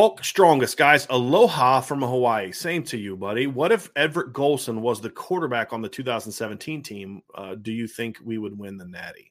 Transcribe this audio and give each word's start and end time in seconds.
Hulk 0.00 0.24
strongest 0.24 0.78
guys. 0.78 1.06
Aloha 1.10 1.82
from 1.82 2.00
Hawaii. 2.00 2.52
Same 2.52 2.82
to 2.84 2.96
you, 2.96 3.18
buddy. 3.18 3.46
What 3.46 3.70
if 3.70 3.90
Everett 3.96 4.32
Golson 4.32 4.80
was 4.80 4.98
the 4.98 5.10
quarterback 5.10 5.74
on 5.74 5.82
the 5.82 5.90
2017 5.90 6.82
team? 6.82 7.22
Uh, 7.34 7.54
do 7.54 7.70
you 7.70 7.86
think 7.86 8.16
we 8.24 8.38
would 8.38 8.58
win 8.58 8.78
the 8.78 8.86
Natty? 8.86 9.30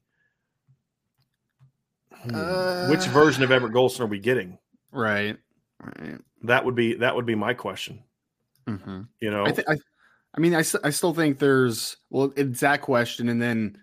Hmm. 2.13 2.35
Uh, 2.35 2.87
Which 2.87 3.05
version 3.05 3.41
of 3.41 3.51
Everett 3.51 3.73
Golson 3.73 4.01
are 4.01 4.05
we 4.05 4.19
getting? 4.19 4.59
Right. 4.91 5.37
Right. 5.83 6.19
That 6.43 6.65
would 6.65 6.75
be 6.75 6.93
that 6.93 7.15
would 7.15 7.25
be 7.25 7.33
my 7.33 7.55
question. 7.55 8.03
Mm-hmm. 8.67 9.01
You 9.21 9.31
know, 9.31 9.47
I, 9.47 9.51
th- 9.51 9.67
I, 9.67 9.75
I 10.35 10.39
mean, 10.39 10.53
I, 10.53 10.59
I 10.59 10.91
still 10.91 11.15
think 11.15 11.39
there's 11.39 11.97
well, 12.11 12.31
it's 12.35 12.59
that 12.59 12.83
question, 12.83 13.29
and 13.29 13.41
then, 13.41 13.75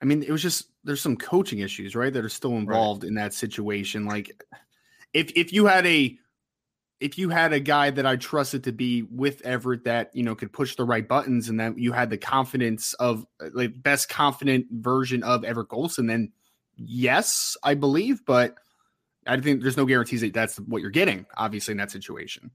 I 0.00 0.04
mean, 0.04 0.22
it 0.22 0.30
was 0.30 0.42
just 0.42 0.66
there's 0.84 1.00
some 1.00 1.16
coaching 1.16 1.58
issues, 1.58 1.96
right, 1.96 2.12
that 2.12 2.24
are 2.24 2.28
still 2.28 2.58
involved 2.58 3.02
in 3.02 3.14
that 3.14 3.34
situation. 3.34 4.04
Like, 4.04 4.40
if 5.14 5.32
if 5.36 5.52
you 5.52 5.66
had 5.66 5.86
a 5.86 6.16
if 7.00 7.16
you 7.16 7.30
had 7.30 7.52
a 7.52 7.60
guy 7.60 7.90
that 7.90 8.04
I 8.06 8.16
trusted 8.16 8.64
to 8.64 8.72
be 8.72 9.02
with 9.02 9.40
Everett 9.42 9.84
that 9.84 10.10
you 10.14 10.22
know 10.22 10.34
could 10.34 10.52
push 10.52 10.76
the 10.76 10.84
right 10.84 11.06
buttons, 11.06 11.48
and 11.48 11.60
that 11.60 11.78
you 11.78 11.92
had 11.92 12.10
the 12.10 12.18
confidence 12.18 12.94
of 12.94 13.26
uh, 13.42 13.50
like 13.54 13.82
best 13.82 14.08
confident 14.08 14.66
version 14.70 15.22
of 15.22 15.44
Everett 15.44 15.68
Golson, 15.68 16.08
then 16.08 16.32
yes, 16.76 17.56
I 17.62 17.74
believe, 17.74 18.24
but. 18.24 18.56
I 19.26 19.38
think 19.38 19.60
there's 19.60 19.76
no 19.76 19.84
guarantees 19.84 20.22
that 20.22 20.32
that's 20.32 20.56
what 20.58 20.80
you're 20.80 20.90
getting, 20.90 21.26
obviously, 21.36 21.72
in 21.72 21.78
that 21.78 21.90
situation. 21.90 22.50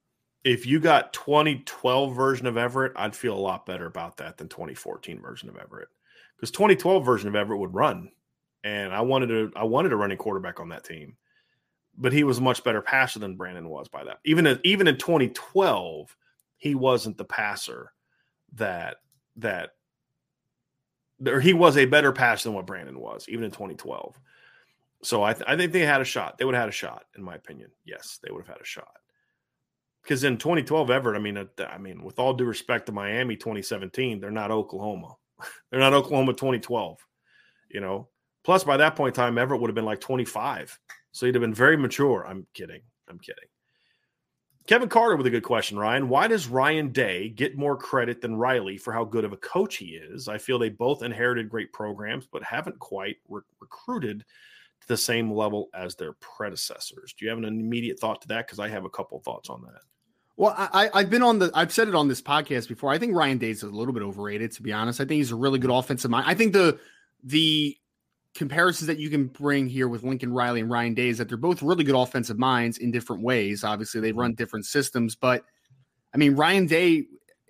if 0.46 0.66
you 0.66 0.80
got 0.80 1.12
2012 1.14 2.16
version 2.16 2.48
of 2.48 2.56
Everett, 2.56 2.94
I'd 2.96 3.16
feel 3.16 3.36
a 3.36 3.40
lot 3.40 3.66
better 3.66 3.88
about 3.88 4.18
that 4.18 4.38
than 4.38 4.48
2014 4.48 5.20
version 5.20 5.50
of 5.50 5.58
Everett. 5.58 5.90
Because 6.36 6.52
2012 6.52 7.04
version 7.06 7.28
of 7.28 7.36
Everett 7.36 7.60
would 7.60 7.74
run, 7.74 8.10
and 8.64 8.94
I 8.94 9.02
wanted 9.02 9.28
to 9.28 9.52
I 9.56 9.64
wanted 9.64 9.92
a 9.92 9.96
running 9.96 10.18
quarterback 10.18 10.60
on 10.60 10.70
that 10.70 10.84
team, 10.84 11.18
but 11.98 12.14
he 12.14 12.24
was 12.24 12.40
a 12.40 12.42
much 12.42 12.64
better 12.64 12.82
passer 12.82 13.20
than 13.20 13.36
Brandon 13.36 13.70
was 13.70 13.88
by 13.88 14.04
that. 14.04 14.20
Even 14.26 14.48
in, 14.48 14.60
even 14.64 14.88
in 14.88 14.98
2012, 14.98 16.16
he 16.58 16.76
wasn't 16.76 17.18
the 17.18 17.26
passer 17.26 17.92
that 18.54 18.98
that 19.38 19.72
or 21.26 21.40
he 21.40 21.54
was 21.54 21.78
a 21.78 21.86
better 21.86 22.12
passer 22.12 22.50
than 22.50 22.56
what 22.56 22.68
Brandon 22.68 23.00
was, 23.00 23.26
even 23.30 23.46
in 23.46 23.52
2012. 23.52 24.20
So 25.04 25.24
I, 25.24 25.34
th- 25.34 25.46
I 25.48 25.56
think 25.56 25.72
they 25.72 25.82
had 25.82 26.02
a 26.02 26.06
shot. 26.06 26.38
They 26.38 26.46
would 26.46 26.56
have 26.56 26.64
had 26.64 26.70
a 26.70 26.74
shot, 26.74 27.06
in 27.16 27.24
my 27.24 27.36
opinion. 27.36 27.70
Yes, 27.86 28.20
they 28.24 28.32
would 28.32 28.46
have 28.46 28.56
had 28.56 28.62
a 28.62 28.66
shot 28.66 28.92
because 30.06 30.24
in 30.24 30.38
2012 30.38 30.92
Everett, 30.92 31.20
I 31.20 31.20
mean, 31.20 31.38
uh, 31.38 31.46
I 31.68 31.80
mean, 31.80 32.04
with 32.04 32.20
all 32.20 32.34
due 32.34 32.46
respect 32.46 32.86
to 32.86 32.92
Miami 32.92 33.36
2017, 33.36 34.20
they're 34.20 34.30
not 34.30 34.52
Oklahoma. 34.52 35.16
they're 35.72 35.80
not 35.80 35.94
Oklahoma 35.94 36.34
2012. 36.34 37.00
You 37.72 37.82
know, 37.82 38.08
plus 38.44 38.64
by 38.64 38.78
that 38.78 38.96
point 38.96 39.18
in 39.18 39.24
time, 39.24 39.38
Everett 39.40 39.60
would 39.60 39.70
have 39.70 39.76
been 39.76 39.86
like 39.86 40.00
25, 40.00 40.80
so 41.16 41.26
he'd 41.26 41.34
have 41.34 41.42
been 41.42 41.54
very 41.54 41.78
mature. 41.78 42.28
I'm 42.28 42.46
kidding. 42.54 42.82
I'm 43.08 43.20
kidding. 43.20 43.46
Kevin 44.68 44.90
Carter 44.90 45.16
with 45.16 45.26
a 45.28 45.30
good 45.30 45.44
question, 45.44 45.80
Ryan. 45.80 46.10
Why 46.10 46.28
does 46.28 46.50
Ryan 46.50 46.92
Day 46.92 47.30
get 47.30 47.58
more 47.58 47.78
credit 47.78 48.20
than 48.20 48.36
Riley 48.36 48.78
for 48.78 48.92
how 48.92 49.06
good 49.06 49.24
of 49.24 49.32
a 49.32 49.38
coach 49.38 49.78
he 49.78 49.92
is? 49.92 50.28
I 50.28 50.40
feel 50.40 50.60
they 50.60 50.68
both 50.68 51.04
inherited 51.04 51.48
great 51.48 51.72
programs, 51.72 52.28
but 52.30 52.44
haven't 52.44 52.80
quite 52.80 53.16
re- 53.30 53.44
recruited 53.62 54.26
to 54.82 54.88
the 54.90 54.98
same 54.98 55.32
level 55.32 55.70
as 55.74 55.96
their 55.96 56.12
predecessors. 56.14 57.16
Do 57.18 57.24
you 57.24 57.30
have 57.30 57.38
an 57.38 57.46
immediate 57.46 57.98
thought 57.98 58.22
to 58.24 58.28
that? 58.28 58.46
Because 58.48 58.60
I 58.60 58.68
have 58.68 58.84
a 58.84 58.90
couple 58.90 59.18
thoughts 59.22 59.50
on 59.50 59.62
that. 59.62 59.84
Well, 60.36 60.54
I, 60.58 60.90
I've 60.94 61.10
been 61.10 61.24
on 61.24 61.40
the, 61.40 61.50
I've 61.54 61.72
said 61.72 61.88
it 61.88 61.96
on 61.96 62.10
this 62.10 62.22
podcast 62.22 62.68
before. 62.68 62.92
I 62.92 62.98
think 62.98 63.16
Ryan 63.16 63.38
Day's 63.38 63.64
a 63.64 63.68
little 63.68 63.94
bit 63.94 64.04
overrated, 64.04 64.52
to 64.54 64.64
be 64.64 64.74
honest. 64.74 65.00
I 65.00 65.06
think 65.06 65.20
he's 65.20 65.32
a 65.32 65.38
really 65.38 65.60
good 65.60 65.72
offensive 65.72 66.12
mind. 66.12 66.26
I 66.28 66.34
think 66.34 66.52
the, 66.52 66.78
the 67.24 67.78
comparisons 68.36 68.88
that 68.88 69.00
you 69.00 69.10
can 69.10 69.28
bring 69.28 69.68
here 69.68 69.88
with 69.88 70.04
Lincoln 70.04 70.34
Riley 70.34 70.60
and 70.60 70.70
Ryan 70.70 70.94
Day 70.94 71.08
is 71.08 71.18
that 71.18 71.30
they're 71.30 71.38
both 71.38 71.64
really 71.64 71.86
good 71.86 71.96
offensive 71.96 72.38
minds 72.38 72.78
in 72.78 72.92
different 72.92 73.24
ways. 73.24 73.64
Obviously, 73.64 74.02
they 74.02 74.12
run 74.12 74.36
different 74.36 74.66
systems, 74.66 75.16
but 75.16 75.46
I 76.14 76.18
mean, 76.18 76.36
Ryan 76.36 76.66
Day, 76.66 77.06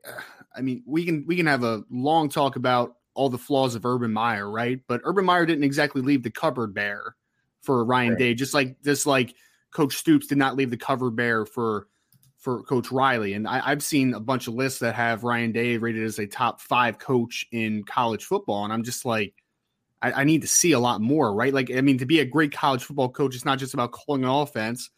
uh, 0.07 0.21
I 0.55 0.61
mean, 0.61 0.83
we 0.85 1.03
can, 1.03 1.25
we 1.27 1.35
can 1.35 1.47
have 1.47 1.63
a 1.63 1.83
long 1.89 2.29
talk 2.29 2.55
about 2.55 2.97
all 3.15 3.29
the 3.29 3.37
flaws 3.37 3.75
of 3.75 3.85
Urban 3.85 4.13
Meyer, 4.13 4.49
right? 4.49 4.79
But 4.87 5.01
Urban 5.03 5.25
Meyer 5.25 5.45
didn't 5.45 5.63
exactly 5.63 6.01
leave 6.01 6.21
the 6.21 6.31
cupboard 6.31 6.73
bare 6.73 7.15
for 7.61 7.83
Ryan 7.83 8.11
Right. 8.11 8.19
Day, 8.19 8.33
just 8.35 8.53
like, 8.53 8.81
just 8.83 9.07
like 9.07 9.33
Coach 9.71 9.95
Stoops 9.95 10.27
did 10.27 10.37
not 10.37 10.55
leave 10.55 10.69
the 10.69 10.77
cupboard 10.77 11.15
bare 11.15 11.45
for, 11.45 11.87
for 12.37 12.61
Coach 12.63 12.91
Riley. 12.91 13.33
And 13.33 13.47
I, 13.47 13.61
I've 13.65 13.81
seen 13.81 14.13
a 14.13 14.19
bunch 14.19 14.47
of 14.47 14.53
lists 14.53 14.79
that 14.79 14.93
have 14.93 15.23
Ryan 15.23 15.51
Day 15.51 15.77
rated 15.77 16.03
as 16.03 16.19
a 16.19 16.27
top 16.27 16.61
five 16.61 16.99
coach 16.99 17.47
in 17.51 17.83
college 17.85 18.25
football. 18.25 18.65
And 18.65 18.71
I'm 18.71 18.83
just 18.83 19.03
like, 19.03 19.33
I, 20.05 20.21
I 20.21 20.23
need 20.23 20.41
to 20.41 20.47
see 20.47 20.73
a 20.73 20.79
lot 20.79 21.01
more, 21.01 21.33
right? 21.33 21.53
Like, 21.53 21.71
I 21.71 21.81
mean, 21.81 21.97
to 21.97 22.05
be 22.05 22.19
a 22.19 22.25
great 22.25 22.51
college 22.51 22.83
football 22.83 23.09
coach, 23.09 23.35
it's 23.35 23.45
not 23.45 23.57
just 23.59 23.73
about 23.73 23.91
calling 23.91 24.23
an 24.23 24.29
offense. 24.29 24.89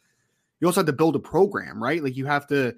You 0.60 0.66
also 0.66 0.80
have 0.80 0.86
to 0.86 0.92
build 0.92 1.16
a 1.16 1.20
program, 1.20 1.82
right? 1.82 2.02
Like 2.02 2.16
you 2.16 2.26
have 2.26 2.46
to 2.48 2.74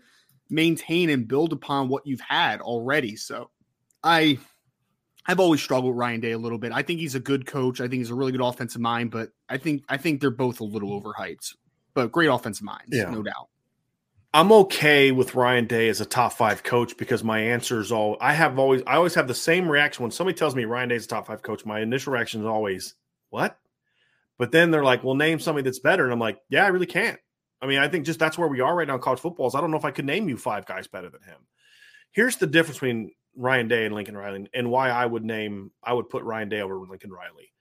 maintain 0.48 1.10
and 1.10 1.26
build 1.26 1.52
upon 1.52 1.88
what 1.88 2.06
you've 2.06 2.20
had 2.20 2.60
already. 2.60 3.16
So 3.16 3.50
I 4.04 4.38
I've 5.26 5.40
always 5.40 5.62
struggled 5.62 5.92
with 5.94 5.98
Ryan 5.98 6.20
Day 6.20 6.32
a 6.32 6.38
little 6.38 6.58
bit. 6.58 6.72
I 6.72 6.82
think 6.82 7.00
he's 7.00 7.14
a 7.14 7.20
good 7.20 7.46
coach. 7.46 7.80
I 7.80 7.84
think 7.84 7.94
he's 8.00 8.10
a 8.10 8.14
really 8.14 8.32
good 8.32 8.40
offensive 8.40 8.80
mind, 8.80 9.10
but 9.10 9.30
I 9.48 9.58
think 9.58 9.82
I 9.88 9.96
think 9.96 10.20
they're 10.20 10.30
both 10.30 10.60
a 10.60 10.64
little 10.64 11.00
overhyped. 11.00 11.54
But 11.94 12.12
great 12.12 12.28
offensive 12.28 12.64
minds, 12.64 12.88
Yeah. 12.96 13.10
no 13.10 13.22
doubt. 13.22 13.48
I'm 14.32 14.52
okay 14.52 15.10
with 15.10 15.34
Ryan 15.34 15.66
Day 15.66 15.88
as 15.88 16.00
a 16.00 16.04
top 16.04 16.34
five 16.34 16.62
coach 16.62 16.96
because 16.96 17.24
my 17.24 17.40
answer 17.40 17.80
is 17.80 17.90
all 17.90 18.16
I 18.20 18.32
have 18.32 18.60
always 18.60 18.80
I 18.86 18.94
always 18.94 19.14
have 19.16 19.26
the 19.26 19.34
same 19.34 19.68
reaction 19.68 20.04
when 20.04 20.12
somebody 20.12 20.38
tells 20.38 20.54
me 20.54 20.64
Ryan 20.64 20.90
Day 20.90 20.94
is 20.94 21.06
a 21.06 21.08
top 21.08 21.26
five 21.26 21.42
coach. 21.42 21.66
My 21.66 21.80
initial 21.80 22.12
reaction 22.12 22.42
is 22.42 22.46
always 22.46 22.94
what, 23.30 23.58
but 24.38 24.52
then 24.52 24.70
they're 24.70 24.84
like, 24.84 25.02
"Well, 25.02 25.16
name 25.16 25.40
somebody 25.40 25.64
that's 25.64 25.80
better," 25.80 26.04
and 26.04 26.12
I'm 26.12 26.20
like, 26.20 26.38
"Yeah, 26.48 26.64
I 26.64 26.68
really 26.68 26.86
can't." 26.86 27.18
I 27.60 27.66
mean, 27.66 27.80
I 27.80 27.88
think 27.88 28.06
just 28.06 28.20
that's 28.20 28.38
where 28.38 28.48
we 28.48 28.60
are 28.60 28.74
right 28.74 28.86
now 28.86 28.94
in 28.94 29.00
college 29.00 29.18
football. 29.18 29.48
Is 29.48 29.56
I 29.56 29.60
don't 29.60 29.72
know 29.72 29.76
if 29.76 29.84
I 29.84 29.90
could 29.90 30.06
name 30.06 30.28
you 30.28 30.36
five 30.36 30.64
guys 30.64 30.86
better 30.86 31.10
than 31.10 31.22
him. 31.22 31.48
Here's 32.12 32.36
the 32.36 32.46
difference 32.46 32.76
between 32.76 33.10
Ryan 33.34 33.66
Day 33.66 33.84
and 33.84 33.94
Lincoln 33.96 34.16
Riley, 34.16 34.48
and 34.54 34.70
why 34.70 34.90
I 34.90 35.06
would 35.06 35.24
name 35.24 35.72
I 35.82 35.92
would 35.92 36.08
put 36.08 36.22
Ryan 36.22 36.48
Day 36.48 36.60
over 36.60 36.76
Lincoln 36.76 37.10
Riley. 37.10 37.52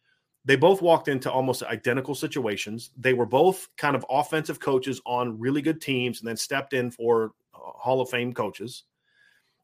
They 0.46 0.56
both 0.56 0.82
walked 0.82 1.08
into 1.10 1.32
almost 1.32 1.64
identical 1.64 2.16
situations. 2.16 2.92
They 2.98 3.14
were 3.14 3.26
both 3.26 3.68
kind 3.78 3.96
of 3.96 4.06
offensive 4.10 4.60
coaches 4.60 5.02
on 5.06 5.38
really 5.38 5.62
good 5.62 5.82
teams 5.82 6.20
and 6.20 6.28
then 6.28 6.38
stepped 6.38 6.74
in 6.74 6.92
for 6.92 7.34
uh, 7.54 7.60
Hall 7.60 8.02
of 8.02 8.10
Fame 8.10 8.34
coaches. 8.34 8.84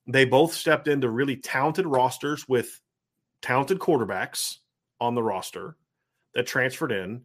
They 0.08 0.26
both 0.26 0.54
stepped 0.54 0.88
into 0.88 1.10
really 1.10 1.38
talented 1.38 1.88
rosters 1.88 2.48
with 2.48 2.82
talented 3.42 3.80
quarterbacks 3.80 4.58
on 5.00 5.16
the 5.16 5.24
roster. 5.24 5.78
that 6.36 6.46
transferred 6.46 6.92
in. 6.92 7.22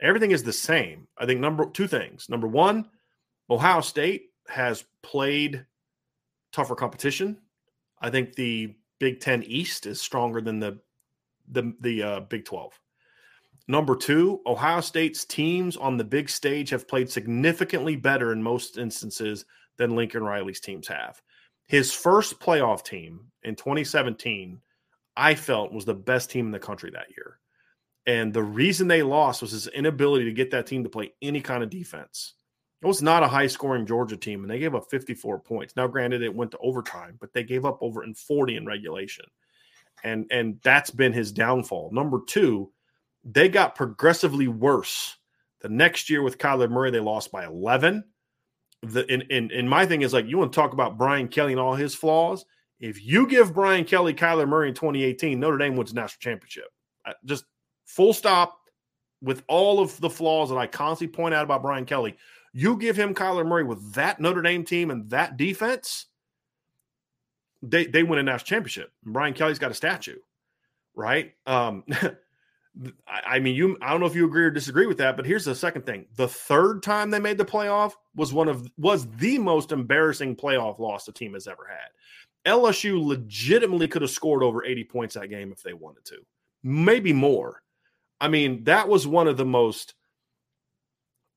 Everything 0.00 0.30
is 0.30 0.42
the 0.42 0.52
same. 0.52 1.06
I 1.18 1.26
think 1.26 1.40
number 1.40 1.66
two 1.66 1.86
things. 1.86 2.28
Number 2.28 2.46
one, 2.48 2.88
Ohio 3.50 3.80
State 3.80 4.30
has 4.48 4.84
played 5.02 5.66
tougher 6.52 6.74
competition. 6.74 7.38
I 8.00 8.10
think 8.10 8.34
the 8.34 8.74
Big 8.98 9.20
Ten 9.20 9.42
East 9.42 9.86
is 9.86 10.00
stronger 10.00 10.40
than 10.40 10.58
the 10.58 10.78
the 11.48 11.74
the 11.80 12.02
uh, 12.02 12.20
Big 12.20 12.44
Twelve. 12.44 12.78
Number 13.68 13.94
two, 13.94 14.40
Ohio 14.46 14.80
State's 14.80 15.24
teams 15.24 15.76
on 15.76 15.96
the 15.96 16.04
big 16.04 16.28
stage 16.28 16.70
have 16.70 16.88
played 16.88 17.10
significantly 17.10 17.96
better 17.96 18.32
in 18.32 18.42
most 18.42 18.76
instances 18.76 19.44
than 19.78 19.96
Lincoln 19.96 20.24
Riley's 20.24 20.60
teams 20.60 20.88
have. 20.88 21.22
His 21.66 21.92
first 21.92 22.40
playoff 22.40 22.84
team 22.84 23.30
in 23.44 23.54
2017, 23.54 24.60
I 25.16 25.34
felt 25.34 25.72
was 25.72 25.84
the 25.84 25.94
best 25.94 26.30
team 26.30 26.46
in 26.46 26.52
the 26.52 26.58
country 26.58 26.90
that 26.90 27.10
year. 27.16 27.38
And 28.06 28.32
the 28.32 28.42
reason 28.42 28.88
they 28.88 29.02
lost 29.02 29.42
was 29.42 29.52
his 29.52 29.68
inability 29.68 30.24
to 30.24 30.32
get 30.32 30.50
that 30.50 30.66
team 30.66 30.82
to 30.82 30.90
play 30.90 31.12
any 31.22 31.40
kind 31.40 31.62
of 31.62 31.70
defense. 31.70 32.34
It 32.82 32.86
was 32.86 33.00
not 33.00 33.22
a 33.22 33.28
high 33.28 33.46
scoring 33.46 33.86
Georgia 33.86 34.16
team, 34.16 34.42
and 34.42 34.50
they 34.50 34.58
gave 34.58 34.74
up 34.74 34.90
54 34.90 35.38
points. 35.38 35.76
Now, 35.76 35.86
granted, 35.86 36.22
it 36.22 36.34
went 36.34 36.50
to 36.50 36.58
overtime, 36.58 37.16
but 37.20 37.32
they 37.32 37.44
gave 37.44 37.64
up 37.64 37.78
over 37.80 38.02
in 38.02 38.12
40 38.12 38.56
in 38.56 38.66
regulation. 38.66 39.24
And 40.02 40.26
and 40.32 40.58
that's 40.64 40.90
been 40.90 41.12
his 41.12 41.30
downfall. 41.30 41.90
Number 41.92 42.18
two, 42.26 42.72
they 43.24 43.48
got 43.48 43.74
progressively 43.74 44.48
worse. 44.48 45.16
The 45.60 45.68
next 45.68 46.10
year 46.10 46.22
with 46.22 46.38
Kyler 46.38 46.70
Murray, 46.70 46.90
they 46.90 47.00
lost 47.00 47.30
by 47.30 47.44
11. 47.44 48.04
The 48.82 49.06
and, 49.08 49.24
and, 49.30 49.52
and 49.52 49.70
my 49.70 49.86
thing 49.86 50.02
is 50.02 50.12
like 50.12 50.26
you 50.26 50.38
want 50.38 50.52
to 50.52 50.56
talk 50.56 50.72
about 50.72 50.98
Brian 50.98 51.28
Kelly 51.28 51.52
and 51.52 51.60
all 51.60 51.74
his 51.74 51.94
flaws. 51.94 52.44
If 52.80 53.04
you 53.04 53.28
give 53.28 53.54
Brian 53.54 53.84
Kelly 53.84 54.12
Kyler 54.12 54.48
Murray 54.48 54.68
in 54.68 54.74
2018, 54.74 55.38
Notre 55.38 55.56
Dame 55.56 55.76
wins 55.76 55.94
national 55.94 56.18
championship. 56.18 56.64
Just 57.24 57.44
full 57.84 58.12
stop 58.12 58.58
with 59.22 59.44
all 59.46 59.78
of 59.78 59.98
the 60.00 60.10
flaws 60.10 60.48
that 60.48 60.56
I 60.56 60.66
constantly 60.66 61.14
point 61.14 61.32
out 61.32 61.44
about 61.44 61.62
Brian 61.62 61.84
Kelly. 61.84 62.16
You 62.52 62.76
give 62.76 62.96
him 62.96 63.14
Kyler 63.14 63.46
Murray 63.46 63.62
with 63.62 63.94
that 63.94 64.20
Notre 64.20 64.42
Dame 64.42 64.64
team 64.64 64.90
and 64.90 65.08
that 65.10 65.36
defense, 65.36 66.06
they 67.62 67.86
they 67.86 68.02
win 68.02 68.18
a 68.18 68.22
national 68.24 68.46
championship. 68.46 68.92
Brian 69.04 69.32
Kelly's 69.32 69.60
got 69.60 69.70
a 69.70 69.74
statue, 69.74 70.18
right? 70.96 71.34
Um, 71.46 71.84
I 73.06 73.38
mean, 73.38 73.54
you. 73.54 73.76
I 73.82 73.90
don't 73.90 74.00
know 74.00 74.06
if 74.06 74.14
you 74.14 74.24
agree 74.24 74.44
or 74.44 74.50
disagree 74.50 74.86
with 74.86 74.96
that, 74.98 75.16
but 75.16 75.26
here's 75.26 75.44
the 75.44 75.54
second 75.54 75.84
thing: 75.84 76.06
the 76.16 76.28
third 76.28 76.82
time 76.82 77.10
they 77.10 77.18
made 77.18 77.36
the 77.36 77.44
playoff 77.44 77.92
was 78.14 78.32
one 78.32 78.48
of 78.48 78.66
was 78.78 79.06
the 79.16 79.38
most 79.38 79.72
embarrassing 79.72 80.36
playoff 80.36 80.78
loss 80.78 81.04
the 81.04 81.12
team 81.12 81.34
has 81.34 81.46
ever 81.46 81.66
had. 81.68 82.50
LSU 82.50 83.04
legitimately 83.04 83.88
could 83.88 84.02
have 84.02 84.10
scored 84.10 84.42
over 84.42 84.64
80 84.64 84.84
points 84.84 85.14
that 85.14 85.28
game 85.28 85.52
if 85.52 85.62
they 85.62 85.74
wanted 85.74 86.04
to, 86.06 86.18
maybe 86.62 87.12
more. 87.12 87.62
I 88.20 88.28
mean, 88.28 88.64
that 88.64 88.88
was 88.88 89.06
one 89.06 89.28
of 89.28 89.36
the 89.36 89.44
most 89.44 89.94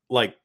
like 0.10 0.38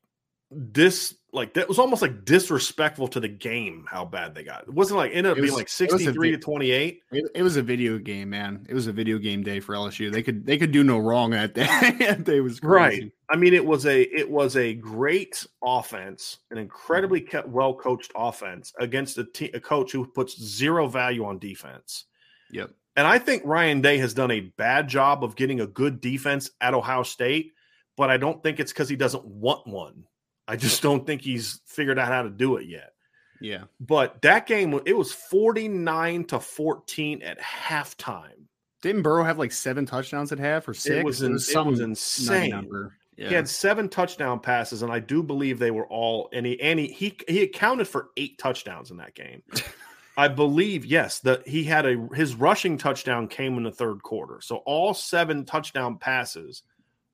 this 0.50 1.14
like 1.32 1.54
that 1.54 1.68
was 1.68 1.78
almost 1.78 2.02
like 2.02 2.24
disrespectful 2.24 3.08
to 3.08 3.20
the 3.20 3.28
game 3.28 3.86
how 3.88 4.04
bad 4.04 4.34
they 4.34 4.42
got. 4.42 4.62
It 4.62 4.74
wasn't 4.74 4.98
like 4.98 5.12
ended 5.12 5.32
up 5.32 5.38
was, 5.38 5.46
being 5.46 5.56
like 5.56 5.68
63 5.68 6.32
to 6.32 6.38
28. 6.38 7.02
It, 7.12 7.30
it, 7.34 7.42
was 7.42 7.56
a 7.56 7.62
video 7.62 7.98
game, 7.98 8.30
man. 8.30 8.66
It 8.68 8.74
was 8.74 8.86
a 8.86 8.92
video 8.92 9.18
game 9.18 9.42
day 9.42 9.60
for 9.60 9.74
LSU. 9.74 10.10
They 10.10 10.22
could 10.22 10.44
they 10.44 10.58
could 10.58 10.72
do 10.72 10.82
no 10.82 10.98
wrong 10.98 11.30
that 11.30 11.54
day. 11.54 11.66
that 12.00 12.24
day 12.24 12.40
was 12.40 12.60
crazy. 12.60 13.02
right. 13.02 13.12
I 13.28 13.36
mean, 13.36 13.54
it 13.54 13.64
was 13.64 13.86
a 13.86 14.02
it 14.02 14.28
was 14.28 14.56
a 14.56 14.74
great 14.74 15.46
offense, 15.62 16.38
an 16.50 16.58
incredibly 16.58 17.20
mm-hmm. 17.20 17.50
well 17.50 17.74
coached 17.74 18.12
offense 18.16 18.72
against 18.78 19.18
a, 19.18 19.24
te- 19.24 19.52
a 19.52 19.60
coach 19.60 19.92
who 19.92 20.06
puts 20.06 20.40
zero 20.40 20.88
value 20.88 21.24
on 21.24 21.38
defense. 21.38 22.06
Yep. 22.50 22.70
And 22.96 23.06
I 23.06 23.18
think 23.18 23.42
Ryan 23.44 23.80
Day 23.80 23.98
has 23.98 24.14
done 24.14 24.32
a 24.32 24.40
bad 24.40 24.88
job 24.88 25.22
of 25.22 25.36
getting 25.36 25.60
a 25.60 25.66
good 25.66 26.00
defense 26.00 26.50
at 26.60 26.74
Ohio 26.74 27.04
State, 27.04 27.52
but 27.96 28.10
I 28.10 28.16
don't 28.16 28.42
think 28.42 28.58
it's 28.58 28.72
because 28.72 28.88
he 28.88 28.96
doesn't 28.96 29.24
want 29.24 29.66
one. 29.66 30.04
I 30.50 30.56
just 30.56 30.82
don't 30.82 31.06
think 31.06 31.22
he's 31.22 31.60
figured 31.64 31.96
out 31.96 32.08
how 32.08 32.22
to 32.22 32.30
do 32.30 32.56
it 32.56 32.66
yet. 32.66 32.92
Yeah. 33.40 33.64
But 33.78 34.20
that 34.22 34.46
game, 34.46 34.78
it 34.84 34.96
was 34.96 35.12
49 35.12 36.24
to 36.24 36.40
14 36.40 37.22
at 37.22 37.38
halftime. 37.40 38.46
Didn't 38.82 39.02
Burrow 39.02 39.22
have 39.22 39.38
like 39.38 39.52
seven 39.52 39.86
touchdowns 39.86 40.32
at 40.32 40.40
half 40.40 40.66
or 40.66 40.74
six? 40.74 40.96
It 40.96 41.04
was, 41.04 41.22
in, 41.22 41.30
it 41.30 41.34
was, 41.34 41.48
it 41.50 41.64
was 41.64 41.80
insane. 41.80 42.90
Yeah. 43.16 43.28
He 43.28 43.34
had 43.34 43.48
seven 43.48 43.88
touchdown 43.88 44.40
passes, 44.40 44.82
and 44.82 44.90
I 44.90 44.98
do 44.98 45.22
believe 45.22 45.58
they 45.58 45.70
were 45.70 45.86
all 45.86 46.30
and 46.32 46.46
he 46.46 46.58
and 46.60 46.80
he 46.80 46.88
he, 46.88 47.18
he 47.28 47.42
accounted 47.42 47.86
for 47.86 48.08
eight 48.16 48.38
touchdowns 48.38 48.90
in 48.90 48.96
that 48.96 49.14
game. 49.14 49.42
I 50.16 50.28
believe 50.28 50.84
yes 50.86 51.20
that 51.20 51.46
he 51.46 51.62
had 51.62 51.84
a 51.84 52.08
his 52.14 52.34
rushing 52.34 52.78
touchdown 52.78 53.28
came 53.28 53.58
in 53.58 53.64
the 53.64 53.70
third 53.70 54.02
quarter. 54.02 54.40
So 54.40 54.56
all 54.64 54.94
seven 54.94 55.44
touchdown 55.44 55.98
passes 55.98 56.62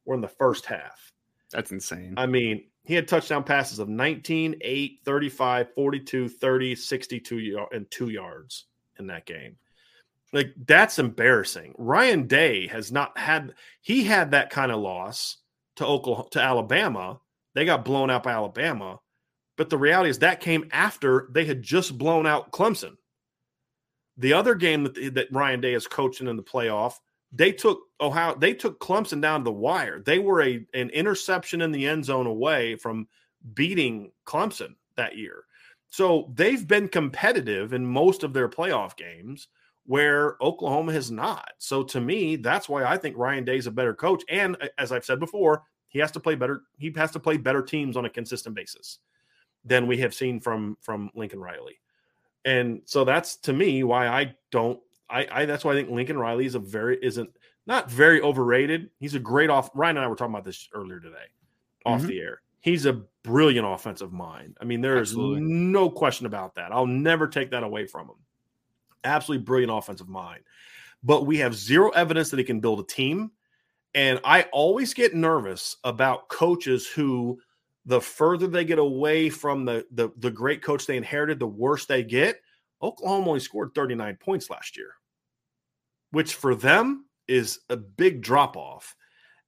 were 0.05 0.15
in 0.15 0.21
the 0.21 0.29
first 0.29 0.65
half. 0.65 1.13
That's 1.51 1.73
insane. 1.73 2.15
I 2.17 2.27
mean, 2.27 2.65
he 2.87 2.95
had 2.95 3.09
touchdown 3.09 3.45
passes 3.45 3.79
of 3.79 3.89
19, 3.89 4.57
8, 4.61 5.01
35, 5.05 5.75
42, 5.75 6.29
30, 6.29 6.75
62 6.75 7.67
and 7.73 7.91
2 7.91 8.09
yards 8.09 8.67
in 8.99 9.09
that 9.09 9.27
game. 9.27 9.57
Like 10.33 10.55
that's 10.67 10.99
embarrassing. 10.99 11.75
Ryan 11.79 12.27
Day 12.27 12.67
has 12.69 12.91
not 12.91 13.17
had 13.19 13.55
he 13.81 14.05
had 14.05 14.33
that 14.33 14.51
kind 14.51 14.73
of 14.73 14.81
loss 14.81 15.39
to 15.77 15.87
Oklahoma 15.87 16.29
to 16.33 16.41
Alabama. 16.43 17.21
They 17.55 17.65
got 17.65 17.85
blown 17.85 18.11
out 18.11 18.23
by 18.23 18.33
Alabama. 18.33 19.01
But 19.57 19.71
the 19.71 19.79
reality 19.79 20.11
is 20.11 20.19
that 20.19 20.41
came 20.41 20.69
after 20.73 21.29
they 21.33 21.45
had 21.45 21.63
just 21.63 21.97
blown 21.97 22.27
out 22.27 22.53
Clemson. 22.53 22.97
The 24.19 24.35
other 24.35 24.55
game 24.55 24.85
that, 24.85 25.15
that 25.15 25.33
Ryan 25.33 25.61
Day 25.61 25.75
is 25.75 25.87
coaching 25.87 26.27
in 26.27 26.37
the 26.37 26.43
playoff 26.43 26.95
they 27.33 27.53
took 27.53 27.81
Ohio, 28.01 28.35
they 28.35 28.53
took 28.55 28.79
Clemson 28.81 29.21
down 29.21 29.41
to 29.41 29.45
the 29.45 29.53
wire. 29.53 30.01
They 30.01 30.19
were 30.19 30.43
a 30.43 30.67
an 30.75 30.91
interception 30.91 31.63
in 31.63 31.73
the 31.73 31.87
end 31.87 32.05
zone 32.05 32.27
away 32.27 32.77
from 32.77 33.09
beating 33.55 34.13
Clemson 34.27 34.75
that 34.97 35.17
year. 35.17 35.45
So 35.89 36.31
they've 36.35 36.67
been 36.67 36.89
competitive 36.89 37.73
in 37.73 37.87
most 37.87 38.23
of 38.23 38.33
their 38.33 38.49
playoff 38.49 38.97
games 38.97 39.49
where 39.87 40.37
Oklahoma 40.41 40.93
has 40.93 41.11
not. 41.11 41.53
So 41.59 41.83
to 41.85 42.01
me, 42.01 42.37
that's 42.37 42.69
why 42.69 42.85
I 42.85 42.99
think 42.99 43.17
Ryan 43.17 43.45
Day's 43.45 43.67
a 43.67 43.71
better 43.71 43.95
coach. 43.95 44.23
And 44.29 44.57
uh, 44.61 44.69
as 44.79 44.93
I've 44.93 45.05
said 45.05 45.21
before, 45.21 45.63
he 45.89 45.99
has 46.01 46.11
to 46.13 46.21
play 46.21 46.35
better. 46.35 46.63
He 46.79 46.93
has 46.97 47.13
to 47.13 47.21
play 47.21 47.37
better 47.37 47.63
teams 47.63 47.97
on 47.97 48.05
a 48.05 48.11
consistent 48.11 48.55
basis 48.55 48.99
than 49.65 49.87
we 49.87 49.99
have 49.99 50.15
seen 50.15 50.41
from 50.41 50.77
from 50.81 51.11
Lincoln 51.15 51.41
Riley. 51.41 51.79
And 52.45 52.83
so 52.85 53.05
that's 53.05 53.37
to 53.39 53.53
me 53.53 53.85
why 53.85 54.09
I 54.09 54.35
don't 54.51 54.81
I, 55.09 55.27
I 55.31 55.45
that's 55.47 55.65
why 55.65 55.73
I 55.73 55.75
think 55.77 55.91
Lincoln 55.91 56.19
Riley 56.19 56.47
is 56.47 56.55
a 56.57 56.61
very 56.61 56.99
isn't 57.03 57.31
not 57.67 57.91
very 57.91 58.21
overrated. 58.21 58.91
He's 58.99 59.15
a 59.15 59.21
great 59.21 59.51
off. 59.51 59.71
Ryan 59.75 59.97
and 59.97 60.05
I 60.05 60.09
were 60.09 60.17
talking 60.17 60.35
about 60.35 60.45
this 60.45 60.69
earlier 60.73 61.01
today, 61.01 61.17
off 61.85 62.01
mm-hmm. 62.01 62.09
the 62.09 62.21
air. 62.21 62.43
He's 62.61 62.87
a 62.87 63.03
brilliant 63.23 63.67
offensive 63.67 64.13
mind. 64.13 64.57
I 64.61 64.65
mean, 64.65 64.81
there 64.81 64.99
is 64.99 65.17
no 65.17 65.91
question 65.91 66.27
about 66.27 66.55
that. 66.57 66.73
I'll 66.73 66.87
never 66.87 67.29
take 67.29 67.51
that 67.51 67.63
away 67.63 67.87
from 67.87 68.09
him. 68.09 68.17
Absolutely 69.05 69.45
brilliant 69.45 69.73
offensive 69.73 70.09
mind. 70.09 70.43
But 71.03 71.27
we 71.27 71.39
have 71.39 71.55
zero 71.55 71.91
evidence 71.91 72.31
that 72.31 72.39
he 72.39 72.45
can 72.45 72.61
build 72.61 72.81
a 72.81 72.85
team. 72.85 73.31
And 73.95 74.21
I 74.25 74.43
always 74.53 74.95
get 74.95 75.15
nervous 75.15 75.77
about 75.85 76.29
coaches 76.29 76.87
who, 76.87 77.41
the 77.85 78.01
further 78.01 78.47
they 78.49 78.65
get 78.65 78.79
away 78.79 79.29
from 79.31 79.65
the, 79.65 79.87
the, 79.93 80.11
the 80.19 80.31
great 80.31 80.61
coach 80.61 80.87
they 80.87 80.97
inherited, 80.97 81.39
the 81.39 81.47
worse 81.47 81.87
they 81.87 82.03
get. 82.03 82.41
Oklahoma 82.83 83.29
only 83.29 83.41
scored 83.41 83.75
39 83.75 84.17
points 84.17 84.51
last 84.51 84.77
year, 84.77 84.91
which 86.11 86.35
for 86.35 86.55
them 86.55 87.06
is 87.29 87.61
a 87.69 87.77
big 87.77 88.23
drop 88.23 88.57
off. 88.57 88.95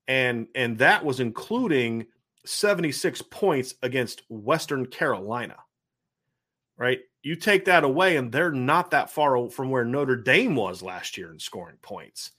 And 0.07 0.49
and 0.55 0.79
that 0.79 1.05
was 1.05 1.21
including 1.21 2.07
76 2.45 3.23
points 3.23 3.75
against 3.83 4.23
Western 4.29 4.87
Carolina. 4.87 5.57
Right? 6.77 7.01
You 7.23 7.37
take 7.37 7.67
that 7.67 7.85
away 7.85 8.17
and 8.17 8.31
they're 8.31 8.53
not 8.53 8.93
that 8.93 9.11
far 9.11 9.51
from 9.51 9.71
where 9.71 9.85
Notre 9.85 10.17
Dame 10.17 10.55
was 10.55 10.83
last 10.83 11.19
year 11.19 11.33
in 11.33 11.39
scoring 11.39 11.77
points. 11.83 12.31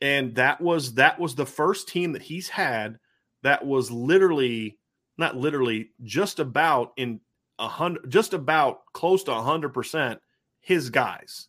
And 0.00 0.34
that 0.36 0.60
was 0.60 0.94
that 0.94 1.18
was 1.18 1.34
the 1.34 1.46
first 1.46 1.88
team 1.88 2.12
that 2.12 2.22
he's 2.22 2.48
had 2.48 2.98
that 3.42 3.66
was 3.66 3.90
literally 3.90 4.78
not 5.18 5.36
literally 5.36 5.90
just 6.02 6.38
about 6.38 6.92
in 6.96 7.20
a 7.58 7.68
hundred, 7.68 8.10
just 8.10 8.32
about 8.34 8.80
close 8.92 9.24
to 9.24 9.34
hundred 9.34 9.70
percent 9.70 10.20
his 10.60 10.90
guys. 10.90 11.48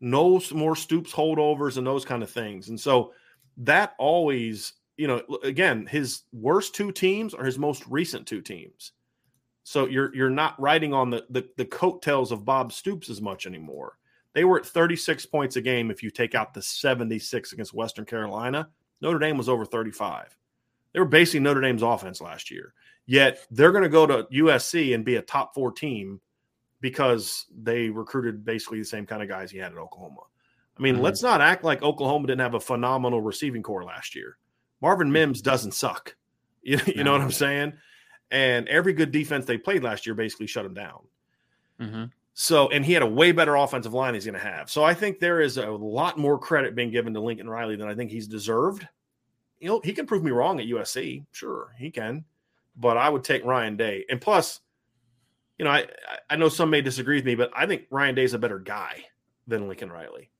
No 0.00 0.40
more 0.52 0.76
Stoops 0.76 1.12
holdovers 1.12 1.76
and 1.76 1.86
those 1.86 2.04
kind 2.04 2.22
of 2.22 2.30
things. 2.30 2.68
And 2.68 2.78
so 2.78 3.12
that 3.58 3.94
always, 3.98 4.74
you 4.96 5.06
know, 5.06 5.22
again, 5.42 5.86
his 5.86 6.22
worst 6.32 6.74
two 6.74 6.92
teams 6.92 7.34
are 7.34 7.44
his 7.44 7.58
most 7.58 7.84
recent 7.88 8.26
two 8.26 8.40
teams. 8.40 8.92
So 9.64 9.86
you're 9.86 10.14
you're 10.14 10.30
not 10.30 10.58
riding 10.60 10.94
on 10.94 11.10
the 11.10 11.26
the, 11.30 11.48
the 11.56 11.64
coattails 11.64 12.32
of 12.32 12.44
Bob 12.44 12.72
Stoops 12.72 13.10
as 13.10 13.20
much 13.20 13.46
anymore. 13.46 13.98
They 14.34 14.44
were 14.44 14.60
at 14.60 14.66
36 14.66 15.26
points 15.26 15.56
a 15.56 15.60
game 15.60 15.90
if 15.90 16.02
you 16.02 16.10
take 16.10 16.34
out 16.34 16.54
the 16.54 16.62
76 16.62 17.52
against 17.52 17.74
Western 17.74 18.04
Carolina. 18.04 18.68
Notre 19.00 19.18
Dame 19.18 19.36
was 19.36 19.48
over 19.48 19.64
35. 19.64 20.36
They 20.92 21.00
were 21.00 21.06
basically 21.06 21.40
Notre 21.40 21.60
Dame's 21.60 21.82
offense 21.82 22.20
last 22.20 22.50
year. 22.50 22.72
Yet 23.06 23.46
they're 23.50 23.72
going 23.72 23.84
to 23.84 23.88
go 23.88 24.06
to 24.06 24.24
USC 24.24 24.94
and 24.94 25.04
be 25.04 25.16
a 25.16 25.22
top 25.22 25.54
four 25.54 25.72
team 25.72 26.20
because 26.80 27.46
they 27.56 27.90
recruited 27.90 28.44
basically 28.44 28.78
the 28.78 28.84
same 28.84 29.06
kind 29.06 29.22
of 29.22 29.28
guys 29.28 29.50
he 29.50 29.58
had 29.58 29.72
at 29.72 29.78
Oklahoma. 29.78 30.20
I 30.76 30.82
mean, 30.82 30.94
mm-hmm. 30.94 31.04
let's 31.04 31.22
not 31.22 31.40
act 31.40 31.64
like 31.64 31.82
Oklahoma 31.82 32.28
didn't 32.28 32.40
have 32.40 32.54
a 32.54 32.60
phenomenal 32.60 33.20
receiving 33.20 33.62
corps 33.62 33.84
last 33.84 34.14
year. 34.14 34.36
Marvin 34.80 35.10
Mims 35.10 35.42
doesn't 35.42 35.74
suck. 35.74 36.14
You, 36.60 36.78
you 36.86 36.96
no. 36.96 37.04
know 37.04 37.12
what 37.12 37.20
I'm 37.22 37.30
saying? 37.30 37.72
And 38.30 38.68
every 38.68 38.92
good 38.92 39.10
defense 39.10 39.46
they 39.46 39.56
played 39.56 39.82
last 39.82 40.04
year 40.04 40.14
basically 40.14 40.48
shut 40.48 40.66
him 40.66 40.74
down. 40.74 40.98
Mm-hmm. 41.80 42.04
So, 42.34 42.68
and 42.68 42.84
he 42.84 42.92
had 42.92 43.02
a 43.02 43.06
way 43.06 43.32
better 43.32 43.54
offensive 43.54 43.94
line 43.94 44.12
he's 44.12 44.26
going 44.26 44.34
to 44.34 44.40
have. 44.40 44.68
So, 44.68 44.84
I 44.84 44.92
think 44.92 45.18
there 45.18 45.40
is 45.40 45.56
a 45.56 45.70
lot 45.70 46.18
more 46.18 46.38
credit 46.38 46.74
being 46.74 46.90
given 46.90 47.14
to 47.14 47.20
Lincoln 47.20 47.48
Riley 47.48 47.76
than 47.76 47.88
I 47.88 47.94
think 47.94 48.10
he's 48.10 48.26
deserved. 48.26 48.86
You 49.60 49.68
know, 49.68 49.80
he 49.82 49.94
can 49.94 50.04
prove 50.04 50.22
me 50.22 50.30
wrong 50.30 50.60
at 50.60 50.66
USC. 50.66 51.24
Sure, 51.32 51.74
he 51.78 51.90
can. 51.90 52.24
But 52.76 52.98
I 52.98 53.08
would 53.08 53.24
take 53.24 53.44
Ryan 53.44 53.76
Day. 53.76 54.04
And 54.10 54.20
plus, 54.20 54.60
you 55.58 55.64
know, 55.64 55.70
I 55.70 55.86
I 56.30 56.36
know 56.36 56.48
some 56.48 56.70
may 56.70 56.80
disagree 56.80 57.16
with 57.16 57.24
me, 57.24 57.34
but 57.34 57.50
I 57.54 57.66
think 57.66 57.84
Ryan 57.90 58.14
Day 58.14 58.24
is 58.24 58.34
a 58.34 58.38
better 58.38 58.58
guy 58.58 59.04
than 59.46 59.68
Lincoln 59.68 59.90
Riley. 59.90 60.30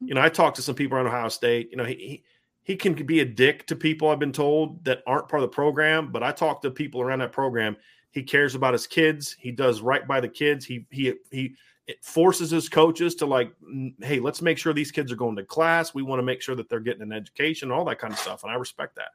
You 0.00 0.14
know, 0.14 0.22
I 0.22 0.28
talked 0.28 0.56
to 0.56 0.62
some 0.62 0.74
people 0.74 0.96
around 0.96 1.08
Ohio 1.08 1.28
State. 1.28 1.70
You 1.70 1.76
know, 1.76 1.84
he 1.84 2.24
he 2.62 2.76
can 2.76 2.94
be 2.94 3.20
a 3.20 3.24
dick 3.24 3.66
to 3.66 3.76
people. 3.76 4.08
I've 4.08 4.18
been 4.18 4.32
told 4.32 4.84
that 4.84 5.02
aren't 5.06 5.28
part 5.28 5.42
of 5.42 5.50
the 5.50 5.54
program, 5.54 6.12
but 6.12 6.22
I 6.22 6.32
talk 6.32 6.62
to 6.62 6.70
people 6.70 7.00
around 7.00 7.18
that 7.18 7.32
program. 7.32 7.76
He 8.12 8.22
cares 8.22 8.54
about 8.54 8.72
his 8.72 8.86
kids. 8.86 9.36
He 9.38 9.50
does 9.50 9.80
right 9.80 10.06
by 10.06 10.20
the 10.20 10.28
kids. 10.28 10.64
He 10.64 10.86
he 10.90 11.14
he 11.30 11.54
forces 12.02 12.50
his 12.50 12.68
coaches 12.68 13.16
to 13.16 13.26
like, 13.26 13.52
hey, 14.00 14.20
let's 14.20 14.42
make 14.42 14.58
sure 14.58 14.72
these 14.72 14.92
kids 14.92 15.10
are 15.10 15.16
going 15.16 15.36
to 15.36 15.44
class. 15.44 15.94
We 15.94 16.02
want 16.02 16.20
to 16.20 16.24
make 16.24 16.42
sure 16.42 16.54
that 16.54 16.68
they're 16.68 16.80
getting 16.80 17.02
an 17.02 17.12
education, 17.12 17.72
all 17.72 17.84
that 17.86 17.98
kind 17.98 18.12
of 18.12 18.18
stuff, 18.18 18.44
and 18.44 18.52
I 18.52 18.54
respect 18.54 18.96
that. 18.96 19.10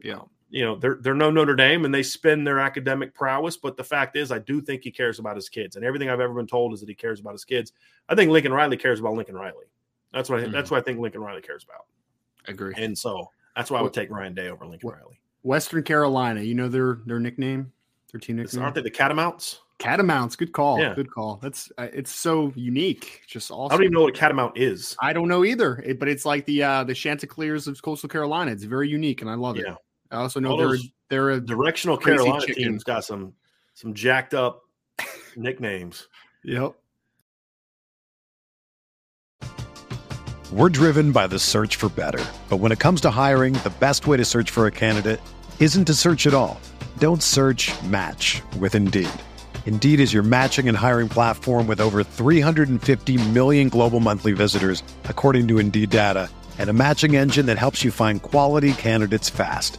Yeah, 0.00 0.14
um, 0.14 0.30
you 0.54 0.64
know, 0.64 0.76
they're 0.76 0.98
they're 1.00 1.14
no 1.14 1.32
Notre 1.32 1.56
Dame 1.56 1.84
and 1.84 1.92
they 1.92 2.04
spend 2.04 2.46
their 2.46 2.60
academic 2.60 3.12
prowess, 3.12 3.56
but 3.56 3.76
the 3.76 3.82
fact 3.82 4.14
is, 4.14 4.30
I 4.30 4.38
do 4.38 4.60
think 4.60 4.84
he 4.84 4.90
cares 4.92 5.18
about 5.18 5.34
his 5.34 5.48
kids, 5.48 5.74
and 5.74 5.84
everything 5.84 6.08
I've 6.08 6.20
ever 6.20 6.32
been 6.32 6.46
told 6.46 6.72
is 6.72 6.78
that 6.78 6.88
he 6.88 6.94
cares 6.94 7.18
about 7.18 7.32
his 7.32 7.44
kids. 7.44 7.72
I 8.08 8.14
think 8.14 8.30
Lincoln 8.30 8.52
Riley 8.52 8.76
cares 8.76 9.00
about 9.00 9.14
Lincoln 9.14 9.34
Riley. 9.34 9.64
That's 10.12 10.30
what 10.30 10.38
I, 10.38 10.42
mm-hmm. 10.44 10.52
that's 10.52 10.70
what 10.70 10.78
I 10.78 10.82
think 10.82 11.00
Lincoln 11.00 11.22
Riley 11.22 11.42
cares 11.42 11.64
about. 11.64 11.86
Agree. 12.46 12.72
And 12.76 12.96
so 12.96 13.32
that's 13.56 13.68
why 13.68 13.80
I 13.80 13.82
would 13.82 13.92
take 13.92 14.10
Ryan 14.10 14.32
Day 14.32 14.48
over 14.48 14.64
Lincoln 14.64 14.90
Riley. 14.90 15.18
Western 15.42 15.82
Carolina, 15.82 16.40
you 16.40 16.54
know 16.54 16.68
their 16.68 17.00
their 17.04 17.18
nickname, 17.18 17.72
their 18.12 18.20
team 18.20 18.36
nickname. 18.36 18.62
Aren't 18.62 18.76
they 18.76 18.82
the 18.82 18.92
Catamounts? 18.92 19.58
Catamounts, 19.80 20.36
good 20.36 20.52
call. 20.52 20.78
Yeah. 20.78 20.94
Good 20.94 21.10
call. 21.10 21.40
That's 21.42 21.72
uh, 21.78 21.88
it's 21.92 22.14
so 22.14 22.52
unique. 22.54 23.22
Just 23.26 23.50
awesome. 23.50 23.74
I 23.74 23.76
don't 23.76 23.86
even 23.86 23.94
know 23.94 24.02
what 24.02 24.16
a 24.16 24.18
catamount 24.18 24.56
is. 24.56 24.96
I 25.00 25.12
don't 25.12 25.26
know 25.26 25.44
either. 25.44 25.82
It, 25.84 25.98
but 25.98 26.08
it's 26.08 26.24
like 26.24 26.46
the 26.46 26.62
uh 26.62 26.84
the 26.84 26.94
Chanticleers 26.94 27.66
of 27.66 27.82
Coastal 27.82 28.08
Carolina. 28.08 28.52
It's 28.52 28.62
very 28.62 28.88
unique, 28.88 29.20
and 29.20 29.28
I 29.28 29.34
love 29.34 29.58
it. 29.58 29.66
Yeah. 30.14 30.20
I 30.20 30.22
also 30.22 30.40
know 30.40 30.56
they're 30.56 30.78
they're 31.10 31.30
a 31.30 31.40
directional 31.40 31.96
Carolina 31.96 32.40
chicken. 32.40 32.62
team's 32.62 32.84
got 32.84 33.04
some 33.04 33.34
some 33.74 33.94
jacked 33.94 34.34
up 34.34 34.62
nicknames. 35.36 36.08
Yep. 36.44 36.74
We're 40.52 40.68
driven 40.68 41.10
by 41.10 41.26
the 41.26 41.38
search 41.38 41.76
for 41.76 41.88
better. 41.88 42.24
But 42.48 42.58
when 42.58 42.70
it 42.70 42.78
comes 42.78 43.00
to 43.00 43.10
hiring, 43.10 43.54
the 43.54 43.72
best 43.80 44.06
way 44.06 44.16
to 44.16 44.24
search 44.24 44.50
for 44.50 44.66
a 44.66 44.70
candidate 44.70 45.20
isn't 45.58 45.86
to 45.86 45.94
search 45.94 46.26
at 46.28 46.34
all. 46.34 46.60
Don't 46.98 47.22
search 47.22 47.72
match 47.82 48.40
with 48.60 48.76
Indeed. 48.76 49.08
Indeed 49.66 49.98
is 49.98 50.12
your 50.12 50.22
matching 50.22 50.68
and 50.68 50.76
hiring 50.76 51.08
platform 51.08 51.66
with 51.66 51.80
over 51.80 52.04
350 52.04 53.30
million 53.30 53.68
global 53.68 53.98
monthly 53.98 54.32
visitors, 54.32 54.82
according 55.04 55.48
to 55.48 55.58
Indeed 55.58 55.90
data, 55.90 56.30
and 56.58 56.70
a 56.70 56.74
matching 56.74 57.16
engine 57.16 57.46
that 57.46 57.58
helps 57.58 57.82
you 57.82 57.90
find 57.90 58.22
quality 58.22 58.74
candidates 58.74 59.28
fast. 59.28 59.78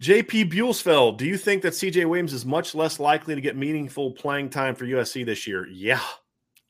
JP 0.00 0.50
Buelsfeld, 0.52 1.18
do 1.18 1.26
you 1.26 1.36
think 1.36 1.62
that 1.62 1.74
CJ 1.74 2.06
Williams 2.08 2.32
is 2.32 2.46
much 2.46 2.74
less 2.74 2.98
likely 2.98 3.34
to 3.34 3.40
get 3.40 3.56
meaningful 3.56 4.12
playing 4.12 4.48
time 4.48 4.74
for 4.74 4.86
USC 4.86 5.26
this 5.26 5.46
year? 5.46 5.68
Yeah. 5.68 6.00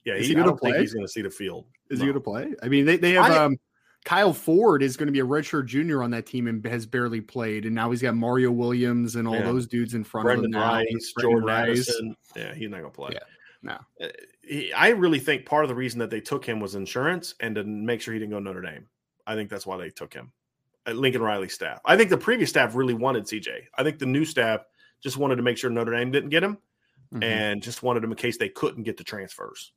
Yeah, 0.04 0.14
is 0.14 0.22
he, 0.22 0.28
he 0.28 0.34
going 0.34 0.48
to 0.48 0.56
play? 0.56 0.78
he's 0.80 0.94
going 0.94 1.06
to 1.06 1.12
see 1.12 1.22
the 1.22 1.30
field. 1.30 1.66
Is 1.90 1.98
no. 1.98 2.06
he 2.06 2.12
going 2.12 2.22
to 2.22 2.24
play? 2.24 2.54
I 2.62 2.68
mean, 2.68 2.86
they, 2.86 2.96
they 2.96 3.12
have 3.12 3.30
I, 3.30 3.36
um, 3.36 3.56
Kyle 4.04 4.32
Ford 4.32 4.82
is 4.82 4.96
going 4.96 5.08
to 5.08 5.12
be 5.12 5.20
a 5.20 5.26
redshirt 5.26 5.66
junior 5.66 6.02
on 6.02 6.10
that 6.12 6.26
team 6.26 6.46
and 6.46 6.64
has 6.66 6.86
barely 6.86 7.20
played, 7.20 7.66
and 7.66 7.74
now 7.74 7.90
he's 7.90 8.00
got 8.00 8.16
Mario 8.16 8.50
Williams 8.50 9.16
and 9.16 9.28
all 9.28 9.34
yeah. 9.34 9.42
those 9.42 9.66
dudes 9.66 9.94
in 9.94 10.02
front 10.02 10.24
Brendan 10.24 10.54
of 10.54 10.62
him. 10.62 10.68
Rice, 10.68 11.14
Jordan 11.20 11.44
Rice. 11.44 12.02
Yeah, 12.34 12.54
he's 12.54 12.70
not 12.70 12.80
going 12.80 12.90
to 12.90 12.96
play. 12.96 13.10
Yeah, 13.12 13.18
no. 13.62 13.78
Uh, 14.02 14.08
he, 14.42 14.72
I 14.72 14.88
really 14.88 15.18
think 15.18 15.44
part 15.44 15.64
of 15.64 15.68
the 15.68 15.74
reason 15.74 15.98
that 15.98 16.10
they 16.10 16.20
took 16.20 16.44
him 16.44 16.60
was 16.60 16.74
insurance 16.74 17.34
and 17.40 17.54
to 17.56 17.64
make 17.64 18.00
sure 18.00 18.14
he 18.14 18.20
didn't 18.20 18.30
go 18.32 18.38
to 18.38 18.44
Notre 18.44 18.62
Dame. 18.62 18.86
I 19.26 19.34
think 19.34 19.50
that's 19.50 19.66
why 19.66 19.76
they 19.76 19.90
took 19.90 20.14
him. 20.14 20.32
Lincoln 20.96 21.22
Riley 21.22 21.48
staff. 21.48 21.80
I 21.84 21.96
think 21.96 22.10
the 22.10 22.18
previous 22.18 22.50
staff 22.50 22.74
really 22.74 22.94
wanted 22.94 23.24
CJ. 23.24 23.48
I 23.76 23.82
think 23.82 23.98
the 23.98 24.06
new 24.06 24.24
staff 24.24 24.60
just 25.02 25.16
wanted 25.16 25.36
to 25.36 25.42
make 25.42 25.58
sure 25.58 25.70
Notre 25.70 25.92
Dame 25.92 26.10
didn't 26.10 26.30
get 26.30 26.42
him 26.42 26.58
mm-hmm. 27.12 27.22
and 27.22 27.62
just 27.62 27.82
wanted 27.82 28.04
him 28.04 28.10
in 28.10 28.16
case 28.16 28.38
they 28.38 28.48
couldn't 28.48 28.84
get 28.84 28.96
the 28.96 29.04
transfers. 29.04 29.72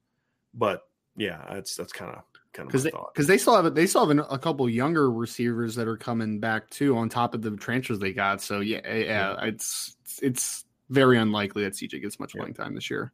But 0.53 0.81
yeah, 1.15 1.43
that's 1.51 1.75
that's 1.75 1.93
kind 1.93 2.11
of 2.11 2.23
kind 2.53 2.67
of 2.67 2.71
because 2.71 2.83
they 2.83 2.91
because 2.91 3.27
they 3.27 3.37
still 3.37 3.61
have 3.61 3.73
they 3.73 3.87
still 3.87 4.07
have 4.07 4.25
a 4.29 4.37
couple 4.37 4.67
younger 4.69 5.11
receivers 5.11 5.75
that 5.75 5.87
are 5.87 5.97
coming 5.97 6.39
back 6.39 6.69
too 6.69 6.97
on 6.97 7.09
top 7.09 7.33
of 7.33 7.41
the 7.41 7.51
transfers 7.51 7.99
they 7.99 8.13
got. 8.13 8.41
So 8.41 8.59
yeah, 8.59 8.81
yeah, 8.85 8.95
yeah. 8.95 9.35
it's 9.43 9.95
it's 10.21 10.65
very 10.89 11.17
unlikely 11.17 11.63
that 11.63 11.73
CJ 11.73 12.01
gets 12.01 12.19
much 12.19 12.33
playing 12.33 12.53
time 12.53 12.75
this 12.75 12.89
year. 12.89 13.11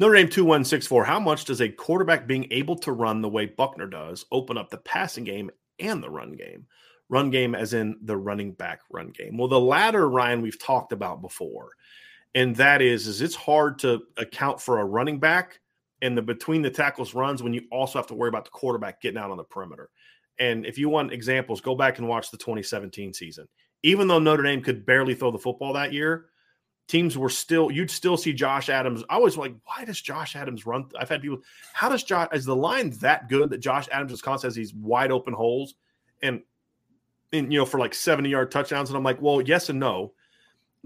Notre 0.00 0.14
Dame 0.16 0.28
2164. 0.28 1.04
How 1.04 1.20
much 1.20 1.44
does 1.44 1.60
a 1.60 1.68
quarterback 1.68 2.26
being 2.26 2.48
able 2.50 2.76
to 2.78 2.92
run 2.92 3.22
the 3.22 3.28
way 3.28 3.46
Buchner 3.46 3.86
does 3.86 4.24
open 4.32 4.58
up 4.58 4.70
the 4.70 4.78
passing 4.78 5.22
game 5.22 5.50
and 5.78 6.02
the 6.02 6.10
run 6.10 6.32
game? 6.32 6.66
Run 7.08 7.30
game, 7.30 7.54
as 7.54 7.74
in 7.74 7.98
the 8.02 8.16
running 8.16 8.52
back 8.52 8.80
run 8.90 9.08
game. 9.10 9.36
Well, 9.36 9.48
the 9.48 9.60
latter, 9.60 10.08
Ryan, 10.08 10.40
we've 10.42 10.58
talked 10.58 10.92
about 10.92 11.20
before. 11.20 11.70
And 12.34 12.56
that 12.56 12.82
is, 12.82 13.06
is 13.06 13.20
it's 13.20 13.34
hard 13.34 13.78
to 13.80 14.02
account 14.16 14.60
for 14.60 14.80
a 14.80 14.84
running 14.84 15.20
back 15.20 15.60
and 16.02 16.16
the 16.18 16.22
between 16.22 16.62
the 16.62 16.70
tackles 16.70 17.14
runs 17.14 17.42
when 17.42 17.54
you 17.54 17.62
also 17.70 17.98
have 17.98 18.06
to 18.08 18.14
worry 18.14 18.28
about 18.28 18.44
the 18.44 18.50
quarterback 18.50 19.00
getting 19.00 19.18
out 19.18 19.30
on 19.30 19.36
the 19.36 19.44
perimeter. 19.44 19.90
And 20.38 20.66
if 20.66 20.76
you 20.76 20.88
want 20.88 21.12
examples, 21.12 21.60
go 21.60 21.74
back 21.74 21.98
and 21.98 22.08
watch 22.08 22.30
the 22.30 22.36
2017 22.36 23.14
season. 23.14 23.46
Even 23.82 24.08
though 24.08 24.18
Notre 24.18 24.42
Dame 24.42 24.62
could 24.62 24.84
barely 24.84 25.14
throw 25.14 25.30
the 25.30 25.38
football 25.38 25.72
that 25.74 25.92
year, 25.92 26.26
teams 26.88 27.16
were 27.16 27.30
still 27.30 27.70
you'd 27.70 27.90
still 27.90 28.16
see 28.16 28.32
Josh 28.32 28.68
Adams. 28.68 29.04
I 29.08 29.18
was 29.18 29.36
like, 29.38 29.54
why 29.64 29.84
does 29.84 30.00
Josh 30.00 30.36
Adams 30.36 30.66
run? 30.66 30.86
I've 30.98 31.08
had 31.08 31.22
people, 31.22 31.38
how 31.72 31.88
does 31.88 32.02
Josh 32.02 32.28
is 32.32 32.44
the 32.44 32.56
line 32.56 32.90
that 33.00 33.28
good 33.28 33.50
that 33.50 33.58
Josh 33.58 33.88
Adams 33.90 34.12
is 34.12 34.20
constantly 34.20 34.50
has 34.50 34.56
these 34.56 34.74
wide 34.74 35.12
open 35.12 35.32
holes 35.32 35.74
and 36.22 36.42
and 37.34 37.52
you 37.52 37.58
know 37.58 37.66
for 37.66 37.78
like 37.78 37.94
70 37.94 38.28
yard 38.28 38.50
touchdowns? 38.50 38.90
And 38.90 38.96
I'm 38.96 39.04
like, 39.04 39.20
well, 39.20 39.40
yes 39.40 39.68
and 39.68 39.80
no. 39.80 40.12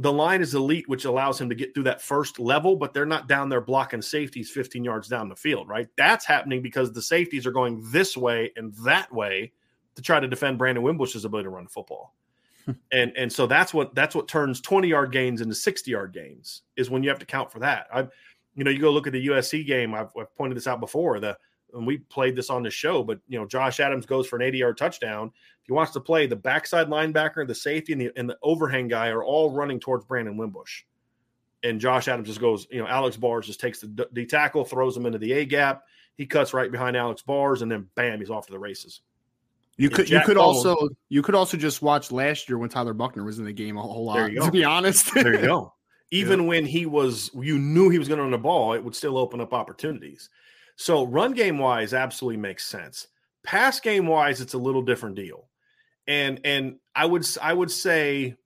The 0.00 0.12
line 0.12 0.40
is 0.40 0.55
elite, 0.55 0.88
which 0.88 1.07
allows 1.07 1.40
him 1.40 1.49
to 1.49 1.57
get 1.57 1.75
through 1.75 1.83
that 1.85 2.00
first 2.00 2.38
level, 2.38 2.76
but 2.76 2.95
they're 2.95 3.05
not 3.05 3.26
down 3.26 3.49
there 3.49 3.61
blocking 3.61 4.00
safeties 4.00 4.49
15 4.49 4.85
yards 4.85 5.09
down 5.09 5.28
the 5.28 5.35
field, 5.35 5.69
right? 5.69 5.88
That's 5.97 6.25
happening 6.25 6.62
because 6.62 6.93
the 6.93 7.02
safeties 7.02 7.47
are 7.47 7.50
going 7.50 7.83
this 7.90 8.17
way 8.17 8.52
and 8.55 8.73
that 8.85 9.12
way 9.12 9.52
to 9.97 10.02
try 10.02 10.21
to 10.21 10.28
defend 10.28 10.57
Brandon 10.57 10.85
Wimbush's 10.85 11.25
ability 11.25 11.47
to 11.47 11.50
run 11.50 11.67
football 11.67 12.14
hmm. 12.64 12.73
and 12.93 13.12
and 13.17 13.33
so 13.33 13.49
that's 13.49 13.75
what 13.75 13.93
that's 13.97 14.14
what 14.14 14.28
turns 14.28 14.61
20 14.61 14.87
yard 14.87 15.11
gains 15.11 15.40
into 15.40 15.57
60 15.57 15.90
yard 15.90 16.12
gains 16.12 16.62
is 16.76 16.88
when 16.88 17.02
you 17.02 17.09
have 17.09 17.19
to 17.19 17.26
count 17.26 17.50
for 17.50 17.59
that. 17.59 17.88
I 17.93 18.07
you 18.59 18.64
know, 18.64 18.73
you 18.73 18.81
go 18.81 18.90
look 18.90 19.07
at 19.07 19.12
the 19.12 19.28
USC 19.28 19.64
game. 19.64 19.95
I've, 19.95 20.11
I've 20.19 20.35
pointed 20.35 20.57
this 20.57 20.67
out 20.67 20.81
before. 20.81 21.21
The 21.21 21.38
and 21.75 21.87
we 21.87 21.99
played 21.99 22.37
this 22.37 22.51
on 22.51 22.63
the 22.63 22.71
show, 22.71 23.03
but 23.03 23.19
you 23.29 23.39
know, 23.39 23.47
Josh 23.47 23.81
Adams 23.81 24.07
goes 24.07 24.27
for 24.27 24.37
an 24.37 24.43
80 24.43 24.59
yard 24.59 24.79
touchdown. 24.79 25.31
If 25.61 25.67
he 25.67 25.73
wants 25.73 25.93
to 25.93 26.01
play, 26.01 26.27
the 26.27 26.37
backside 26.37 26.89
linebacker, 26.89 27.47
the 27.47 27.55
safety, 27.55 27.93
and 27.93 28.01
the 28.01 28.13
and 28.17 28.29
the 28.29 28.39
overhang 28.43 28.89
guy 28.89 29.09
are 29.09 29.25
all 29.25 29.51
running 29.51 29.81
towards 29.81 30.05
Brandon 30.05 30.37
Wimbush. 30.37 30.83
And 31.63 31.81
Josh 31.81 32.09
Adams 32.09 32.29
just 32.29 32.41
goes, 32.41 32.69
you 32.71 32.81
know, 32.81 32.87
Alex 32.87 33.17
Bars 33.17 33.47
just 33.47 33.61
takes 33.61 33.81
the, 33.81 34.09
the 34.13 34.25
tackle, 34.25 34.65
throws 34.65 34.97
him 34.97 35.07
into 35.07 35.19
the 35.19 35.33
A 35.33 35.45
gap. 35.45 35.83
He 36.17 36.25
cuts 36.25 36.55
right 36.55 36.71
behind 36.71 36.97
Alex 36.97 37.23
Bars, 37.23 37.63
and 37.63 37.71
then 37.71 37.89
bam, 37.97 38.21
he's 38.21 38.31
off 38.31 38.47
to 38.47 38.53
the 38.53 38.59
races. 38.59 39.01
You 39.77 39.91
could 39.91 40.11
you 40.11 40.21
could 40.25 40.37
also 40.37 40.89
you 41.09 41.23
could 41.23 41.37
also 41.37 41.57
just 41.57 41.83
watch 41.83 42.11
last 42.11 42.49
year 42.49 42.59
when 42.59 42.69
Tyler 42.69 42.95
Buchner 42.95 43.25
was 43.25 43.39
in 43.39 43.45
the 43.45 43.53
game 43.53 43.77
a 43.77 43.83
whole 43.83 44.05
lot. 44.05 44.29
To 44.29 44.51
be 44.51 44.65
honest, 44.65 45.15
there 45.15 45.35
you 45.35 45.47
go. 45.47 45.73
Even 46.11 46.41
yeah. 46.41 46.47
when 46.47 46.67
he 46.67 46.87
was, 46.87 47.31
you 47.35 47.59
knew 47.59 47.91
he 47.91 47.99
was 47.99 48.09
going 48.09 48.17
to 48.17 48.23
run 48.23 48.31
the 48.31 48.39
ball, 48.39 48.73
it 48.73 48.83
would 48.83 48.95
still 48.95 49.19
open 49.19 49.43
up 49.43 49.53
opportunities. 49.53 50.31
So 50.78 51.04
run 51.04 51.32
game 51.32 51.58
wise, 51.58 51.92
absolutely 51.92 52.37
makes 52.37 52.64
sense. 52.64 53.08
Pass 53.44 53.80
game 53.80 54.06
wise, 54.06 54.40
it's 54.40 54.54
a 54.54 54.58
little 54.58 54.80
different 54.80 55.16
deal. 55.16 55.49
And 56.06 56.40
and 56.44 56.76
I 56.94 57.04
would 57.04 57.26
I 57.42 57.52
would 57.52 57.70
say 57.70 58.37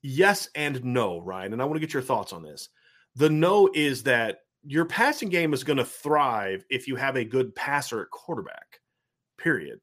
yes 0.00 0.48
and 0.54 0.82
no, 0.82 1.20
Ryan. 1.20 1.52
And 1.52 1.60
I 1.60 1.66
want 1.66 1.76
to 1.76 1.86
get 1.86 1.92
your 1.92 2.02
thoughts 2.02 2.32
on 2.32 2.42
this. 2.42 2.70
The 3.14 3.28
no 3.28 3.68
is 3.74 4.02
that 4.04 4.38
your 4.64 4.86
passing 4.86 5.28
game 5.28 5.52
is 5.52 5.64
going 5.64 5.76
to 5.76 5.84
thrive 5.84 6.64
if 6.70 6.88
you 6.88 6.96
have 6.96 7.16
a 7.16 7.24
good 7.24 7.54
passer 7.54 8.00
at 8.00 8.10
quarterback. 8.10 8.80
Period. 9.36 9.78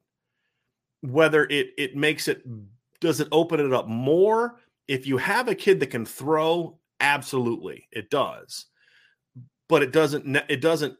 Whether 1.02 1.44
it 1.44 1.68
it 1.78 1.94
makes 1.94 2.26
it 2.26 2.42
does 3.00 3.20
it 3.20 3.28
open 3.30 3.60
it 3.60 3.72
up 3.72 3.86
more 3.86 4.56
if 4.88 5.06
you 5.06 5.16
have 5.16 5.46
a 5.46 5.54
kid 5.54 5.78
that 5.78 5.90
can 5.90 6.04
throw 6.04 6.76
absolutely 6.98 7.88
it 7.92 8.10
does 8.10 8.66
but 9.70 9.82
it 9.82 9.92
doesn't 9.92 10.36
it 10.50 10.60
doesn't 10.60 10.94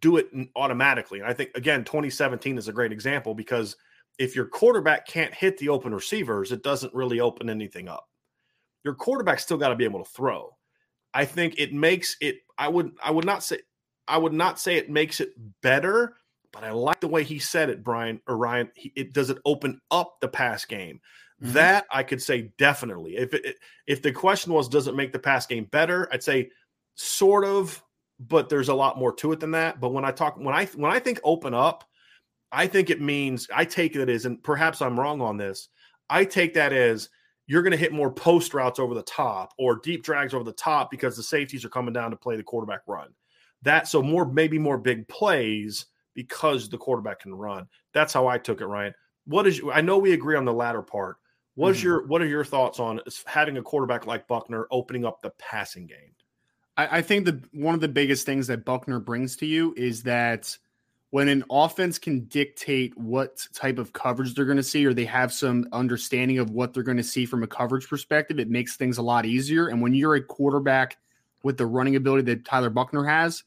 do 0.00 0.16
it 0.16 0.28
automatically. 0.56 1.20
And 1.20 1.28
I 1.28 1.32
think 1.32 1.50
again, 1.54 1.84
2017 1.84 2.58
is 2.58 2.68
a 2.68 2.72
great 2.72 2.92
example 2.92 3.34
because 3.34 3.76
if 4.18 4.34
your 4.34 4.46
quarterback 4.46 5.06
can't 5.06 5.34
hit 5.34 5.58
the 5.58 5.68
open 5.68 5.94
receivers, 5.94 6.52
it 6.52 6.62
doesn't 6.62 6.94
really 6.94 7.20
open 7.20 7.50
anything 7.50 7.88
up. 7.88 8.08
Your 8.84 8.94
quarterback 8.94 9.40
still 9.40 9.56
got 9.56 9.68
to 9.68 9.76
be 9.76 9.84
able 9.84 10.02
to 10.02 10.10
throw. 10.10 10.56
I 11.12 11.24
think 11.24 11.54
it 11.58 11.72
makes 11.72 12.16
it. 12.20 12.36
I 12.58 12.68
would. 12.68 12.92
I 13.02 13.10
would 13.10 13.24
not 13.24 13.42
say. 13.42 13.58
I 14.08 14.18
would 14.18 14.32
not 14.32 14.60
say 14.60 14.76
it 14.76 14.90
makes 14.90 15.20
it 15.20 15.30
better, 15.62 16.16
but 16.52 16.62
I 16.62 16.70
like 16.70 17.00
the 17.00 17.08
way 17.08 17.24
he 17.24 17.38
said 17.38 17.70
it, 17.70 17.82
Brian 17.82 18.20
or 18.28 18.36
Ryan. 18.36 18.70
He, 18.74 18.92
it 18.94 19.12
does 19.12 19.30
it 19.30 19.38
open 19.44 19.80
up 19.90 20.16
the 20.20 20.28
pass 20.28 20.64
game. 20.64 21.00
Mm-hmm. 21.42 21.54
That 21.54 21.86
I 21.90 22.02
could 22.02 22.22
say 22.22 22.52
definitely. 22.58 23.16
If 23.16 23.34
it, 23.34 23.56
if 23.86 24.02
the 24.02 24.12
question 24.12 24.52
was, 24.52 24.68
does 24.68 24.88
it 24.88 24.94
make 24.94 25.12
the 25.12 25.18
pass 25.18 25.46
game 25.46 25.64
better? 25.64 26.08
I'd 26.12 26.22
say 26.22 26.50
sort 26.94 27.44
of 27.44 27.82
but 28.18 28.48
there's 28.48 28.68
a 28.68 28.74
lot 28.74 28.98
more 28.98 29.14
to 29.16 29.32
it 29.32 29.40
than 29.40 29.52
that. 29.52 29.80
But 29.80 29.92
when 29.92 30.04
I 30.04 30.12
talk 30.12 30.36
when 30.36 30.54
I 30.54 30.66
when 30.66 30.92
I 30.92 30.98
think 30.98 31.20
open 31.24 31.54
up, 31.54 31.84
I 32.52 32.66
think 32.66 32.90
it 32.90 33.00
means 33.00 33.48
I 33.54 33.64
take 33.64 33.96
it 33.96 34.08
as, 34.08 34.26
and 34.26 34.42
perhaps 34.42 34.80
I'm 34.80 34.98
wrong 34.98 35.20
on 35.20 35.36
this. 35.36 35.68
I 36.08 36.24
take 36.24 36.54
that 36.54 36.72
as 36.72 37.08
you're 37.46 37.62
going 37.62 37.72
to 37.72 37.76
hit 37.76 37.92
more 37.92 38.10
post 38.10 38.54
routes 38.54 38.78
over 38.78 38.94
the 38.94 39.02
top 39.02 39.52
or 39.58 39.80
deep 39.82 40.02
drags 40.02 40.34
over 40.34 40.44
the 40.44 40.52
top 40.52 40.90
because 40.90 41.16
the 41.16 41.22
safeties 41.22 41.64
are 41.64 41.70
coming 41.70 41.92
down 41.92 42.10
to 42.10 42.16
play 42.16 42.36
the 42.36 42.42
quarterback 42.42 42.80
run. 42.86 43.08
That 43.62 43.88
so 43.88 44.02
more 44.02 44.30
maybe 44.30 44.58
more 44.58 44.78
big 44.78 45.06
plays 45.08 45.86
because 46.14 46.68
the 46.68 46.78
quarterback 46.78 47.20
can 47.20 47.34
run. 47.34 47.68
That's 47.92 48.12
how 48.12 48.26
I 48.26 48.38
took 48.38 48.60
it, 48.60 48.66
Ryan. 48.66 48.94
What 49.26 49.46
is 49.46 49.60
I 49.72 49.80
know 49.80 49.98
we 49.98 50.12
agree 50.12 50.36
on 50.36 50.44
the 50.44 50.52
latter 50.52 50.82
part. 50.82 51.16
What's 51.54 51.78
mm-hmm. 51.78 51.86
your 51.86 52.06
what 52.06 52.22
are 52.22 52.26
your 52.26 52.44
thoughts 52.44 52.80
on 52.80 53.00
having 53.26 53.56
a 53.56 53.62
quarterback 53.62 54.06
like 54.06 54.28
Buchner 54.28 54.66
opening 54.70 55.04
up 55.04 55.20
the 55.20 55.30
passing 55.38 55.86
game? 55.86 56.15
I, 56.76 56.98
I 56.98 57.02
think 57.02 57.24
that 57.26 57.54
one 57.54 57.74
of 57.74 57.80
the 57.80 57.88
biggest 57.88 58.26
things 58.26 58.46
that 58.48 58.64
Buchner 58.64 59.00
brings 59.00 59.36
to 59.36 59.46
you 59.46 59.74
is 59.76 60.02
that 60.04 60.56
when 61.10 61.28
an 61.28 61.44
offense 61.50 61.98
can 61.98 62.24
dictate 62.24 62.96
what 62.98 63.46
type 63.54 63.78
of 63.78 63.92
coverage 63.92 64.34
they're 64.34 64.44
going 64.44 64.56
to 64.56 64.62
see, 64.62 64.84
or 64.84 64.92
they 64.92 65.04
have 65.04 65.32
some 65.32 65.66
understanding 65.72 66.38
of 66.38 66.50
what 66.50 66.74
they're 66.74 66.82
going 66.82 66.96
to 66.96 67.02
see 67.02 67.24
from 67.24 67.42
a 67.42 67.46
coverage 67.46 67.88
perspective, 67.88 68.38
it 68.38 68.50
makes 68.50 68.76
things 68.76 68.98
a 68.98 69.02
lot 69.02 69.24
easier. 69.24 69.68
And 69.68 69.80
when 69.80 69.94
you're 69.94 70.16
a 70.16 70.22
quarterback 70.22 70.98
with 71.42 71.56
the 71.56 71.66
running 71.66 71.96
ability 71.96 72.22
that 72.24 72.44
Tyler 72.44 72.70
Buchner 72.70 73.04
has, 73.04 73.44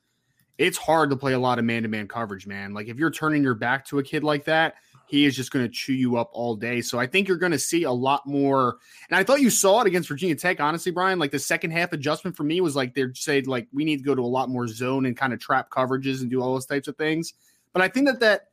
it's 0.57 0.77
hard 0.77 1.09
to 1.09 1.15
play 1.15 1.33
a 1.33 1.39
lot 1.39 1.59
of 1.59 1.65
man 1.65 1.83
to 1.83 1.89
man 1.89 2.07
coverage, 2.07 2.47
man. 2.47 2.73
Like 2.73 2.87
if 2.87 2.97
you're 2.97 3.11
turning 3.11 3.43
your 3.43 3.55
back 3.55 3.85
to 3.87 3.99
a 3.99 4.03
kid 4.03 4.23
like 4.23 4.45
that, 4.45 4.75
he 5.09 5.25
is 5.25 5.35
just 5.35 5.51
going 5.51 5.65
to 5.65 5.71
chew 5.71 5.93
you 5.93 6.17
up 6.17 6.29
all 6.33 6.55
day. 6.55 6.81
So 6.81 6.99
I 6.99 7.07
think 7.07 7.27
you're 7.27 7.37
going 7.37 7.51
to 7.51 7.57
see 7.57 7.83
a 7.83 7.91
lot 7.91 8.27
more. 8.27 8.77
And 9.09 9.17
I 9.17 9.23
thought 9.23 9.41
you 9.41 9.49
saw 9.49 9.81
it 9.81 9.87
against 9.87 10.07
Virginia 10.07 10.35
Tech, 10.35 10.59
honestly, 10.59 10.91
Brian. 10.91 11.17
Like 11.17 11.31
the 11.31 11.39
second 11.39 11.71
half 11.71 11.93
adjustment 11.93 12.37
for 12.37 12.43
me 12.43 12.61
was 12.61 12.75
like 12.75 12.93
they're 12.93 13.15
saying 13.15 13.45
like 13.45 13.67
we 13.73 13.83
need 13.85 13.97
to 13.97 14.03
go 14.03 14.13
to 14.13 14.21
a 14.21 14.23
lot 14.23 14.49
more 14.49 14.67
zone 14.67 15.07
and 15.07 15.17
kind 15.17 15.33
of 15.33 15.39
trap 15.39 15.71
coverages 15.71 16.21
and 16.21 16.29
do 16.29 16.43
all 16.43 16.53
those 16.53 16.67
types 16.67 16.87
of 16.87 16.95
things. 16.95 17.33
But 17.73 17.81
I 17.81 17.87
think 17.87 18.05
that 18.05 18.19
that 18.19 18.49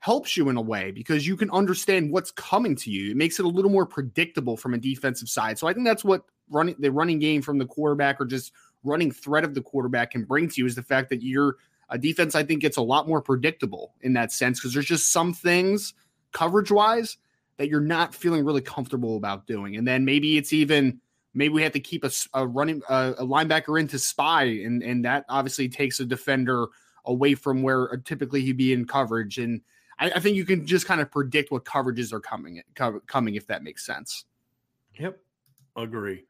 helps 0.00 0.36
you 0.36 0.50
in 0.50 0.58
a 0.58 0.60
way 0.60 0.90
because 0.90 1.26
you 1.26 1.38
can 1.38 1.50
understand 1.50 2.12
what's 2.12 2.30
coming 2.32 2.76
to 2.76 2.90
you. 2.90 3.12
It 3.12 3.16
makes 3.16 3.38
it 3.38 3.46
a 3.46 3.48
little 3.48 3.70
more 3.70 3.86
predictable 3.86 4.58
from 4.58 4.74
a 4.74 4.78
defensive 4.78 5.30
side. 5.30 5.58
So 5.58 5.66
I 5.66 5.72
think 5.72 5.86
that's 5.86 6.04
what 6.04 6.24
running 6.50 6.76
the 6.78 6.92
running 6.92 7.18
game 7.18 7.40
from 7.40 7.56
the 7.56 7.64
quarterback 7.64 8.20
or 8.20 8.26
just 8.26 8.52
running 8.82 9.10
threat 9.10 9.44
of 9.44 9.54
the 9.54 9.62
quarterback 9.62 10.10
can 10.10 10.24
bring 10.24 10.50
to 10.50 10.60
you 10.60 10.66
is 10.66 10.74
the 10.74 10.82
fact 10.82 11.08
that 11.08 11.22
you're 11.22 11.56
a 11.88 11.98
defense, 11.98 12.34
I 12.34 12.42
think, 12.42 12.62
gets 12.62 12.76
a 12.76 12.82
lot 12.82 13.08
more 13.08 13.20
predictable 13.20 13.94
in 14.00 14.12
that 14.14 14.32
sense 14.32 14.58
because 14.58 14.74
there's 14.74 14.86
just 14.86 15.10
some 15.10 15.32
things 15.32 15.94
coverage 16.32 16.70
wise 16.70 17.16
that 17.56 17.68
you're 17.68 17.80
not 17.80 18.14
feeling 18.14 18.44
really 18.44 18.60
comfortable 18.60 19.16
about 19.16 19.46
doing. 19.46 19.76
And 19.76 19.86
then 19.86 20.04
maybe 20.04 20.36
it's 20.36 20.52
even 20.52 21.00
maybe 21.34 21.54
we 21.54 21.62
have 21.62 21.72
to 21.72 21.80
keep 21.80 22.04
a, 22.04 22.10
a 22.32 22.46
running 22.46 22.82
a, 22.88 23.14
a 23.18 23.26
linebacker 23.26 23.78
in 23.78 23.88
to 23.88 23.98
spy, 23.98 24.44
and 24.44 24.82
and 24.82 25.04
that 25.04 25.24
obviously 25.28 25.68
takes 25.68 26.00
a 26.00 26.04
defender 26.04 26.66
away 27.04 27.34
from 27.34 27.62
where 27.62 27.92
uh, 27.92 27.96
typically 28.04 28.42
he'd 28.42 28.56
be 28.56 28.72
in 28.72 28.86
coverage. 28.86 29.38
And 29.38 29.60
I, 29.98 30.10
I 30.12 30.20
think 30.20 30.36
you 30.36 30.44
can 30.44 30.66
just 30.66 30.86
kind 30.86 31.00
of 31.00 31.10
predict 31.10 31.50
what 31.50 31.64
coverages 31.64 32.12
are 32.12 32.20
coming 32.20 32.62
coming 33.06 33.34
if 33.34 33.46
that 33.48 33.62
makes 33.62 33.84
sense. 33.84 34.24
Yep, 34.98 35.18
agree. 35.76 36.24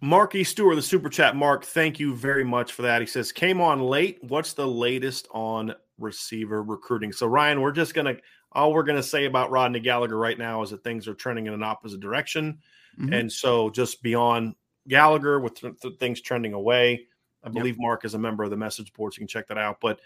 Marky 0.00 0.44
Stewart, 0.44 0.76
the 0.76 0.82
super 0.82 1.08
chat. 1.08 1.34
Mark, 1.34 1.64
thank 1.64 1.98
you 1.98 2.14
very 2.14 2.44
much 2.44 2.72
for 2.72 2.82
that. 2.82 3.00
He 3.00 3.06
says, 3.06 3.32
came 3.32 3.60
on 3.60 3.80
late. 3.80 4.18
What's 4.22 4.52
the 4.52 4.66
latest 4.66 5.26
on 5.32 5.74
receiver 5.98 6.62
recruiting? 6.62 7.12
So, 7.12 7.26
Ryan, 7.26 7.60
we're 7.60 7.72
just 7.72 7.94
going 7.94 8.14
to, 8.14 8.20
all 8.52 8.72
we're 8.72 8.84
going 8.84 8.96
to 8.96 9.02
say 9.02 9.24
about 9.24 9.50
Rodney 9.50 9.80
Gallagher 9.80 10.16
right 10.16 10.38
now 10.38 10.62
is 10.62 10.70
that 10.70 10.84
things 10.84 11.08
are 11.08 11.14
trending 11.14 11.46
in 11.46 11.52
an 11.52 11.62
opposite 11.62 12.00
direction. 12.00 12.58
Mm-hmm. 12.98 13.12
And 13.12 13.32
so, 13.32 13.70
just 13.70 14.02
beyond 14.02 14.54
Gallagher, 14.86 15.40
with 15.40 15.60
th- 15.60 15.74
th- 15.80 15.98
things 15.98 16.20
trending 16.20 16.52
away, 16.52 17.06
I 17.42 17.48
believe 17.48 17.74
yep. 17.74 17.82
Mark 17.82 18.04
is 18.04 18.14
a 18.14 18.18
member 18.18 18.44
of 18.44 18.50
the 18.50 18.56
message 18.56 18.92
board, 18.92 19.12
so 19.12 19.16
you 19.16 19.20
can 19.20 19.28
check 19.28 19.48
that 19.48 19.58
out. 19.58 19.80
But 19.80 20.00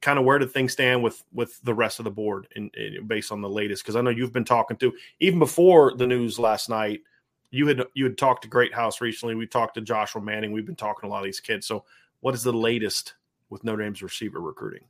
kind 0.00 0.18
of 0.18 0.24
where 0.24 0.38
did 0.38 0.50
things 0.50 0.72
stand 0.72 1.02
with 1.02 1.22
with 1.32 1.60
the 1.62 1.74
rest 1.74 2.00
of 2.00 2.04
the 2.04 2.10
board 2.10 2.48
in, 2.56 2.70
in 2.74 3.06
based 3.06 3.32
on 3.32 3.40
the 3.40 3.48
latest? 3.48 3.82
Because 3.82 3.96
I 3.96 4.00
know 4.00 4.10
you've 4.10 4.32
been 4.32 4.44
talking 4.44 4.76
to 4.78 4.92
even 5.20 5.38
before 5.38 5.94
the 5.94 6.06
news 6.06 6.38
last 6.38 6.68
night 6.68 7.00
you 7.50 7.66
had 7.66 7.84
you 7.94 8.04
had 8.04 8.18
talked 8.18 8.42
to 8.42 8.48
Greathouse 8.48 9.00
recently. 9.00 9.34
We 9.34 9.46
talked 9.46 9.74
to 9.74 9.80
Joshua 9.80 10.20
Manning. 10.20 10.52
We've 10.52 10.66
been 10.66 10.76
talking 10.76 11.02
to 11.02 11.06
a 11.06 11.12
lot 11.12 11.20
of 11.20 11.24
these 11.24 11.40
kids. 11.40 11.66
So, 11.66 11.84
what 12.20 12.34
is 12.34 12.42
the 12.42 12.52
latest 12.52 13.14
with 13.50 13.64
Notre 13.64 13.82
Dame's 13.82 14.02
receiver 14.02 14.40
recruiting? 14.40 14.84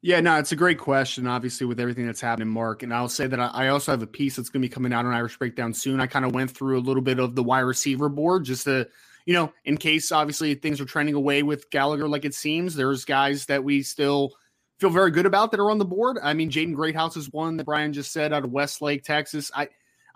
Yeah, 0.00 0.20
no, 0.20 0.38
it's 0.38 0.52
a 0.52 0.56
great 0.56 0.78
question. 0.78 1.26
Obviously, 1.26 1.66
with 1.66 1.80
everything 1.80 2.06
that's 2.06 2.20
happening, 2.20 2.48
Mark, 2.48 2.84
and 2.84 2.94
I'll 2.94 3.08
say 3.08 3.26
that 3.26 3.40
I 3.40 3.68
also 3.68 3.90
have 3.92 4.02
a 4.02 4.06
piece 4.06 4.36
that's 4.36 4.48
going 4.48 4.62
to 4.62 4.68
be 4.68 4.72
coming 4.72 4.92
out 4.92 5.04
on 5.04 5.12
Irish 5.12 5.36
Breakdown 5.36 5.74
soon. 5.74 6.00
I 6.00 6.06
kind 6.06 6.24
of 6.24 6.32
went 6.32 6.52
through 6.52 6.78
a 6.78 6.80
little 6.80 7.02
bit 7.02 7.18
of 7.18 7.34
the 7.34 7.42
wide 7.42 7.60
receiver 7.60 8.08
board 8.08 8.44
just 8.44 8.64
to, 8.64 8.86
you 9.26 9.34
know, 9.34 9.52
in 9.64 9.76
case 9.76 10.12
obviously 10.12 10.54
things 10.54 10.80
are 10.80 10.84
trending 10.84 11.16
away 11.16 11.42
with 11.42 11.68
Gallagher, 11.70 12.08
like 12.08 12.24
it 12.24 12.34
seems. 12.34 12.76
There's 12.76 13.04
guys 13.04 13.46
that 13.46 13.64
we 13.64 13.82
still 13.82 14.34
feel 14.78 14.90
very 14.90 15.10
good 15.10 15.26
about 15.26 15.50
that 15.50 15.58
are 15.58 15.70
on 15.70 15.78
the 15.78 15.84
board. 15.84 16.18
I 16.22 16.32
mean, 16.32 16.48
Jaden 16.48 16.76
Greathouse 16.76 17.16
is 17.16 17.32
one 17.32 17.56
that 17.56 17.64
Brian 17.64 17.92
just 17.92 18.12
said 18.12 18.32
out 18.32 18.44
of 18.44 18.52
Westlake, 18.52 19.02
Texas. 19.02 19.50
I 19.52 19.68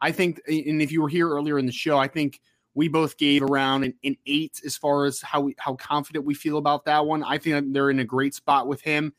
I 0.03 0.13
think, 0.13 0.41
and 0.47 0.83
if 0.83 0.91
you 0.91 1.01
were 1.01 1.09
here 1.09 1.29
earlier 1.31 1.59
in 1.59 1.67
the 1.67 1.73
show, 1.73 1.97
I 1.97 2.09
think 2.09 2.41
we 2.75 2.89
both 2.89 3.17
gave 3.17 3.43
around 3.43 3.85
an, 3.85 3.95
an 4.03 4.17
eight 4.27 4.61
as 4.67 4.77
far 4.77 5.05
as 5.05 5.23
how 5.23 5.43
we, 5.43 5.55
how 5.59 5.75
confident 5.77 6.25
we 6.25 6.35
feel 6.35 6.59
about 6.59 6.85
that 6.87 7.07
one. 7.07 7.23
I 7.23 7.39
think 7.39 7.73
they're 7.73 7.89
in 7.89 8.01
a 8.01 8.05
great 8.05 8.35
spot 8.35 8.67
with 8.67 8.83
him. 8.83 9.15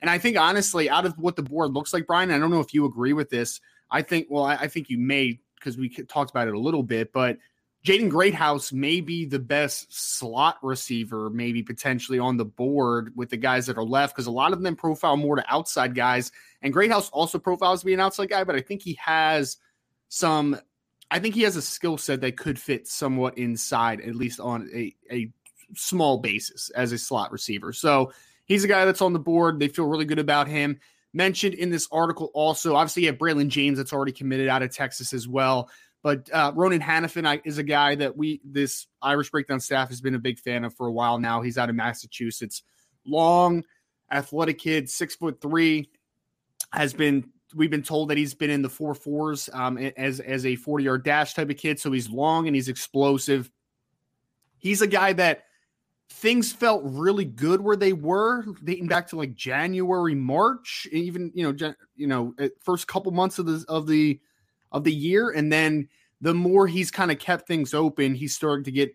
And 0.00 0.10
I 0.10 0.18
think 0.18 0.36
honestly, 0.36 0.90
out 0.90 1.06
of 1.06 1.16
what 1.18 1.36
the 1.36 1.42
board 1.42 1.72
looks 1.72 1.92
like, 1.92 2.06
Brian, 2.06 2.32
I 2.32 2.38
don't 2.38 2.50
know 2.50 2.60
if 2.60 2.74
you 2.74 2.84
agree 2.84 3.12
with 3.12 3.30
this. 3.30 3.60
I 3.90 4.02
think, 4.02 4.26
well, 4.28 4.44
I, 4.44 4.56
I 4.56 4.68
think 4.68 4.90
you 4.90 4.98
may 4.98 5.38
because 5.54 5.78
we 5.78 5.88
talked 5.88 6.30
about 6.30 6.48
it 6.48 6.54
a 6.54 6.58
little 6.58 6.82
bit, 6.82 7.12
but 7.12 7.38
Jaden 7.86 8.10
Greathouse 8.10 8.72
may 8.72 9.00
be 9.00 9.24
the 9.24 9.38
best 9.38 9.86
slot 9.90 10.56
receiver, 10.62 11.30
maybe 11.30 11.62
potentially 11.62 12.18
on 12.18 12.36
the 12.36 12.44
board 12.44 13.12
with 13.14 13.30
the 13.30 13.36
guys 13.36 13.66
that 13.66 13.76
are 13.76 13.84
left, 13.84 14.14
because 14.14 14.26
a 14.26 14.32
lot 14.32 14.52
of 14.52 14.62
them 14.62 14.74
profile 14.74 15.16
more 15.16 15.36
to 15.36 15.44
outside 15.52 15.94
guys. 15.94 16.32
And 16.62 16.72
Greathouse 16.72 17.08
also 17.10 17.38
profiles 17.38 17.80
to 17.80 17.86
be 17.86 17.94
an 17.94 18.00
outside 18.00 18.30
guy, 18.30 18.42
but 18.42 18.56
I 18.56 18.60
think 18.62 18.82
he 18.82 18.98
has 19.04 19.58
some 20.08 20.58
I 21.10 21.20
think 21.20 21.34
he 21.34 21.42
has 21.42 21.56
a 21.56 21.62
skill 21.62 21.98
set 21.98 22.22
that 22.22 22.36
could 22.36 22.58
fit 22.58 22.88
somewhat 22.88 23.38
inside, 23.38 24.00
at 24.00 24.16
least 24.16 24.40
on 24.40 24.68
a, 24.74 24.94
a 25.12 25.30
small 25.76 26.18
basis 26.18 26.70
as 26.70 26.92
a 26.92 26.98
slot 26.98 27.30
receiver. 27.30 27.72
So 27.72 28.12
he's 28.46 28.64
a 28.64 28.68
guy 28.68 28.84
that's 28.84 29.02
on 29.02 29.12
the 29.12 29.18
board. 29.18 29.60
They 29.60 29.68
feel 29.68 29.86
really 29.86 30.06
good 30.06 30.18
about 30.18 30.48
him. 30.48 30.80
Mentioned 31.12 31.54
in 31.54 31.70
this 31.70 31.86
article 31.92 32.30
also, 32.34 32.74
obviously, 32.74 33.04
you 33.04 33.08
have 33.10 33.18
Braylon 33.18 33.48
James 33.48 33.78
that's 33.78 33.92
already 33.92 34.12
committed 34.12 34.48
out 34.48 34.62
of 34.62 34.74
Texas 34.74 35.12
as 35.12 35.28
well. 35.28 35.70
But 36.02 36.28
uh, 36.32 36.52
Ronan 36.54 36.80
Hannafin 36.80 37.40
is 37.44 37.58
a 37.58 37.62
guy 37.62 37.94
that 37.94 38.16
we 38.16 38.40
this 38.44 38.86
Irish 39.00 39.30
breakdown 39.30 39.60
staff 39.60 39.88
has 39.90 40.00
been 40.00 40.16
a 40.16 40.18
big 40.18 40.38
fan 40.38 40.64
of 40.64 40.74
for 40.74 40.88
a 40.88 40.92
while 40.92 41.18
now. 41.18 41.40
He's 41.40 41.56
out 41.56 41.70
of 41.70 41.76
Massachusetts, 41.76 42.62
long, 43.06 43.64
athletic 44.10 44.58
kid, 44.58 44.90
six 44.90 45.14
foot 45.14 45.40
three, 45.40 45.88
has 46.72 46.92
been 46.92 47.30
we've 47.54 47.70
been 47.70 47.82
told 47.82 48.10
that 48.10 48.18
he's 48.18 48.34
been 48.34 48.50
in 48.50 48.62
the 48.62 48.68
four 48.68 48.94
fours 48.94 49.48
um, 49.52 49.78
as 49.78 50.20
as 50.20 50.44
a 50.46 50.56
40 50.56 50.84
yard 50.84 51.04
dash 51.04 51.34
type 51.34 51.50
of 51.50 51.56
kid. 51.56 51.78
So 51.78 51.92
he's 51.92 52.10
long 52.10 52.46
and 52.46 52.54
he's 52.54 52.68
explosive. 52.68 53.50
He's 54.58 54.82
a 54.82 54.86
guy 54.86 55.12
that 55.14 55.44
things 56.08 56.52
felt 56.52 56.82
really 56.84 57.24
good 57.24 57.60
where 57.60 57.76
they 57.76 57.92
were 57.92 58.44
dating 58.62 58.88
back 58.88 59.08
to 59.08 59.16
like 59.16 59.34
January, 59.34 60.14
March, 60.14 60.86
even 60.92 61.30
you 61.34 61.52
know, 61.52 61.74
you 61.96 62.06
know, 62.06 62.34
first 62.62 62.86
couple 62.86 63.12
months 63.12 63.38
of 63.38 63.46
the 63.46 63.64
of 63.68 63.86
the 63.86 64.20
of 64.72 64.84
the 64.84 64.92
year, 64.92 65.30
and 65.30 65.52
then 65.52 65.88
the 66.20 66.34
more 66.34 66.66
he's 66.66 66.90
kind 66.90 67.10
of 67.10 67.18
kept 67.18 67.46
things 67.46 67.74
open, 67.74 68.14
he 68.14 68.28
started 68.28 68.64
to 68.64 68.72
get 68.72 68.94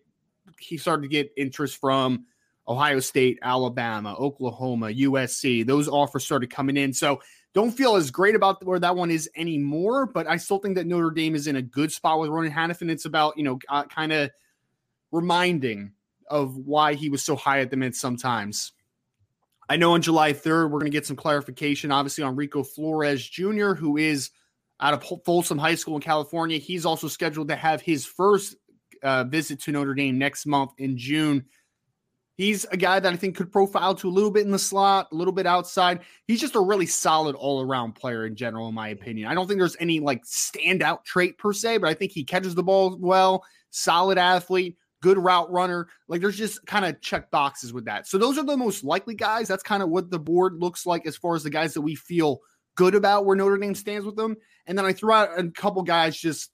he 0.60 0.78
started 0.78 1.04
to 1.04 1.08
get 1.08 1.32
interest 1.38 1.78
from 1.78 2.26
Ohio 2.68 3.00
State, 3.00 3.40
Alabama, 3.42 4.16
Oklahoma, 4.16 4.88
USC. 4.88 5.66
Those 5.66 5.88
offers 5.88 6.24
started 6.24 6.50
coming 6.52 6.78
in. 6.78 6.94
So 6.94 7.22
don't 7.54 7.72
feel 7.72 7.96
as 7.96 8.12
great 8.12 8.36
about 8.36 8.64
where 8.64 8.80
that 8.80 8.96
one 8.96 9.10
is 9.10 9.30
anymore, 9.36 10.06
but 10.06 10.28
I 10.28 10.38
still 10.38 10.60
think 10.60 10.76
that 10.76 10.86
Notre 10.86 11.12
Dame 11.12 11.36
is 11.36 11.48
in 11.48 11.56
a 11.56 11.62
good 11.62 11.92
spot 11.92 12.20
with 12.20 12.30
Ronan 12.30 12.52
Hannafin. 12.52 12.90
It's 12.90 13.06
about, 13.06 13.38
you 13.38 13.44
know, 13.44 13.60
uh, 13.70 13.86
kind 13.86 14.12
of 14.12 14.30
reminding 15.12 15.94
of 16.30 16.56
why 16.56 16.94
he 16.94 17.10
was 17.10 17.24
so 17.24 17.36
high 17.36 17.62
at 17.62 17.72
the 17.72 17.78
mid 17.78 17.96
sometimes. 17.96 18.74
I 19.68 19.78
know 19.78 19.94
on 19.94 20.02
July 20.02 20.34
3rd, 20.34 20.66
we're 20.66 20.80
going 20.80 20.92
to 20.92 20.96
get 20.96 21.06
some 21.06 21.16
clarification, 21.16 21.92
obviously, 21.92 22.24
on 22.24 22.36
Rico 22.36 22.64
Flores 22.64 23.28
Jr., 23.28 23.74
who 23.74 23.98
is 23.98 24.32
out 24.80 24.94
of 24.94 25.04
Folsom 25.26 25.58
High 25.58 25.76
School 25.76 25.96
in 25.96 26.02
California. 26.02 26.58
He's 26.58 26.86
also 26.86 27.08
scheduled 27.08 27.50
to 27.50 27.56
have 27.56 27.82
his 27.82 28.06
first 28.06 28.56
uh, 29.04 29.26
visit 29.26 29.62
to 29.62 29.72
Notre 29.72 29.94
Dame 29.94 30.18
next 30.18 30.46
month 30.46 30.72
in 30.78 30.98
June. 30.98 31.46
He's 32.40 32.64
a 32.72 32.78
guy 32.78 33.02
that 33.02 33.12
I 33.12 33.18
think 33.18 33.36
could 33.36 33.52
profile 33.52 33.94
to 33.96 34.08
a 34.08 34.10
little 34.10 34.32
bit 34.32 34.46
in 34.46 34.52
the 34.52 34.58
slot, 34.58 35.10
a 35.12 35.16
little 35.16 35.34
bit 35.34 35.46
outside. 35.46 36.00
He's 36.26 36.40
just 36.40 36.56
a 36.56 36.62
really 36.62 36.86
solid 36.86 37.36
all 37.36 37.62
around 37.62 37.96
player 37.96 38.26
in 38.26 38.38
general, 38.38 38.70
in 38.70 38.74
my 38.74 38.88
opinion. 38.88 39.28
I 39.28 39.34
don't 39.34 39.46
think 39.46 39.60
there's 39.60 39.76
any 39.82 40.00
like 40.00 40.24
standout 40.24 41.04
trait 41.04 41.38
per 41.38 41.52
se, 41.52 41.80
but 41.80 41.90
I 41.90 41.94
think 41.94 42.14
he 42.14 42.24
catches 42.24 42.56
the 42.56 42.64
ball 42.64 42.98
well, 42.98 43.44
solid 43.72 44.18
athlete, 44.18 44.78
good 45.02 45.18
route 45.18 45.52
runner. 45.52 45.90
Like 46.08 46.22
there's 46.22 46.38
just 46.38 46.66
kind 46.66 46.86
of 46.86 47.02
check 47.02 47.30
boxes 47.30 47.74
with 47.74 47.84
that. 47.86 48.08
So 48.08 48.18
those 48.18 48.38
are 48.38 48.46
the 48.46 48.56
most 48.56 48.86
likely 48.86 49.16
guys. 49.16 49.50
That's 49.50 49.62
kind 49.62 49.84
of 49.84 49.90
what 49.90 50.10
the 50.10 50.18
board 50.18 50.62
looks 50.62 50.86
like 50.86 51.06
as 51.06 51.18
far 51.18 51.36
as 51.36 51.44
the 51.44 51.50
guys 51.50 51.74
that 51.74 51.82
we 51.82 51.96
feel 51.96 52.40
good 52.76 52.96
about 52.96 53.26
where 53.26 53.36
Notre 53.36 53.58
Dame 53.58 53.76
stands 53.76 54.06
with 54.06 54.16
them. 54.16 54.38
And 54.66 54.78
then 54.78 54.86
I 54.86 54.94
threw 54.94 55.12
out 55.12 55.38
a 55.38 55.52
couple 55.52 55.84
guys 55.84 56.18
just 56.18 56.52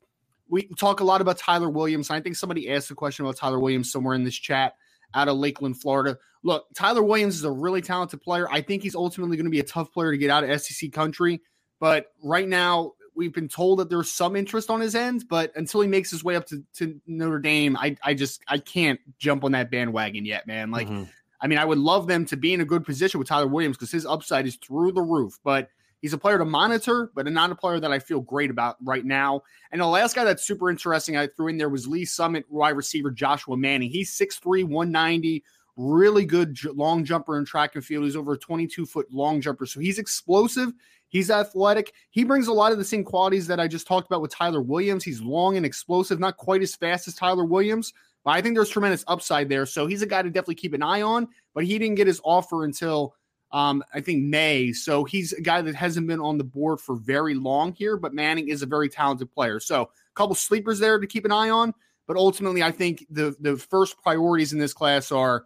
we 0.50 0.68
talk 0.80 1.02
a 1.02 1.04
lot 1.04 1.22
about 1.22 1.38
Tyler 1.38 1.70
Williams. 1.70 2.10
I 2.10 2.22
think 2.22 2.38
somebody 2.38 2.72
asked 2.72 2.90
a 2.90 2.96
question 2.96 3.24
about 3.24 3.38
Tyler 3.38 3.60
Williams 3.60 3.92
somewhere 3.92 4.16
in 4.16 4.24
this 4.24 4.34
chat 4.34 4.74
out 5.16 5.28
of 5.28 5.38
Lakeland, 5.38 5.82
Florida. 5.82 6.18
Look, 6.44 6.68
Tyler 6.76 7.02
Williams 7.02 7.36
is 7.36 7.44
a 7.44 7.52
really 7.52 7.82
talented 7.82 8.22
player. 8.22 8.48
I 8.52 8.62
think 8.62 8.84
he's 8.84 8.96
ultimately 8.96 9.38
going 9.38 9.46
to 9.46 9.52
be 9.52 9.60
a 9.60 9.64
tough 9.64 9.92
player 9.92 10.12
to 10.12 10.18
get 10.18 10.30
out 10.30 10.44
of 10.44 10.62
SEC 10.62 10.92
country. 10.92 11.42
But 11.80 12.08
right 12.22 12.48
now, 12.48 12.94
we've 13.16 13.34
been 13.34 13.48
told 13.48 13.80
that 13.80 13.90
there's 13.90 14.12
some 14.12 14.36
interest 14.36 14.70
on 14.70 14.82
his 14.82 14.94
end, 14.94 15.26
but 15.28 15.52
until 15.56 15.82
he 15.82 15.88
makes 15.88 16.12
his 16.12 16.24
way 16.24 16.36
up 16.36 16.46
to, 16.48 16.64
to 16.76 17.00
Notre 17.08 17.40
Dame, 17.40 17.78
I, 17.78 17.96
I 18.04 18.14
just 18.14 18.44
I 18.48 18.60
can't 18.60 19.00
jump 19.18 19.44
on 19.44 19.54
that 19.54 19.72
bandwagon 19.72 20.26
yet, 20.26 20.46
man. 20.46 20.70
Like, 20.70 20.88
mm-hmm. 20.88 21.04
I 21.42 21.48
mean, 21.48 21.58
I 21.58 21.66
would 21.66 21.78
love 21.78 22.08
them 22.08 22.26
to 22.28 22.38
be 22.38 22.54
in 22.54 22.62
a 22.62 22.66
good 22.66 22.86
position 22.86 23.20
with 23.20 23.28
Tyler 23.28 23.48
Williams 23.48 23.78
because 23.78 23.92
his 23.92 24.06
upside 24.06 24.46
is 24.48 24.58
through 24.58 24.92
the 24.92 25.02
roof. 25.02 25.40
But 25.44 25.70
He's 26.06 26.14
a 26.14 26.20
player 26.20 26.38
to 26.38 26.46
monitor, 26.46 27.10
but 27.16 27.26
not 27.26 27.50
a 27.50 27.56
player 27.56 27.80
that 27.80 27.92
I 27.92 27.98
feel 27.98 28.22
great 28.22 28.52
about 28.52 28.76
right 28.84 29.04
now. 29.04 29.42
And 29.72 29.82
the 29.82 29.88
last 29.88 30.14
guy 30.16 30.24
that's 30.24 30.46
super 30.46 30.70
interesting 30.70 31.18
I 31.18 31.26
threw 31.26 31.48
in 31.48 31.58
there 31.58 31.68
was 31.68 31.88
Lee 31.88 32.06
Summit 32.06 32.46
wide 32.48 32.76
receiver 32.76 33.10
Joshua 33.10 33.58
Manning. 33.58 33.90
He's 33.90 34.16
6'3, 34.16 34.66
190, 34.66 35.44
really 35.78 36.24
good 36.24 36.64
long 36.76 37.06
jumper 37.06 37.40
in 37.40 37.44
track 37.44 37.74
and 37.74 37.84
field. 37.84 38.04
He's 38.04 38.16
over 38.16 38.34
a 38.34 38.38
22 38.38 38.86
foot 38.86 39.12
long 39.12 39.42
jumper. 39.42 39.66
So 39.66 39.80
he's 39.80 39.98
explosive. 39.98 40.74
He's 41.08 41.32
athletic. 41.32 41.92
He 42.12 42.24
brings 42.24 42.50
a 42.50 42.54
lot 42.54 42.72
of 42.72 42.78
the 42.78 42.86
same 42.86 43.04
qualities 43.04 43.48
that 43.48 43.60
I 43.60 43.68
just 43.68 43.88
talked 43.88 44.06
about 44.06 44.22
with 44.22 44.30
Tyler 44.30 44.62
Williams. 44.62 45.04
He's 45.04 45.22
long 45.22 45.58
and 45.58 45.66
explosive, 45.66 46.20
not 46.20 46.38
quite 46.38 46.62
as 46.62 46.76
fast 46.76 47.08
as 47.08 47.16
Tyler 47.16 47.46
Williams, 47.46 47.94
but 48.24 48.36
I 48.36 48.44
think 48.44 48.56
there's 48.56 48.70
tremendous 48.70 49.04
upside 49.08 49.50
there. 49.50 49.66
So 49.66 49.88
he's 49.88 50.04
a 50.04 50.06
guy 50.06 50.22
to 50.22 50.30
definitely 50.30 50.54
keep 50.54 50.74
an 50.74 50.84
eye 50.84 51.02
on, 51.02 51.30
but 51.56 51.64
he 51.66 51.80
didn't 51.80 51.96
get 51.96 52.06
his 52.06 52.22
offer 52.24 52.64
until 52.64 53.16
um, 53.56 53.82
I 53.94 54.02
think 54.02 54.22
May. 54.22 54.74
So 54.74 55.06
he's 55.06 55.32
a 55.32 55.40
guy 55.40 55.62
that 55.62 55.76
hasn't 55.76 56.08
been 56.08 56.20
on 56.20 56.38
the 56.38 56.44
board 56.44 56.82
for 56.82 56.98
very 56.98 57.36
long 57.36 57.72
here, 57.72 57.96
but 57.96 58.14
Manning 58.14 58.50
is 58.50 58.62
a 58.62 58.66
very 58.66 58.90
talented 58.90 59.32
player. 59.32 59.62
So 59.62 59.84
a 59.84 59.88
couple 60.14 60.36
sleepers 60.36 60.78
there 60.78 61.00
to 61.00 61.08
keep 61.08 61.24
an 61.24 61.32
eye 61.32 61.50
on. 61.50 61.74
But 62.06 62.18
ultimately, 62.18 62.62
I 62.62 62.72
think 62.72 63.06
the 63.10 63.34
the 63.40 63.56
first 63.56 64.00
priorities 64.04 64.52
in 64.52 64.60
this 64.60 64.74
class 64.74 65.10
are 65.10 65.46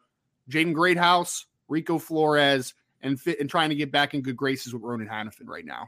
Jaden 0.49 0.73
Greathouse, 0.73 1.45
Rico 1.67 1.99
Flores, 1.99 2.73
and 3.01 3.21
fit 3.21 3.39
and 3.39 3.47
trying 3.47 3.69
to 3.69 3.75
get 3.75 3.91
back 3.91 4.15
in 4.15 4.23
good 4.23 4.35
graces 4.35 4.73
with 4.73 4.81
Ronan 4.81 5.07
Hannafin 5.07 5.47
right 5.47 5.63
now. 5.63 5.87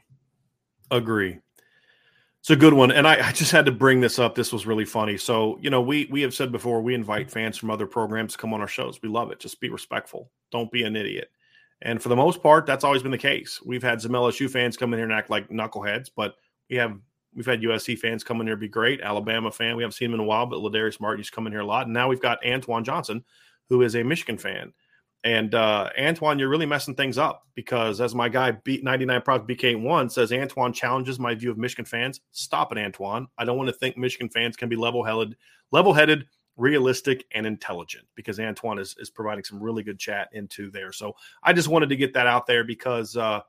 Agree. 0.92 1.40
It's 2.40 2.52
a 2.52 2.56
good 2.56 2.74
one, 2.74 2.92
and 2.92 3.08
I, 3.08 3.30
I, 3.30 3.32
just 3.34 3.52
had 3.52 3.66
to 3.66 3.72
bring 3.72 4.00
this 4.00 4.18
up. 4.18 4.36
This 4.36 4.54
was 4.54 4.66
really 4.66 4.86
funny. 4.86 5.18
So, 5.18 5.60
you 5.62 5.70
know, 5.70 5.82
we 5.82 6.08
we 6.12 6.22
have 6.22 6.34
said 6.34 6.52
before 6.52 6.82
we 6.82 6.94
invite 6.94 7.30
fans 7.32 7.58
from 7.58 7.70
other 7.70 7.88
programs 7.88 8.34
to 8.34 8.38
come 8.38 8.54
on 8.54 8.62
our 8.62 8.68
shows. 8.68 9.02
We 9.02 9.10
love 9.10 9.32
it. 9.32 9.40
Just 9.40 9.60
be 9.60 9.70
respectful. 9.70 10.32
Don't 10.52 10.72
be 10.72 10.84
an 10.84 10.96
idiot. 10.96 11.32
And 11.82 12.02
for 12.02 12.10
the 12.10 12.16
most 12.16 12.44
part, 12.44 12.66
that's 12.66 12.84
always 12.84 13.02
been 13.02 13.12
the 13.12 13.18
case. 13.18 13.60
We've 13.66 13.82
had 13.82 14.02
some 14.02 14.12
LSU 14.12 14.50
fans 14.50 14.78
come 14.78 14.94
in 14.94 15.00
here 15.00 15.06
and 15.06 15.14
act 15.14 15.30
like 15.30 15.50
knuckleheads, 15.50 16.10
but 16.16 16.36
we 16.70 16.76
have 16.78 16.98
we've 17.34 17.46
had 17.46 17.62
USC 17.62 17.98
fans 17.98 18.24
come 18.24 18.42
in 18.42 18.48
here 18.48 18.56
be 18.56 18.68
great. 18.68 19.02
Alabama 19.02 19.52
fan, 19.52 19.76
we 19.76 19.84
haven't 19.84 19.94
seen 19.94 20.10
him 20.10 20.16
in 20.16 20.20
a 20.20 20.26
while, 20.26 20.46
but 20.46 20.60
Ladarius 20.60 21.00
Martin 21.00 21.20
used 21.20 21.32
to 21.32 21.36
come 21.36 21.48
in 21.48 21.54
here 21.54 21.62
a 21.62 21.66
lot. 21.66 21.86
And 21.86 21.94
now 21.94 22.08
we've 22.08 22.22
got 22.22 22.46
Antoine 22.46 22.84
Johnson, 22.84 23.24
who 23.70 23.82
is 23.82 23.96
a 23.96 24.04
Michigan 24.04 24.38
fan. 24.38 24.74
And 25.24 25.54
uh, 25.54 25.90
Antoine, 26.00 26.40
you're 26.40 26.50
really 26.50 26.66
messing 26.66 26.96
things 26.96 27.18
up 27.18 27.44
because, 27.54 28.02
as 28.02 28.16
my 28.16 28.28
guy 28.28 28.52
beat 28.52 28.84
99 28.84 29.22
Proc 29.22 29.48
BK1 29.48 30.12
says, 30.12 30.34
Antoine 30.34 30.74
challenges 30.74 31.20
my 31.20 31.36
view 31.36 31.52
of 31.52 31.60
Michigan 31.60 31.86
fans. 31.86 32.22
Stop 32.32 32.72
it, 32.72 32.80
Antoine. 32.80 33.28
I 33.38 33.46
don't 33.46 33.58
want 33.58 33.70
to 33.70 33.76
think 33.76 33.98
Michigan 33.98 34.30
fans 34.30 34.58
can 34.58 34.68
be 34.68 34.76
level 34.76 35.04
headed, 35.04 35.36
level 35.72 35.94
headed 35.94 36.26
realistic 36.62 37.26
and 37.34 37.46
intelligent 37.46 38.06
because 38.16 38.40
Antoine 38.40 38.78
is, 38.78 38.96
is 39.00 39.10
providing 39.10 39.44
some 39.44 39.62
really 39.62 39.82
good 39.82 39.98
chat 39.98 40.30
into 40.32 40.70
there. 40.70 40.92
So 40.92 41.16
I 41.42 41.54
just 41.54 41.68
wanted 41.68 41.90
to 41.90 41.96
get 41.96 42.14
that 42.14 42.28
out 42.28 42.46
there 42.46 42.64
because 42.64 43.18
uh, 43.18 43.42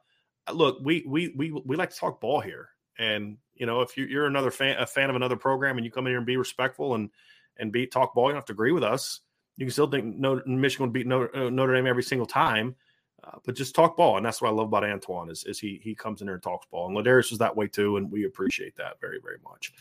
look, 0.53 0.79
we 0.83 1.05
we 1.07 1.33
we 1.37 1.53
we 1.53 1.77
like 1.77 1.91
to 1.91 1.97
talk 1.97 2.21
ball 2.21 2.41
here. 2.41 2.71
And 2.99 3.37
you 3.55 3.67
know, 3.67 3.83
if 3.83 3.97
you're, 3.97 4.09
you're 4.09 4.27
another 4.27 4.51
fan 4.51 4.77
a 4.79 4.87
fan 4.87 5.11
of 5.11 5.17
another 5.17 5.37
program 5.37 5.77
and 5.77 5.85
you 5.85 5.93
come 5.93 6.07
in 6.07 6.13
here 6.13 6.19
and 6.19 6.27
be 6.27 6.39
respectful 6.39 6.95
and 6.95 7.11
and 7.59 7.71
be 7.71 7.87
talk 7.87 8.15
ball, 8.15 8.27
you 8.27 8.31
don't 8.31 8.39
have 8.39 8.47
to 8.47 8.53
agree 8.53 8.73
with 8.73 8.83
us. 8.83 9.21
You 9.59 9.67
can 9.67 9.73
still 9.73 9.87
think 9.87 10.17
Notre, 10.17 10.43
Michigan 10.47 10.87
would 10.87 10.95
beat 10.95 11.07
Notre, 11.07 11.37
uh, 11.37 11.51
Notre 11.51 11.75
Dame 11.75 11.87
every 11.87 12.03
single 12.03 12.27
time. 12.27 12.75
Uh, 13.25 13.39
but 13.45 13.55
just 13.55 13.75
talk 13.75 13.97
ball, 13.97 14.17
and 14.17 14.27
that's 14.27 14.43
what 14.43 14.49
I 14.49 14.53
love 14.53 14.67
about 14.67 14.85
Antoine 14.85 15.31
is, 15.31 15.45
is 15.45 15.59
he 15.59 15.81
he 15.83 15.95
comes 15.95 16.21
in 16.21 16.27
there 16.27 16.35
and 16.35 16.43
talks 16.43 16.67
ball, 16.67 16.89
and 16.89 16.97
Ladarius 16.97 17.31
is 17.31 17.39
that 17.39 17.57
way 17.57 17.69
too, 17.69 17.97
and 17.97 18.11
we 18.11 18.25
appreciate 18.25 18.77
that 18.77 19.01
very 19.01 19.21
very 19.23 19.39
much. 19.45 19.73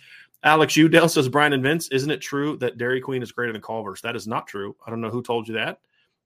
Alex 0.44 0.76
Udell 0.76 1.08
says, 1.08 1.30
Brian 1.30 1.54
and 1.54 1.64
Vince, 1.64 1.88
isn't 1.90 2.10
it 2.10 2.20
true 2.20 2.58
that 2.58 2.78
Dairy 2.78 3.00
Queen 3.00 3.22
is 3.22 3.32
greater 3.32 3.54
than 3.54 3.62
Culver's? 3.62 4.02
That 4.02 4.16
is 4.16 4.28
not 4.28 4.48
true. 4.48 4.76
I 4.86 4.90
don't 4.90 5.02
know 5.02 5.12
who 5.12 5.22
told 5.22 5.48
you 5.48 5.54
that. 5.56 5.80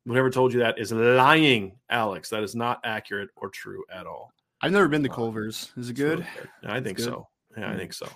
Whoever 0.05 0.29
told 0.29 0.53
you 0.53 0.59
that 0.59 0.79
is 0.79 0.91
lying, 0.91 1.77
Alex. 1.89 2.29
That 2.29 2.43
is 2.43 2.55
not 2.55 2.79
accurate 2.83 3.29
or 3.35 3.49
true 3.49 3.83
at 3.93 4.05
all. 4.05 4.31
I've 4.61 4.71
never 4.71 4.87
been 4.87 5.03
to 5.03 5.11
uh, 5.11 5.15
Culver's. 5.15 5.71
Is 5.75 5.89
it 5.89 5.95
good? 5.95 6.25
Good. 6.61 6.69
I 6.69 6.79
think 6.79 6.99
so. 6.99 7.27
Yeah, 7.57 7.71
I 7.71 7.75
think 7.75 7.91
so. 7.91 8.07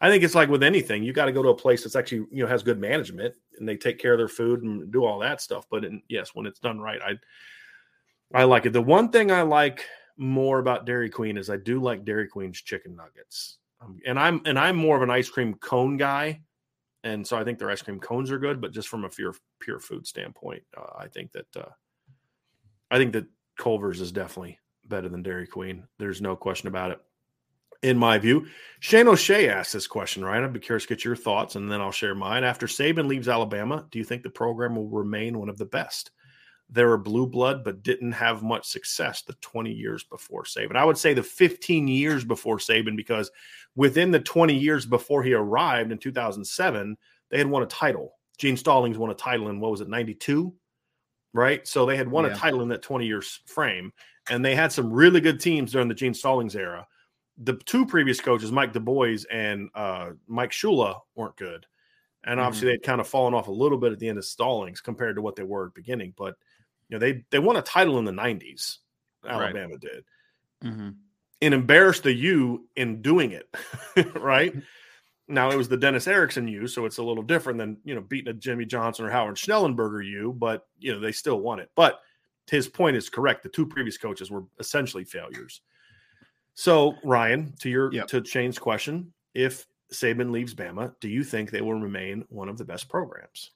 I 0.00 0.10
think 0.10 0.22
it's 0.22 0.34
like 0.34 0.48
with 0.48 0.62
anything, 0.62 1.02
you 1.02 1.12
got 1.12 1.24
to 1.24 1.32
go 1.32 1.42
to 1.42 1.48
a 1.48 1.56
place 1.56 1.82
that's 1.82 1.96
actually 1.96 2.26
you 2.30 2.42
know 2.42 2.46
has 2.46 2.62
good 2.62 2.78
management 2.78 3.34
and 3.58 3.68
they 3.68 3.76
take 3.76 3.98
care 3.98 4.12
of 4.12 4.18
their 4.18 4.28
food 4.28 4.62
and 4.62 4.92
do 4.92 5.04
all 5.04 5.18
that 5.20 5.40
stuff. 5.40 5.66
But 5.70 5.84
in, 5.84 6.02
yes, 6.08 6.30
when 6.34 6.46
it's 6.46 6.60
done 6.60 6.80
right, 6.80 7.00
I 7.02 7.14
I 8.34 8.44
like 8.44 8.66
it. 8.66 8.72
The 8.72 8.82
one 8.82 9.10
thing 9.10 9.30
I 9.30 9.42
like 9.42 9.86
more 10.16 10.58
about 10.58 10.84
Dairy 10.84 11.08
Queen 11.08 11.38
is 11.38 11.48
I 11.48 11.56
do 11.56 11.80
like 11.80 12.04
Dairy 12.04 12.28
Queen's 12.28 12.60
chicken 12.60 12.94
nuggets. 12.96 13.58
Um, 13.80 13.98
and 14.06 14.18
I'm 14.18 14.40
and 14.44 14.58
I'm 14.58 14.76
more 14.76 14.96
of 14.96 15.02
an 15.02 15.10
ice 15.10 15.28
cream 15.28 15.54
cone 15.54 15.96
guy, 15.96 16.40
and 17.04 17.26
so 17.26 17.36
I 17.36 17.44
think 17.44 17.58
their 17.58 17.70
ice 17.70 17.82
cream 17.82 18.00
cones 18.00 18.30
are 18.30 18.38
good. 18.38 18.60
But 18.60 18.72
just 18.72 18.88
from 18.88 19.04
a 19.04 19.08
pure 19.08 19.34
pure 19.60 19.78
food 19.78 20.06
standpoint, 20.06 20.64
uh, 20.76 20.98
I 20.98 21.06
think 21.06 21.32
that 21.32 21.56
uh, 21.56 21.70
I 22.90 22.98
think 22.98 23.12
that 23.12 23.26
Culver's 23.56 24.00
is 24.00 24.12
definitely 24.12 24.58
better 24.84 25.08
than 25.08 25.22
Dairy 25.22 25.46
Queen. 25.46 25.86
There's 25.98 26.20
no 26.20 26.34
question 26.34 26.68
about 26.68 26.90
it. 26.90 27.00
In 27.84 27.96
my 27.96 28.18
view, 28.18 28.48
Shane 28.80 29.06
O'Shea 29.06 29.48
asked 29.48 29.72
this 29.72 29.86
question, 29.86 30.24
right? 30.24 30.42
I'd 30.42 30.52
be 30.52 30.58
curious 30.58 30.82
to 30.82 30.88
get 30.88 31.04
your 31.04 31.14
thoughts, 31.14 31.54
and 31.54 31.70
then 31.70 31.80
I'll 31.80 31.92
share 31.92 32.16
mine. 32.16 32.42
After 32.42 32.66
Saban 32.66 33.06
leaves 33.06 33.28
Alabama, 33.28 33.86
do 33.92 34.00
you 34.00 34.04
think 34.04 34.24
the 34.24 34.30
program 34.30 34.74
will 34.74 34.88
remain 34.88 35.38
one 35.38 35.48
of 35.48 35.58
the 35.58 35.66
best? 35.66 36.10
They 36.70 36.84
were 36.84 36.98
blue 36.98 37.26
blood, 37.26 37.64
but 37.64 37.82
didn't 37.82 38.12
have 38.12 38.42
much 38.42 38.66
success 38.66 39.22
the 39.22 39.32
20 39.34 39.72
years 39.72 40.04
before 40.04 40.42
Saban. 40.42 40.76
I 40.76 40.84
would 40.84 40.98
say 40.98 41.14
the 41.14 41.22
15 41.22 41.88
years 41.88 42.24
before 42.24 42.58
Saban, 42.58 42.94
because 42.94 43.30
within 43.74 44.10
the 44.10 44.20
20 44.20 44.54
years 44.54 44.84
before 44.84 45.22
he 45.22 45.32
arrived 45.32 45.92
in 45.92 45.98
2007, 45.98 46.96
they 47.30 47.38
had 47.38 47.46
won 47.46 47.62
a 47.62 47.66
title. 47.66 48.14
Gene 48.36 48.56
Stallings 48.56 48.98
won 48.98 49.10
a 49.10 49.14
title 49.14 49.48
in 49.48 49.60
what 49.60 49.70
was 49.70 49.80
it, 49.80 49.88
92? 49.88 50.52
Right. 51.32 51.66
So 51.66 51.86
they 51.86 51.96
had 51.96 52.08
won 52.08 52.24
yeah. 52.24 52.32
a 52.32 52.36
title 52.36 52.62
in 52.62 52.68
that 52.68 52.82
20 52.82 53.06
years 53.06 53.40
frame. 53.46 53.92
And 54.30 54.44
they 54.44 54.54
had 54.54 54.70
some 54.70 54.92
really 54.92 55.20
good 55.20 55.40
teams 55.40 55.72
during 55.72 55.88
the 55.88 55.94
Gene 55.94 56.14
Stallings 56.14 56.54
era. 56.54 56.86
the 57.38 57.54
two 57.54 57.86
previous 57.86 58.20
coaches, 58.20 58.52
Mike 58.52 58.72
DuBose 58.72 59.24
and 59.30 59.70
uh, 59.74 60.10
Mike 60.26 60.50
Shula, 60.50 61.00
weren't 61.14 61.36
good. 61.36 61.66
And 62.24 62.40
obviously, 62.40 62.68
mm-hmm. 62.68 62.72
they'd 62.74 62.82
kind 62.82 63.00
of 63.00 63.08
fallen 63.08 63.32
off 63.32 63.48
a 63.48 63.52
little 63.52 63.78
bit 63.78 63.92
at 63.92 63.98
the 63.98 64.08
end 64.08 64.18
of 64.18 64.24
Stallings 64.24 64.80
compared 64.80 65.16
to 65.16 65.22
what 65.22 65.36
they 65.36 65.44
were 65.44 65.66
at 65.66 65.74
the 65.74 65.80
beginning. 65.80 66.12
But 66.16 66.34
you 66.88 66.96
know, 66.96 66.98
they 66.98 67.24
they 67.30 67.38
won 67.38 67.56
a 67.56 67.62
title 67.62 67.98
in 67.98 68.04
the 68.04 68.12
'90s. 68.12 68.78
Alabama 69.26 69.72
right. 69.72 69.80
did, 69.80 70.04
mm-hmm. 70.64 70.90
and 71.42 71.54
embarrassed 71.54 72.04
the 72.04 72.12
U 72.12 72.68
in 72.76 73.02
doing 73.02 73.32
it. 73.32 73.48
right 74.14 74.54
now, 75.28 75.50
it 75.50 75.56
was 75.56 75.68
the 75.68 75.76
Dennis 75.76 76.06
Erickson 76.06 76.48
U, 76.48 76.66
so 76.66 76.86
it's 76.86 76.98
a 76.98 77.02
little 77.02 77.22
different 77.22 77.58
than 77.58 77.76
you 77.84 77.94
know 77.94 78.00
beating 78.00 78.30
a 78.30 78.34
Jimmy 78.34 78.64
Johnson 78.64 79.04
or 79.04 79.10
Howard 79.10 79.36
Schnellenberger 79.36 80.04
U. 80.04 80.34
But 80.36 80.66
you 80.78 80.92
know, 80.92 81.00
they 81.00 81.12
still 81.12 81.40
won 81.40 81.60
it. 81.60 81.70
But 81.74 82.00
his 82.50 82.68
point 82.68 82.96
is 82.96 83.10
correct. 83.10 83.42
The 83.42 83.50
two 83.50 83.66
previous 83.66 83.98
coaches 83.98 84.30
were 84.30 84.44
essentially 84.58 85.04
failures. 85.04 85.60
So, 86.54 86.94
Ryan, 87.04 87.54
to 87.60 87.68
your 87.68 87.92
yep. 87.92 88.08
to 88.08 88.24
Shane's 88.24 88.58
question, 88.58 89.12
if 89.34 89.66
Saban 89.92 90.30
leaves 90.30 90.54
Bama, 90.54 90.94
do 91.00 91.08
you 91.08 91.22
think 91.22 91.50
they 91.50 91.60
will 91.60 91.78
remain 91.78 92.24
one 92.30 92.48
of 92.48 92.58
the 92.58 92.64
best 92.64 92.88
programs? 92.88 93.50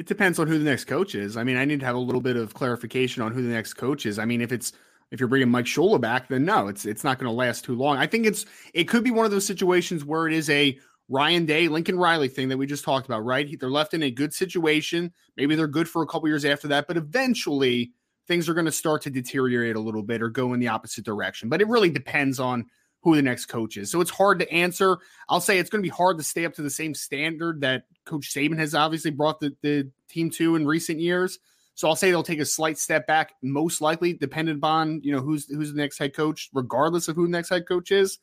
It 0.00 0.06
depends 0.06 0.38
on 0.38 0.48
who 0.48 0.58
the 0.58 0.64
next 0.64 0.86
coach 0.86 1.14
is. 1.14 1.36
I 1.36 1.44
mean, 1.44 1.58
I 1.58 1.66
need 1.66 1.80
to 1.80 1.84
have 1.84 1.94
a 1.94 1.98
little 1.98 2.22
bit 2.22 2.34
of 2.34 2.54
clarification 2.54 3.22
on 3.22 3.34
who 3.34 3.42
the 3.42 3.52
next 3.52 3.74
coach 3.74 4.06
is. 4.06 4.18
I 4.18 4.24
mean, 4.24 4.40
if 4.40 4.50
it's 4.50 4.72
if 5.10 5.20
you're 5.20 5.28
bringing 5.28 5.50
Mike 5.50 5.66
Shula 5.66 6.00
back, 6.00 6.26
then 6.28 6.42
no, 6.42 6.68
it's 6.68 6.86
it's 6.86 7.04
not 7.04 7.18
going 7.18 7.30
to 7.30 7.36
last 7.36 7.66
too 7.66 7.74
long. 7.74 7.98
I 7.98 8.06
think 8.06 8.24
it's 8.24 8.46
it 8.72 8.84
could 8.84 9.04
be 9.04 9.10
one 9.10 9.26
of 9.26 9.30
those 9.30 9.44
situations 9.44 10.02
where 10.02 10.26
it 10.26 10.32
is 10.32 10.48
a 10.48 10.78
Ryan 11.10 11.44
Day, 11.44 11.68
Lincoln 11.68 11.98
Riley 11.98 12.28
thing 12.28 12.48
that 12.48 12.56
we 12.56 12.66
just 12.66 12.82
talked 12.82 13.04
about, 13.04 13.26
right? 13.26 13.54
They're 13.60 13.68
left 13.68 13.92
in 13.92 14.02
a 14.02 14.10
good 14.10 14.32
situation. 14.32 15.12
Maybe 15.36 15.54
they're 15.54 15.66
good 15.66 15.86
for 15.86 16.00
a 16.00 16.06
couple 16.06 16.28
years 16.28 16.46
after 16.46 16.68
that, 16.68 16.86
but 16.88 16.96
eventually 16.96 17.92
things 18.26 18.48
are 18.48 18.54
going 18.54 18.64
to 18.64 18.72
start 18.72 19.02
to 19.02 19.10
deteriorate 19.10 19.76
a 19.76 19.80
little 19.80 20.02
bit 20.02 20.22
or 20.22 20.30
go 20.30 20.54
in 20.54 20.60
the 20.60 20.68
opposite 20.68 21.04
direction. 21.04 21.50
But 21.50 21.60
it 21.60 21.68
really 21.68 21.90
depends 21.90 22.40
on 22.40 22.64
who 23.02 23.16
the 23.16 23.22
next 23.22 23.46
coach 23.46 23.76
is. 23.76 23.90
So 23.90 24.00
it's 24.00 24.10
hard 24.10 24.38
to 24.40 24.52
answer. 24.52 24.98
I'll 25.28 25.40
say 25.40 25.58
it's 25.58 25.70
going 25.70 25.82
to 25.82 25.88
be 25.88 25.94
hard 25.94 26.18
to 26.18 26.24
stay 26.24 26.44
up 26.44 26.54
to 26.54 26.62
the 26.62 26.70
same 26.70 26.94
standard 26.94 27.62
that 27.62 27.84
Coach 28.04 28.32
Saban 28.32 28.58
has 28.58 28.74
obviously 28.74 29.10
brought 29.10 29.40
the, 29.40 29.56
the 29.62 29.90
team 30.08 30.30
to 30.30 30.56
in 30.56 30.66
recent 30.66 31.00
years. 31.00 31.38
So 31.74 31.88
I'll 31.88 31.96
say 31.96 32.10
they'll 32.10 32.22
take 32.22 32.40
a 32.40 32.46
slight 32.46 32.78
step 32.78 33.06
back, 33.06 33.32
most 33.42 33.80
likely, 33.80 34.12
dependent 34.12 34.58
upon 34.58 35.00
you 35.02 35.12
know 35.12 35.20
who's 35.20 35.48
who's 35.48 35.72
the 35.72 35.78
next 35.78 35.98
head 35.98 36.14
coach, 36.14 36.50
regardless 36.52 37.08
of 37.08 37.16
who 37.16 37.24
the 37.24 37.32
next 37.32 37.48
head 37.48 37.66
coach 37.66 37.90
is. 37.90 38.18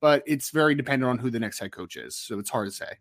But 0.00 0.22
it's 0.26 0.50
very 0.50 0.74
dependent 0.74 1.10
on 1.10 1.18
who 1.18 1.30
the 1.30 1.38
next 1.38 1.58
head 1.58 1.72
coach 1.72 1.96
is. 1.96 2.16
So 2.16 2.38
it's 2.38 2.50
hard 2.50 2.68
to 2.68 2.74
say. 2.74 2.98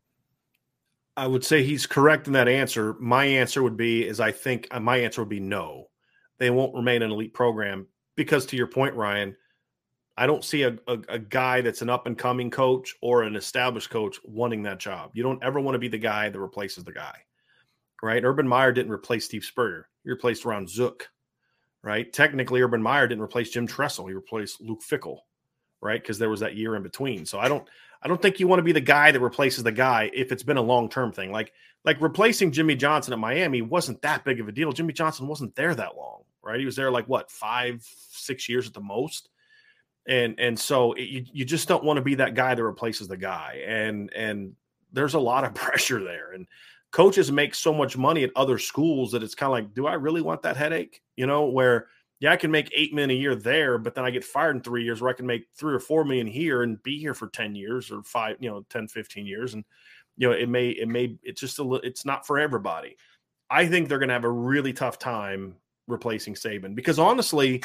I 1.15 1.27
would 1.27 1.45
say 1.45 1.63
he's 1.63 1.87
correct 1.87 2.27
in 2.27 2.33
that 2.33 2.47
answer. 2.47 2.95
My 2.99 3.25
answer 3.25 3.63
would 3.63 3.77
be 3.77 4.05
is 4.05 4.19
I 4.19 4.31
think 4.31 4.67
uh, 4.71 4.79
my 4.79 4.97
answer 4.97 5.21
would 5.21 5.29
be 5.29 5.39
no 5.39 5.87
they 6.41 6.49
won't 6.49 6.73
remain 6.73 7.03
an 7.03 7.11
elite 7.11 7.35
program 7.35 7.87
because 8.17 8.47
to 8.47 8.57
your 8.57 8.67
point 8.67 8.95
ryan 8.95 9.37
i 10.17 10.27
don't 10.27 10.43
see 10.43 10.63
a, 10.63 10.77
a, 10.87 10.97
a 11.09 11.19
guy 11.19 11.61
that's 11.61 11.81
an 11.81 11.89
up 11.89 12.07
and 12.07 12.17
coming 12.17 12.49
coach 12.49 12.95
or 13.01 13.23
an 13.23 13.35
established 13.35 13.89
coach 13.89 14.17
wanting 14.23 14.63
that 14.63 14.79
job. 14.79 15.11
You 15.13 15.23
don't 15.23 15.43
ever 15.43 15.59
want 15.59 15.75
to 15.75 15.79
be 15.79 15.87
the 15.87 15.97
guy 15.97 16.29
that 16.29 16.39
replaces 16.39 16.83
the 16.83 16.91
guy 16.91 17.17
right? 18.03 18.23
Urban 18.25 18.47
meyer 18.47 18.71
didn't 18.71 18.91
replace 18.91 19.25
steve 19.25 19.45
spurrier. 19.45 19.87
He 20.03 20.09
replaced 20.09 20.45
ron 20.45 20.67
zook 20.67 21.09
right? 21.83 22.11
Technically 22.11 22.61
urban 22.61 22.81
meyer 22.81 23.07
didn't 23.07 23.23
replace 23.23 23.49
jim 23.49 23.67
tressel. 23.67 24.07
He 24.07 24.13
replaced 24.13 24.61
luke 24.61 24.81
Fickell, 24.81 25.19
right? 25.81 26.01
Because 26.01 26.19
there 26.19 26.29
was 26.29 26.41
that 26.41 26.55
year 26.55 26.75
in 26.75 26.83
between. 26.83 27.25
So 27.25 27.39
i 27.39 27.47
don't 27.47 27.67
i 28.03 28.07
don't 28.07 28.21
think 28.21 28.39
you 28.39 28.47
want 28.47 28.59
to 28.59 28.63
be 28.63 28.71
the 28.71 28.81
guy 28.81 29.11
that 29.11 29.19
replaces 29.19 29.63
the 29.63 29.71
guy 29.71 30.09
if 30.13 30.31
it's 30.31 30.43
been 30.43 30.57
a 30.57 30.61
long 30.61 30.89
term 30.89 31.11
thing. 31.11 31.31
Like 31.31 31.53
like 31.83 32.01
replacing 32.01 32.51
jimmy 32.51 32.75
johnson 32.75 33.13
at 33.13 33.19
miami 33.19 33.61
wasn't 33.61 34.01
that 34.01 34.23
big 34.23 34.39
of 34.39 34.47
a 34.47 34.51
deal. 34.51 34.71
Jimmy 34.71 34.93
johnson 34.93 35.27
wasn't 35.27 35.55
there 35.55 35.73
that 35.75 35.95
long 35.95 36.23
right? 36.43 36.59
He 36.59 36.65
was 36.65 36.75
there 36.75 36.91
like 36.91 37.07
what 37.07 37.31
five, 37.31 37.85
six 38.09 38.49
years 38.49 38.67
at 38.67 38.73
the 38.73 38.81
most, 38.81 39.29
and 40.07 40.39
and 40.39 40.59
so 40.59 40.93
it, 40.93 41.03
you 41.03 41.25
you 41.31 41.45
just 41.45 41.67
don't 41.67 41.83
want 41.83 41.97
to 41.97 42.01
be 42.01 42.15
that 42.15 42.35
guy 42.35 42.55
that 42.55 42.63
replaces 42.63 43.07
the 43.07 43.17
guy, 43.17 43.63
and 43.65 44.11
and 44.13 44.55
there's 44.91 45.13
a 45.13 45.19
lot 45.19 45.43
of 45.43 45.53
pressure 45.55 46.03
there, 46.03 46.31
and 46.33 46.47
coaches 46.91 47.31
make 47.31 47.55
so 47.55 47.73
much 47.73 47.97
money 47.97 48.23
at 48.23 48.31
other 48.35 48.57
schools 48.57 49.11
that 49.11 49.23
it's 49.23 49.35
kind 49.35 49.47
of 49.47 49.53
like, 49.53 49.73
do 49.73 49.87
I 49.87 49.93
really 49.93 50.21
want 50.21 50.41
that 50.41 50.57
headache? 50.57 51.01
You 51.15 51.25
know, 51.25 51.45
where 51.45 51.87
yeah, 52.21 52.31
I 52.31 52.37
can 52.37 52.51
make 52.51 52.71
eight 52.75 52.93
million 52.93 53.09
a 53.09 53.19
year 53.19 53.35
there, 53.35 53.79
but 53.79 53.95
then 53.95 54.05
I 54.05 54.11
get 54.11 54.23
fired 54.23 54.55
in 54.55 54.61
three 54.61 54.83
years 54.83 55.01
where 55.01 55.09
I 55.09 55.15
can 55.15 55.25
make 55.25 55.47
three 55.57 55.73
or 55.73 55.79
four 55.79 56.05
million 56.05 56.27
here 56.27 56.61
and 56.61 56.81
be 56.83 56.99
here 56.99 57.15
for 57.15 57.27
10 57.27 57.55
years 57.55 57.91
or 57.91 58.03
five, 58.03 58.37
you 58.39 58.47
know, 58.47 58.63
10, 58.69 58.87
15 58.89 59.25
years. 59.25 59.55
And, 59.55 59.65
you 60.17 60.29
know, 60.29 60.35
it 60.35 60.47
may, 60.47 60.69
it 60.69 60.87
may, 60.87 61.17
it's 61.23 61.41
just 61.41 61.57
a 61.57 61.63
little, 61.63 61.83
it's 61.83 62.05
not 62.05 62.27
for 62.27 62.37
everybody. 62.37 62.95
I 63.49 63.65
think 63.65 63.89
they're 63.89 63.97
going 63.97 64.09
to 64.09 64.13
have 64.13 64.23
a 64.23 64.29
really 64.29 64.71
tough 64.71 64.99
time 64.99 65.55
replacing 65.87 66.35
Saban 66.35 66.75
because 66.75 66.99
honestly, 66.99 67.63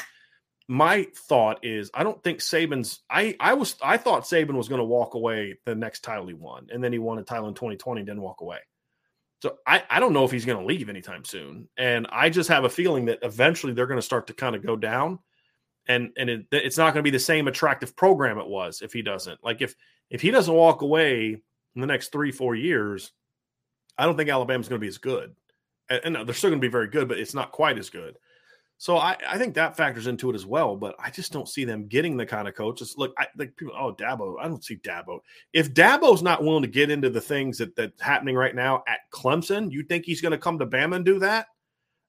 my 0.67 1.07
thought 1.15 1.63
is 1.63 1.89
I 1.93 2.03
don't 2.03 2.21
think 2.23 2.39
Saban's 2.39 2.99
I 3.09 3.35
I 3.39 3.53
was 3.53 3.75
I 3.81 3.97
thought 3.97 4.23
Saban 4.23 4.55
was 4.55 4.67
going 4.67 4.79
to 4.79 4.85
walk 4.85 5.13
away 5.13 5.57
the 5.65 5.75
next 5.75 6.03
title 6.03 6.27
he 6.27 6.33
won, 6.33 6.67
and 6.71 6.83
then 6.83 6.91
he 6.91 6.99
won 6.99 7.19
a 7.19 7.23
title 7.23 7.47
in 7.47 7.53
2020 7.53 8.01
and 8.01 8.07
didn't 8.07 8.21
walk 8.21 8.41
away. 8.41 8.59
So 9.41 9.57
I, 9.67 9.83
I 9.87 9.99
don't 9.99 10.13
know 10.13 10.25
if 10.25 10.31
he's 10.31 10.45
going 10.45 10.59
to 10.59 10.65
leave 10.65 10.89
anytime 10.89 11.23
soon. 11.23 11.69
And 11.77 12.07
I 12.11 12.31
just 12.31 12.49
have 12.49 12.63
a 12.63 12.69
feeling 12.69 13.05
that 13.05 13.19
eventually 13.21 13.71
they're 13.73 13.85
going 13.85 13.99
to 13.99 14.05
start 14.05 14.27
to 14.27 14.33
kind 14.33 14.55
of 14.55 14.65
go 14.65 14.75
down. 14.75 15.19
And 15.87 16.09
and 16.17 16.29
it, 16.29 16.47
it's 16.51 16.77
not 16.77 16.93
going 16.93 17.01
to 17.01 17.07
be 17.07 17.15
the 17.15 17.19
same 17.19 17.47
attractive 17.47 17.95
program 17.95 18.39
it 18.39 18.47
was 18.47 18.81
if 18.81 18.93
he 18.93 19.03
doesn't. 19.03 19.43
Like 19.43 19.61
if 19.61 19.75
if 20.09 20.21
he 20.21 20.31
doesn't 20.31 20.53
walk 20.53 20.81
away 20.81 21.37
in 21.75 21.81
the 21.81 21.87
next 21.87 22.11
three, 22.11 22.31
four 22.31 22.55
years, 22.55 23.11
I 23.97 24.05
don't 24.05 24.17
think 24.17 24.29
Alabama's 24.29 24.67
going 24.67 24.81
to 24.81 24.83
be 24.83 24.89
as 24.89 24.97
good 24.97 25.35
and, 25.89 26.17
and 26.17 26.27
they're 26.27 26.35
still 26.35 26.49
going 26.49 26.61
to 26.61 26.67
be 26.67 26.71
very 26.71 26.87
good, 26.87 27.07
but 27.07 27.19
it's 27.19 27.33
not 27.33 27.51
quite 27.51 27.77
as 27.77 27.89
good. 27.89 28.17
So 28.79 28.97
I, 28.97 29.17
I 29.27 29.39
think 29.39 29.55
that 29.55 29.75
factors 29.75 30.05
into 30.05 30.29
it 30.29 30.35
as 30.35 30.45
well, 30.45 30.75
but 30.75 30.95
I 30.99 31.09
just 31.09 31.33
don't 31.33 31.49
see 31.49 31.65
them 31.65 31.87
getting 31.87 32.15
the 32.15 32.27
kind 32.27 32.47
of 32.47 32.53
coaches. 32.53 32.93
Look, 32.95 33.11
I 33.17 33.25
like 33.35 33.55
people. 33.55 33.73
Oh, 33.77 33.91
Dabo, 33.93 34.35
I 34.39 34.47
don't 34.47 34.63
see 34.63 34.75
Dabo. 34.75 35.19
If 35.51 35.73
Dabo's 35.73 36.21
not 36.21 36.43
willing 36.43 36.61
to 36.61 36.67
get 36.67 36.91
into 36.91 37.09
the 37.09 37.21
things 37.21 37.57
that 37.57 37.75
that's 37.75 37.99
happening 37.99 38.35
right 38.35 38.53
now 38.53 38.83
at 38.87 38.99
Clemson, 39.11 39.71
you 39.71 39.81
think 39.83 40.05
he's 40.05 40.21
going 40.21 40.31
to 40.31 40.37
come 40.37 40.59
to 40.59 40.67
Bama 40.67 40.97
and 40.97 41.05
do 41.05 41.17
that? 41.19 41.47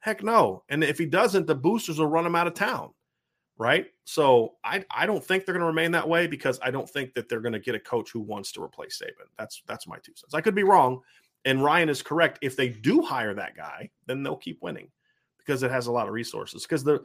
Heck 0.00 0.22
no. 0.22 0.62
And 0.68 0.84
if 0.84 0.98
he 0.98 1.06
doesn't, 1.06 1.46
the 1.46 1.54
boosters 1.54 1.98
will 1.98 2.06
run 2.06 2.26
him 2.26 2.36
out 2.36 2.46
of 2.46 2.54
town, 2.54 2.90
right? 3.56 3.86
So 4.04 4.56
I 4.62 4.84
I 4.90 5.06
don't 5.06 5.24
think 5.24 5.46
they're 5.46 5.54
going 5.54 5.62
to 5.62 5.66
remain 5.66 5.92
that 5.92 6.08
way 6.08 6.26
because 6.26 6.60
I 6.62 6.70
don't 6.70 6.88
think 6.88 7.14
that 7.14 7.30
they're 7.30 7.40
going 7.40 7.54
to 7.54 7.60
get 7.60 7.76
a 7.76 7.80
coach 7.80 8.10
who 8.12 8.20
wants 8.20 8.52
to 8.52 8.62
replace 8.62 9.00
Saban. 9.02 9.26
That's 9.38 9.62
that's 9.66 9.88
my 9.88 9.96
two 9.96 10.12
cents. 10.14 10.34
I 10.34 10.42
could 10.42 10.54
be 10.54 10.64
wrong, 10.64 11.00
and 11.46 11.64
Ryan 11.64 11.88
is 11.88 12.02
correct. 12.02 12.40
If 12.42 12.56
they 12.56 12.68
do 12.68 13.00
hire 13.00 13.32
that 13.32 13.56
guy, 13.56 13.88
then 14.06 14.22
they'll 14.22 14.36
keep 14.36 14.58
winning 14.60 14.90
because 15.48 15.62
it 15.62 15.70
has 15.70 15.86
a 15.86 15.92
lot 15.92 16.06
of 16.06 16.12
resources. 16.12 16.62
Because 16.62 16.84
the 16.84 17.02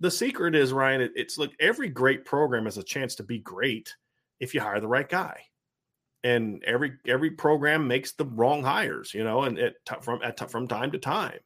the 0.00 0.10
secret 0.10 0.54
is 0.54 0.74
Ryan, 0.74 1.00
it, 1.00 1.12
it's 1.16 1.38
like 1.38 1.52
every 1.58 1.88
great 1.88 2.26
program 2.26 2.66
has 2.66 2.76
a 2.76 2.82
chance 2.82 3.14
to 3.14 3.22
be 3.22 3.38
great 3.38 3.94
if 4.38 4.52
you 4.52 4.60
hire 4.60 4.80
the 4.80 4.86
right 4.86 5.08
guy. 5.08 5.40
And 6.22 6.62
every 6.64 6.92
every 7.06 7.30
program 7.30 7.88
makes 7.88 8.12
the 8.12 8.26
wrong 8.26 8.62
hires, 8.62 9.14
you 9.14 9.24
know, 9.24 9.44
and 9.44 9.58
it 9.58 9.76
from 10.02 10.20
at, 10.22 10.50
from 10.50 10.68
time 10.68 10.92
to 10.92 10.98
time. 10.98 11.38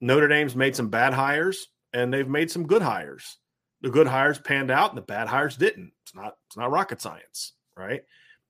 Notre 0.00 0.28
Dame's 0.28 0.56
made 0.56 0.76
some 0.76 0.88
bad 0.88 1.12
hires, 1.12 1.68
and 1.92 2.12
they've 2.12 2.28
made 2.28 2.50
some 2.50 2.66
good 2.66 2.82
hires. 2.82 3.38
The 3.82 3.90
good 3.90 4.06
hires 4.06 4.38
panned 4.38 4.70
out, 4.70 4.90
and 4.90 4.98
the 4.98 5.02
bad 5.02 5.28
hires 5.28 5.56
didn't. 5.56 5.92
It's 6.02 6.14
not 6.14 6.36
it's 6.48 6.56
not 6.56 6.70
rocket 6.70 7.02
science, 7.02 7.52
right? 7.76 8.02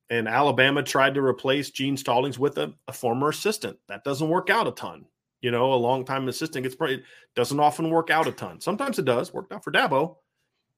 and 0.08 0.28
Alabama 0.28 0.84
tried 0.84 1.14
to 1.14 1.20
replace 1.20 1.70
Gene 1.70 1.96
Stallings 1.96 2.38
with 2.38 2.58
a, 2.58 2.72
a, 2.86 2.92
former 2.92 3.28
assistant. 3.28 3.76
That 3.88 4.04
doesn't 4.04 4.28
work 4.28 4.50
out 4.50 4.68
a 4.68 4.70
ton. 4.70 5.04
You 5.42 5.51
know, 5.51 5.72
a 5.72 5.77
long 5.77 6.05
time 6.05 6.29
assistant 6.29 6.62
gets 6.62 6.75
pretty 6.75 7.03
doesn't 7.35 7.61
often 7.61 7.90
work 7.90 8.11
out 8.11 8.27
a 8.27 8.33
ton. 8.33 8.61
Sometimes 8.61 8.99
it 8.99 9.05
does. 9.05 9.33
Worked 9.33 9.53
out 9.53 9.62
for 9.62 9.70
Dabo, 9.70 10.16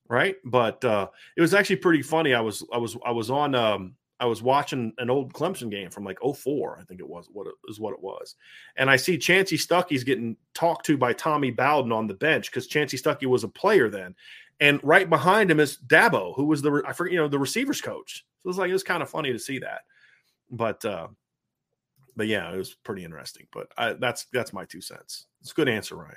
right? 0.09 0.37
But 0.45 0.85
uh, 0.85 1.09
it 1.37 1.41
was 1.41 1.55
actually 1.55 1.77
pretty 1.77 2.03
funny. 2.03 2.35
I 2.35 2.41
was 2.41 2.65
I 2.73 2.79
was 2.79 2.97
I 3.05 3.13
was 3.13 3.31
on 3.31 3.55
um, 3.55 3.95
I 4.21 4.27
was 4.27 4.43
watching 4.43 4.93
an 4.99 5.11
old 5.11 5.33
Clemson 5.33 5.71
game 5.71 5.91
from 5.91 6.05
like 6.05 6.19
04, 6.21 6.79
I 6.81 6.85
think 6.85 7.01
it 7.01 7.09
was 7.09 7.29
what 7.33 7.47
it 7.47 7.55
is 7.69 7.79
what 7.79 7.95
it 7.95 8.03
was. 8.03 8.35
And 8.77 8.91
I 8.91 8.97
see 8.97 9.17
Chansi 9.17 9.57
Stuckey's 9.57 10.05
getting 10.05 10.37
talked 10.55 10.87
to 10.87 10.97
by 10.97 11.13
Tommy 11.13 11.51
Bowden 11.51 11.93
on 11.93 12.07
the 12.07 12.15
bench 12.15 12.51
because 12.51 12.69
Chansi 12.69 13.01
Stuckey 13.01 13.27
was 13.27 13.45
a 13.45 13.49
player 13.49 13.89
then. 13.89 14.15
And 14.61 14.81
right 14.83 15.09
behind 15.09 15.51
him 15.51 15.61
is 15.61 15.79
Dabo, 15.87 16.35
who 16.35 16.45
was 16.47 16.63
the 16.63 16.83
I 16.85 16.93
forget, 16.93 17.13
you 17.13 17.19
know, 17.21 17.29
the 17.29 17.39
receivers 17.39 17.81
coach. 17.81 18.27
So 18.43 18.49
it's 18.49 18.59
like 18.59 18.71
it 18.71 18.73
was 18.73 18.83
kind 18.83 19.03
of 19.03 19.11
funny 19.11 19.33
to 19.33 19.39
see 19.39 19.61
that. 19.61 19.83
But 20.51 20.85
uh 20.85 21.09
but 22.19 22.27
yeah, 22.27 22.53
it 22.53 22.59
was 22.59 22.75
pretty 22.75 23.05
interesting. 23.05 23.47
But 23.53 23.69
I, 23.79 23.93
that's 23.95 24.27
that's 24.33 24.53
my 24.53 24.65
two 24.65 24.83
cents. 24.83 25.27
It's 25.41 25.53
a 25.53 25.55
good 25.55 25.69
answer, 25.69 25.97
Ryan. 25.97 26.17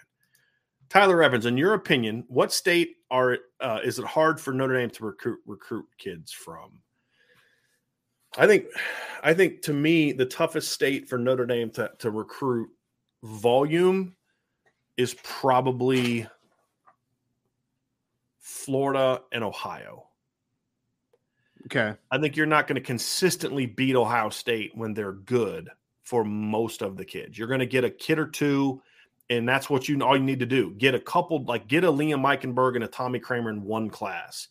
Tyler 0.90 1.24
Evans, 1.24 1.46
in 1.46 1.58
your 1.58 1.76
opinion, 1.76 2.26
what 2.28 2.52
state 2.52 2.98
are 3.12 3.38
uh, 3.62 3.80
is 3.86 4.00
it 4.00 4.06
hard 4.06 4.42
for 4.42 4.52
Notre 4.52 4.76
Dame 4.76 4.90
to 4.90 5.06
recruit 5.06 5.40
recruit 5.46 5.86
kids 5.98 6.34
from? 6.34 6.82
I 8.38 8.48
think, 8.48 8.66
I 9.24 9.34
think 9.34 9.62
to 9.64 9.74
me, 9.74 10.12
the 10.14 10.26
toughest 10.26 10.72
state 10.72 11.08
for 11.08 11.18
Notre 11.18 11.46
Dame 11.46 11.70
to, 11.72 11.92
to 12.00 12.12
recruit 12.12 12.70
volume 13.24 14.16
is 14.98 15.16
probably 15.22 16.28
Florida 18.40 19.22
and 19.34 19.44
Ohio. 19.44 20.08
Okay. 21.66 21.94
I 22.10 22.18
think 22.18 22.36
you're 22.36 22.46
not 22.46 22.68
going 22.68 22.76
to 22.76 22.82
consistently 22.82 23.66
beat 23.66 23.96
Ohio 23.96 24.30
State 24.30 24.72
when 24.76 24.94
they're 24.94 25.12
good 25.12 25.70
for 26.12 26.26
most 26.26 26.82
of 26.82 26.98
the 26.98 27.06
kids. 27.06 27.38
You're 27.38 27.48
going 27.48 27.62
to 27.62 27.66
get 27.66 27.86
a 27.86 27.90
kid 27.90 28.20
or 28.20 28.28
two, 28.28 28.82
and 29.30 29.48
that's 29.48 29.70
what 29.70 29.88
you 29.88 29.98
all 30.02 30.18
you 30.18 30.22
need 30.22 30.42
to 30.42 30.46
do. 30.46 30.74
Get 30.74 30.94
a 30.94 31.00
couple, 31.00 31.46
like 31.46 31.70
get 31.70 31.86
a 31.86 31.88
Liam 31.88 32.24
Eichenberg 32.24 32.76
and 32.76 32.84
a 32.84 32.88
Tommy 32.88 33.18
Kraemer 33.18 33.50
in 33.50 33.64
one 33.64 33.90
class. 33.90 34.50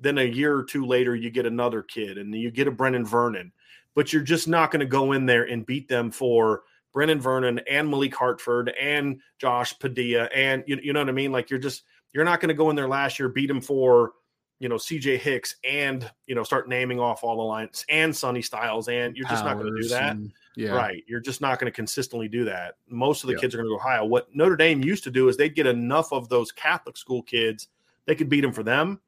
then 0.00 0.16
a 0.16 0.24
year 0.24 0.56
or 0.56 0.64
two 0.64 0.86
later 0.86 1.14
you 1.14 1.28
get 1.28 1.44
another 1.44 1.82
kid 1.82 2.16
and 2.16 2.34
you 2.34 2.50
get 2.50 2.66
a 2.66 2.70
Brennan 2.70 3.04
Vernon, 3.04 3.52
but 3.94 4.10
you're 4.10 4.22
just 4.22 4.48
not 4.48 4.70
going 4.70 4.80
to 4.80 4.86
go 4.86 5.12
in 5.12 5.26
there 5.26 5.44
and 5.44 5.66
beat 5.66 5.86
them 5.86 6.10
for 6.10 6.62
Brennan 6.94 7.20
Vernon 7.20 7.60
and 7.70 7.90
Malik 7.90 8.14
Hartford 8.14 8.70
and 8.80 9.20
Josh 9.38 9.78
Padilla 9.78 10.30
and 10.34 10.64
you, 10.66 10.78
you 10.82 10.94
know 10.94 11.00
what 11.00 11.10
I 11.10 11.12
mean? 11.12 11.30
Like 11.30 11.50
you're 11.50 11.60
just 11.60 11.82
you're 12.14 12.24
not 12.24 12.40
going 12.40 12.48
to 12.48 12.54
go 12.54 12.70
in 12.70 12.76
there 12.76 12.88
last 12.88 13.18
year 13.18 13.28
beat 13.28 13.48
them 13.48 13.60
for 13.60 14.12
you 14.60 14.70
know 14.70 14.76
CJ 14.76 15.18
Hicks 15.18 15.56
and 15.62 16.10
you 16.26 16.34
know 16.34 16.42
start 16.42 16.70
naming 16.70 17.00
off 17.00 17.22
all 17.22 17.36
the 17.36 17.42
lines 17.42 17.84
and 17.90 18.16
Sonny 18.16 18.40
Styles 18.40 18.88
and 18.88 19.14
you're 19.14 19.28
just 19.28 19.44
not 19.44 19.58
going 19.58 19.74
to 19.74 19.82
do 19.82 19.88
that. 19.88 20.12
And, 20.12 20.32
yeah. 20.56 20.72
Right. 20.72 21.02
You're 21.06 21.20
just 21.20 21.40
not 21.40 21.58
going 21.58 21.70
to 21.70 21.74
consistently 21.74 22.28
do 22.28 22.44
that. 22.44 22.74
Most 22.88 23.24
of 23.24 23.28
the 23.28 23.36
kids 23.36 23.54
are 23.54 23.58
going 23.58 23.70
to 23.70 23.76
go 23.76 23.82
high. 23.82 24.00
What 24.02 24.34
Notre 24.34 24.56
Dame 24.56 24.84
used 24.84 25.04
to 25.04 25.10
do 25.10 25.28
is 25.28 25.36
they'd 25.36 25.54
get 25.54 25.66
enough 25.66 26.12
of 26.12 26.28
those 26.28 26.52
Catholic 26.52 26.96
school 26.96 27.22
kids, 27.22 27.68
they 28.06 28.14
could 28.14 28.28
beat 28.28 28.42
them 28.42 28.52
for 28.52 28.62
them 28.62 29.00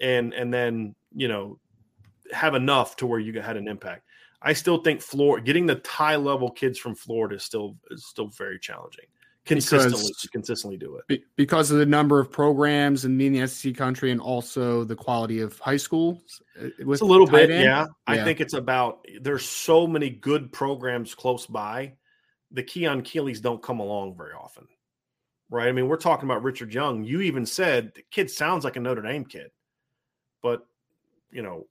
and 0.00 0.32
and 0.32 0.52
then, 0.52 0.94
you 1.14 1.28
know, 1.28 1.58
have 2.32 2.54
enough 2.54 2.96
to 2.96 3.06
where 3.06 3.20
you 3.20 3.40
had 3.40 3.56
an 3.56 3.68
impact. 3.68 4.04
I 4.42 4.52
still 4.54 4.78
think 4.78 5.02
Florida 5.02 5.44
getting 5.44 5.66
the 5.66 5.76
tie 5.76 6.16
level 6.16 6.50
kids 6.50 6.78
from 6.78 6.94
Florida 6.94 7.36
is 7.36 7.44
still 7.44 7.76
is 7.90 8.06
still 8.06 8.28
very 8.28 8.58
challenging. 8.58 9.06
Consistently, 9.46 10.08
because, 10.08 10.28
consistently 10.30 10.76
do 10.76 11.00
it 11.08 11.22
because 11.34 11.70
of 11.70 11.78
the 11.78 11.86
number 11.86 12.20
of 12.20 12.30
programs 12.30 13.06
and 13.06 13.20
in 13.20 13.32
the 13.32 13.46
SEC 13.46 13.74
country, 13.74 14.10
and 14.10 14.20
also 14.20 14.84
the 14.84 14.94
quality 14.94 15.40
of 15.40 15.58
high 15.58 15.78
schools. 15.78 16.42
Uh, 16.60 16.68
it's 16.78 17.00
a 17.00 17.06
little 17.06 17.26
bit, 17.26 17.48
yeah. 17.48 17.58
yeah. 17.58 17.86
I 18.06 18.22
think 18.22 18.40
it's 18.40 18.52
about 18.52 19.04
there's 19.20 19.44
so 19.44 19.86
many 19.86 20.10
good 20.10 20.52
programs 20.52 21.14
close 21.14 21.46
by. 21.46 21.94
The 22.52 22.62
Keon 22.62 23.02
Keeleys 23.02 23.40
don't 23.40 23.62
come 23.62 23.80
along 23.80 24.14
very 24.16 24.34
often, 24.34 24.68
right? 25.48 25.68
I 25.68 25.72
mean, 25.72 25.88
we're 25.88 25.96
talking 25.96 26.28
about 26.28 26.42
Richard 26.42 26.74
Young. 26.74 27.02
You 27.02 27.22
even 27.22 27.46
said 27.46 27.92
the 27.94 28.04
kid 28.10 28.30
sounds 28.30 28.62
like 28.62 28.76
a 28.76 28.80
Notre 28.80 29.02
Dame 29.02 29.24
kid, 29.24 29.50
but 30.42 30.66
you 31.32 31.42
know 31.42 31.66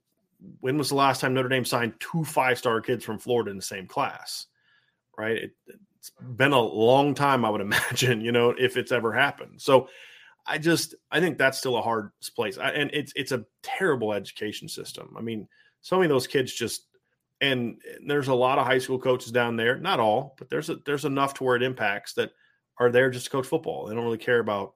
when 0.60 0.76
was 0.76 0.88
the 0.88 0.96
last 0.96 1.20
time 1.20 1.34
Notre 1.34 1.48
Dame 1.48 1.64
signed 1.64 1.94
two 2.00 2.24
five 2.24 2.58
star 2.58 2.80
kids 2.80 3.04
from 3.04 3.18
Florida 3.18 3.50
in 3.50 3.56
the 3.56 3.62
same 3.62 3.86
class? 3.86 4.46
Right. 5.16 5.36
It, 5.36 5.52
has 6.00 6.10
been 6.36 6.52
a 6.52 6.60
long 6.60 7.14
time, 7.14 7.44
I 7.44 7.50
would 7.50 7.60
imagine, 7.60 8.20
you 8.20 8.32
know, 8.32 8.50
if 8.50 8.76
it's 8.76 8.92
ever 8.92 9.12
happened. 9.12 9.60
So 9.60 9.88
I 10.46 10.58
just, 10.58 10.94
I 11.10 11.20
think 11.20 11.38
that's 11.38 11.58
still 11.58 11.76
a 11.76 11.82
hard 11.82 12.10
place. 12.34 12.58
I, 12.58 12.70
and 12.70 12.90
it's, 12.92 13.12
it's 13.16 13.32
a 13.32 13.44
terrible 13.62 14.12
education 14.12 14.68
system. 14.68 15.14
I 15.16 15.20
mean, 15.20 15.46
so 15.80 15.96
many 15.96 16.06
of 16.06 16.10
those 16.10 16.26
kids 16.26 16.52
just, 16.52 16.86
and 17.40 17.80
there's 18.06 18.28
a 18.28 18.34
lot 18.34 18.58
of 18.58 18.66
high 18.66 18.78
school 18.78 18.98
coaches 18.98 19.32
down 19.32 19.56
there, 19.56 19.78
not 19.78 20.00
all, 20.00 20.34
but 20.38 20.50
there's 20.50 20.68
a, 20.68 20.76
there's 20.84 21.04
enough 21.06 21.34
to 21.34 21.44
where 21.44 21.56
it 21.56 21.62
impacts 21.62 22.12
that 22.14 22.32
are 22.78 22.90
there 22.90 23.10
just 23.10 23.26
to 23.26 23.30
coach 23.30 23.46
football. 23.46 23.86
They 23.86 23.94
don't 23.94 24.04
really 24.04 24.18
care 24.18 24.40
about 24.40 24.74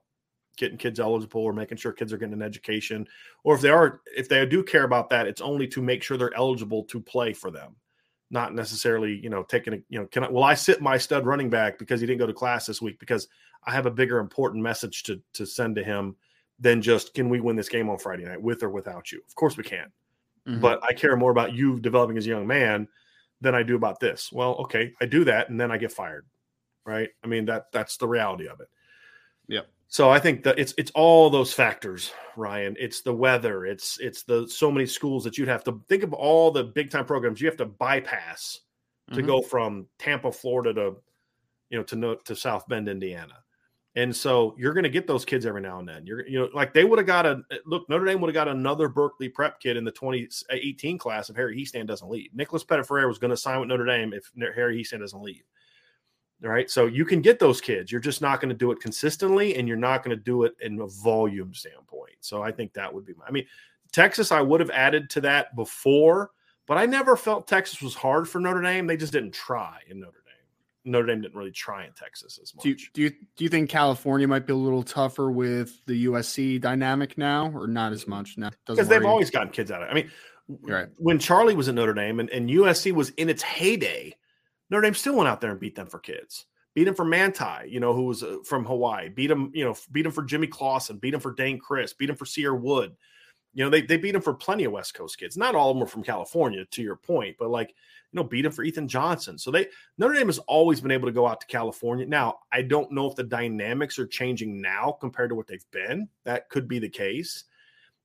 getting 0.57 0.77
kids 0.77 0.99
eligible 0.99 1.41
or 1.41 1.53
making 1.53 1.77
sure 1.77 1.91
kids 1.91 2.13
are 2.13 2.17
getting 2.17 2.33
an 2.33 2.41
education 2.41 3.07
or 3.43 3.55
if 3.55 3.61
they 3.61 3.69
are 3.69 4.01
if 4.15 4.29
they 4.29 4.45
do 4.45 4.63
care 4.63 4.83
about 4.83 5.09
that 5.09 5.27
it's 5.27 5.41
only 5.41 5.67
to 5.67 5.81
make 5.81 6.01
sure 6.01 6.17
they're 6.17 6.35
eligible 6.35 6.83
to 6.83 6.99
play 6.99 7.33
for 7.33 7.51
them 7.51 7.75
not 8.29 8.53
necessarily 8.53 9.19
you 9.21 9.29
know 9.29 9.43
taking 9.43 9.73
a 9.73 9.77
you 9.89 9.99
know 9.99 10.05
can 10.07 10.23
I 10.23 10.29
will 10.29 10.43
I 10.43 10.55
sit 10.55 10.81
my 10.81 10.97
stud 10.97 11.25
running 11.25 11.49
back 11.49 11.77
because 11.77 12.01
he 12.01 12.07
didn't 12.07 12.19
go 12.19 12.27
to 12.27 12.33
class 12.33 12.65
this 12.65 12.81
week 12.81 12.99
because 12.99 13.27
I 13.63 13.71
have 13.71 13.85
a 13.85 13.91
bigger 13.91 14.19
important 14.19 14.63
message 14.63 15.03
to 15.03 15.21
to 15.33 15.45
send 15.45 15.75
to 15.75 15.83
him 15.83 16.15
than 16.59 16.81
just 16.81 17.13
can 17.13 17.29
we 17.29 17.39
win 17.39 17.55
this 17.55 17.69
game 17.69 17.89
on 17.89 17.97
Friday 17.97 18.23
night 18.23 18.41
with 18.41 18.63
or 18.63 18.69
without 18.69 19.11
you? 19.11 19.21
Of 19.27 19.35
course 19.35 19.57
we 19.57 19.63
can. 19.63 19.91
Mm-hmm. 20.47 20.61
but 20.61 20.83
I 20.83 20.93
care 20.93 21.15
more 21.15 21.31
about 21.31 21.53
you 21.53 21.79
developing 21.79 22.17
as 22.17 22.27
a 22.27 22.29
young 22.29 22.45
man 22.45 22.87
than 23.41 23.55
I 23.55 23.63
do 23.63 23.75
about 23.75 23.99
this. 23.99 24.31
Well 24.31 24.55
okay 24.55 24.93
I 25.01 25.05
do 25.05 25.23
that 25.25 25.49
and 25.49 25.59
then 25.59 25.71
I 25.71 25.77
get 25.77 25.91
fired 25.91 26.25
right? 26.85 27.09
I 27.23 27.27
mean 27.27 27.45
that 27.45 27.71
that's 27.71 27.97
the 27.97 28.07
reality 28.07 28.47
of 28.47 28.59
it. 28.59 28.67
Yep 29.47 29.67
so 29.87 30.09
I 30.09 30.19
think 30.19 30.43
that 30.43 30.59
it's 30.59 30.73
it's 30.77 30.91
all 30.91 31.29
those 31.29 31.53
factors, 31.53 32.11
Ryan. 32.35 32.75
It's 32.79 33.01
the 33.01 33.13
weather. 33.13 33.65
It's 33.65 33.99
it's 33.99 34.23
the 34.23 34.47
so 34.47 34.71
many 34.71 34.85
schools 34.85 35.23
that 35.23 35.37
you'd 35.37 35.47
have 35.47 35.63
to 35.65 35.81
think 35.87 36.03
of 36.03 36.13
all 36.13 36.51
the 36.51 36.63
big 36.63 36.89
time 36.89 37.05
programs 37.05 37.39
you 37.39 37.47
have 37.47 37.57
to 37.57 37.65
bypass 37.65 38.61
to 39.11 39.17
mm-hmm. 39.17 39.27
go 39.27 39.41
from 39.41 39.87
Tampa, 39.99 40.31
Florida 40.31 40.73
to 40.73 40.95
you 41.69 41.77
know 41.77 41.83
to 41.83 42.17
to 42.25 42.35
South 42.35 42.67
Bend, 42.67 42.89
Indiana. 42.89 43.43
And 43.97 44.13
so 44.13 44.53
you're 44.57 44.73
going 44.73 44.83
to 44.83 44.89
get 44.89 45.07
those 45.07 45.23
kids 45.23 45.45
every 45.45 45.61
now 45.61 45.79
and 45.79 45.87
then. 45.87 46.05
You're 46.05 46.27
you 46.27 46.39
know 46.39 46.49
like 46.53 46.73
they 46.73 46.83
would 46.83 46.99
have 46.99 47.07
got 47.07 47.25
a 47.25 47.41
look 47.65 47.87
Notre 47.87 48.05
Dame 48.05 48.19
would 48.21 48.27
have 48.27 48.33
got 48.33 48.49
another 48.49 48.89
Berkeley 48.89 49.29
prep 49.29 49.59
kid 49.61 49.77
in 49.77 49.85
the 49.85 49.91
2018 49.91 50.97
class 50.97 51.29
if 51.29 51.35
Harry 51.35 51.57
Hiestand 51.57 51.87
doesn't 51.87 52.09
leave. 52.09 52.31
Nicholas 52.33 52.63
Petit-Frere 52.63 53.07
was 53.07 53.19
going 53.19 53.31
to 53.31 53.37
sign 53.37 53.59
with 53.59 53.69
Notre 53.69 53.85
Dame 53.85 54.13
if 54.13 54.29
Harry 54.55 54.77
Hiestand 54.77 54.99
doesn't 54.99 55.21
leave. 55.21 55.43
Right. 56.45 56.69
So 56.69 56.85
you 56.85 57.05
can 57.05 57.21
get 57.21 57.39
those 57.39 57.59
kids. 57.59 57.91
You're 57.91 57.99
just 57.99 58.21
not 58.21 58.39
going 58.39 58.49
to 58.49 58.55
do 58.55 58.71
it 58.71 58.79
consistently 58.79 59.55
and 59.55 59.67
you're 59.67 59.77
not 59.77 60.03
going 60.03 60.15
to 60.15 60.23
do 60.23 60.43
it 60.43 60.55
in 60.61 60.79
a 60.79 60.85
volume 60.85 61.55
standpoint. 61.55 62.13
So 62.19 62.43
I 62.43 62.51
think 62.51 62.73
that 62.73 62.93
would 62.93 63.03
be 63.03 63.13
my, 63.15 63.25
I 63.27 63.31
mean, 63.31 63.47
Texas, 63.91 64.31
I 64.31 64.41
would 64.41 64.59
have 64.59 64.69
added 64.69 65.09
to 65.11 65.21
that 65.21 65.55
before, 65.55 66.31
but 66.67 66.77
I 66.77 66.85
never 66.85 67.15
felt 67.15 67.47
Texas 67.47 67.81
was 67.81 67.95
hard 67.95 68.29
for 68.29 68.39
Notre 68.39 68.61
Dame. 68.61 68.85
They 68.85 68.97
just 68.97 69.11
didn't 69.11 69.33
try 69.33 69.79
in 69.89 69.99
Notre 69.99 70.21
Dame. 70.23 70.91
Notre 70.91 71.07
Dame 71.07 71.21
didn't 71.21 71.35
really 71.35 71.51
try 71.51 71.83
in 71.85 71.93
Texas 71.93 72.39
as 72.41 72.53
much. 72.53 72.63
Do 72.63 72.69
you, 72.69 72.75
do 72.93 73.01
you, 73.01 73.09
do 73.09 73.43
you 73.43 73.49
think 73.49 73.69
California 73.69 74.27
might 74.27 74.45
be 74.45 74.53
a 74.53 74.57
little 74.57 74.83
tougher 74.83 75.31
with 75.31 75.83
the 75.87 76.05
USC 76.05 76.61
dynamic 76.61 77.17
now, 77.17 77.51
or 77.55 77.67
not 77.67 77.91
as 77.91 78.07
much 78.07 78.37
now? 78.37 78.51
Because 78.67 78.87
they've 78.87 79.03
always 79.03 79.31
gotten 79.31 79.49
kids 79.49 79.71
out 79.71 79.81
of 79.81 79.87
it. 79.87 79.91
I 79.91 79.95
mean, 79.95 80.11
right. 80.61 80.89
when 80.97 81.17
Charlie 81.17 81.55
was 81.55 81.69
at 81.69 81.75
Notre 81.75 81.93
Dame 81.93 82.19
and, 82.19 82.29
and 82.29 82.49
USC 82.49 82.91
was 82.91 83.09
in 83.11 83.29
its 83.29 83.41
heyday, 83.41 84.15
Notre 84.69 84.81
Dame 84.81 84.93
still 84.93 85.15
went 85.15 85.29
out 85.29 85.41
there 85.41 85.51
and 85.51 85.59
beat 85.59 85.75
them 85.75 85.87
for 85.87 85.99
kids. 85.99 86.45
Beat 86.73 86.87
him 86.87 86.95
for 86.95 87.05
Manti, 87.05 87.69
you 87.69 87.79
know, 87.79 87.93
who 87.93 88.03
was 88.03 88.21
uh, 88.21 88.37
from 88.43 88.65
Hawaii. 88.65 89.07
Beat 89.07 89.31
him, 89.31 89.49
you 89.53 89.63
know, 89.63 89.75
beat 89.91 90.05
him 90.05 90.11
for 90.11 90.23
Jimmy 90.23 90.47
Clausen. 90.47 90.97
Beat 90.97 91.13
him 91.13 91.21
for 91.21 91.33
Dayne 91.33 91.57
Crist. 91.57 91.97
Beat 91.97 92.09
him 92.09 92.17
for 92.17 92.25
Cierre 92.25 92.55
Wood. 92.55 92.95
You 93.53 93.63
know, 93.63 93.69
they, 93.69 93.81
they 93.81 93.95
beat 93.95 94.15
him 94.15 94.21
for 94.21 94.33
plenty 94.33 94.65
of 94.65 94.73
West 94.73 94.93
Coast 94.93 95.17
kids. 95.17 95.37
Not 95.37 95.55
all 95.55 95.71
of 95.71 95.75
them 95.75 95.79
were 95.79 95.87
from 95.87 96.03
California, 96.03 96.65
to 96.65 96.81
your 96.81 96.97
point, 96.97 97.37
but 97.39 97.49
like, 97.49 97.69
you 97.69 98.17
know, 98.17 98.23
beat 98.25 98.43
him 98.43 98.51
for 98.51 98.63
Ethan 98.63 98.89
Johnson. 98.89 99.37
So 99.37 99.51
they 99.51 99.67
Notre 99.97 100.15
Dame 100.15 100.27
has 100.27 100.39
always 100.39 100.81
been 100.81 100.91
able 100.91 101.07
to 101.07 101.13
go 101.13 101.25
out 101.25 101.39
to 101.39 101.47
California. 101.47 102.05
Now, 102.05 102.39
I 102.51 102.61
don't 102.61 102.91
know 102.91 103.09
if 103.09 103.15
the 103.15 103.23
dynamics 103.23 103.97
are 103.97 104.07
changing 104.07 104.61
now 104.61 104.97
compared 104.99 105.29
to 105.29 105.35
what 105.35 105.47
they've 105.47 105.65
been. 105.71 106.09
That 106.25 106.49
could 106.49 106.67
be 106.67 106.79
the 106.79 106.89
case. 106.89 107.45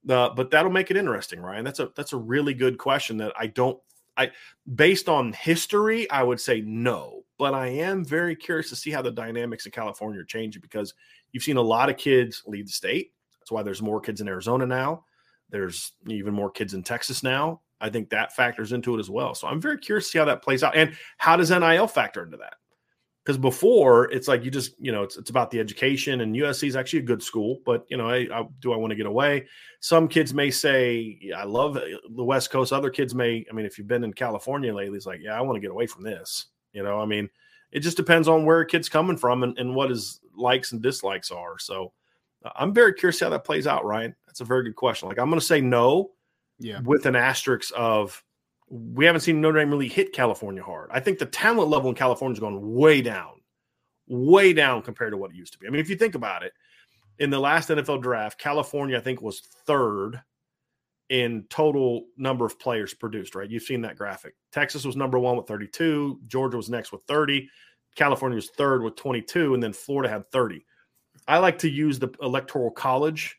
Uh, 0.08 0.30
but 0.30 0.50
that'll 0.50 0.70
make 0.70 0.92
it 0.92 0.96
interesting, 0.96 1.40
Ryan. 1.40 1.64
That's 1.64 1.80
a 1.80 1.90
that's 1.96 2.12
a 2.12 2.16
really 2.16 2.54
good 2.54 2.78
question 2.78 3.16
that 3.16 3.32
I 3.36 3.48
don't 3.48 3.78
I 4.20 4.30
based 4.74 5.08
on 5.08 5.32
history, 5.32 6.08
I 6.10 6.22
would 6.22 6.40
say 6.40 6.60
no, 6.60 7.22
but 7.38 7.54
I 7.54 7.68
am 7.68 8.04
very 8.04 8.36
curious 8.36 8.68
to 8.68 8.76
see 8.76 8.90
how 8.90 9.02
the 9.02 9.10
dynamics 9.10 9.66
in 9.66 9.72
California 9.72 10.20
are 10.20 10.24
changing 10.24 10.60
because 10.60 10.94
you've 11.32 11.42
seen 11.42 11.56
a 11.56 11.62
lot 11.62 11.88
of 11.88 11.96
kids 11.96 12.42
leave 12.46 12.66
the 12.66 12.72
state. 12.72 13.12
That's 13.40 13.50
why 13.50 13.62
there's 13.62 13.82
more 13.82 14.00
kids 14.00 14.20
in 14.20 14.28
Arizona 14.28 14.66
now. 14.66 15.04
There's 15.48 15.92
even 16.06 16.34
more 16.34 16.50
kids 16.50 16.74
in 16.74 16.82
Texas 16.82 17.22
now. 17.22 17.62
I 17.80 17.88
think 17.88 18.10
that 18.10 18.36
factors 18.36 18.72
into 18.72 18.94
it 18.94 19.00
as 19.00 19.08
well. 19.08 19.34
So 19.34 19.48
I'm 19.48 19.60
very 19.60 19.78
curious 19.78 20.04
to 20.06 20.10
see 20.10 20.18
how 20.18 20.26
that 20.26 20.42
plays 20.42 20.62
out. 20.62 20.76
And 20.76 20.94
how 21.16 21.36
does 21.36 21.50
NIL 21.50 21.86
factor 21.86 22.22
into 22.22 22.36
that? 22.36 22.54
Because 23.24 23.38
before 23.38 24.10
it's 24.10 24.28
like 24.28 24.44
you 24.44 24.50
just 24.50 24.74
you 24.78 24.92
know 24.92 25.02
it's, 25.02 25.16
it's 25.16 25.30
about 25.30 25.50
the 25.50 25.60
education 25.60 26.22
and 26.22 26.34
usc 26.36 26.66
is 26.66 26.76
actually 26.76 27.00
a 27.00 27.02
good 27.02 27.22
school 27.22 27.60
but 27.66 27.84
you 27.88 27.96
know 27.96 28.08
I, 28.08 28.26
I, 28.32 28.44
do 28.60 28.72
i 28.72 28.76
want 28.76 28.90
to 28.90 28.96
get 28.96 29.06
away? 29.06 29.46
Some 29.80 30.08
kids 30.08 30.34
may 30.34 30.50
say 30.50 31.18
yeah, 31.20 31.40
i 31.40 31.44
love 31.44 31.74
the 31.74 32.24
west 32.24 32.50
coast. 32.50 32.72
Other 32.72 32.90
kids 32.90 33.14
may 33.14 33.44
i 33.50 33.54
mean 33.54 33.66
if 33.66 33.78
you've 33.78 33.86
been 33.86 34.04
in 34.04 34.12
california 34.12 34.74
lately 34.74 34.96
it's 34.96 35.06
like 35.06 35.20
yeah 35.22 35.36
i 35.36 35.40
want 35.40 35.56
to 35.56 35.60
get 35.60 35.70
away 35.70 35.86
from 35.86 36.02
this. 36.02 36.46
You 36.72 36.82
know 36.82 37.00
i 37.00 37.06
mean 37.06 37.28
it 37.72 37.80
just 37.80 37.96
depends 37.96 38.28
on 38.28 38.44
where 38.44 38.60
a 38.60 38.66
kid's 38.66 38.88
coming 38.88 39.16
from 39.16 39.42
and, 39.42 39.56
and 39.58 39.74
what 39.74 39.90
his 39.90 40.20
likes 40.36 40.72
and 40.72 40.82
dislikes 40.82 41.30
are 41.30 41.58
so 41.58 41.92
uh, 42.44 42.50
i'm 42.56 42.72
very 42.72 42.94
curious 42.94 43.20
how 43.20 43.28
that 43.28 43.44
plays 43.44 43.66
out 43.66 43.84
ryan. 43.84 44.14
That's 44.26 44.40
a 44.40 44.44
very 44.44 44.64
good 44.64 44.76
question. 44.76 45.08
Like 45.08 45.18
i'm 45.18 45.28
going 45.28 45.40
to 45.40 45.46
say 45.46 45.60
no 45.60 46.10
yeah. 46.58 46.80
with 46.80 47.06
an 47.06 47.16
asterisk 47.16 47.72
of 47.76 48.22
we 48.70 49.04
haven't 49.04 49.22
seen 49.22 49.40
Notre 49.40 49.58
Dame 49.58 49.70
really 49.70 49.88
hit 49.88 50.12
California 50.12 50.62
hard. 50.62 50.90
I 50.92 51.00
think 51.00 51.18
the 51.18 51.26
talent 51.26 51.68
level 51.68 51.90
in 51.90 51.96
California 51.96 52.34
has 52.34 52.40
gone 52.40 52.72
way 52.72 53.02
down, 53.02 53.40
way 54.06 54.52
down 54.52 54.82
compared 54.82 55.12
to 55.12 55.16
what 55.16 55.32
it 55.32 55.36
used 55.36 55.52
to 55.54 55.58
be. 55.58 55.66
I 55.66 55.70
mean, 55.70 55.80
if 55.80 55.90
you 55.90 55.96
think 55.96 56.14
about 56.14 56.44
it, 56.44 56.52
in 57.18 57.30
the 57.30 57.40
last 57.40 57.68
NFL 57.68 58.00
draft, 58.00 58.38
California, 58.40 58.96
I 58.96 59.00
think, 59.00 59.20
was 59.20 59.40
third 59.66 60.22
in 61.08 61.44
total 61.50 62.06
number 62.16 62.46
of 62.46 62.58
players 62.60 62.94
produced, 62.94 63.34
right? 63.34 63.50
You've 63.50 63.64
seen 63.64 63.82
that 63.82 63.96
graphic. 63.96 64.34
Texas 64.52 64.84
was 64.84 64.96
number 64.96 65.18
one 65.18 65.36
with 65.36 65.48
32, 65.48 66.20
Georgia 66.28 66.56
was 66.56 66.70
next 66.70 66.92
with 66.92 67.02
30, 67.02 67.50
California 67.96 68.36
was 68.36 68.50
third 68.50 68.84
with 68.84 68.94
22, 68.94 69.54
and 69.54 69.62
then 69.62 69.72
Florida 69.72 70.08
had 70.08 70.30
30. 70.30 70.64
I 71.26 71.38
like 71.38 71.58
to 71.58 71.68
use 71.68 71.98
the 71.98 72.10
Electoral 72.22 72.70
College 72.70 73.36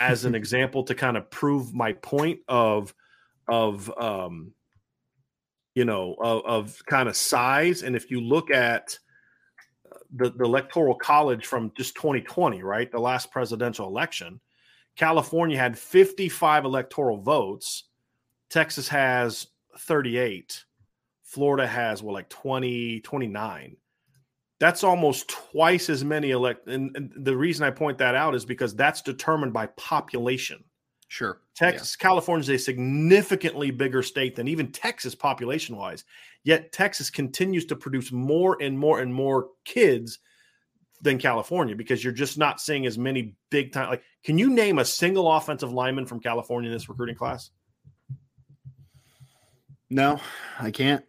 as 0.00 0.24
an 0.24 0.34
example 0.34 0.82
to 0.84 0.94
kind 0.94 1.18
of 1.18 1.30
prove 1.30 1.74
my 1.74 1.92
point 1.92 2.40
of 2.48 2.94
of 3.48 3.92
um, 3.98 4.52
you 5.74 5.84
know, 5.84 6.14
of, 6.20 6.44
of 6.44 6.86
kind 6.86 7.08
of 7.08 7.16
size. 7.16 7.82
And 7.82 7.96
if 7.96 8.10
you 8.10 8.20
look 8.20 8.50
at 8.50 8.98
uh, 9.90 9.98
the, 10.14 10.30
the 10.30 10.44
electoral 10.44 10.94
college 10.94 11.46
from 11.46 11.72
just 11.76 11.94
2020, 11.96 12.62
right, 12.62 12.90
the 12.90 12.98
last 12.98 13.30
presidential 13.30 13.86
election, 13.86 14.40
California 14.96 15.58
had 15.58 15.78
55 15.78 16.64
electoral 16.64 17.18
votes. 17.18 17.84
Texas 18.50 18.88
has 18.88 19.46
38. 19.78 20.64
Florida 21.22 21.66
has, 21.66 22.02
well, 22.02 22.12
like 22.12 22.28
20, 22.28 23.00
29. 23.00 23.76
That's 24.60 24.84
almost 24.84 25.28
twice 25.28 25.88
as 25.88 26.04
many 26.04 26.30
elect. 26.30 26.68
And, 26.68 26.94
and 26.94 27.12
the 27.16 27.36
reason 27.36 27.64
I 27.64 27.70
point 27.70 27.98
that 27.98 28.14
out 28.14 28.34
is 28.34 28.44
because 28.44 28.76
that's 28.76 29.00
determined 29.00 29.54
by 29.54 29.66
population. 29.66 30.62
Sure. 31.12 31.42
Texas, 31.54 31.94
yeah. 32.00 32.02
California 32.08 32.40
is 32.40 32.48
a 32.48 32.56
significantly 32.56 33.70
bigger 33.70 34.02
state 34.02 34.34
than 34.34 34.48
even 34.48 34.72
Texas 34.72 35.14
population 35.14 35.76
wise. 35.76 36.04
Yet 36.42 36.72
Texas 36.72 37.10
continues 37.10 37.66
to 37.66 37.76
produce 37.76 38.10
more 38.10 38.56
and 38.62 38.78
more 38.78 39.00
and 39.00 39.12
more 39.12 39.48
kids 39.66 40.20
than 41.02 41.18
California 41.18 41.76
because 41.76 42.02
you're 42.02 42.14
just 42.14 42.38
not 42.38 42.62
seeing 42.62 42.86
as 42.86 42.96
many 42.96 43.34
big 43.50 43.72
time. 43.72 43.90
Like, 43.90 44.04
can 44.24 44.38
you 44.38 44.48
name 44.48 44.78
a 44.78 44.86
single 44.86 45.30
offensive 45.30 45.70
lineman 45.70 46.06
from 46.06 46.18
California 46.18 46.70
in 46.70 46.74
this 46.74 46.88
recruiting 46.88 47.16
class? 47.16 47.50
No, 49.90 50.18
I 50.58 50.70
can't. 50.70 51.04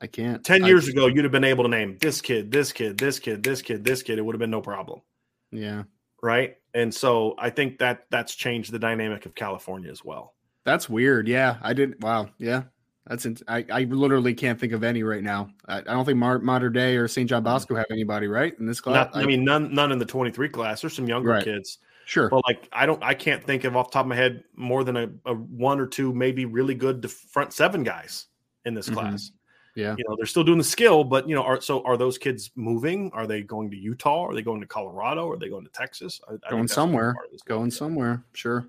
I 0.00 0.06
can't. 0.06 0.42
10 0.42 0.64
years 0.64 0.88
I, 0.88 0.92
ago, 0.92 1.08
you'd 1.08 1.24
have 1.24 1.32
been 1.32 1.44
able 1.44 1.64
to 1.64 1.70
name 1.70 1.98
this 2.00 2.22
kid, 2.22 2.50
this 2.50 2.72
kid, 2.72 2.96
this 2.96 3.18
kid, 3.18 3.42
this 3.42 3.60
kid, 3.60 3.84
this 3.84 4.02
kid. 4.02 4.18
It 4.18 4.22
would 4.22 4.34
have 4.34 4.40
been 4.40 4.50
no 4.50 4.62
problem. 4.62 5.02
Yeah. 5.50 5.82
Right. 6.22 6.56
And 6.74 6.94
so 6.94 7.34
I 7.38 7.50
think 7.50 7.78
that 7.78 8.06
that's 8.10 8.34
changed 8.34 8.72
the 8.72 8.78
dynamic 8.78 9.26
of 9.26 9.34
California 9.34 9.90
as 9.90 10.04
well. 10.04 10.34
That's 10.64 10.88
weird. 10.88 11.28
Yeah. 11.28 11.56
I 11.60 11.72
didn't. 11.72 12.00
Wow. 12.00 12.30
Yeah. 12.38 12.62
That's 13.06 13.26
in, 13.26 13.36
I, 13.48 13.64
I 13.70 13.82
literally 13.84 14.32
can't 14.32 14.60
think 14.60 14.72
of 14.72 14.84
any 14.84 15.02
right 15.02 15.24
now. 15.24 15.50
I, 15.66 15.78
I 15.78 15.80
don't 15.80 16.04
think 16.04 16.18
Mar- 16.18 16.38
Mater 16.38 16.70
Dei 16.70 16.96
or 16.96 17.08
St. 17.08 17.28
John. 17.28 17.42
Bosco 17.42 17.74
have 17.74 17.86
anybody 17.90 18.28
right 18.28 18.56
in 18.58 18.66
this 18.66 18.80
class. 18.80 19.12
Not, 19.12 19.16
I, 19.16 19.22
I, 19.22 19.26
mean, 19.26 19.44
none 19.44 19.74
none 19.74 19.90
in 19.90 19.98
the 19.98 20.06
twenty 20.06 20.30
three 20.30 20.48
class. 20.48 20.80
There's 20.80 20.94
some 20.94 21.08
younger 21.08 21.30
right. 21.30 21.44
kids, 21.44 21.78
sure, 22.04 22.28
but 22.28 22.42
like 22.46 22.68
I 22.72 22.86
don't, 22.86 23.02
I 23.02 23.14
can't 23.14 23.42
think 23.42 23.64
of 23.64 23.76
off 23.76 23.90
the 23.90 23.94
top 23.94 24.04
of 24.04 24.08
my 24.08 24.14
head 24.14 24.44
more 24.54 24.84
than 24.84 24.96
a, 24.96 25.08
a 25.26 25.34
one 25.34 25.80
or 25.80 25.86
two, 25.86 26.12
maybe 26.12 26.44
really 26.44 26.76
good 26.76 27.10
front 27.10 27.52
seven 27.52 27.82
guys 27.82 28.26
in 28.64 28.74
this 28.74 28.86
mm-hmm. 28.86 29.00
class. 29.00 29.32
Yeah, 29.74 29.94
you 29.96 30.04
know 30.06 30.16
they're 30.16 30.26
still 30.26 30.44
doing 30.44 30.58
the 30.58 30.64
skill, 30.64 31.02
but 31.02 31.28
you 31.28 31.34
know, 31.34 31.42
are 31.42 31.60
so 31.60 31.82
are 31.84 31.96
those 31.96 32.18
kids 32.18 32.50
moving? 32.56 33.10
Are 33.14 33.26
they 33.26 33.42
going 33.42 33.70
to 33.70 33.76
Utah? 33.76 34.24
Are 34.24 34.34
they 34.34 34.42
going 34.42 34.60
to 34.60 34.66
Colorado? 34.66 35.28
Are 35.30 35.38
they 35.38 35.48
going 35.48 35.64
to 35.64 35.70
Texas? 35.70 36.20
I, 36.28 36.50
going 36.50 36.68
somewhere. 36.68 37.14
Going 37.46 37.70
somewhere. 37.70 38.22
Sure. 38.34 38.66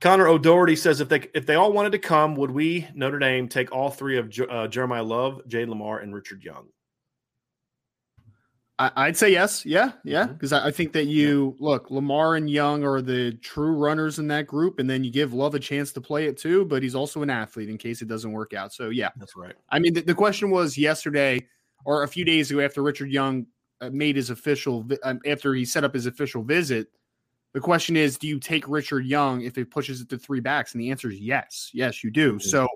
Connor 0.00 0.28
O'Doherty 0.28 0.76
says 0.76 1.00
if 1.00 1.08
they 1.08 1.26
if 1.32 1.46
they 1.46 1.54
all 1.54 1.72
wanted 1.72 1.92
to 1.92 1.98
come, 1.98 2.34
would 2.34 2.50
we 2.50 2.86
Notre 2.94 3.18
Dame 3.18 3.48
take 3.48 3.72
all 3.72 3.90
three 3.90 4.18
of 4.18 4.26
uh, 4.26 4.68
Jeremiyah 4.68 5.06
Love, 5.06 5.40
Jayden 5.48 5.68
Limar, 5.68 6.02
and 6.02 6.14
Richard 6.14 6.44
Young? 6.44 6.66
I, 8.78 9.06
would 9.06 9.16
say 9.16 9.30
yes, 9.30 9.64
yeah, 9.64 9.92
yeah, 10.04 10.26
because 10.26 10.52
mm-hmm. 10.52 10.66
I, 10.66 10.70
think 10.70 10.92
that 10.92 11.06
you 11.06 11.56
yeah. 11.58 11.66
look 11.66 11.88
Limar 11.88 12.36
and 12.36 12.48
Young 12.50 12.84
are 12.84 13.00
the 13.00 13.32
true 13.40 13.72
runners 13.72 14.18
in 14.18 14.28
that 14.28 14.46
group, 14.46 14.78
and 14.78 14.88
then 14.88 15.02
you 15.02 15.10
give 15.10 15.32
Love 15.32 15.54
a 15.54 15.58
chance 15.58 15.92
to 15.92 16.00
play 16.00 16.26
it 16.26 16.36
too. 16.36 16.66
But 16.66 16.82
he's 16.82 16.94
also 16.94 17.22
an 17.22 17.30
athlete 17.30 17.70
in 17.70 17.78
case 17.78 18.02
it 18.02 18.08
doesn't 18.08 18.32
work 18.32 18.52
out. 18.52 18.74
So 18.74 18.90
yeah, 18.90 19.08
that's 19.16 19.34
right. 19.34 19.54
I 19.70 19.78
mean, 19.78 19.94
the, 19.94 20.02
the 20.02 20.14
question 20.14 20.50
was 20.50 20.76
yesterday 20.76 21.46
or 21.86 22.02
a 22.02 22.08
few 22.08 22.26
days 22.26 22.50
ago 22.50 22.60
after 22.60 22.82
Richard 22.82 23.10
Young 23.10 23.46
uh, 23.80 23.88
made 23.90 24.16
his 24.16 24.28
official 24.28 24.86
um, 25.04 25.20
after 25.26 25.54
he 25.54 25.64
set 25.64 25.82
up 25.82 25.94
his 25.94 26.04
official 26.04 26.42
visit 26.42 26.88
the 27.56 27.60
question 27.60 27.96
is, 27.96 28.18
do 28.18 28.28
you 28.28 28.38
take 28.38 28.68
Richard 28.68 29.06
Young 29.06 29.40
if 29.40 29.56
it 29.56 29.70
pushes 29.70 30.02
it 30.02 30.10
to 30.10 30.18
three 30.18 30.40
backs? 30.40 30.74
And 30.74 30.80
the 30.82 30.90
answer 30.90 31.10
is 31.10 31.18
yes. 31.18 31.70
Yes, 31.72 32.04
you 32.04 32.10
do. 32.10 32.32
Mm-hmm. 32.32 32.40
So 32.40 32.68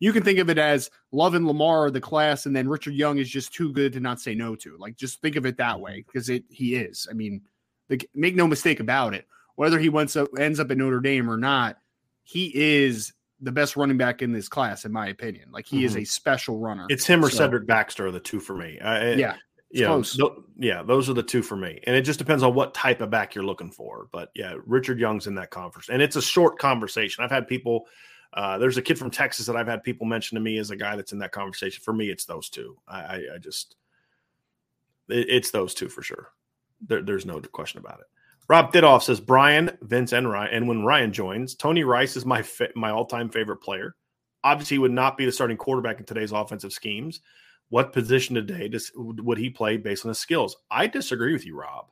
you 0.00 0.12
can 0.12 0.22
think 0.22 0.38
of 0.38 0.48
it 0.50 0.58
as 0.58 0.90
Love 1.12 1.34
and 1.34 1.46
Limar 1.46 1.86
are 1.86 1.90
the 1.90 2.00
class, 2.00 2.46
and 2.46 2.54
then 2.54 2.68
Richard 2.68 2.94
Young 2.94 3.18
is 3.18 3.28
just 3.28 3.52
too 3.52 3.72
good 3.72 3.92
to 3.94 4.00
not 4.00 4.20
say 4.20 4.34
no 4.34 4.54
to. 4.56 4.76
Like, 4.78 4.96
just 4.96 5.20
think 5.20 5.36
of 5.36 5.46
it 5.46 5.56
that 5.56 5.80
way 5.80 6.04
because 6.06 6.28
it 6.28 6.44
he 6.50 6.76
is. 6.76 7.08
I 7.10 7.14
mean, 7.14 7.42
the, 7.88 8.00
make 8.14 8.36
no 8.36 8.46
mistake 8.46 8.80
about 8.80 9.14
it. 9.14 9.26
Whether 9.56 9.78
he 9.78 9.88
went 9.88 10.16
up, 10.16 10.28
ends 10.38 10.60
up 10.60 10.70
at 10.70 10.78
Notre 10.78 11.00
Dame 11.00 11.28
or 11.28 11.36
not, 11.36 11.78
he 12.22 12.52
is 12.54 13.12
the 13.40 13.52
best 13.52 13.76
running 13.76 13.96
back 13.96 14.22
in 14.22 14.32
this 14.32 14.48
class, 14.48 14.84
in 14.84 14.92
my 14.92 15.08
opinion. 15.08 15.50
Like 15.50 15.66
he 15.66 15.78
mm-hmm. 15.78 15.86
is 15.86 15.96
a 15.96 16.04
special 16.04 16.58
runner. 16.58 16.86
It's 16.88 17.06
him 17.06 17.24
or 17.24 17.30
so, 17.30 17.38
Cedric 17.38 17.66
Baxter, 17.66 18.10
the 18.10 18.20
two 18.20 18.40
for 18.40 18.56
me. 18.56 18.78
I, 18.80 19.14
yeah, 19.14 19.36
yeah, 19.70 20.00
th- 20.02 20.32
yeah, 20.58 20.82
those 20.82 21.10
are 21.10 21.14
the 21.14 21.22
two 21.22 21.42
for 21.42 21.56
me, 21.56 21.80
and 21.84 21.96
it 21.96 22.02
just 22.02 22.18
depends 22.18 22.42
on 22.42 22.54
what 22.54 22.72
type 22.72 23.00
of 23.00 23.10
back 23.10 23.34
you're 23.34 23.44
looking 23.44 23.70
for. 23.70 24.08
But 24.12 24.30
yeah, 24.34 24.54
Richard 24.64 24.98
Young's 24.98 25.26
in 25.26 25.34
that 25.36 25.50
conference, 25.50 25.88
and 25.88 26.00
it's 26.00 26.16
a 26.16 26.22
short 26.22 26.58
conversation. 26.58 27.24
I've 27.24 27.30
had 27.30 27.48
people. 27.48 27.86
Uh, 28.32 28.58
there's 28.58 28.76
a 28.76 28.82
kid 28.82 28.98
from 28.98 29.10
Texas 29.10 29.46
that 29.46 29.56
I've 29.56 29.66
had 29.66 29.82
people 29.82 30.06
mention 30.06 30.36
to 30.36 30.40
me 30.40 30.58
as 30.58 30.70
a 30.70 30.76
guy 30.76 30.96
that's 30.96 31.12
in 31.12 31.18
that 31.18 31.32
conversation. 31.32 31.82
For 31.82 31.92
me, 31.92 32.10
it's 32.10 32.24
those 32.24 32.48
two. 32.50 32.76
I, 32.86 33.22
I, 33.34 33.38
just, 33.40 33.76
it, 35.08 35.26
it's 35.28 35.50
those 35.50 35.74
two 35.74 35.88
for 35.88 36.02
sure. 36.02 36.28
There, 36.86 37.02
there's 37.02 37.26
no 37.26 37.40
question 37.40 37.78
about 37.78 38.00
it. 38.00 38.06
Rob 38.48 38.72
Didoff 38.72 39.02
says 39.02 39.20
Brian, 39.20 39.76
Vince, 39.82 40.12
and 40.12 40.30
Ryan. 40.30 40.54
And 40.54 40.68
when 40.68 40.84
Ryan 40.84 41.12
joins, 41.12 41.54
Tony 41.54 41.84
Rice 41.84 42.16
is 42.16 42.24
my 42.24 42.44
my 42.74 42.90
all 42.90 43.04
time 43.04 43.28
favorite 43.28 43.58
player. 43.58 43.94
Obviously, 44.44 44.76
he 44.76 44.78
would 44.78 44.92
not 44.92 45.18
be 45.18 45.26
the 45.26 45.32
starting 45.32 45.56
quarterback 45.56 45.98
in 45.98 46.06
today's 46.06 46.32
offensive 46.32 46.72
schemes 46.72 47.20
what 47.70 47.92
position 47.92 48.34
today 48.34 48.68
does 48.68 48.90
would 48.94 49.38
he 49.38 49.50
play 49.50 49.76
based 49.76 50.04
on 50.04 50.10
his 50.10 50.18
skills? 50.18 50.56
I 50.70 50.86
disagree 50.86 51.32
with 51.32 51.44
you, 51.44 51.58
Rob, 51.58 51.90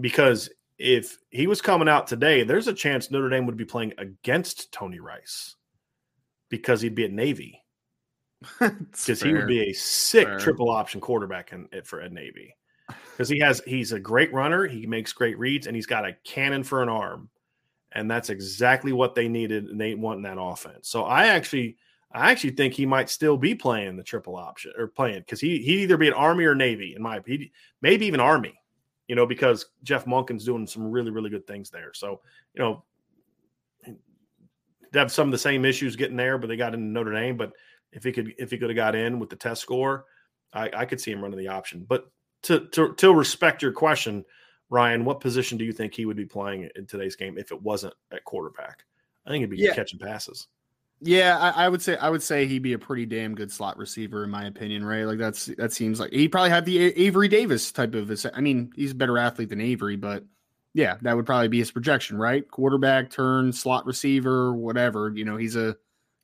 because 0.00 0.48
if 0.80 1.18
he 1.30 1.46
was 1.46 1.60
coming 1.60 1.88
out 1.88 2.06
today, 2.06 2.42
there's 2.42 2.68
a 2.68 2.74
chance 2.74 3.10
Notre 3.10 3.28
Dame 3.28 3.46
would 3.46 3.56
be 3.56 3.64
playing 3.64 3.92
against 3.98 4.72
Tony 4.72 4.98
Rice 5.00 5.56
because 6.48 6.80
he'd 6.80 6.94
be 6.94 7.04
at 7.04 7.12
Navy. 7.12 7.62
Because 8.58 9.20
he 9.20 9.32
would 9.32 9.46
be 9.46 9.68
a 9.68 9.72
sick 9.74 10.26
fair. 10.26 10.38
triple 10.38 10.70
option 10.70 11.00
quarterback 11.00 11.52
in, 11.52 11.68
for 11.84 12.00
at 12.00 12.12
Navy. 12.12 12.56
Because 13.12 13.28
he 13.28 13.38
has 13.40 13.60
he's 13.66 13.92
a 13.92 14.00
great 14.00 14.32
runner, 14.32 14.66
he 14.66 14.86
makes 14.86 15.12
great 15.12 15.38
reads, 15.38 15.66
and 15.66 15.76
he's 15.76 15.86
got 15.86 16.08
a 16.08 16.16
cannon 16.24 16.64
for 16.64 16.82
an 16.82 16.88
arm. 16.88 17.28
And 17.92 18.10
that's 18.10 18.30
exactly 18.30 18.92
what 18.92 19.14
they 19.14 19.28
needed 19.28 19.66
and 19.66 19.80
they 19.80 19.94
want 19.94 20.18
in 20.18 20.22
that 20.22 20.40
offense. 20.40 20.88
So 20.88 21.04
I 21.04 21.26
actually– 21.26 21.76
I 22.12 22.32
actually 22.32 22.50
think 22.50 22.74
he 22.74 22.86
might 22.86 23.08
still 23.08 23.36
be 23.36 23.54
playing 23.54 23.96
the 23.96 24.02
triple 24.02 24.34
option 24.34 24.72
or 24.76 24.88
playing 24.88 25.20
because 25.20 25.40
he 25.40 25.58
he'd 25.58 25.82
either 25.82 25.96
be 25.96 26.08
an 26.08 26.14
Army 26.14 26.44
or 26.44 26.56
Navy 26.56 26.96
in 26.96 27.02
my 27.02 27.18
opinion, 27.18 27.50
maybe 27.82 28.06
even 28.06 28.18
Army, 28.18 28.59
you 29.10 29.16
know, 29.16 29.26
because 29.26 29.66
Jeff 29.82 30.04
Monken's 30.04 30.44
doing 30.44 30.68
some 30.68 30.88
really 30.88 31.10
really 31.10 31.30
good 31.30 31.44
things 31.44 31.68
there. 31.68 31.90
So 31.92 32.20
you 32.54 32.62
know, 32.62 32.84
they 33.84 35.00
have 35.00 35.10
some 35.10 35.26
of 35.26 35.32
the 35.32 35.38
same 35.38 35.64
issues 35.64 35.96
getting 35.96 36.16
there, 36.16 36.38
but 36.38 36.46
they 36.46 36.56
got 36.56 36.74
into 36.74 36.86
Notre 36.86 37.12
Dame. 37.12 37.36
But 37.36 37.50
if 37.90 38.04
he 38.04 38.12
could 38.12 38.32
if 38.38 38.52
he 38.52 38.56
could 38.56 38.70
have 38.70 38.76
got 38.76 38.94
in 38.94 39.18
with 39.18 39.28
the 39.28 39.34
test 39.34 39.62
score, 39.62 40.04
I, 40.52 40.70
I 40.72 40.84
could 40.84 41.00
see 41.00 41.10
him 41.10 41.22
running 41.22 41.40
the 41.40 41.48
option. 41.48 41.84
But 41.88 42.08
to 42.44 42.68
to 42.68 42.94
to 42.94 43.12
respect 43.12 43.62
your 43.62 43.72
question, 43.72 44.24
Ryan, 44.68 45.04
what 45.04 45.18
position 45.18 45.58
do 45.58 45.64
you 45.64 45.72
think 45.72 45.92
he 45.92 46.06
would 46.06 46.16
be 46.16 46.24
playing 46.24 46.70
in 46.76 46.86
today's 46.86 47.16
game 47.16 47.36
if 47.36 47.50
it 47.50 47.60
wasn't 47.60 47.94
at 48.12 48.22
quarterback? 48.22 48.84
I 49.26 49.30
think 49.30 49.42
it'd 49.42 49.50
be 49.50 49.56
yeah. 49.56 49.74
catching 49.74 49.98
passes. 49.98 50.46
Yeah, 51.02 51.38
I, 51.38 51.64
I, 51.64 51.68
would 51.68 51.80
say 51.80 51.96
I 51.96 52.10
would 52.10 52.22
say 52.22 52.46
he'd 52.46 52.62
be 52.62 52.74
a 52.74 52.78
pretty 52.78 53.06
damn 53.06 53.34
good 53.34 53.50
slot 53.50 53.78
receiver 53.78 54.22
in 54.22 54.30
my 54.30 54.44
opinion, 54.44 54.84
right? 54.84 55.04
Like 55.04 55.18
that's 55.18 55.46
that 55.56 55.72
seems 55.72 55.98
like 55.98 56.12
he 56.12 56.28
probably 56.28 56.50
had 56.50 56.66
the 56.66 56.78
Avery 56.78 57.28
Davis 57.28 57.72
type 57.72 57.94
of. 57.94 58.12
I 58.34 58.40
mean, 58.40 58.72
he's 58.76 58.92
a 58.92 58.94
better 58.94 59.16
athlete 59.16 59.48
than 59.48 59.62
Avery, 59.62 59.96
but 59.96 60.24
yeah, 60.74 60.96
that 61.02 61.16
would 61.16 61.26
probably 61.26 61.48
be 61.48 61.58
his 61.58 61.70
projection, 61.70 62.18
right? 62.18 62.48
Quarterback, 62.48 63.10
turn, 63.10 63.52
slot 63.52 63.86
receiver, 63.86 64.52
whatever. 64.52 65.10
You 65.14 65.24
know, 65.24 65.36
he's 65.38 65.56
a 65.56 65.76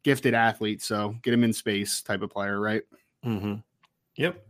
gifted 0.05 0.35
athlete, 0.35 0.83
so 0.83 1.17
get 1.23 1.33
him 1.33 1.43
in 1.43 1.53
space 1.53 2.03
type 2.03 2.23
of 2.23 2.31
player, 2.31 2.61
right? 2.61 2.83
Mm-hmm. 3.25 3.55
Yep. 4.17 4.46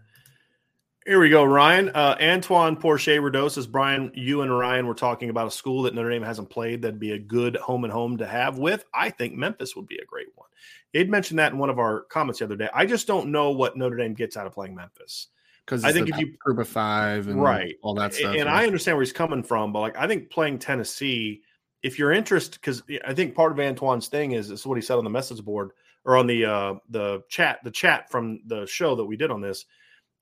Here 1.06 1.20
we 1.20 1.28
go, 1.28 1.44
Ryan. 1.44 1.90
Uh, 1.90 2.16
Antoine 2.20 2.76
Porsche 2.76 3.20
Rodos 3.20 3.52
says, 3.52 3.68
Brian, 3.68 4.10
you 4.12 4.40
and 4.40 4.56
Ryan 4.56 4.88
were 4.88 4.94
talking 4.94 5.30
about 5.30 5.46
a 5.46 5.52
school 5.52 5.82
that 5.82 5.94
Notre 5.94 6.10
Dame 6.10 6.24
hasn't 6.24 6.50
played 6.50 6.82
that'd 6.82 6.98
be 6.98 7.12
a 7.12 7.18
good 7.18 7.54
home 7.54 7.84
and 7.84 7.92
home 7.92 8.18
to 8.18 8.26
have 8.26 8.58
with. 8.58 8.84
I 8.92 9.10
think 9.10 9.34
Memphis 9.34 9.76
would 9.76 9.86
be 9.86 9.98
a 9.98 10.04
great 10.04 10.26
one. 10.34 10.48
He'd 10.92 11.08
mentioned 11.08 11.38
that 11.38 11.52
in 11.52 11.58
one 11.58 11.70
of 11.70 11.78
our 11.78 12.02
comments 12.02 12.40
the 12.40 12.44
other 12.44 12.56
day. 12.56 12.68
I 12.74 12.86
just 12.86 13.06
don't 13.06 13.30
know 13.30 13.52
what 13.52 13.76
Notre 13.76 13.96
Dame 13.96 14.14
gets 14.14 14.36
out 14.36 14.48
of 14.48 14.52
playing 14.52 14.74
Memphis. 14.74 15.28
Because 15.64 15.84
I 15.84 15.92
think 15.92 16.08
if 16.08 16.18
you 16.18 16.36
group 16.38 16.58
of 16.58 16.68
five 16.68 17.28
and 17.28 17.40
right, 17.40 17.76
all 17.82 17.94
that 17.94 18.14
stuff. 18.14 18.32
And, 18.32 18.40
and 18.40 18.48
I 18.48 18.66
understand 18.66 18.96
where 18.96 19.04
he's 19.04 19.12
coming 19.12 19.44
from, 19.44 19.72
but 19.72 19.80
like 19.80 19.96
I 19.96 20.08
think 20.08 20.30
playing 20.30 20.58
Tennessee, 20.58 21.42
if 21.84 22.00
you're 22.00 22.12
interested, 22.12 22.60
because 22.60 22.82
I 23.04 23.14
think 23.14 23.36
part 23.36 23.52
of 23.52 23.60
Antoine's 23.60 24.08
thing 24.08 24.32
is 24.32 24.48
this 24.48 24.60
is 24.60 24.66
what 24.66 24.76
he 24.76 24.82
said 24.82 24.96
on 24.96 25.04
the 25.04 25.10
message 25.10 25.44
board 25.44 25.70
or 26.04 26.16
on 26.16 26.26
the 26.26 26.44
uh 26.46 26.74
the 26.90 27.22
chat, 27.28 27.60
the 27.62 27.70
chat 27.70 28.10
from 28.10 28.40
the 28.46 28.66
show 28.66 28.96
that 28.96 29.04
we 29.04 29.16
did 29.16 29.30
on 29.30 29.40
this 29.40 29.66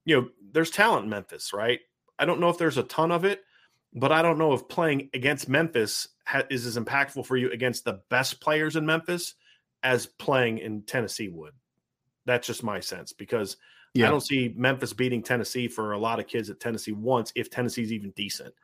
you 0.05 0.21
know, 0.21 0.29
there's 0.53 0.71
talent 0.71 1.05
in 1.05 1.11
Memphis, 1.11 1.53
right? 1.53 1.81
I 2.19 2.25
don't 2.25 2.41
know 2.41 2.49
if 2.49 2.59
there's 2.59 2.79
a 2.79 2.83
ton 2.85 3.11
of 3.11 3.25
it, 3.25 3.43
but 3.93 4.13
I 4.13 4.23
don't 4.23 4.39
know 4.39 4.53
if 4.53 4.69
playing 4.69 5.11
against 5.15 5.49
Memphis 5.49 6.09
ha- 6.27 6.45
is 6.51 6.67
as 6.67 6.77
impactful 6.77 7.27
for 7.27 7.37
you 7.37 7.51
against 7.51 7.85
the 7.85 8.01
best 8.11 8.41
players 8.41 8.77
in 8.77 8.87
Memphis 8.87 9.35
as 9.83 10.07
playing 10.07 10.59
in 10.59 10.83
Tennessee 10.83 11.29
would. 11.29 11.53
That's 12.27 12.47
just 12.47 12.63
my 12.63 12.81
sense 12.81 13.13
because 13.13 13.57
yeah. 13.95 14.07
I 14.07 14.11
don't 14.11 14.21
see 14.21 14.53
Memphis 14.57 14.93
beating 14.93 15.23
Tennessee 15.23 15.69
for 15.69 15.93
a 15.93 15.99
lot 15.99 16.19
of 16.19 16.27
kids 16.27 16.51
at 16.51 16.61
Tennessee 16.61 16.93
once 16.93 17.33
if 17.37 17.51
Tennessee's 17.51 17.93
even 17.93 18.11
decent. 18.11 18.55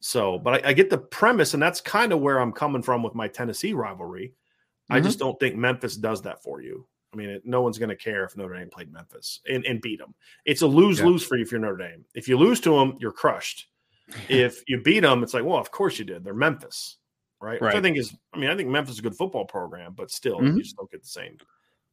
So, 0.00 0.38
but 0.38 0.64
I, 0.64 0.70
I 0.70 0.72
get 0.72 0.90
the 0.90 0.98
premise, 0.98 1.54
and 1.54 1.62
that's 1.62 1.80
kind 1.80 2.12
of 2.12 2.20
where 2.20 2.38
I'm 2.38 2.52
coming 2.52 2.82
from 2.82 3.02
with 3.02 3.14
my 3.14 3.28
Tennessee 3.28 3.72
rivalry. 3.72 4.28
Mm-hmm. 4.28 4.94
I 4.94 5.00
just 5.00 5.18
don't 5.18 5.38
think 5.38 5.56
Memphis 5.56 5.96
does 5.96 6.22
that 6.22 6.42
for 6.42 6.60
you. 6.60 6.86
I 7.14 7.16
mean, 7.16 7.30
it, 7.30 7.42
no 7.44 7.62
one's 7.62 7.78
going 7.78 7.90
to 7.90 7.96
care 7.96 8.24
if 8.24 8.36
Notre 8.36 8.58
Dame 8.58 8.68
played 8.68 8.92
Memphis 8.92 9.40
and, 9.48 9.64
and 9.64 9.80
beat 9.80 10.00
them. 10.00 10.14
It's 10.44 10.62
a 10.62 10.66
lose 10.66 11.00
lose 11.00 11.22
yeah. 11.22 11.28
for 11.28 11.36
you 11.36 11.42
if 11.42 11.52
you're 11.52 11.60
Notre 11.60 11.76
Dame. 11.76 12.04
If 12.14 12.28
you 12.28 12.36
lose 12.36 12.60
to 12.60 12.76
them, 12.76 12.96
you're 12.98 13.12
crushed. 13.12 13.68
if 14.28 14.62
you 14.66 14.82
beat 14.82 15.00
them, 15.00 15.22
it's 15.22 15.32
like, 15.32 15.44
well, 15.44 15.58
of 15.58 15.70
course 15.70 15.98
you 15.98 16.04
did. 16.04 16.24
They're 16.24 16.34
Memphis, 16.34 16.98
right? 17.40 17.60
right. 17.60 17.68
Which 17.68 17.74
I 17.74 17.80
think 17.80 17.96
is, 17.96 18.14
I 18.34 18.38
mean, 18.38 18.50
I 18.50 18.56
think 18.56 18.68
Memphis 18.68 18.94
is 18.94 18.98
a 18.98 19.02
good 19.02 19.16
football 19.16 19.44
program, 19.44 19.94
but 19.96 20.10
still, 20.10 20.40
mm-hmm. 20.40 20.56
you 20.56 20.62
just 20.62 20.76
don't 20.76 20.90
get 20.90 21.02
the 21.02 21.08
same. 21.08 21.36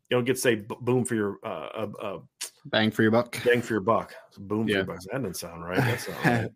You 0.10 0.18
don't 0.18 0.26
get 0.26 0.36
to 0.36 0.42
say 0.42 0.56
boom 0.82 1.06
for 1.06 1.16
your 1.16 1.38
uh, 1.44 1.48
uh, 1.48 1.88
uh, 2.02 2.18
bang 2.66 2.92
for 2.92 3.02
your 3.02 3.12
buck. 3.12 3.38
Bang 3.46 3.62
for 3.62 3.74
your 3.74 3.82
buck. 3.82 4.14
Boom 4.38 4.68
yeah. 4.68 4.74
for 4.74 4.78
your 4.80 4.86
buck. 4.86 5.00
That 5.10 5.20
doesn't 5.20 5.36
sound 5.36 5.64
right. 5.64 5.78
That's 5.78 6.10
not 6.10 6.26
right. 6.26 6.52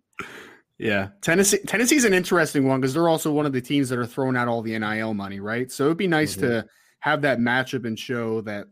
Yeah, 0.78 1.10
Tennessee 1.22 1.60
Tennessee's 1.60 2.04
an 2.04 2.14
interesting 2.14 2.68
one 2.68 2.82
because 2.82 2.94
they're 2.94 3.08
also 3.08 3.32
one 3.32 3.46
of 3.46 3.54
the 3.54 3.62
teams 3.62 3.88
that 3.90 3.98
are 3.98 4.06
throwing 4.06 4.36
out 4.36 4.50
all 4.50 4.62
the 4.62 4.78
NIL 4.78 5.14
money, 5.14 5.40
right? 5.40 5.72
So 5.72 5.86
it'd 5.86 5.98
be 5.98 6.08
nice 6.08 6.34
mm-hmm. 6.36 6.48
to 6.48 6.66
have 7.00 7.22
that 7.22 7.40
matchup 7.40 7.86
and 7.86 7.98
show 7.98 8.42
that 8.42 8.68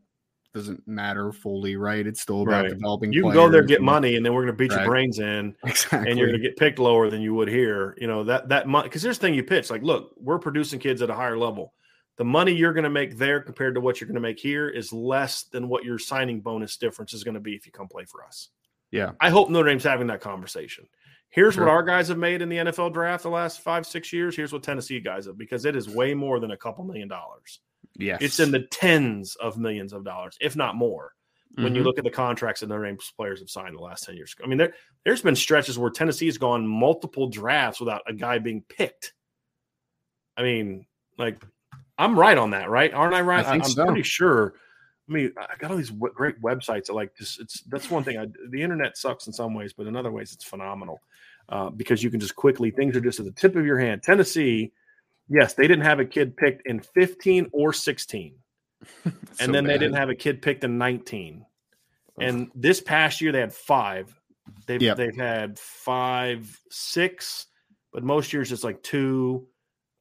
doesn't 0.53 0.87
matter 0.87 1.31
fully, 1.31 1.75
right? 1.75 2.05
It's 2.05 2.21
still 2.21 2.43
about 2.43 2.63
right. 2.63 2.69
developing. 2.69 3.11
You 3.11 3.23
can 3.23 3.33
go 3.33 3.49
there, 3.49 3.63
get 3.63 3.77
and, 3.77 3.85
money, 3.85 4.15
and 4.15 4.25
then 4.25 4.33
we're 4.33 4.43
going 4.43 4.53
to 4.53 4.57
beat 4.57 4.71
right. 4.71 4.81
your 4.81 4.89
brains 4.89 5.19
in, 5.19 5.55
exactly. 5.65 5.97
and 6.09 6.19
you're 6.19 6.27
going 6.27 6.39
to 6.39 6.47
get 6.47 6.57
picked 6.57 6.79
lower 6.79 7.09
than 7.09 7.21
you 7.21 7.33
would 7.33 7.47
here. 7.47 7.95
You 7.97 8.07
know 8.07 8.23
that 8.25 8.49
that 8.49 8.67
money 8.67 8.87
because 8.87 9.01
here's 9.01 9.17
the 9.17 9.27
thing: 9.27 9.33
you 9.33 9.43
pitch 9.43 9.69
like, 9.69 9.81
look, 9.81 10.13
we're 10.17 10.39
producing 10.39 10.79
kids 10.79 11.01
at 11.01 11.09
a 11.09 11.15
higher 11.15 11.37
level. 11.37 11.73
The 12.17 12.23
money 12.23 12.53
you're 12.53 12.73
going 12.73 12.83
to 12.83 12.91
make 12.91 13.17
there 13.17 13.41
compared 13.41 13.73
to 13.73 13.81
what 13.81 13.99
you're 13.99 14.07
going 14.07 14.15
to 14.15 14.21
make 14.21 14.39
here 14.39 14.69
is 14.69 14.93
less 14.93 15.43
than 15.45 15.67
what 15.67 15.83
your 15.83 15.97
signing 15.97 16.41
bonus 16.41 16.77
difference 16.77 17.13
is 17.13 17.23
going 17.23 17.33
to 17.33 17.39
be 17.39 17.55
if 17.55 17.65
you 17.65 17.71
come 17.71 17.87
play 17.87 18.05
for 18.05 18.23
us. 18.23 18.49
Yeah, 18.91 19.13
I 19.19 19.31
hope 19.31 19.49
Notre 19.49 19.69
Dame's 19.69 19.83
having 19.83 20.07
that 20.07 20.21
conversation. 20.21 20.87
Here's 21.29 21.55
sure. 21.55 21.65
what 21.65 21.71
our 21.71 21.81
guys 21.81 22.09
have 22.09 22.19
made 22.19 22.43
in 22.43 22.49
the 22.49 22.57
NFL 22.57 22.93
draft 22.93 23.23
the 23.23 23.29
last 23.29 23.61
five, 23.61 23.87
six 23.87 24.13
years. 24.13 24.35
Here's 24.35 24.53
what 24.53 24.61
Tennessee 24.61 24.99
guys 24.99 25.25
have 25.25 25.35
because 25.35 25.65
it 25.65 25.75
is 25.75 25.89
way 25.89 26.13
more 26.13 26.39
than 26.39 26.51
a 26.51 26.57
couple 26.57 26.83
million 26.83 27.07
dollars. 27.07 27.59
Yes. 27.97 28.21
It's 28.21 28.39
in 28.39 28.51
the 28.51 28.61
tens 28.61 29.35
of 29.35 29.57
millions 29.57 29.93
of 29.93 30.03
dollars, 30.03 30.37
if 30.41 30.55
not 30.55 30.75
more, 30.75 31.11
when 31.55 31.67
mm-hmm. 31.67 31.75
you 31.75 31.83
look 31.83 31.97
at 31.97 32.03
the 32.03 32.09
contracts 32.09 32.61
that 32.61 32.67
Notre 32.67 32.85
Dame's 32.85 33.13
players 33.15 33.39
have 33.39 33.49
signed 33.49 33.77
the 33.77 33.81
last 33.81 34.03
10 34.05 34.15
years. 34.15 34.35
I 34.43 34.47
mean, 34.47 34.57
there, 34.57 34.73
there's 35.05 35.21
been 35.21 35.35
stretches 35.35 35.77
where 35.77 35.91
Tennessee 35.91 36.25
has 36.25 36.37
gone 36.37 36.67
multiple 36.67 37.27
drafts 37.27 37.79
without 37.79 38.01
a 38.07 38.13
guy 38.13 38.39
being 38.39 38.63
picked. 38.67 39.13
I 40.35 40.41
mean, 40.41 40.87
like, 41.17 41.43
I'm 41.97 42.17
right 42.17 42.37
on 42.37 42.51
that, 42.51 42.69
right? 42.69 42.91
Aren't 42.93 43.13
I 43.13 43.21
right? 43.21 43.45
I 43.45 43.55
am 43.55 43.63
so. 43.63 43.85
pretty 43.85 44.03
sure. 44.03 44.55
I 45.07 45.13
mean, 45.13 45.33
I 45.37 45.55
got 45.59 45.69
all 45.69 45.77
these 45.77 45.89
w- 45.89 46.13
great 46.13 46.41
websites 46.41 46.85
that 46.85 46.93
like 46.93 47.15
just 47.15 47.39
it's 47.39 47.61
that's 47.63 47.91
one 47.91 48.03
thing. 48.03 48.17
I, 48.17 48.27
the 48.49 48.61
internet 48.61 48.97
sucks 48.97 49.27
in 49.27 49.33
some 49.33 49.53
ways, 49.53 49.73
but 49.73 49.85
in 49.85 49.95
other 49.95 50.11
ways, 50.11 50.31
it's 50.33 50.45
phenomenal 50.45 51.01
uh, 51.49 51.69
because 51.69 52.01
you 52.01 52.09
can 52.09 52.19
just 52.19 52.35
quickly 52.35 52.71
things 52.71 52.95
are 52.95 53.01
just 53.01 53.19
at 53.19 53.25
the 53.25 53.31
tip 53.31 53.55
of 53.55 53.65
your 53.65 53.77
hand. 53.77 54.01
Tennessee, 54.01 54.71
yes, 55.29 55.53
they 55.53 55.67
didn't 55.67 55.85
have 55.85 55.99
a 55.99 56.05
kid 56.05 56.35
picked 56.37 56.67
in 56.67 56.79
15 56.79 57.49
or 57.51 57.73
16, 57.73 58.35
and 59.05 59.13
so 59.33 59.51
then 59.51 59.51
bad. 59.51 59.65
they 59.65 59.77
didn't 59.77 59.95
have 59.95 60.09
a 60.09 60.15
kid 60.15 60.41
picked 60.41 60.63
in 60.63 60.77
19. 60.77 61.45
And 62.19 62.51
this 62.53 62.79
past 62.79 63.21
year 63.21 63.31
they 63.31 63.39
had 63.39 63.53
five. 63.53 64.15
They've 64.67 64.81
yep. 64.81 64.97
they've 64.97 65.15
had 65.15 65.57
five, 65.57 66.59
six, 66.69 67.47
but 67.91 68.03
most 68.03 68.33
years 68.33 68.51
it's 68.51 68.63
like 68.63 68.83
two. 68.83 69.47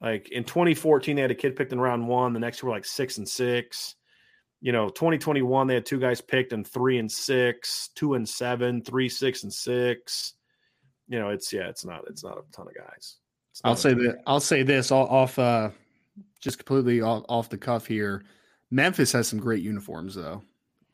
Like 0.01 0.29
in 0.31 0.45
2014, 0.45 1.15
they 1.15 1.23
had 1.23 1.31
a 1.31 1.35
kid 1.35 1.55
picked 1.57 1.73
in 1.73 1.81
round 1.81 2.07
one. 2.07 2.33
The 2.33 2.41
next 2.41 2.59
two 2.59 2.67
were 2.67 2.73
like 2.73 2.85
six 2.85 3.19
and 3.19 3.29
six 3.29 3.95
you 4.63 4.71
know, 4.71 4.89
2021, 4.89 5.67
they 5.67 5.75
had 5.75 5.85
two 5.85 5.99
guys 5.99 6.21
picked 6.21 6.53
and 6.53 6.65
three 6.65 6.99
and 6.99 7.11
six, 7.11 7.91
two 7.97 8.15
and 8.15 8.27
seven, 8.27 8.81
three, 8.81 9.09
six 9.09 9.43
and 9.43 9.53
six. 9.53 10.35
You 11.09 11.19
know, 11.19 11.31
it's 11.31 11.53
yeah, 11.53 11.69
it's 11.69 11.85
not 11.85 12.05
it's 12.09 12.23
not 12.23 12.39
a 12.39 12.43
ton 12.53 12.69
of 12.69 12.75
guys. 12.75 13.17
I'll 13.65 13.77
say 13.77 13.95
that 13.95 14.23
I'll 14.27 14.41
say 14.41 14.63
this 14.63 14.91
off 14.91 15.39
uh 15.39 15.71
just 16.41 16.59
completely 16.59 17.01
off, 17.01 17.25
off 17.29 17.49
the 17.49 17.59
cuff 17.59 17.87
here. 17.87 18.25
Memphis 18.71 19.13
has 19.13 19.29
some 19.29 19.39
great 19.39 19.63
uniforms 19.63 20.15
though. 20.15 20.43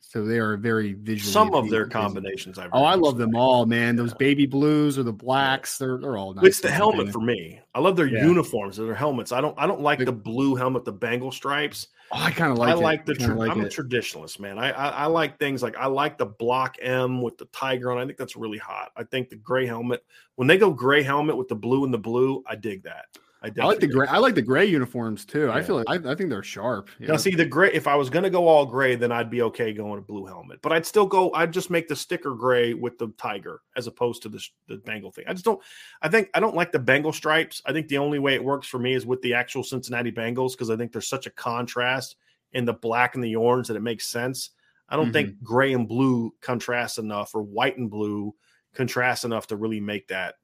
So 0.00 0.24
they 0.24 0.38
are 0.38 0.56
very 0.56 0.94
visual. 0.94 1.30
Some 1.30 1.54
of 1.54 1.68
their 1.68 1.86
combinations, 1.86 2.58
I've 2.58 2.70
oh, 2.72 2.82
I 2.82 2.94
love 2.94 3.18
them 3.18 3.36
all, 3.36 3.66
man. 3.66 3.94
Those 3.94 4.14
baby 4.14 4.46
blues 4.46 4.98
or 4.98 5.02
the 5.02 5.12
blacks, 5.12 5.76
they're 5.76 5.98
they're 5.98 6.16
all 6.16 6.32
nice. 6.32 6.46
It's 6.46 6.60
the 6.60 6.70
helmet 6.70 7.12
for 7.12 7.20
me. 7.20 7.60
I 7.74 7.80
love 7.80 7.96
their 7.96 8.06
yeah. 8.06 8.24
uniforms, 8.24 8.78
their 8.78 8.94
helmets. 8.94 9.32
I 9.32 9.42
don't 9.42 9.54
I 9.58 9.66
don't 9.66 9.82
like 9.82 9.98
the, 9.98 10.06
the 10.06 10.12
blue 10.12 10.54
helmet, 10.54 10.86
the 10.86 10.92
Bengal 10.92 11.30
stripes. 11.30 11.88
Oh, 12.10 12.16
I 12.18 12.30
kind 12.30 12.50
of 12.50 12.58
like. 12.58 12.70
I 12.70 12.78
it. 12.78 12.82
like 12.82 13.04
the. 13.04 13.14
Tra- 13.14 13.34
like 13.34 13.50
I'm 13.50 13.60
it. 13.60 13.76
a 13.76 13.82
traditionalist, 13.82 14.38
man. 14.40 14.58
I, 14.58 14.70
I, 14.70 14.88
I 14.88 15.06
like 15.06 15.38
things 15.38 15.62
like 15.62 15.76
I 15.76 15.86
like 15.86 16.16
the 16.16 16.26
block 16.26 16.76
M 16.80 17.20
with 17.20 17.36
the 17.36 17.44
tiger 17.46 17.92
on. 17.92 17.98
I 17.98 18.06
think 18.06 18.16
that's 18.16 18.36
really 18.36 18.58
hot. 18.58 18.92
I 18.96 19.04
think 19.04 19.28
the 19.28 19.36
gray 19.36 19.66
helmet 19.66 20.02
when 20.36 20.48
they 20.48 20.56
go 20.56 20.70
gray 20.70 21.02
helmet 21.02 21.36
with 21.36 21.48
the 21.48 21.54
blue 21.54 21.84
and 21.84 21.92
the 21.92 21.98
blue, 21.98 22.42
I 22.46 22.56
dig 22.56 22.84
that. 22.84 23.06
I, 23.40 23.52
I, 23.60 23.66
like 23.66 23.78
the 23.78 23.86
gray. 23.86 24.06
I 24.08 24.18
like 24.18 24.34
the 24.34 24.42
gray 24.42 24.66
uniforms 24.66 25.24
too. 25.24 25.46
Yeah. 25.46 25.52
I 25.52 25.62
feel 25.62 25.76
like 25.76 25.86
I, 25.88 25.94
I, 25.94 26.14
think 26.16 26.28
they're 26.28 26.42
sharp. 26.42 26.90
Yeah. 26.98 27.08
Now, 27.08 27.16
see 27.16 27.36
the 27.36 27.44
gray. 27.44 27.70
If 27.72 27.86
I 27.86 27.94
was 27.94 28.10
going 28.10 28.24
to 28.24 28.30
go 28.30 28.48
all 28.48 28.66
gray, 28.66 28.96
then 28.96 29.12
I'd 29.12 29.30
be 29.30 29.42
okay 29.42 29.72
going 29.72 29.98
a 29.98 30.02
blue 30.02 30.26
helmet. 30.26 30.60
But 30.60 30.72
I'd 30.72 30.84
still 30.84 31.06
go. 31.06 31.32
I'd 31.34 31.52
just 31.52 31.70
make 31.70 31.86
the 31.86 31.94
sticker 31.94 32.34
gray 32.34 32.74
with 32.74 32.98
the 32.98 33.12
tiger 33.16 33.60
as 33.76 33.86
opposed 33.86 34.22
to 34.22 34.28
the 34.28 34.44
the 34.66 34.78
Bengal 34.78 35.12
thing. 35.12 35.24
I 35.28 35.34
just 35.34 35.44
don't. 35.44 35.60
I 36.02 36.08
think 36.08 36.30
I 36.34 36.40
don't 36.40 36.56
like 36.56 36.72
the 36.72 36.80
Bengal 36.80 37.12
stripes. 37.12 37.62
I 37.64 37.72
think 37.72 37.86
the 37.86 37.98
only 37.98 38.18
way 38.18 38.34
it 38.34 38.42
works 38.42 38.66
for 38.66 38.80
me 38.80 38.94
is 38.94 39.06
with 39.06 39.22
the 39.22 39.34
actual 39.34 39.62
Cincinnati 39.62 40.10
Bengals 40.10 40.52
because 40.52 40.70
I 40.70 40.76
think 40.76 40.90
there's 40.90 41.08
such 41.08 41.26
a 41.26 41.30
contrast 41.30 42.16
in 42.52 42.64
the 42.64 42.72
black 42.72 43.14
and 43.14 43.22
the 43.22 43.36
orange 43.36 43.68
that 43.68 43.76
it 43.76 43.82
makes 43.82 44.08
sense. 44.08 44.50
I 44.88 44.96
don't 44.96 45.06
mm-hmm. 45.06 45.12
think 45.12 45.42
gray 45.44 45.74
and 45.74 45.86
blue 45.86 46.34
contrast 46.40 46.98
enough, 46.98 47.36
or 47.36 47.42
white 47.42 47.78
and 47.78 47.88
blue 47.88 48.34
contrast 48.74 49.24
enough 49.24 49.46
to 49.48 49.56
really 49.56 49.80
make 49.80 50.08
that 50.08 50.34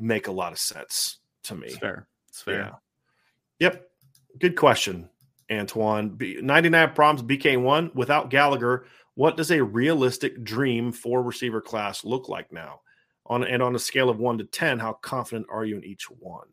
make 0.00 0.28
a 0.28 0.32
lot 0.32 0.52
of 0.52 0.58
sense 0.58 1.18
to 1.44 1.54
me. 1.54 1.68
It's 1.68 1.78
fair. 1.78 2.08
It's 2.28 2.42
fair. 2.42 2.58
Yeah. 2.58 2.70
Yep. 3.60 3.88
Good 4.38 4.56
question, 4.56 5.08
Antoine. 5.50 6.10
B- 6.10 6.38
99 6.42 6.92
problems, 6.92 7.28
BK1. 7.28 7.94
Without 7.94 8.30
Gallagher, 8.30 8.86
what 9.14 9.36
does 9.36 9.50
a 9.50 9.62
realistic 9.62 10.44
dream 10.44 10.92
for 10.92 11.22
receiver 11.22 11.60
class 11.60 12.04
look 12.04 12.28
like 12.28 12.52
now? 12.52 12.80
On 13.26 13.42
and 13.42 13.62
on 13.62 13.74
a 13.74 13.78
scale 13.78 14.08
of 14.08 14.18
one 14.18 14.38
to 14.38 14.44
ten, 14.44 14.78
how 14.78 14.92
confident 14.92 15.46
are 15.50 15.64
you 15.64 15.76
in 15.76 15.84
each 15.84 16.10
one? 16.10 16.46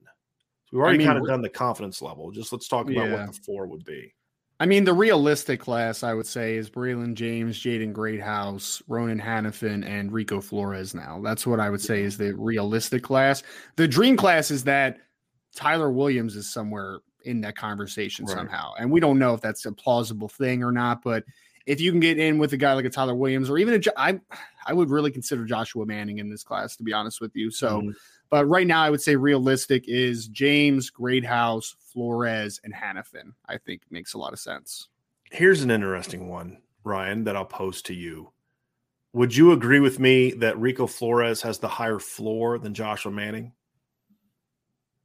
So 0.65 0.77
we've 0.77 0.81
already 0.81 0.95
I 0.95 0.97
mean, 0.99 1.07
kind 1.07 1.19
of 1.19 1.27
done 1.27 1.41
the 1.41 1.49
confidence 1.49 2.01
level. 2.01 2.31
Just 2.31 2.51
let's 2.51 2.67
talk 2.67 2.89
about 2.89 3.09
yeah. 3.09 3.13
what 3.13 3.33
the 3.33 3.39
four 3.45 3.67
would 3.67 3.83
be. 3.83 4.13
I 4.63 4.65
mean, 4.65 4.85
the 4.85 4.93
realistic 4.93 5.59
class, 5.59 6.03
I 6.03 6.13
would 6.13 6.25
say, 6.25 6.55
is 6.55 6.69
Braylon 6.69 7.15
James, 7.15 7.59
Jaden 7.59 7.91
Greathouse, 7.91 8.81
Ronan 8.87 9.19
Hanafin, 9.19 9.85
and 9.85 10.09
Rico 10.09 10.39
Flores 10.39 10.95
now. 10.95 11.19
That's 11.21 11.45
what 11.45 11.59
I 11.59 11.69
would 11.69 11.81
say 11.81 12.01
is 12.01 12.15
the 12.15 12.33
realistic 12.35 13.03
class. 13.03 13.43
The 13.75 13.89
dream 13.89 14.15
class 14.15 14.51
is 14.51 14.63
that 14.63 14.99
Tyler 15.53 15.91
Williams 15.91 16.37
is 16.37 16.49
somewhere 16.49 16.99
in 17.25 17.41
that 17.41 17.57
conversation 17.57 18.23
right. 18.23 18.37
somehow. 18.37 18.71
And 18.79 18.89
we 18.89 19.01
don't 19.01 19.19
know 19.19 19.33
if 19.33 19.41
that's 19.41 19.65
a 19.65 19.71
plausible 19.73 20.29
thing 20.29 20.63
or 20.63 20.71
not, 20.71 21.01
but 21.03 21.25
if 21.65 21.81
you 21.81 21.91
can 21.91 21.99
get 21.99 22.17
in 22.17 22.37
with 22.37 22.53
a 22.53 22.57
guy 22.57 22.71
like 22.71 22.85
a 22.85 22.89
Tyler 22.89 23.15
Williams 23.15 23.49
or 23.49 23.57
even 23.57 23.73
a, 23.73 23.99
I, 23.99 24.17
I 24.65 24.71
would 24.71 24.89
really 24.89 25.11
consider 25.11 25.43
Joshua 25.43 25.85
Manning 25.85 26.19
in 26.19 26.29
this 26.29 26.45
class, 26.45 26.77
to 26.77 26.83
be 26.83 26.93
honest 26.93 27.19
with 27.19 27.35
you. 27.35 27.51
So, 27.51 27.81
mm-hmm. 27.81 27.89
But 28.33 28.49
right 28.49 28.65
now, 28.65 28.81
I 28.81 28.89
would 28.89 28.99
say 28.99 29.15
realistic 29.15 29.87
is 29.87 30.27
James, 30.27 30.89
Greathouse, 30.89 31.75
Flores, 31.91 32.59
and 32.63 32.73
Hanafin, 32.73 33.33
I 33.47 33.59
think 33.59 33.83
makes 33.91 34.15
a 34.15 34.17
lot 34.17 34.33
of 34.33 34.39
sense. 34.39 34.87
Here's 35.29 35.61
an 35.61 35.69
interesting 35.69 36.27
one, 36.29 36.57
Ryan, 36.83 37.25
that 37.25 37.35
I'll 37.35 37.45
pose 37.45 37.83
to 37.83 37.93
you. 37.93 38.31
Would 39.13 39.35
you 39.35 39.51
agree 39.51 39.79
with 39.79 39.99
me 39.99 40.31
that 40.31 40.57
Rico 40.57 40.87
Flores 40.87 41.43
has 41.43 41.59
the 41.59 41.67
higher 41.67 41.99
floor 41.99 42.57
than 42.57 42.73
Joshua 42.73 43.11
Manning? 43.11 43.53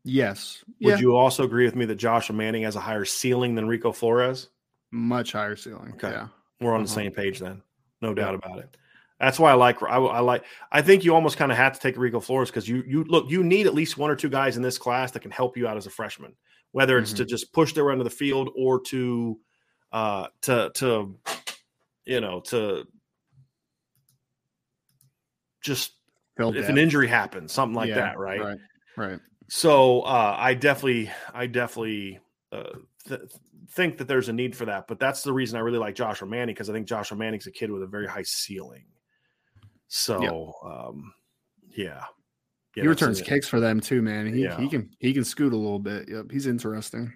Yes. 0.04 0.64
Would 0.80 0.92
yeah. 0.92 0.98
you 0.98 1.14
also 1.14 1.44
agree 1.44 1.66
with 1.66 1.76
me 1.76 1.84
that 1.84 1.96
Joshua 1.96 2.34
Manning 2.34 2.62
has 2.62 2.76
a 2.76 2.80
higher 2.80 3.04
ceiling 3.04 3.56
than 3.56 3.68
Rico 3.68 3.92
Flores? 3.92 4.48
Much 4.90 5.32
higher 5.32 5.54
ceiling. 5.54 5.92
Okay. 5.96 6.12
Yeah. 6.12 6.28
We're 6.62 6.70
on 6.70 6.76
uh-huh. 6.76 6.84
the 6.84 6.92
same 6.92 7.12
page 7.12 7.40
then. 7.40 7.60
No 8.00 8.14
doubt 8.14 8.36
about 8.36 8.60
it. 8.60 8.74
That's 9.20 9.38
why 9.38 9.50
I 9.50 9.54
like 9.54 9.82
I, 9.82 9.96
I 9.96 10.20
like 10.20 10.44
I 10.70 10.82
think 10.82 11.04
you 11.04 11.14
almost 11.14 11.36
kind 11.36 11.50
of 11.50 11.58
have 11.58 11.72
to 11.72 11.80
take 11.80 11.96
Rico 11.96 12.20
Flores 12.20 12.50
because 12.50 12.68
you 12.68 12.84
you 12.86 13.04
look 13.04 13.30
you 13.30 13.42
need 13.42 13.66
at 13.66 13.74
least 13.74 13.98
one 13.98 14.10
or 14.10 14.16
two 14.16 14.28
guys 14.28 14.56
in 14.56 14.62
this 14.62 14.78
class 14.78 15.10
that 15.12 15.20
can 15.20 15.30
help 15.30 15.56
you 15.56 15.66
out 15.66 15.76
as 15.76 15.86
a 15.86 15.90
freshman 15.90 16.34
whether 16.72 16.98
it's 16.98 17.10
mm-hmm. 17.10 17.18
to 17.18 17.24
just 17.24 17.52
push 17.52 17.72
their 17.72 17.90
end 17.90 18.00
of 18.00 18.04
the 18.04 18.10
field 18.10 18.50
or 18.56 18.80
to 18.80 19.38
uh 19.92 20.26
to 20.42 20.70
to 20.74 21.18
you 22.04 22.20
know 22.20 22.40
to 22.40 22.86
just 25.62 25.92
if 26.38 26.68
an 26.68 26.78
injury 26.78 27.08
happens 27.08 27.52
something 27.52 27.74
like 27.74 27.88
yeah, 27.88 27.96
that 27.96 28.18
right? 28.18 28.40
right 28.40 28.58
right. 28.96 29.20
So 29.48 30.02
uh 30.02 30.36
i 30.38 30.54
definitely 30.54 31.10
i 31.34 31.46
definitely 31.46 32.20
uh, 32.52 32.74
th- 33.08 33.20
think 33.70 33.98
that 33.98 34.08
there's 34.08 34.28
a 34.28 34.32
need 34.32 34.54
for 34.54 34.66
that 34.66 34.86
but 34.86 35.00
that's 35.00 35.22
the 35.22 35.32
reason 35.32 35.56
i 35.56 35.60
really 35.60 35.78
like 35.78 35.94
joshua 35.94 36.28
manning 36.28 36.54
because 36.54 36.70
i 36.70 36.72
think 36.72 36.86
joshua 36.86 37.16
manning's 37.16 37.46
a 37.46 37.50
kid 37.50 37.70
with 37.70 37.82
a 37.82 37.86
very 37.86 38.06
high 38.06 38.22
ceiling 38.22 38.84
so 39.88 40.22
yep. 40.22 40.72
um 40.72 41.12
yeah 41.70 42.04
yeah, 42.78 42.82
he 42.82 42.88
returns 42.88 43.20
kicks 43.20 43.48
for 43.48 43.58
them 43.58 43.80
too, 43.80 44.02
man. 44.02 44.32
He 44.32 44.44
yeah. 44.44 44.56
he 44.56 44.68
can 44.68 44.90
he 45.00 45.12
can 45.12 45.24
scoot 45.24 45.52
a 45.52 45.56
little 45.56 45.80
bit. 45.80 46.08
Yep, 46.08 46.30
he's 46.30 46.46
interesting. 46.46 47.12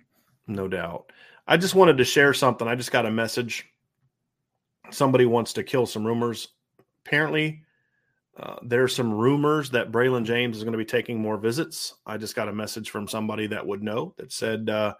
No 0.48 0.66
doubt. 0.66 1.12
I 1.46 1.56
just 1.56 1.76
wanted 1.76 1.98
to 1.98 2.04
share 2.04 2.34
something. 2.34 2.66
I 2.66 2.74
just 2.74 2.90
got 2.90 3.06
a 3.06 3.10
message. 3.10 3.66
Somebody 4.90 5.24
wants 5.24 5.52
to 5.54 5.62
kill 5.62 5.86
some 5.86 6.04
rumors. 6.04 6.48
Apparently, 7.06 7.62
uh, 8.36 8.56
there's 8.62 8.94
some 8.94 9.12
rumors 9.12 9.70
that 9.70 9.92
Braylon 9.92 10.24
James 10.24 10.56
is 10.56 10.64
going 10.64 10.72
to 10.72 10.78
be 10.78 10.84
taking 10.84 11.20
more 11.20 11.36
visits. 11.36 11.94
I 12.06 12.16
just 12.16 12.34
got 12.34 12.48
a 12.48 12.52
message 12.52 12.90
from 12.90 13.06
somebody 13.06 13.46
that 13.46 13.64
would 13.64 13.84
know 13.84 14.14
that 14.18 14.32
said 14.32 14.68
uh, 14.68 14.94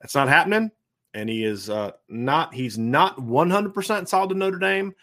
that's 0.00 0.16
not 0.16 0.28
happening, 0.28 0.70
and 1.14 1.28
he 1.28 1.44
is 1.44 1.70
uh, 1.70 1.92
not. 2.08 2.52
He's 2.52 2.76
not 2.76 3.22
100 3.22 3.72
percent 3.72 4.08
solid 4.08 4.30
to 4.30 4.34
Notre 4.34 4.58
Dame, 4.58 4.94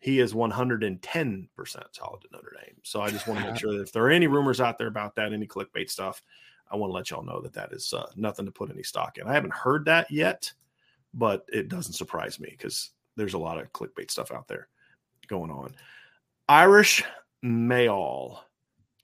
he 0.00 0.18
is 0.18 0.32
110% 0.32 1.48
solid 1.92 2.20
to 2.22 2.28
Notre 2.32 2.56
Dame. 2.58 2.76
So 2.82 3.02
I 3.02 3.10
just 3.10 3.26
want 3.26 3.40
to 3.40 3.46
make 3.46 3.56
sure 3.60 3.74
that 3.74 3.82
if 3.82 3.92
there 3.92 4.04
are 4.04 4.10
any 4.10 4.26
rumors 4.26 4.60
out 4.60 4.78
there 4.78 4.88
about 4.88 5.14
that, 5.16 5.32
any 5.32 5.46
clickbait 5.46 5.90
stuff, 5.90 6.22
I 6.70 6.76
want 6.76 6.90
to 6.90 6.94
let 6.94 7.10
y'all 7.10 7.22
know 7.22 7.40
that 7.42 7.52
that 7.52 7.72
is 7.72 7.92
uh, 7.92 8.06
nothing 8.16 8.46
to 8.46 8.52
put 8.52 8.70
any 8.70 8.82
stock 8.82 9.18
in. 9.18 9.26
I 9.26 9.34
haven't 9.34 9.52
heard 9.52 9.84
that 9.84 10.10
yet, 10.10 10.50
but 11.12 11.44
it 11.48 11.68
doesn't 11.68 11.92
surprise 11.92 12.40
me 12.40 12.48
because 12.50 12.90
there's 13.16 13.34
a 13.34 13.38
lot 13.38 13.58
of 13.58 13.72
clickbait 13.72 14.10
stuff 14.10 14.32
out 14.32 14.48
there 14.48 14.68
going 15.28 15.50
on. 15.50 15.74
Irish 16.48 17.04
Mayall 17.44 18.38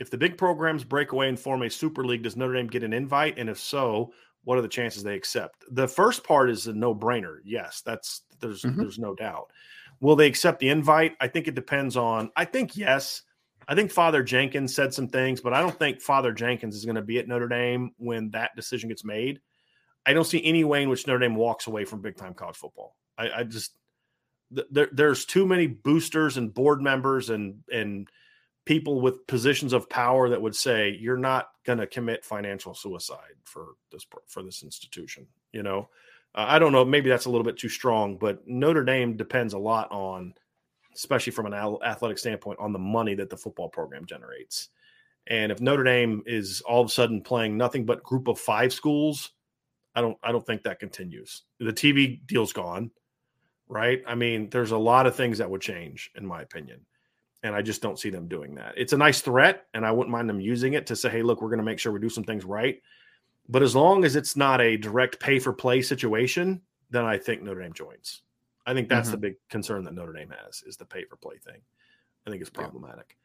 If 0.01 0.11
the 0.11 0.19
big 0.19 0.39
programs 0.39 0.85
break 0.85 1.13
away 1.13 1.29
and 1.29 1.39
form 1.39 1.63
a 1.63 1.71
super 1.71 2.05
league, 2.05 2.23
does 2.23 2.37
Notre 2.37 2.55
Dame 2.55 2.69
get 2.69 2.83
an 2.83 2.93
invite? 2.93 3.39
And 3.39 3.51
if 3.51 3.59
so, 3.59 4.13
what 4.45 4.57
are 4.57 4.63
the 4.63 4.69
chances 4.69 5.03
they 5.03 5.15
accept? 5.15 5.65
The 5.71 5.89
first 5.89 6.25
part 6.25 6.51
is 6.51 6.69
a 6.69 6.73
no-brainer. 6.73 7.39
Yes, 7.45 7.83
that's 7.85 8.23
there's 8.41 8.63
mm-hmm. 8.63 8.81
there's 8.81 8.99
no 8.99 9.15
doubt. 9.15 9.51
Will 10.01 10.17
they 10.17 10.27
accept 10.27 10.61
the 10.61 10.69
invite? 10.69 11.17
I 11.21 11.29
think 11.29 11.49
it 11.49 11.55
depends 11.55 11.97
on. 11.97 12.31
I 12.37 12.45
think 12.45 12.77
yes. 12.77 13.23
I 13.69 13.75
think 13.75 13.91
Father 13.91 14.23
Jenkins 14.23 14.75
said 14.75 14.95
some 14.95 15.09
things, 15.09 15.41
but 15.41 15.53
I 15.53 15.61
don't 15.61 15.77
think 15.77 16.01
Father 16.01 16.33
Jenkins 16.33 16.77
is 16.77 16.85
going 16.85 16.97
to 16.97 17.03
be 17.03 17.19
at 17.19 17.27
Notre 17.27 17.49
Dame 17.49 17.93
when 17.99 18.31
that 18.31 18.55
decision 18.55 18.89
gets 18.89 19.05
made. 19.05 19.41
I 20.05 20.13
don't 20.13 20.25
see 20.25 20.45
any 20.45 20.63
way 20.63 20.83
in 20.83 20.89
which 20.89 21.07
Notre 21.07 21.19
Dame 21.19 21.35
walks 21.35 21.67
away 21.67 21.85
from 21.85 22.01
big 22.01 22.17
time 22.17 22.35
college 22.35 22.57
football. 22.57 22.97
I, 23.19 23.31
I 23.39 23.43
just 23.43 23.73
there, 24.51 24.89
there's 24.93 25.25
too 25.25 25.47
many 25.47 25.67
boosters 25.67 26.37
and 26.37 26.55
board 26.55 26.81
members 26.81 27.31
and 27.31 27.63
and 27.73 28.09
people 28.65 29.01
with 29.01 29.27
positions 29.27 29.73
of 29.73 29.89
power 29.89 30.29
that 30.29 30.43
would 30.43 30.55
say 30.55 30.97
you're 31.01 31.17
not 31.17 31.49
going 31.65 31.79
to 31.79 31.87
commit 31.87 32.25
financial 32.25 32.75
suicide 32.75 33.35
for 33.45 33.75
this 33.91 34.07
for 34.29 34.43
this 34.43 34.63
institution. 34.63 35.27
You 35.53 35.63
know, 35.63 35.89
uh, 36.37 36.45
I 36.49 36.59
don't 36.59 36.73
know. 36.73 36.85
Maybe 36.85 37.09
that's 37.09 37.27
a 37.27 37.31
little 37.31 37.45
bit 37.45 37.59
too 37.59 37.69
strong, 37.69 38.17
but 38.19 38.47
Notre 38.47 38.85
Dame 38.85 39.17
depends 39.17 39.55
a 39.55 39.59
lot 39.59 39.91
on, 39.91 40.35
especially 40.95 41.33
from 41.33 41.47
an 41.47 41.55
athletic 41.55 42.19
standpoint, 42.19 42.59
on 42.61 42.73
the 42.73 42.79
money 42.79 43.15
that 43.15 43.31
the 43.31 43.37
football 43.37 43.69
program 43.69 44.05
generates. 44.07 44.69
And 45.29 45.51
if 45.51 45.61
Notre 45.61 45.85
Dame 45.85 46.23
is 46.27 46.61
all 46.61 46.83
of 46.83 46.89
a 46.89 46.93
sudden 46.93 47.23
playing 47.23 47.57
nothing 47.57 47.85
but 47.85 48.03
group 48.03 48.29
of 48.29 48.39
five 48.39 48.73
schools, 48.73 49.33
I 49.95 50.01
don't 50.03 50.19
I 50.23 50.31
don't 50.31 50.47
think 50.47 50.63
that 50.63 50.79
continues. 50.79 51.43
The 51.59 51.73
TV 51.73 52.21
deal's 52.27 52.53
gone, 52.53 52.91
right? 53.67 54.03
I 54.07 54.15
mean, 54.15 54.51
there's 54.51 54.71
a 54.71 54.79
lot 54.79 55.07
of 55.07 55.17
things 55.17 55.39
that 55.39 55.51
would 55.51 55.63
change, 55.63 56.11
in 56.15 56.27
my 56.27 56.43
opinion 56.43 56.81
and 57.43 57.55
I 57.55 57.63
just 57.63 57.83
don't 57.83 57.99
see 57.99 58.11
them 58.11 58.29
doing 58.29 58.57
that. 58.57 58.75
It's 58.77 58.93
a 58.93 58.99
nice 58.99 59.21
threat, 59.21 59.67
and 59.73 59.87
I 59.87 59.93
wouldn't 59.93 60.11
mind 60.11 60.29
them 60.29 60.41
using 60.41 60.75
it 60.75 60.87
to 60.89 60.97
say, 60.97 61.09
"Hey, 61.11 61.23
look, 61.23 61.41
we're 61.41 61.49
going 61.49 61.59
to 61.59 61.65
make 61.65 61.79
sure 61.79 61.93
we 61.93 62.01
do 62.01 62.09
some 62.09 62.25
things 62.25 62.45
right." 62.45 62.83
But 63.49 63.63
as 63.63 63.77
long 63.77 64.05
as 64.05 64.17
it's 64.17 64.37
not 64.37 64.61
a 64.61 64.77
direct 64.77 65.21
pay 65.21 65.39
for 65.39 65.53
play 65.53 65.83
situation, 65.83 66.63
then 66.91 67.05
I 67.05 67.19
think 67.19 67.43
Notre 67.43 67.63
Dame 67.63 67.73
joins. 67.73 68.23
I 68.67 68.75
think 68.75 68.89
that's 68.89 69.09
mm-hmm. 69.09 69.13
the 69.13 69.19
big 69.19 69.35
concern 69.49 69.85
that 69.85 69.95
Notre 69.95 70.13
Dame 70.13 70.33
has 70.45 70.63
is 70.67 70.77
the 70.77 70.85
pay 70.85 71.05
for 71.05 71.17
play 71.17 71.37
thing. 71.39 71.61
I 72.27 72.31
think 72.31 72.41
it's 72.41 72.51
problematic. 72.51 73.17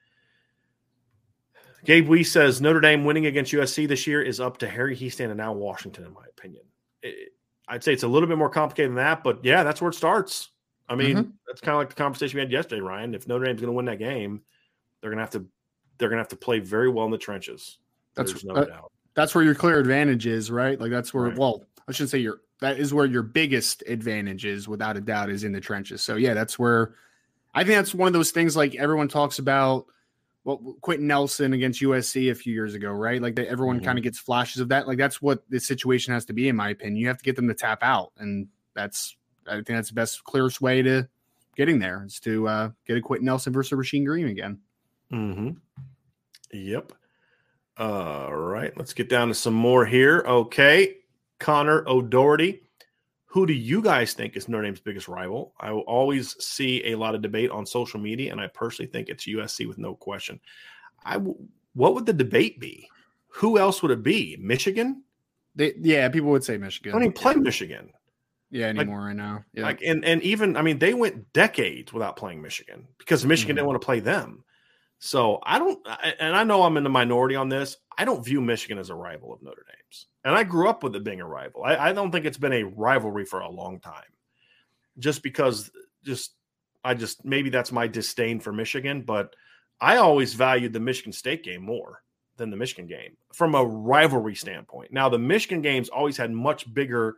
Yeah. 1.55 1.61
Gabe 1.86 2.07
Wee 2.07 2.24
says 2.24 2.61
Notre 2.61 2.80
Dame 2.80 3.03
winning 3.05 3.26
against 3.26 3.51
USC 3.51 3.88
this 3.88 4.05
year 4.05 4.22
is 4.22 4.39
up 4.39 4.59
to 4.59 4.67
Harry 4.67 4.95
Hiestand 4.95 5.32
and 5.32 5.41
Al 5.41 5.55
Washington, 5.55 6.05
in 6.05 6.13
my 6.13 6.26
opinion. 6.30 6.63
It, 7.01 7.34
I'd 7.67 7.84
say 7.84 7.93
it's 7.93 8.03
a 8.03 8.07
little 8.07 8.28
bit 8.28 8.38
more 8.38 8.49
complicated 8.49 8.91
than 8.91 8.97
that, 8.97 9.24
but 9.24 9.43
yeah, 9.43 9.63
that's 9.63 9.82
where 9.82 9.89
it 9.89 9.95
starts. 9.95 10.49
I 10.88 10.95
mean, 10.95 11.15
mm-hmm. 11.15 11.30
that's 11.47 11.61
kind 11.61 11.74
of 11.74 11.80
like 11.80 11.89
the 11.89 11.95
conversation 11.95 12.38
we 12.38 12.41
had 12.41 12.51
yesterday, 12.51 12.82
Ryan. 12.82 13.15
If 13.15 13.28
Notre 13.28 13.45
Dame's 13.45 13.61
going 13.61 13.72
to 13.72 13.76
win 13.76 13.86
that 13.86 13.97
game, 13.97 14.41
they're 14.99 15.09
going 15.09 15.19
to 15.19 15.24
have 15.24 15.32
to 15.32 15.45
they're 15.97 16.09
going 16.09 16.17
to 16.17 16.22
have 16.22 16.30
to 16.30 16.36
play 16.36 16.59
very 16.59 16.89
well 16.89 17.05
in 17.05 17.11
the 17.11 17.17
trenches. 17.17 17.78
That's 18.15 18.32
There's 18.32 18.43
no 18.43 18.55
uh, 18.55 18.65
doubt. 18.65 18.90
That's 19.14 19.36
where 19.36 19.43
your 19.43 19.55
clear 19.55 19.80
advantage 19.80 20.26
is, 20.26 20.49
right? 20.49 20.80
Like 20.80 20.91
that's 20.91 21.14
where. 21.14 21.26
Right. 21.26 21.38
Well, 21.38 21.66
I 21.88 21.91
shouldn't 21.91 22.12
say 22.12 22.20
your 22.20 22.41
that 22.62 22.80
is 22.80 22.93
where 22.93 23.05
your 23.05 23.24
biggest 23.24 23.84
advantage 23.88 24.45
is, 24.45 24.68
without 24.68 24.97
a 24.97 25.01
doubt, 25.01 25.30
is 25.30 25.43
in 25.43 25.51
the 25.51 25.62
trenches. 25.62 26.01
So 26.01 26.16
yeah, 26.16 26.34
that's 26.34 26.57
where 26.57 26.93
I 27.53 27.64
think 27.64 27.76
that's 27.76 27.93
one 27.93 28.07
of 28.07 28.14
those 28.14 28.32
things. 28.32 28.55
Like 28.55 28.76
everyone 28.76 29.07
talks 29.07 29.39
about. 29.39 29.86
Well, 30.43 30.76
Quenton 30.82 31.05
Nelson 31.05 31.53
against 31.53 31.84
USC 31.84 32.32
a 32.32 32.34
few 32.34 32.51
years 32.51 32.74
ago, 32.74 32.89
right? 32.89 33.22
Like 33.22 33.36
that, 33.36 33.47
everyone 33.47 33.76
mm-hmm. 33.76 33.86
kind 33.86 33.99
of 33.99 34.03
gets 34.03 34.18
flashes 34.18 34.59
of 34.59 34.70
that. 34.70 34.88
Like 34.88 34.97
that's 34.97 35.22
what 35.22 35.47
the 35.51 35.59
situation 35.59 36.16
has 36.16 36.26
to 36.26 36.34
be, 36.34 36.49
in 36.49 36.55
my 36.55 36.70
opinion. 36.70 36.95
You 36.95 37.09
have 37.09 37.20
to 37.20 37.24
get 37.24 37.36
them 37.36 37.47
to 37.47 37.53
tap 37.53 37.84
out, 37.84 38.12
and 38.18 38.47
that's 38.74 39.16
I 39.47 39.55
think 39.55 39.68
that's 39.68 39.89
the 39.89 39.95
best, 39.95 40.24
clearest 40.24 40.59
way 40.59 40.82
to 40.82 41.07
getting 41.55 41.80
there 41.80 42.03
is 42.05 42.20
to 42.22 42.47
uh, 42.47 42.70
get 42.88 42.97
a 42.97 43.01
Quenton 43.01 43.26
Nelson 43.26 43.53
versus 43.53 43.78
Rasheem 43.78 44.05
Green 44.05 44.28
again. 44.28 44.59
Hmm. 45.09 45.49
Yep. 46.51 46.93
All 47.78 48.36
right. 48.36 48.76
Let's 48.78 48.93
get 48.93 49.09
down 49.09 49.30
to 49.30 49.34
some 49.34 49.53
more 49.53 49.86
here. 49.86 50.24
Okay. 50.28 50.97
Connor 51.39 51.88
O'Doherty. 51.88 52.61
Who 53.26 53.45
do 53.45 53.53
you 53.53 53.82
guys 53.82 54.13
think 54.13 54.36
is 54.36 54.49
Notre 54.49 54.65
Dame's 54.65 54.82
biggest 54.82 55.07
rival? 55.07 55.53
I 55.59 55.72
will 55.72 55.82
always 55.82 56.36
see 56.43 56.91
a 56.91 56.95
lot 56.95 57.15
of 57.15 57.22
debate 57.22 57.49
on 57.49 57.65
social 57.65 57.99
media, 57.99 58.32
and 58.32 58.41
I 58.41 58.47
personally 58.47 58.91
think 58.91 59.07
it's 59.07 59.26
USC 59.26 59.67
with 59.67 59.78
no 59.78 59.95
question. 59.95 60.39
I 61.05 61.15
what 61.74 61.93
would 61.95 62.05
the 62.05 62.13
debate 62.13 62.59
be? 62.59 62.89
Who 63.36 63.57
else 63.57 63.82
would 63.82 63.91
it 63.91 64.03
be? 64.03 64.38
Michigan? 64.38 65.03
They, 65.55 65.74
yeah, 65.80 66.09
people 66.09 66.30
would 66.32 66.43
say 66.43 66.57
Michigan. 66.57 66.91
I 66.91 66.93
don't 66.95 67.03
even 67.03 67.13
play 67.13 67.36
Michigan 67.36 67.91
yeah 68.51 68.67
anymore 68.67 68.99
like, 68.99 69.07
right 69.07 69.15
now. 69.15 69.43
Yeah. 69.53 69.63
Like 69.63 69.82
and 69.82 70.05
and 70.05 70.22
even 70.22 70.57
I 70.57 70.61
mean 70.61 70.78
they 70.78 70.93
went 70.93 71.34
decades 71.34 71.91
without 71.91 72.17
playing 72.17 72.41
Michigan 72.41 72.88
because 72.99 73.26
Michigan 73.26 73.53
mm-hmm. 73.53 73.57
didn't 73.57 73.67
want 73.67 73.82
to 73.82 73.86
play 73.86 73.99
them. 74.01 74.43
So 75.04 75.39
I 75.41 75.58
don't 75.58 75.80
and 76.20 76.36
I 76.36 76.43
know 76.43 76.62
I'm 76.62 76.78
in 76.78 76.84
the 76.84 76.89
minority 76.89 77.36
on 77.36 77.49
this. 77.49 77.76
I 77.97 78.06
don't 78.06 78.24
view 78.24 78.39
Michigan 78.39 78.78
as 78.78 78.91
a 78.91 78.95
rival 78.95 79.34
of 79.34 79.41
Notre 79.41 79.66
Dame's. 79.68 80.06
And 80.24 80.36
I 80.36 80.43
grew 80.43 80.70
up 80.70 80.84
with 80.84 80.95
it 80.95 81.04
being 81.04 81.22
a 81.22 81.28
rival. 81.28 81.64
I, 81.64 81.89
I 81.89 81.91
don't 81.91 82.12
think 82.12 82.26
it's 82.26 82.38
been 82.38 82.54
a 82.54 82.64
rivalry 82.64 83.26
for 83.26 83.39
a 83.39 83.49
long 83.49 83.80
time. 83.80 84.04
Just 84.99 85.24
because 85.24 85.72
just 86.06 86.36
I 86.84 86.93
just 86.93 87.26
maybe 87.26 87.49
that's 87.49 87.72
my 87.72 87.88
disdain 87.88 88.39
for 88.39 88.54
Michigan, 88.54 89.02
but 89.02 89.36
I 89.82 89.97
always 89.97 90.36
valued 90.36 90.72
the 90.72 90.80
Michigan 90.80 91.12
State 91.12 91.43
game 91.43 91.64
more 91.64 92.04
than 92.38 92.52
the 92.52 92.58
Michigan 92.58 92.86
game 92.86 93.18
from 93.34 93.56
a 93.56 93.66
rivalry 93.66 94.36
standpoint. 94.36 94.93
Now 94.93 95.10
the 95.10 95.18
Michigan 95.18 95.64
games 95.64 95.89
always 95.89 96.16
had 96.16 96.32
much 96.32 96.72
bigger 96.76 97.18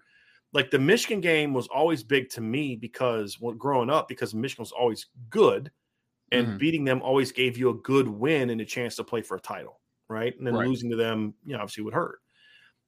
like 0.53 0.71
the 0.71 0.79
Michigan 0.79 1.19
game 1.19 1.53
was 1.53 1.67
always 1.67 2.01
big 2.01 2.29
to 2.29 2.39
me 2.39 2.77
because 2.77 3.41
when 3.41 3.57
growing 3.57 3.89
up, 3.89 4.07
because 4.07 4.33
Michigan 4.33 4.61
was 4.61 4.71
always 4.71 5.07
good 5.29 5.69
and 6.33 6.47
mm-hmm. 6.47 6.57
beating 6.57 6.83
them 6.83 7.01
always 7.01 7.31
gave 7.31 7.57
you 7.57 7.69
a 7.69 7.75
good 7.75 8.07
win 8.07 8.49
and 8.49 8.59
a 8.59 8.65
chance 8.65 8.95
to 8.95 9.03
play 9.03 9.21
for 9.21 9.37
a 9.37 9.41
title, 9.41 9.79
right? 10.09 10.37
And 10.37 10.45
then 10.45 10.55
right. 10.55 10.67
losing 10.67 10.89
to 10.89 10.95
them, 10.95 11.33
you 11.45 11.53
know, 11.53 11.59
obviously 11.59 11.83
would 11.83 11.93
hurt. 11.93 12.19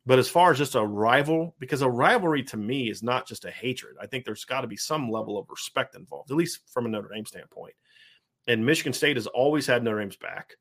But 0.06 0.20
as 0.20 0.30
far 0.30 0.52
as 0.52 0.58
just 0.58 0.76
a 0.76 0.86
rival, 0.86 1.56
because 1.60 1.82
a 1.82 1.90
rivalry 1.90 2.44
to 2.44 2.58
me 2.58 2.90
is 2.90 3.02
not 3.02 3.28
just 3.28 3.46
a 3.46 3.52
hatred. 3.52 3.96
I 4.00 4.06
think 4.06 4.24
there's 4.24 4.46
got 4.46 4.62
to 4.62 4.68
be 4.68 4.78
some 4.78 5.10
level 5.10 5.38
of 5.38 5.50
respect 5.50 5.96
involved, 5.96 6.30
at 6.30 6.38
least 6.38 6.60
from 6.72 6.86
a 6.86 6.90
Notre 6.90 7.10
Dame 7.14 7.26
standpoint. 7.26 7.74
And 8.48 8.66
Michigan 8.66 8.94
State 8.94 9.18
has 9.18 9.26
always 9.26 9.66
had 9.66 9.84
Notre 9.84 10.00
Dame's 10.00 10.16
back. 10.16 10.58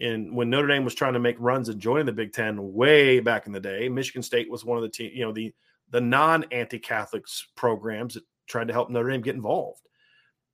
And 0.00 0.34
when 0.34 0.50
Notre 0.50 0.66
Dame 0.66 0.84
was 0.84 0.96
trying 0.96 1.12
to 1.12 1.20
make 1.20 1.36
runs 1.38 1.68
and 1.68 1.80
join 1.80 2.06
the 2.06 2.12
Big 2.12 2.32
Ten 2.32 2.72
way 2.72 3.20
back 3.20 3.46
in 3.46 3.52
the 3.52 3.60
day, 3.60 3.88
Michigan 3.88 4.22
State 4.22 4.50
was 4.50 4.64
one 4.64 4.78
of 4.78 4.82
the 4.82 4.88
team, 4.88 5.12
you 5.14 5.24
know, 5.24 5.32
the 5.32 5.54
the 5.90 6.00
non 6.00 6.44
anti 6.50 6.78
Catholics 6.78 7.46
programs 7.54 8.14
that 8.14 8.24
tried 8.48 8.66
to 8.66 8.72
help 8.72 8.90
Notre 8.90 9.10
Dame 9.10 9.20
get 9.20 9.36
involved. 9.36 9.82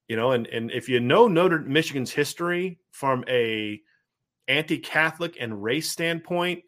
You 0.09 0.17
know, 0.17 0.33
and 0.33 0.47
and 0.47 0.71
if 0.71 0.89
you 0.89 1.01
know 1.01 1.29
Notre 1.29 1.59
Michigan's 1.61 2.11
history 2.11 2.81
from 2.91 3.25
a 3.29 3.81
anti-Catholic 4.49 5.37
and 5.39 5.63
race 5.63 5.91
standpoint, 5.91 6.63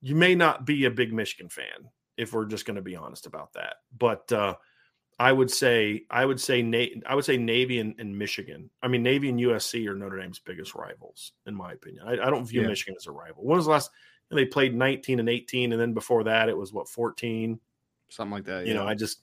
you 0.00 0.14
may 0.14 0.36
not 0.36 0.64
be 0.64 0.84
a 0.84 0.90
big 0.90 1.12
Michigan 1.12 1.48
fan 1.48 1.90
if 2.16 2.32
we're 2.32 2.46
just 2.46 2.64
going 2.64 2.76
to 2.76 2.82
be 2.82 2.96
honest 2.96 3.26
about 3.26 3.52
that. 3.54 3.76
But 3.98 4.30
uh, 4.32 4.54
I 5.18 5.32
would 5.32 5.50
say 5.50 6.04
I 6.10 6.24
would 6.24 6.40
say 6.40 6.62
Na- 6.62 7.00
I 7.06 7.14
would 7.14 7.24
say 7.24 7.36
Navy 7.36 7.80
and, 7.80 7.94
and, 7.98 8.16
Michigan. 8.16 8.70
I 8.82 8.88
mean 8.88 9.02
Navy 9.02 9.30
and 9.30 9.40
USC 9.40 9.86
are 9.88 9.94
Notre 9.94 10.20
Dame's 10.20 10.38
biggest 10.38 10.74
rivals, 10.74 11.32
in 11.46 11.54
my 11.54 11.72
opinion. 11.72 12.04
I, 12.06 12.12
I 12.12 12.30
don't 12.30 12.46
view 12.46 12.62
yeah. 12.62 12.68
Michigan 12.68 12.94
as 12.96 13.06
a 13.06 13.12
rival. 13.12 13.44
When 13.44 13.56
was 13.56 13.66
the 13.66 13.72
last? 13.72 13.90
They 14.30 14.44
played 14.44 14.74
19 14.74 15.20
and 15.20 15.28
18, 15.28 15.72
and 15.72 15.80
then 15.80 15.92
before 15.92 16.24
that 16.24 16.48
it 16.48 16.56
was 16.56 16.72
what 16.72 16.88
14 16.88 17.60
something 18.08 18.32
like 18.32 18.44
that. 18.44 18.66
You 18.66 18.74
know, 18.74 18.86
I 18.86 18.94
just 18.94 19.22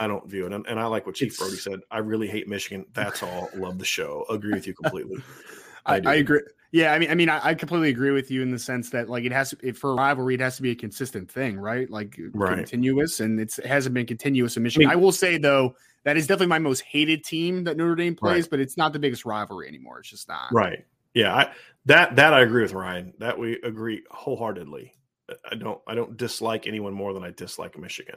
I 0.00 0.06
don't 0.06 0.26
view 0.26 0.46
it, 0.46 0.52
and, 0.52 0.66
and 0.66 0.80
I 0.80 0.86
like 0.86 1.06
what 1.06 1.14
Chief 1.14 1.38
Brody 1.38 1.56
said. 1.56 1.80
I 1.90 1.98
really 1.98 2.26
hate 2.26 2.48
Michigan. 2.48 2.86
That's 2.94 3.22
all. 3.22 3.50
Love 3.54 3.78
the 3.78 3.84
show. 3.84 4.24
Agree 4.30 4.54
with 4.54 4.66
you 4.66 4.72
completely. 4.72 5.22
I, 5.86 5.96
I, 5.96 6.00
I, 6.06 6.14
agree. 6.14 6.40
Yeah, 6.72 6.92
I 6.92 6.98
mean, 6.98 7.10
I 7.10 7.14
mean, 7.14 7.28
I, 7.28 7.40
I, 7.48 7.54
completely 7.54 7.90
agree 7.90 8.10
with 8.10 8.30
you 8.30 8.42
in 8.42 8.50
the 8.50 8.58
sense 8.58 8.90
that 8.90 9.08
like 9.08 9.24
it 9.24 9.32
has 9.32 9.50
to 9.50 9.72
for 9.74 9.90
a 9.90 9.94
rivalry, 9.94 10.34
it 10.34 10.40
has 10.40 10.56
to 10.56 10.62
be 10.62 10.70
a 10.70 10.74
consistent 10.74 11.30
thing, 11.30 11.58
right? 11.58 11.88
Like 11.90 12.18
uh, 12.18 12.30
right. 12.32 12.56
continuous, 12.56 13.20
and 13.20 13.38
it 13.38 13.54
hasn't 13.64 13.94
been 13.94 14.06
continuous 14.06 14.56
in 14.56 14.62
Michigan. 14.62 14.88
I, 14.88 14.94
mean, 14.94 14.98
I, 14.98 15.02
will 15.02 15.12
say 15.12 15.36
though, 15.36 15.76
that 16.04 16.16
is 16.16 16.26
definitely 16.26 16.46
my 16.48 16.58
most 16.58 16.80
hated 16.80 17.22
team 17.22 17.64
that 17.64 17.76
Notre 17.76 17.94
Dame 17.94 18.14
plays, 18.14 18.44
right. 18.44 18.50
but 18.50 18.60
it's 18.60 18.76
not 18.76 18.92
the 18.92 18.98
biggest 18.98 19.24
rivalry 19.24 19.68
anymore. 19.68 20.00
It's 20.00 20.10
just 20.10 20.28
not. 20.28 20.52
Right. 20.52 20.84
Yeah. 21.14 21.34
I, 21.34 21.52
that 21.86 22.16
that 22.16 22.32
I 22.32 22.40
agree 22.40 22.62
with 22.62 22.72
Ryan. 22.72 23.14
That 23.18 23.38
we 23.38 23.60
agree 23.62 24.02
wholeheartedly. 24.10 24.94
I 25.50 25.54
don't 25.54 25.80
I 25.86 25.94
don't 25.94 26.16
dislike 26.16 26.66
anyone 26.66 26.92
more 26.92 27.12
than 27.12 27.24
I 27.24 27.30
dislike 27.30 27.78
Michigan. 27.78 28.16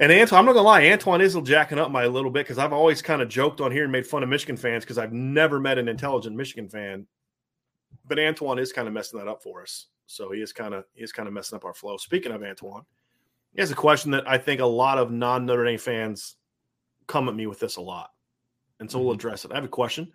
And 0.00 0.10
Antoine, 0.10 0.38
I'm 0.38 0.46
not 0.46 0.54
gonna 0.54 0.66
lie, 0.66 0.90
Antoine 0.90 1.20
is 1.20 1.36
jacking 1.44 1.78
up 1.78 1.90
my 1.90 2.04
a 2.04 2.08
little 2.08 2.30
bit 2.30 2.46
because 2.46 2.56
I've 2.56 2.72
always 2.72 3.02
kind 3.02 3.20
of 3.20 3.28
joked 3.28 3.60
on 3.60 3.70
here 3.70 3.82
and 3.82 3.92
made 3.92 4.06
fun 4.06 4.22
of 4.22 4.30
Michigan 4.30 4.56
fans 4.56 4.82
because 4.82 4.96
I've 4.96 5.12
never 5.12 5.60
met 5.60 5.76
an 5.76 5.88
intelligent 5.88 6.34
Michigan 6.34 6.70
fan. 6.70 7.06
But 8.06 8.18
Antoine 8.18 8.58
is 8.58 8.72
kind 8.72 8.88
of 8.88 8.94
messing 8.94 9.18
that 9.18 9.28
up 9.28 9.42
for 9.42 9.62
us. 9.62 9.88
So 10.06 10.32
he 10.32 10.40
is 10.40 10.54
kind 10.54 10.72
of 10.72 10.84
he 10.94 11.04
is 11.04 11.12
kind 11.12 11.28
of 11.28 11.34
messing 11.34 11.54
up 11.56 11.66
our 11.66 11.74
flow. 11.74 11.98
Speaking 11.98 12.32
of 12.32 12.42
Antoine, 12.42 12.82
he 13.52 13.60
has 13.60 13.70
a 13.70 13.74
question 13.74 14.10
that 14.12 14.26
I 14.26 14.38
think 14.38 14.62
a 14.62 14.66
lot 14.66 14.96
of 14.96 15.10
non 15.10 15.44
Notre 15.44 15.66
Dame 15.66 15.78
fans 15.78 16.36
come 17.06 17.28
at 17.28 17.36
me 17.36 17.46
with 17.46 17.60
this 17.60 17.76
a 17.76 17.82
lot, 17.82 18.08
and 18.80 18.90
so 18.90 18.98
we'll 18.98 19.08
mm-hmm. 19.08 19.16
address 19.16 19.44
it. 19.44 19.52
I 19.52 19.56
have 19.56 19.64
a 19.64 19.68
question. 19.68 20.10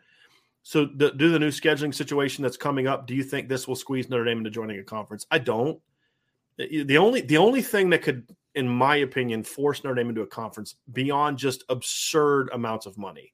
So, 0.64 0.86
the, 0.86 1.12
do 1.12 1.30
the 1.30 1.38
new 1.38 1.52
scheduling 1.52 1.94
situation 1.94 2.42
that's 2.42 2.58
coming 2.58 2.88
up? 2.88 3.06
Do 3.06 3.14
you 3.14 3.22
think 3.22 3.48
this 3.48 3.68
will 3.68 3.76
squeeze 3.76 4.10
Notre 4.10 4.26
Dame 4.26 4.40
into 4.40 4.50
joining 4.50 4.80
a 4.80 4.84
conference? 4.84 5.28
I 5.30 5.38
don't. 5.38 5.80
The 6.58 6.98
only 6.98 7.22
the 7.22 7.38
only 7.38 7.62
thing 7.62 7.92
that 7.92 8.02
could 8.02 8.28
in 8.56 8.68
my 8.68 8.98
opinion, 8.98 9.44
force 9.44 9.84
Notre 9.84 9.96
Dame 9.96 10.10
into 10.10 10.22
a 10.22 10.28
conference 10.28 10.76
beyond 10.94 11.38
just 11.38 11.64
absurd 11.70 12.50
amounts 12.54 12.86
of 12.86 12.98
money 12.98 13.34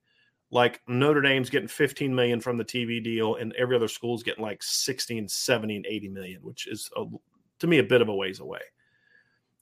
like 0.51 0.82
Notre 0.88 1.22
Dame's 1.22 1.49
getting 1.49 1.67
15 1.67 2.13
million 2.13 2.41
from 2.41 2.57
the 2.57 2.65
TV 2.65 3.01
deal 3.01 3.36
and 3.36 3.53
every 3.53 3.76
other 3.76 3.88
school's 3.88 4.22
getting 4.22 4.43
like 4.43 4.61
16, 4.61 5.28
70 5.28 5.76
and 5.78 5.86
80 5.86 6.09
million, 6.09 6.41
which 6.41 6.67
is 6.67 6.89
a, 6.97 7.05
to 7.59 7.67
me 7.67 7.80
a 7.80 7.84
bit 7.84 8.01
of 8.01 8.09
a 8.09 8.13
ways 8.13 8.41
away. 8.41 8.59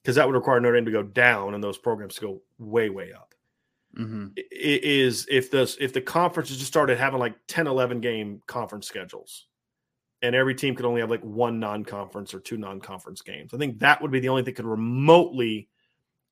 Because 0.01 0.15
that 0.15 0.25
would 0.25 0.35
require 0.35 0.59
Notre 0.59 0.75
Dame 0.75 0.85
to 0.85 0.91
go 0.91 1.03
down 1.03 1.53
and 1.53 1.63
those 1.63 1.77
programs 1.77 2.15
to 2.15 2.21
go 2.21 2.41
way, 2.57 2.89
way 2.89 3.13
up. 3.13 3.35
Mm-hmm. 3.97 4.27
Is 4.51 5.27
if 5.29 5.49
the 5.49 5.75
if 5.79 5.93
the 5.93 6.01
conferences 6.01 6.57
just 6.57 6.67
started 6.67 6.99
having 6.99 7.19
like 7.19 7.35
10, 7.47 7.65
11 7.65 8.01
game 8.01 8.41
conference 8.45 8.87
schedules 8.87 9.47
and 10.21 10.35
every 10.35 10.55
team 10.55 10.75
could 10.75 10.85
only 10.85 11.01
have 11.01 11.09
like 11.09 11.23
one 11.23 11.59
non-conference 11.59 12.33
or 12.33 12.39
two 12.39 12.57
non-conference 12.57 13.21
games. 13.21 13.53
I 13.53 13.57
think 13.57 13.79
that 13.79 14.01
would 14.01 14.11
be 14.11 14.19
the 14.19 14.29
only 14.29 14.41
thing 14.41 14.53
that 14.53 14.61
could 14.61 14.69
remotely 14.69 15.69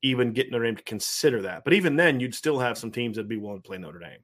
even 0.02 0.34
get 0.34 0.52
Notre 0.52 0.66
Dame 0.66 0.76
to 0.76 0.84
consider 0.84 1.42
that. 1.44 1.64
But 1.64 1.74
even 1.74 1.96
then, 1.96 2.20
you'd 2.20 2.36
still 2.36 2.60
have 2.60 2.78
some 2.78 2.92
teams 2.92 3.16
that'd 3.16 3.30
be 3.30 3.38
willing 3.38 3.62
to 3.62 3.68
play 3.68 3.78
Notre 3.78 4.00
Dame. 4.00 4.20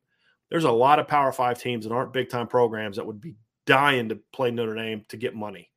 There's 0.50 0.66
a 0.66 0.72
lot 0.72 1.00
of 1.00 1.08
Power 1.08 1.32
Five 1.32 1.60
teams 1.60 1.86
that 1.86 1.94
aren't 1.94 2.14
big 2.14 2.30
time 2.30 2.48
programs 2.48 2.98
that 2.98 3.08
would 3.08 3.22
be 3.22 3.36
dying 3.66 4.10
to 4.10 4.20
play 4.32 4.52
Notre 4.52 4.76
Dame 4.76 5.04
to 5.10 5.18
get 5.18 5.36
money 5.36 5.72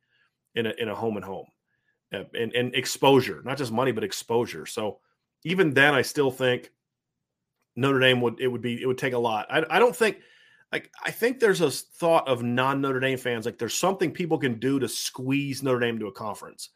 in 0.55 0.67
a 0.67 0.73
in 0.77 0.89
a 0.89 0.95
home 0.95 1.15
and 1.15 1.25
home 1.25 1.47
uh, 2.13 2.23
and, 2.33 2.53
and 2.53 2.75
exposure, 2.75 3.41
not 3.43 3.57
just 3.57 3.71
money 3.71 3.91
but 3.91 4.03
exposure. 4.03 4.65
So 4.65 4.99
even 5.43 5.73
then, 5.73 5.93
I 5.95 6.01
still 6.01 6.31
think 6.31 6.71
Notre 7.75 7.99
Dame 7.99 8.21
would 8.21 8.39
it 8.39 8.47
would 8.47 8.61
be 8.61 8.81
it 8.81 8.85
would 8.85 8.97
take 8.97 9.13
a 9.13 9.19
lot. 9.19 9.47
I, 9.49 9.63
I 9.69 9.79
don't 9.79 9.95
think 9.95 10.17
like 10.71 10.91
I 11.03 11.11
think 11.11 11.39
there's 11.39 11.61
a 11.61 11.71
thought 11.71 12.27
of 12.27 12.43
non 12.43 12.81
Notre 12.81 12.99
Dame 12.99 13.17
fans 13.17 13.45
like 13.45 13.57
there's 13.57 13.73
something 13.73 14.11
people 14.11 14.37
can 14.37 14.59
do 14.59 14.79
to 14.79 14.87
squeeze 14.87 15.63
Notre 15.63 15.79
Dame 15.79 15.99
to 15.99 16.07
a 16.07 16.11
conference. 16.11 16.69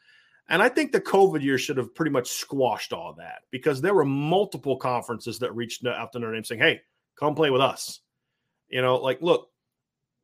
And 0.48 0.62
I 0.62 0.70
think 0.70 0.92
the 0.92 1.02
COVID 1.02 1.42
year 1.42 1.58
should 1.58 1.78
have 1.78 1.96
pretty 1.96 2.12
much 2.12 2.30
squashed 2.30 2.94
all 2.94 3.14
that 3.18 3.44
because 3.52 3.82
there 3.82 3.94
were 3.94 4.06
multiple 4.06 4.76
conferences 4.76 5.40
that 5.40 5.56
reached 5.56 5.86
out 5.86 6.12
to 6.12 6.20
Notre 6.20 6.34
Dame 6.34 6.44
saying, 6.44 6.62
"Hey, 6.62 6.82
come 7.18 7.36
play 7.36 7.50
with 7.50 7.62
us." 7.62 8.02
You 8.70 8.82
know, 8.82 8.98
like 8.98 9.22
look, 9.22 9.50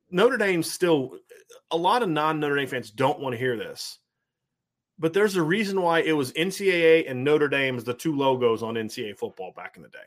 Notre 0.09 0.37
Dame 0.37 0.63
still 0.63 1.19
a 1.71 1.77
lot 1.77 2.03
of 2.03 2.09
non 2.09 2.39
Notre 2.39 2.55
Dame 2.55 2.67
fans 2.67 2.91
don't 2.91 3.19
want 3.19 3.33
to 3.33 3.39
hear 3.39 3.57
this. 3.57 3.99
But 4.99 5.13
there's 5.13 5.35
a 5.35 5.43
reason 5.43 5.81
why 5.81 5.99
it 5.99 6.13
was 6.13 6.31
NCAA 6.33 7.09
and 7.09 7.23
Notre 7.23 7.47
Dame 7.47 7.77
as 7.77 7.83
the 7.83 7.93
two 7.93 8.15
logos 8.15 8.63
on 8.63 8.75
NCAA 8.75 9.17
football 9.17 9.53
back 9.55 9.77
in 9.77 9.83
the 9.83 9.89
day. 9.89 9.99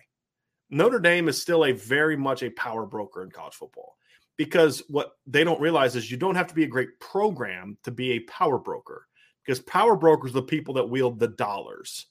Notre 0.70 1.00
Dame 1.00 1.28
is 1.28 1.40
still 1.40 1.64
a 1.64 1.72
very 1.72 2.16
much 2.16 2.42
a 2.42 2.50
power 2.50 2.86
broker 2.86 3.22
in 3.22 3.30
college 3.30 3.54
football 3.54 3.96
because 4.36 4.82
what 4.88 5.12
they 5.26 5.44
don't 5.44 5.60
realize 5.60 5.96
is 5.96 6.10
you 6.10 6.16
don't 6.16 6.36
have 6.36 6.46
to 6.46 6.54
be 6.54 6.64
a 6.64 6.68
great 6.68 6.98
program 7.00 7.76
to 7.84 7.90
be 7.90 8.12
a 8.12 8.20
power 8.20 8.58
broker 8.58 9.06
because 9.44 9.60
power 9.60 9.96
brokers 9.96 10.30
are 10.30 10.34
the 10.34 10.42
people 10.42 10.74
that 10.74 10.88
wield 10.88 11.18
the 11.18 11.28
dollars. 11.28 12.06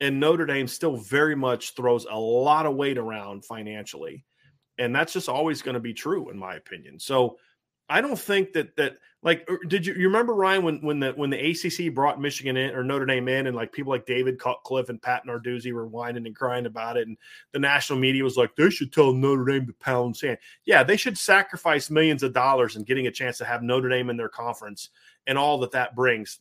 And 0.00 0.20
Notre 0.20 0.46
Dame 0.46 0.68
still 0.68 0.96
very 0.96 1.34
much 1.34 1.74
throws 1.74 2.06
a 2.08 2.18
lot 2.18 2.66
of 2.66 2.76
weight 2.76 2.98
around 2.98 3.44
financially. 3.44 4.24
And 4.78 4.94
that's 4.94 5.12
just 5.12 5.28
always 5.28 5.62
going 5.62 5.74
to 5.74 5.80
be 5.80 5.94
true, 5.94 6.30
in 6.30 6.38
my 6.38 6.54
opinion. 6.54 6.98
So 6.98 7.38
I 7.88 8.00
don't 8.02 8.18
think 8.18 8.52
that 8.52 8.76
that 8.76 8.98
like 9.26 9.44
er, 9.50 9.58
did 9.66 9.84
you, 9.84 9.92
you 9.94 10.06
remember 10.06 10.34
Ryan 10.34 10.62
when 10.62 10.80
when 10.82 11.00
the 11.00 11.10
when 11.10 11.30
the 11.30 11.50
ACC 11.50 11.92
brought 11.92 12.20
Michigan 12.20 12.56
in 12.56 12.70
or 12.70 12.84
Notre 12.84 13.04
Dame 13.04 13.26
in 13.26 13.48
and 13.48 13.56
like 13.56 13.72
people 13.72 13.90
like 13.90 14.06
David 14.06 14.38
Cutcliffe 14.38 14.88
and 14.88 15.02
Pat 15.02 15.26
Narduzzi 15.26 15.72
were 15.72 15.88
whining 15.88 16.26
and 16.26 16.36
crying 16.36 16.66
about 16.66 16.96
it 16.96 17.08
and 17.08 17.18
the 17.50 17.58
national 17.58 17.98
media 17.98 18.22
was 18.22 18.36
like 18.36 18.54
they 18.54 18.70
should 18.70 18.92
tell 18.92 19.12
Notre 19.12 19.44
Dame 19.44 19.66
to 19.66 19.72
pound 19.74 20.16
sand. 20.16 20.38
Yeah, 20.64 20.84
they 20.84 20.96
should 20.96 21.18
sacrifice 21.18 21.90
millions 21.90 22.22
of 22.22 22.32
dollars 22.32 22.76
and 22.76 22.86
getting 22.86 23.08
a 23.08 23.10
chance 23.10 23.36
to 23.38 23.44
have 23.44 23.64
Notre 23.64 23.88
Dame 23.88 24.10
in 24.10 24.16
their 24.16 24.28
conference 24.28 24.90
and 25.26 25.36
all 25.36 25.58
that 25.58 25.72
that 25.72 25.96
brings. 25.96 26.38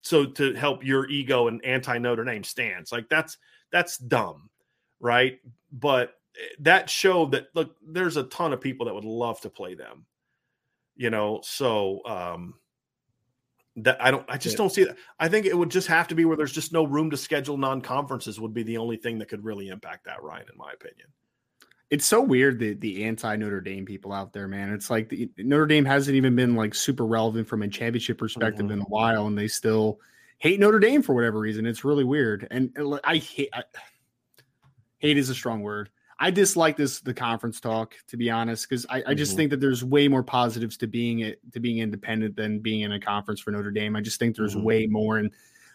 So 0.00 0.24
to 0.24 0.54
help 0.54 0.82
your 0.82 1.08
ego 1.10 1.48
and 1.48 1.62
anti 1.66 1.98
Notre 1.98 2.24
Dame 2.24 2.44
stance, 2.44 2.92
like 2.92 3.10
that's 3.10 3.36
that's 3.70 3.98
dumb, 3.98 4.48
right? 5.00 5.38
But 5.70 6.14
eh, 6.34 6.54
that 6.60 6.88
showed 6.88 7.32
that 7.32 7.48
look, 7.54 7.76
there's 7.86 8.16
a 8.16 8.24
ton 8.24 8.54
of 8.54 8.60
people 8.62 8.86
that 8.86 8.94
would 8.94 9.04
love 9.04 9.38
to 9.42 9.50
play 9.50 9.74
them 9.74 10.06
you 10.96 11.10
know 11.10 11.40
so 11.42 12.00
um 12.06 12.54
that 13.76 14.00
i 14.02 14.10
don't 14.10 14.24
i 14.28 14.36
just 14.36 14.54
yeah. 14.54 14.58
don't 14.58 14.70
see 14.70 14.84
that 14.84 14.96
i 15.18 15.28
think 15.28 15.46
it 15.46 15.56
would 15.56 15.70
just 15.70 15.88
have 15.88 16.06
to 16.06 16.14
be 16.14 16.24
where 16.24 16.36
there's 16.36 16.52
just 16.52 16.72
no 16.72 16.84
room 16.84 17.10
to 17.10 17.16
schedule 17.16 17.56
non-conferences 17.56 18.38
would 18.38 18.52
be 18.52 18.62
the 18.62 18.76
only 18.76 18.96
thing 18.96 19.18
that 19.18 19.28
could 19.28 19.44
really 19.44 19.68
impact 19.68 20.04
that 20.04 20.22
ryan 20.22 20.46
in 20.50 20.58
my 20.58 20.72
opinion 20.72 21.08
it's 21.92 22.06
so 22.06 22.22
weird 22.22 22.58
the 22.58 22.72
the 22.72 23.04
anti 23.04 23.36
Notre 23.36 23.60
Dame 23.60 23.84
people 23.84 24.14
out 24.14 24.32
there, 24.32 24.48
man. 24.48 24.72
It's 24.72 24.88
like 24.88 25.10
the, 25.10 25.30
Notre 25.36 25.66
Dame 25.66 25.84
hasn't 25.84 26.16
even 26.16 26.34
been 26.34 26.56
like 26.56 26.74
super 26.74 27.04
relevant 27.04 27.46
from 27.46 27.60
a 27.60 27.68
championship 27.68 28.16
perspective 28.16 28.64
mm-hmm. 28.64 28.72
in 28.72 28.80
a 28.80 28.84
while, 28.84 29.26
and 29.26 29.36
they 29.36 29.46
still 29.46 30.00
hate 30.38 30.58
Notre 30.58 30.78
Dame 30.78 31.02
for 31.02 31.14
whatever 31.14 31.38
reason. 31.38 31.66
It's 31.66 31.84
really 31.84 32.02
weird, 32.02 32.48
and 32.50 32.74
I 33.04 33.18
hate 33.18 33.50
I, 33.52 33.64
hate 35.00 35.18
is 35.18 35.28
a 35.28 35.34
strong 35.34 35.60
word. 35.60 35.90
I 36.22 36.30
dislike 36.30 36.76
this 36.76 37.00
the 37.00 37.12
conference 37.12 37.58
talk 37.58 37.96
to 38.06 38.16
be 38.16 38.30
honest 38.30 38.68
because 38.68 38.86
I, 38.88 39.02
I, 39.08 39.14
just 39.14 39.32
mm-hmm. 39.32 39.38
think 39.38 39.50
that 39.50 39.60
there's 39.60 39.82
way 39.82 40.06
more 40.06 40.22
positives 40.22 40.76
to 40.76 40.86
being 40.86 41.18
it 41.18 41.40
to 41.52 41.58
being 41.58 41.78
independent 41.78 42.36
than 42.36 42.60
being 42.60 42.82
in 42.82 42.92
a 42.92 43.00
conference 43.00 43.40
for 43.40 43.50
Notre 43.50 43.72
Dame. 43.72 43.96
I 43.96 44.02
just 44.02 44.20
think 44.20 44.36
there's 44.36 44.54
mm-hmm. 44.54 44.64
way 44.64 44.86
more 44.86 45.18
and 45.18 45.32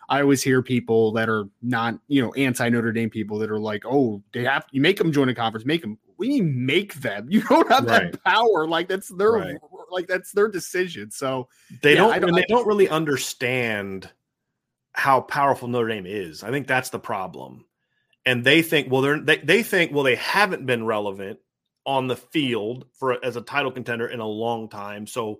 I 0.08 0.22
always 0.22 0.41
hear 0.41 0.64
people 0.64 1.12
that 1.12 1.28
are 1.28 1.50
not 1.62 2.00
you 2.08 2.22
know 2.22 2.32
anti 2.36 2.70
Notre 2.70 2.93
Dame 2.93 3.10
people 3.10 3.38
that 3.39 3.52
are 3.52 3.60
like 3.60 3.84
oh 3.86 4.24
they 4.32 4.45
have 4.45 4.66
you 4.72 4.80
make 4.80 4.98
them 4.98 5.12
join 5.12 5.28
a 5.28 5.36
conference 5.36 5.66
make 5.66 5.82
them 5.82 5.98
we 6.18 6.39
make 6.39 6.93
them 6.93 7.28
you 7.30 7.41
don't 7.43 7.70
have 7.70 7.84
right. 7.84 8.14
that 8.14 8.24
power 8.24 8.66
like 8.66 8.88
that's 8.88 9.10
their 9.10 9.34
right. 9.34 9.58
like 9.91 10.08
that's 10.08 10.32
their 10.32 10.48
decision 10.48 11.12
so 11.12 11.50
they 11.82 11.95
yeah, 11.95 11.98
don't, 11.98 12.22
don't 12.22 12.36
they 12.36 12.45
don't 12.48 12.66
really 12.66 12.88
understand 12.88 14.10
how 14.93 15.22
powerful 15.22 15.68
Notre 15.68 15.89
Dame 15.89 16.08
is. 16.08 16.41
I 16.41 16.52
think 16.52 16.68
that's 16.68 16.89
the 16.89 17.00
problem 17.00 17.66
and 18.28 18.44
they 18.44 18.62
think 18.62 18.92
well 18.92 19.02
they're 19.02 19.20
they, 19.20 19.38
they 19.38 19.64
think 19.64 19.92
well 19.92 20.04
they 20.04 20.16
haven't 20.16 20.66
been 20.66 20.86
relevant 20.86 21.40
on 21.86 22.08
the 22.08 22.18
field 22.18 22.86
for 22.94 23.24
as 23.26 23.38
a 23.38 23.42
title 23.42 23.72
contender 23.72 24.08
in 24.08 24.20
a 24.20 24.28
long 24.28 24.70
time. 24.70 25.08
So 25.08 25.40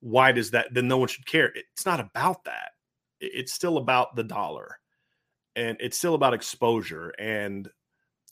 why 0.00 0.32
does 0.32 0.50
that 0.50 0.74
then 0.74 0.88
no 0.88 0.98
one 0.98 1.08
should 1.08 1.26
care. 1.26 1.52
It's 1.54 1.86
not 1.86 2.00
about 2.00 2.44
that. 2.44 2.72
It's 3.20 3.52
still 3.52 3.78
about 3.78 4.16
the 4.16 4.24
dollar 4.24 4.78
and 5.54 5.76
it's 5.80 5.96
still 5.96 6.14
about 6.14 6.34
exposure. 6.34 7.14
And 7.20 7.70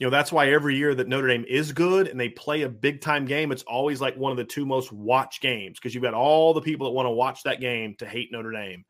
you 0.01 0.07
know 0.07 0.11
that's 0.11 0.33
why 0.33 0.51
every 0.51 0.77
year 0.77 0.97
that 0.97 1.07
Notre 1.07 1.29
Dame 1.29 1.45
is 1.49 1.71
good 1.73 2.09
and 2.09 2.19
they 2.19 2.29
play 2.29 2.63
a 2.63 2.69
big 2.69 3.01
time 3.01 3.25
game 3.25 3.53
it's 3.53 3.63
always 3.63 4.01
like 4.01 4.17
one 4.17 4.33
of 4.33 4.39
the 4.39 4.45
two 4.45 4.67
most 4.67 4.91
watched 4.91 5.41
games 5.41 5.79
because 5.79 5.95
you've 5.95 6.03
got 6.03 6.15
all 6.15 6.53
the 6.55 6.61
people 6.61 6.89
that 6.89 6.93
want 6.93 7.07
to 7.07 7.11
watch 7.11 7.45
that 7.45 7.61
game 7.61 7.95
to 7.99 8.07
hate 8.07 8.33
Notre 8.33 8.51
Dame 8.51 8.85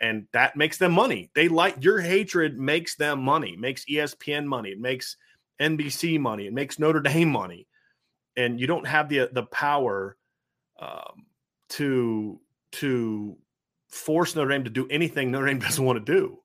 and 0.00 0.26
that 0.32 0.56
makes 0.56 0.78
them 0.78 0.92
money. 0.92 1.30
They 1.34 1.48
like 1.48 1.82
your 1.82 2.00
hatred 2.00 2.58
makes 2.58 2.96
them 2.96 3.22
money, 3.22 3.56
makes 3.56 3.84
ESPN 3.84 4.46
money, 4.46 4.70
it 4.70 4.80
makes 4.80 5.16
NBC 5.60 6.18
money, 6.18 6.46
it 6.46 6.52
makes 6.52 6.78
Notre 6.78 7.00
Dame 7.00 7.28
money, 7.28 7.66
and 8.36 8.58
you 8.58 8.66
don't 8.66 8.86
have 8.86 9.08
the 9.08 9.28
the 9.32 9.44
power 9.44 10.16
um, 10.80 11.26
to 11.70 12.40
to 12.72 13.36
force 13.88 14.34
Notre 14.34 14.50
Dame 14.50 14.64
to 14.64 14.70
do 14.70 14.88
anything 14.90 15.30
Notre 15.30 15.46
Dame 15.46 15.58
doesn't 15.60 15.84
want 15.84 16.04
to 16.04 16.12
do. 16.12 16.38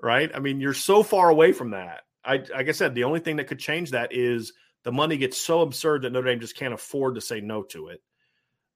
Right? 0.00 0.30
I 0.34 0.38
mean, 0.40 0.60
you're 0.60 0.74
so 0.74 1.02
far 1.02 1.30
away 1.30 1.52
from 1.52 1.70
that. 1.70 2.02
I 2.24 2.36
like 2.36 2.68
I 2.68 2.72
said, 2.72 2.94
the 2.94 3.04
only 3.04 3.20
thing 3.20 3.36
that 3.36 3.46
could 3.46 3.58
change 3.58 3.90
that 3.90 4.12
is 4.12 4.52
the 4.84 4.92
money 4.92 5.16
gets 5.16 5.38
so 5.38 5.62
absurd 5.62 6.02
that 6.02 6.12
Notre 6.12 6.28
Dame 6.28 6.40
just 6.40 6.56
can't 6.56 6.74
afford 6.74 7.14
to 7.14 7.20
say 7.20 7.40
no 7.40 7.62
to 7.64 7.88
it 7.88 8.02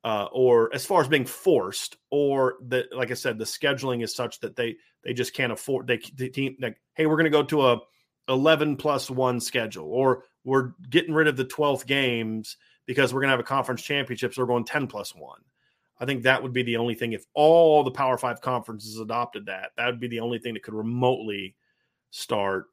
uh, 0.05 0.29
or 0.33 0.73
as 0.75 0.87
far 0.87 1.01
as 1.01 1.09
being 1.09 1.27
forced, 1.27 1.97
or 2.11 2.55
that, 2.69 2.95
like 2.95 3.11
I 3.11 3.15
said, 3.15 3.39
the 3.39 3.45
scheduling 3.45 4.03
is 4.03 4.15
such 4.15 4.41
that 4.41 4.57
they 4.57 4.77
they 5.03 5.13
just 5.13 5.35
can't 5.35 5.53
afford. 5.53 5.87
They 5.87 6.01
the 6.15 6.29
team 6.29 6.57
like, 6.61 6.81
hey, 6.95 7.07
we're 7.07 7.17
going 7.17 7.25
to 7.25 7.31
go 7.31 7.43
to 7.45 7.69
a 7.69 7.81
eleven 8.29 8.77
plus 8.77 9.11
one 9.11 9.41
schedule, 9.41 9.93
or 9.93 10.25
we're 10.45 10.73
getting 10.89 11.15
rid 11.15 11.29
of 11.29 11.37
the 11.37 11.45
twelfth 11.45 11.87
games 11.87 12.57
because 12.87 13.13
we're 13.13 13.21
going 13.21 13.29
to 13.29 13.33
have 13.33 13.41
a 13.41 13.45
conference 13.45 13.83
championship, 13.83 14.33
so 14.33 14.43
we're 14.43 14.49
going 14.49 14.65
ten 14.65 14.87
plus 14.87 15.15
one. 15.15 15.41
I 16.01 16.05
think 16.05 16.23
that 16.23 16.43
would 16.43 16.53
be 16.53 16.63
the 16.63 16.77
only 16.77 16.95
thing 16.95 17.13
if 17.13 17.25
all 17.35 17.83
the 17.83 17.91
Power 17.91 18.17
Five 18.17 18.41
conferences 18.41 19.01
adopted 19.01 19.47
that. 19.47 19.73
That 19.77 19.87
would 19.87 20.01
be 20.01 20.09
the 20.09 20.21
only 20.21 20.39
thing 20.39 20.55
that 20.55 20.63
could 20.63 20.75
remotely 20.75 21.57
start 22.11 22.67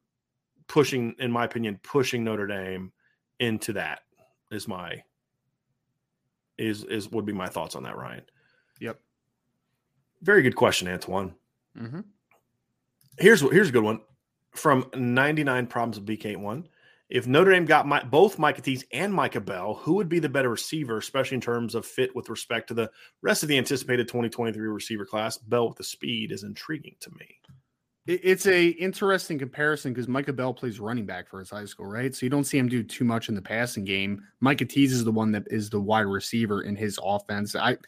pushing, 0.68 1.14
in 1.18 1.32
my 1.32 1.44
opinion, 1.44 1.80
pushing 1.82 2.22
Notre 2.22 2.46
Dame 2.46 2.92
into 3.40 3.72
that. 3.72 4.00
Is 4.52 4.68
my 4.68 5.02
is 6.58 6.84
is 6.84 7.10
would 7.10 7.26
be 7.26 7.32
my 7.32 7.48
thoughts 7.48 7.74
on 7.76 7.82
that, 7.84 7.96
Ryan. 7.96 8.22
Yep. 8.80 9.00
Very 10.22 10.42
good 10.42 10.56
question, 10.56 10.88
Antoine. 10.88 11.34
Mm-hmm. 11.78 12.00
Here's 13.18 13.40
here's 13.40 13.68
a 13.68 13.72
good 13.72 13.84
one 13.84 14.00
from 14.52 14.86
99 14.94 15.66
Problems 15.66 15.98
of 15.98 16.04
BK1. 16.04 16.64
If 17.08 17.28
Notre 17.28 17.52
Dame 17.52 17.66
got 17.66 17.86
my, 17.86 18.02
both 18.02 18.38
Micah 18.38 18.60
Tease 18.60 18.84
and 18.92 19.12
Micah 19.12 19.40
Bell, 19.40 19.74
who 19.74 19.94
would 19.94 20.08
be 20.08 20.18
the 20.18 20.28
better 20.28 20.50
receiver, 20.50 20.98
especially 20.98 21.36
in 21.36 21.40
terms 21.40 21.76
of 21.76 21.86
fit 21.86 22.14
with 22.16 22.28
respect 22.28 22.66
to 22.68 22.74
the 22.74 22.90
rest 23.22 23.44
of 23.44 23.48
the 23.48 23.58
anticipated 23.58 24.08
2023 24.08 24.66
receiver 24.66 25.04
class? 25.04 25.38
Bell 25.38 25.68
with 25.68 25.78
the 25.78 25.84
speed 25.84 26.32
is 26.32 26.42
intriguing 26.42 26.96
to 27.00 27.10
me. 27.12 27.36
It's 28.06 28.46
a 28.46 28.68
interesting 28.68 29.36
comparison 29.36 29.92
because 29.92 30.06
Micah 30.06 30.32
Bell 30.32 30.54
plays 30.54 30.78
running 30.78 31.06
back 31.06 31.28
for 31.28 31.40
his 31.40 31.50
high 31.50 31.64
school, 31.64 31.86
right? 31.86 32.14
So 32.14 32.24
you 32.24 32.30
don't 32.30 32.44
see 32.44 32.56
him 32.56 32.68
do 32.68 32.84
too 32.84 33.04
much 33.04 33.28
in 33.28 33.34
the 33.34 33.42
passing 33.42 33.84
game. 33.84 34.22
Micah 34.38 34.64
Tease 34.64 34.92
is 34.92 35.02
the 35.02 35.10
one 35.10 35.32
that 35.32 35.42
is 35.50 35.70
the 35.70 35.80
wide 35.80 36.02
receiver 36.02 36.62
in 36.62 36.76
his 36.76 37.00
offense. 37.02 37.56
I 37.56 37.78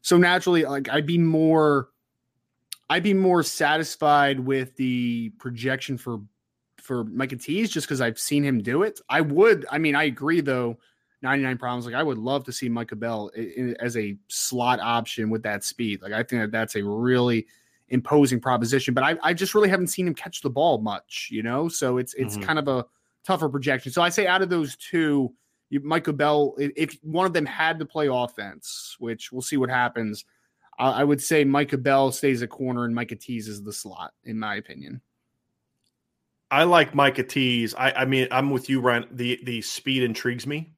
so 0.00 0.16
naturally, 0.16 0.64
like 0.64 0.88
I'd 0.90 1.06
be 1.06 1.18
more, 1.18 1.88
I'd 2.88 3.02
be 3.02 3.14
more 3.14 3.42
satisfied 3.42 4.38
with 4.38 4.76
the 4.76 5.30
projection 5.38 5.98
for 5.98 6.20
for 6.80 7.02
Micah 7.04 7.36
Tease 7.36 7.70
just 7.70 7.88
because 7.88 8.00
I've 8.00 8.18
seen 8.18 8.44
him 8.44 8.62
do 8.62 8.84
it. 8.84 9.00
I 9.08 9.22
would. 9.22 9.66
I 9.72 9.78
mean, 9.78 9.96
I 9.96 10.04
agree 10.04 10.40
though. 10.40 10.78
99 11.22 11.56
problems. 11.58 11.86
Like 11.86 11.94
I 11.94 12.02
would 12.02 12.18
love 12.18 12.44
to 12.44 12.52
see 12.52 12.68
Micah 12.68 12.96
Bell 12.96 13.30
as 13.80 13.96
a 13.96 14.16
slot 14.28 14.78
option 14.78 15.30
with 15.30 15.42
that 15.42 15.64
speed. 15.64 16.02
Like 16.02 16.12
I 16.12 16.22
think 16.22 16.42
that 16.42 16.52
that's 16.52 16.76
a 16.76 16.84
really 16.84 17.46
imposing 17.88 18.40
proposition, 18.40 18.94
but 18.94 19.04
I, 19.04 19.16
I 19.22 19.34
just 19.34 19.54
really 19.54 19.68
haven't 19.68 19.88
seen 19.88 20.06
him 20.06 20.14
catch 20.14 20.40
the 20.40 20.50
ball 20.50 20.78
much, 20.78 21.28
you 21.30 21.42
know? 21.42 21.68
So 21.68 21.98
it's, 21.98 22.14
it's 22.14 22.36
mm-hmm. 22.36 22.44
kind 22.44 22.58
of 22.58 22.68
a 22.68 22.86
tougher 23.24 23.48
projection. 23.48 23.92
So 23.92 24.02
I 24.02 24.08
say 24.08 24.26
out 24.26 24.42
of 24.42 24.48
those 24.48 24.76
two, 24.76 25.32
you, 25.70 25.80
Micah 25.80 26.12
Bell, 26.12 26.54
if 26.58 26.98
one 27.02 27.26
of 27.26 27.32
them 27.32 27.46
had 27.46 27.78
to 27.78 27.86
play 27.86 28.08
offense, 28.10 28.96
which 28.98 29.32
we'll 29.32 29.42
see 29.42 29.56
what 29.56 29.70
happens, 29.70 30.24
uh, 30.78 30.92
I 30.96 31.04
would 31.04 31.22
say 31.22 31.44
Micah 31.44 31.78
Bell 31.78 32.12
stays 32.12 32.42
a 32.42 32.46
corner 32.46 32.84
and 32.84 32.94
Micah 32.94 33.16
Tease 33.16 33.48
is 33.48 33.62
the 33.62 33.72
slot, 33.72 34.12
in 34.24 34.38
my 34.38 34.56
opinion. 34.56 35.00
I 36.50 36.64
like 36.64 36.94
Micah 36.94 37.24
Tease. 37.24 37.74
I, 37.74 37.92
I 37.92 38.04
mean, 38.04 38.28
I'm 38.30 38.50
with 38.50 38.68
you, 38.68 38.80
Ryan. 38.80 39.06
The 39.10 39.40
the 39.42 39.62
speed 39.62 40.02
intrigues 40.02 40.46
me, 40.46 40.72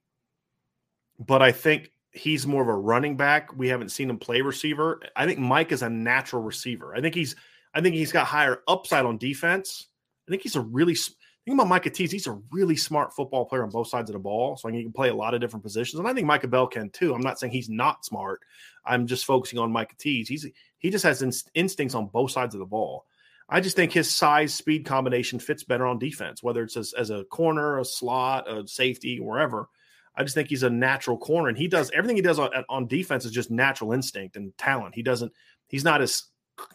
but 1.19 1.43
I 1.43 1.53
think 1.53 1.91
he's 2.17 2.47
more 2.47 2.63
of 2.63 2.69
a 2.69 2.75
running 2.75 3.17
back. 3.17 3.57
We 3.57 3.69
haven't 3.69 3.91
seen 3.91 4.11
him 4.11 4.19
play 4.19 4.41
receiver. 4.41 5.01
I 5.15 5.27
think 5.27 5.39
Mike 5.39 5.73
is 5.73 5.83
a 5.83 5.91
natural 5.91 6.43
receiver. 6.43 6.95
I 6.95 7.01
think 7.01 7.15
he's 7.15 7.37
I 7.75 7.81
think 7.81 7.95
he's 7.95 8.13
got 8.13 8.27
higher 8.27 8.63
upside 8.67 9.05
on 9.05 9.19
defense. 9.19 9.89
I 10.27 10.31
think 10.31 10.43
he's 10.43 10.57
a 10.57 10.61
really 10.61 10.95
think 10.95 11.55
about 11.55 11.69
Micah 11.69 11.91
Tease. 11.91 12.11
He's 12.11 12.27
a 12.27 12.41
really 12.51 12.77
smart 12.77 13.15
football 13.15 13.45
player 13.45 13.63
on 13.63 13.71
both 13.71 13.89
sides 13.89 14.11
of 14.11 14.15
the 14.15 14.21
ball. 14.21 14.57
So 14.57 14.69
he 14.69 14.83
can 14.83 14.93
play 14.93 15.11
a 15.11 15.15
lot 15.15 15.35
of 15.35 15.41
different 15.41 15.63
positions. 15.63 15.99
And 15.99 16.09
I 16.09 16.13
think 16.13 16.27
Micah 16.27 16.49
Bell 16.49 16.67
can 16.67 16.91
too. 16.91 17.15
I'm 17.15 17.21
not 17.21 17.39
saying 17.39 17.53
he's 17.53 17.69
not 17.69 18.05
smart. 18.05 18.41
I'm 18.85 19.07
just 19.07 19.25
focusing 19.25 19.59
on 19.59 19.71
Micah 19.71 19.97
Tease. 19.99 20.29
He's 20.29 20.47
he 20.79 20.91
just 20.91 21.05
has 21.05 21.23
instincts 21.55 21.95
on 21.95 22.07
both 22.07 22.33
sides 22.33 22.55
of 22.55 22.61
the 22.61 22.67
ball. 22.67 23.07
I 23.49 23.61
just 23.61 23.77
think 23.77 23.93
his 23.93 24.11
size 24.11 24.53
speed 24.53 24.85
combination 24.85 25.39
fits 25.39 25.63
better 25.63 25.87
on 25.87 26.01
defense, 26.01 26.43
whether 26.43 26.65
it's 26.65 26.77
as, 26.77 26.93
as 26.95 27.11
a 27.11 27.25
corner, 27.25 27.79
a 27.79 27.85
slot, 27.85 28.51
a 28.51 28.67
safety, 28.67 29.21
wherever. 29.21 29.69
I 30.17 30.23
just 30.23 30.35
think 30.35 30.49
he's 30.49 30.63
a 30.63 30.71
natural 30.71 31.19
corner, 31.19 31.49
and 31.49 31.59
he 31.59 31.69
does 31.69 31.91
everything 31.93 32.17
he 32.17 32.23
does 32.23 32.39
on, 32.39 32.51
on 32.69 32.87
defense 32.87 33.25
is 33.25 33.33
just 33.33 33.51
natural 33.51 33.93
instinct 33.93 34.37
and 34.37 34.57
talent. 34.57 34.95
He 34.95 35.03
doesn't. 35.03 35.33
He's 35.69 35.85
not 35.85 36.01
as 36.01 36.25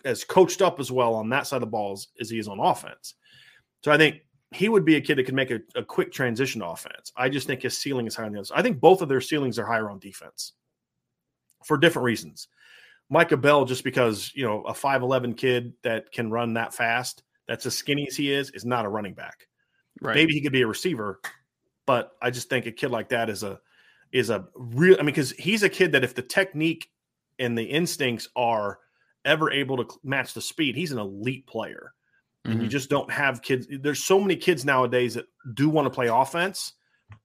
as 0.06 0.24
coached 0.24 0.62
up 0.62 0.80
as 0.80 0.92
well 0.92 1.16
on 1.16 1.30
that 1.30 1.48
side 1.48 1.58
of 1.58 1.62
the 1.62 1.68
balls 1.68 2.10
as 2.20 2.30
he 2.30 2.38
is 2.38 2.48
on 2.48 2.60
offense. 2.60 3.16
So 3.84 3.92
I 3.92 3.98
think 3.98 4.18
he 4.52 4.70
would 4.70 4.86
be 4.86 4.96
a 4.96 5.02
kid 5.02 5.18
that 5.18 5.24
could 5.24 5.34
make 5.34 5.50
a, 5.50 5.60
a 5.76 5.84
quick 5.84 6.12
transition 6.12 6.62
offense. 6.62 7.12
I 7.16 7.30
just 7.30 7.48
think 7.48 7.64
his 7.64 7.78
ceiling 7.78 8.06
is 8.06 8.16
higher 8.16 8.26
than 8.26 8.34
the 8.34 8.40
others. 8.40 8.52
I 8.54 8.62
think 8.62 8.80
both 8.80 9.02
of 9.02 9.10
their 9.10 9.22
ceilings 9.22 9.58
are 9.58 9.66
higher 9.66 9.90
on 9.90 9.98
defense 9.98 10.54
for 11.64 11.78
different 11.78 12.06
reasons. 12.06 12.48
Micah 13.10 13.38
Bell, 13.38 13.66
just 13.66 13.84
because 13.84 14.32
you 14.36 14.46
know 14.46 14.62
a 14.62 14.74
five 14.74 15.02
eleven 15.02 15.34
kid 15.34 15.74
that 15.84 16.12
can 16.12 16.30
run 16.30 16.54
that 16.54 16.74
fast, 16.74 17.24
that's 17.48 17.66
as 17.66 17.76
skinny 17.76 18.08
as 18.08 18.16
he 18.16 18.32
is, 18.32 18.52
is 18.52 18.66
not 18.66 18.86
a 18.86 18.90
running 18.90 19.14
back. 19.14 19.48
Right. 20.00 20.16
Maybe 20.16 20.34
he 20.34 20.42
could 20.42 20.54
be 20.54 20.62
a 20.62 20.68
receiver, 20.68 21.20
but 21.86 22.12
I 22.22 22.30
just 22.30 22.50
think 22.50 22.66
a 22.66 22.72
kid 22.72 22.92
like 22.92 23.10
that 23.10 23.30
is 23.30 23.44
a 23.44 23.60
is 24.12 24.30
a 24.30 24.46
real. 24.56 24.96
I 24.96 25.00
mean, 25.00 25.08
because 25.08 25.32
he's 25.32 25.64
a 25.64 25.70
kid 25.70 25.94
that 25.94 26.04
if 26.04 26.16
the 26.16 26.22
technique 26.22 26.90
and 27.40 27.58
the 27.58 27.64
instincts 27.64 28.28
are 28.36 28.80
ever 29.26 29.52
able 29.52 29.84
to 29.84 30.00
match 30.04 30.34
the 30.34 30.42
speed, 30.42 30.76
he's 30.76 30.92
an 30.92 31.00
elite 31.00 31.48
player. 31.48 31.94
And 32.44 32.56
mm-hmm. 32.56 32.64
you 32.64 32.70
just 32.70 32.90
don't 32.90 33.12
have 33.12 33.42
kids. 33.42 33.68
There's 33.70 34.04
so 34.04 34.20
many 34.20 34.36
kids 34.36 34.66
nowadays 34.66 35.14
that 35.14 35.26
do 35.54 35.70
want 35.70 35.86
to 35.86 35.92
play 35.92 36.08
offense 36.08 36.74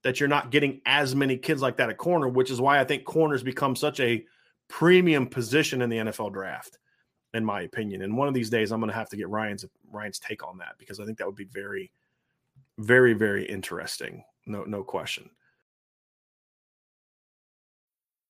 that 0.03 0.21
you're 0.21 0.29
not 0.29 0.51
getting 0.51 0.81
as 0.85 1.15
many 1.15 1.37
kids 1.37 1.63
like 1.63 1.77
that 1.79 1.89
at 1.89 1.97
corner, 1.97 2.29
which 2.29 2.51
is 2.51 2.61
why 2.61 2.81
I 2.81 2.85
think 2.85 3.05
corners 3.05 3.43
become 3.43 3.75
such 3.77 4.01
a 4.01 4.25
premium 4.69 5.27
position 5.27 5.81
in 5.81 5.89
the 5.89 5.97
NFL 5.97 6.33
draft, 6.33 6.79
in 7.35 7.45
my 7.45 7.63
opinion. 7.63 8.03
And 8.03 8.17
one 8.17 8.29
of 8.29 8.35
these 8.35 8.51
days, 8.51 8.73
I'm 8.73 8.81
going 8.81 8.91
to 8.91 8.97
have 8.97 9.09
to 9.11 9.17
get 9.17 9.29
Ryan's 9.29 9.65
Ryan's 9.91 10.19
take 10.19 10.47
on 10.47 10.59
that 10.59 10.75
because 10.79 11.01
I 11.01 11.07
think 11.07 11.19
that 11.19 11.27
would 11.27 11.37
be 11.37 11.49
very, 11.51 11.91
very, 12.79 13.15
very 13.15 13.47
interesting. 13.47 14.23
No, 14.47 14.65
no 14.65 14.85
question. 14.85 15.31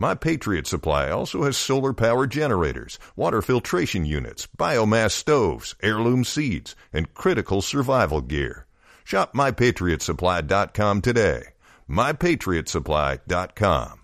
My 0.00 0.14
Patriot 0.14 0.68
Supply 0.68 1.10
also 1.10 1.42
has 1.42 1.56
solar 1.56 1.92
power 1.92 2.28
generators, 2.28 3.00
water 3.16 3.42
filtration 3.42 4.04
units, 4.04 4.46
biomass 4.56 5.10
stoves, 5.10 5.74
heirloom 5.82 6.22
seeds, 6.22 6.76
and 6.92 7.12
critical 7.14 7.62
survival 7.62 8.20
gear. 8.20 8.68
Shop 9.02 9.34
MyPatriotSupply.com 9.34 11.02
today. 11.02 11.42
MyPatriotSupply.com. 11.90 14.00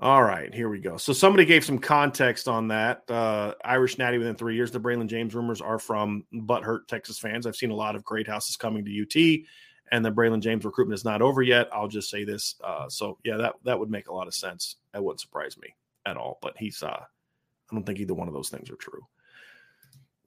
All 0.00 0.22
right, 0.22 0.52
here 0.52 0.68
we 0.68 0.80
go. 0.80 0.96
So 0.96 1.12
somebody 1.12 1.44
gave 1.44 1.64
some 1.64 1.78
context 1.78 2.48
on 2.48 2.66
that. 2.68 3.08
Uh, 3.08 3.54
Irish 3.64 3.96
Natty 3.96 4.18
within 4.18 4.34
three 4.34 4.56
years. 4.56 4.72
The 4.72 4.80
Braylon 4.80 5.06
James 5.06 5.36
rumors 5.36 5.60
are 5.60 5.78
from 5.78 6.24
butthurt 6.34 6.88
Texas 6.88 7.20
fans. 7.20 7.46
I've 7.46 7.54
seen 7.54 7.70
a 7.70 7.76
lot 7.76 7.94
of 7.94 8.02
great 8.02 8.26
houses 8.26 8.56
coming 8.56 8.84
to 8.86 9.02
UT 9.02 9.44
and 9.92 10.04
the 10.04 10.10
Braylon 10.10 10.40
James 10.40 10.64
recruitment 10.64 10.98
is 10.98 11.04
not 11.04 11.22
over 11.22 11.42
yet. 11.42 11.68
I'll 11.72 11.88
just 11.88 12.10
say 12.10 12.24
this. 12.24 12.54
Uh, 12.62 12.88
so 12.88 13.18
yeah, 13.24 13.36
that 13.36 13.54
that 13.64 13.78
would 13.78 13.90
make 13.90 14.08
a 14.08 14.14
lot 14.14 14.26
of 14.26 14.34
sense. 14.34 14.76
That 14.92 15.02
wouldn't 15.02 15.20
surprise 15.20 15.56
me 15.58 15.74
at 16.06 16.16
all. 16.16 16.38
But 16.40 16.56
he's 16.56 16.82
uh, 16.82 16.86
I 16.88 17.74
don't 17.74 17.84
think 17.84 17.98
either 17.98 18.14
one 18.14 18.28
of 18.28 18.34
those 18.34 18.48
things 18.48 18.70
are 18.70 18.76
true. 18.76 19.06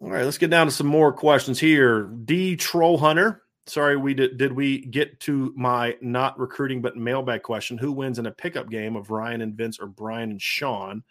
All 0.01 0.09
right, 0.09 0.26
let's 0.26 0.38
get 0.38 0.49
down 0.49 0.68
to 0.68 0.72
some 0.72 0.88
more 0.88 1.14
questions 1.14 1.59
here. 1.59 2.03
D 2.03 2.55
Troll 2.55 2.97
Hunter. 2.97 3.41
Sorry, 3.66 3.95
we 3.95 4.14
did 4.14 4.38
did 4.38 4.51
we 4.51 4.80
get 4.86 5.22
to 5.22 5.53
my 5.55 5.95
not 6.01 6.38
recruiting 6.38 6.82
but 6.82 6.97
mailbag 6.97 7.43
question? 7.43 7.78
Who 7.78 7.93
wins 7.93 8.20
in 8.20 8.26
a 8.26 8.32
pickup 8.32 8.70
game 8.70 8.97
of 8.97 9.09
Ryan 9.09 9.41
and 9.41 9.55
Vince 9.55 9.80
or 9.80 9.88
Brian 9.88 10.32
and 10.32 10.41
Sean? 10.41 11.03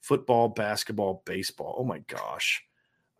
Football, 0.00 0.48
basketball, 0.48 1.22
baseball. 1.26 1.76
Oh 1.78 1.84
my 1.84 1.98
gosh. 2.06 2.64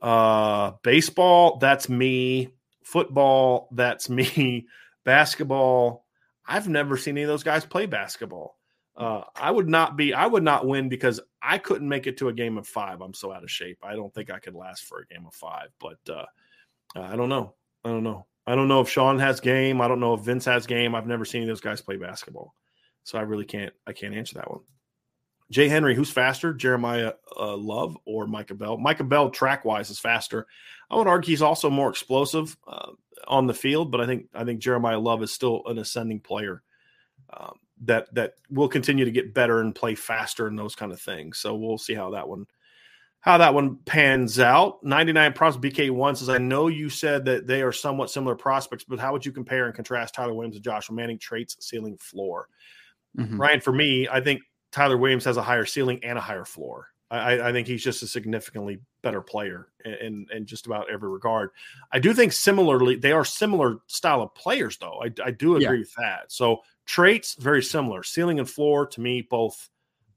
Uh 0.01 0.73
baseball, 0.83 1.59
that's 1.59 1.89
me 1.91 2.49
football, 2.89 3.69
that's 3.73 4.09
me. 4.11 4.67
Basketball, 5.05 6.05
I've 6.47 6.69
never 6.69 6.97
seen 6.97 7.15
any 7.17 7.23
of 7.23 7.29
those 7.29 7.43
guys 7.43 7.65
play 7.65 7.87
basketball. 7.87 8.57
Uh, 8.97 9.23
I 9.37 9.51
would 9.51 9.69
not 9.69 9.97
be, 9.97 10.13
I 10.13 10.27
would 10.27 10.43
not 10.43 10.67
win 10.67 10.89
because 10.89 11.21
I 11.41 11.59
couldn't 11.59 11.89
make 11.89 12.07
it 12.07 12.19
to 12.19 12.29
a 12.29 12.33
game 12.33 12.59
of 12.59 12.67
five. 12.67 13.01
I'm 13.01 13.15
so 13.15 13.33
out 13.33 13.45
of 13.45 13.51
shape. 13.51 13.79
I 13.83 13.95
don't 13.95 14.13
think 14.13 14.31
I 14.31 14.41
could 14.41 14.55
last 14.55 14.85
for 14.85 15.01
a 15.01 15.07
game 15.07 15.25
of 15.27 15.35
five, 15.35 15.69
but 15.79 15.99
uh, 16.11 16.27
I 16.97 17.15
don't 17.15 17.29
know. 17.29 17.55
I 17.85 17.91
don't 17.91 18.03
know. 18.03 18.27
I 18.47 18.55
don't 18.55 18.67
know 18.67 18.81
if 18.81 18.89
Sean 18.89 19.19
has 19.19 19.41
game. 19.41 19.81
I 19.81 19.89
don't 19.89 20.01
know 20.01 20.15
if 20.15 20.23
Vince 20.23 20.47
has 20.47 20.67
game. 20.67 20.95
I've 20.95 21.07
never 21.07 21.25
seen 21.25 21.47
those 21.47 21.61
guys 21.61 21.81
play 21.81 21.97
basketball. 21.97 22.55
So 23.05 23.19
I 23.19 23.23
really 23.23 23.45
can't, 23.45 23.73
I 23.87 23.93
can't 23.93 24.15
answer 24.15 24.35
that 24.35 24.51
one. 24.51 24.61
Jay 25.51 25.69
Henry, 25.69 25.95
who's 25.95 26.11
faster, 26.11 26.53
Jeremiyah 26.53 27.15
uh, 27.39 27.57
Love 27.57 27.97
or 28.05 28.27
Micah 28.27 28.55
Bell? 28.55 28.77
Micah 28.77 29.05
Bell, 29.05 29.31
track 29.31 29.65
wise, 29.65 29.91
is 29.91 29.99
faster. 29.99 30.47
I 30.91 30.97
would 30.97 31.07
argue 31.07 31.33
he's 31.33 31.43
also 31.43 31.71
more 31.71 31.91
explosive 31.91 32.57
uh, 32.67 32.93
on 33.27 33.47
the 33.47 33.55
field, 33.55 33.91
but 33.91 34.01
I 34.01 34.07
think 34.07 34.27
I 34.35 34.45
think 34.45 34.63
Jeremiyah 34.63 35.03
Love 35.03 35.23
is 35.23 35.33
still 35.33 35.63
an 35.67 35.79
ascending 35.79 36.21
player 36.21 36.63
um, 37.31 37.59
that 37.83 38.13
that 38.15 38.35
will 38.51 38.69
continue 38.69 39.05
to 39.05 39.11
get 39.11 39.35
better 39.35 39.61
and 39.61 39.75
play 39.75 39.95
faster 39.95 40.47
and 40.47 40.59
those 40.59 40.75
kind 40.75 40.93
of 40.93 41.01
things. 41.01 41.39
So 41.39 41.55
we'll 41.55 41.79
see 41.79 41.95
how 41.95 42.11
that 42.11 42.29
one 42.29 42.47
how 43.21 43.39
that 43.39 43.53
one 43.53 43.77
pans 43.85 44.39
out. 44.39 44.83
99 44.85 45.33
prospects 45.33 45.77
BK1 45.77 46.17
says, 46.17 46.29
I 46.29 46.39
know 46.39 46.69
you 46.69 46.89
said 46.89 47.25
that 47.25 47.47
they 47.47 47.63
are 47.63 47.73
somewhat 47.73 48.11
similar 48.11 48.37
prospects, 48.37 48.85
but 48.85 49.01
how 49.01 49.13
would 49.13 49.27
you 49.27 49.33
compare 49.33 49.67
and 49.67 49.75
contrast 49.75 50.15
Tyler 50.15 50.35
Williams 50.35 50.55
and 50.55 50.65
Joshua 50.65 50.95
Manning 50.95 51.19
traits, 51.19 51.57
ceiling, 51.61 51.99
floor? 51.99 52.49
Mm-hmm. 53.19 53.41
Ryan, 53.41 53.61
for 53.61 53.73
me, 53.73 54.09
I 54.09 54.21
think 54.21 54.43
Tyler 54.71 54.97
Williams 54.97 55.25
has 55.25 55.37
a 55.37 55.43
higher 55.43 55.65
ceiling 55.65 55.99
and 56.05 56.17
a 56.17 56.21
higher 56.21 56.45
floor. 56.45 56.87
I, 57.11 57.41
I 57.49 57.53
think 57.53 57.67
he's 57.67 57.83
just 57.83 58.03
a 58.03 58.07
significantly 58.07 58.79
better 59.03 59.21
player 59.21 59.69
in, 59.85 60.27
in 60.33 60.47
just 60.47 60.67
about 60.67 60.91
every 60.91 61.09
regard. 61.09 61.51
I 61.93 61.99
do 61.99 62.13
think 62.13 62.33
similarly, 62.33 62.97
they 62.97 63.13
are 63.13 63.25
similar 63.25 63.79
style 63.87 64.23
of 64.23 64.35
players, 64.35 64.77
though. 64.79 65.01
I, 65.03 65.13
I 65.25 65.31
do 65.31 65.57
agree 65.57 65.65
yeah. 65.65 65.81
with 65.81 65.95
that. 65.95 66.33
So 66.33 66.61
traits 66.85 67.35
very 67.35 67.63
similar. 67.63 68.03
Ceiling 68.03 68.39
and 68.39 68.49
floor 68.49 68.87
to 68.87 69.01
me 69.01 69.23
both 69.23 69.69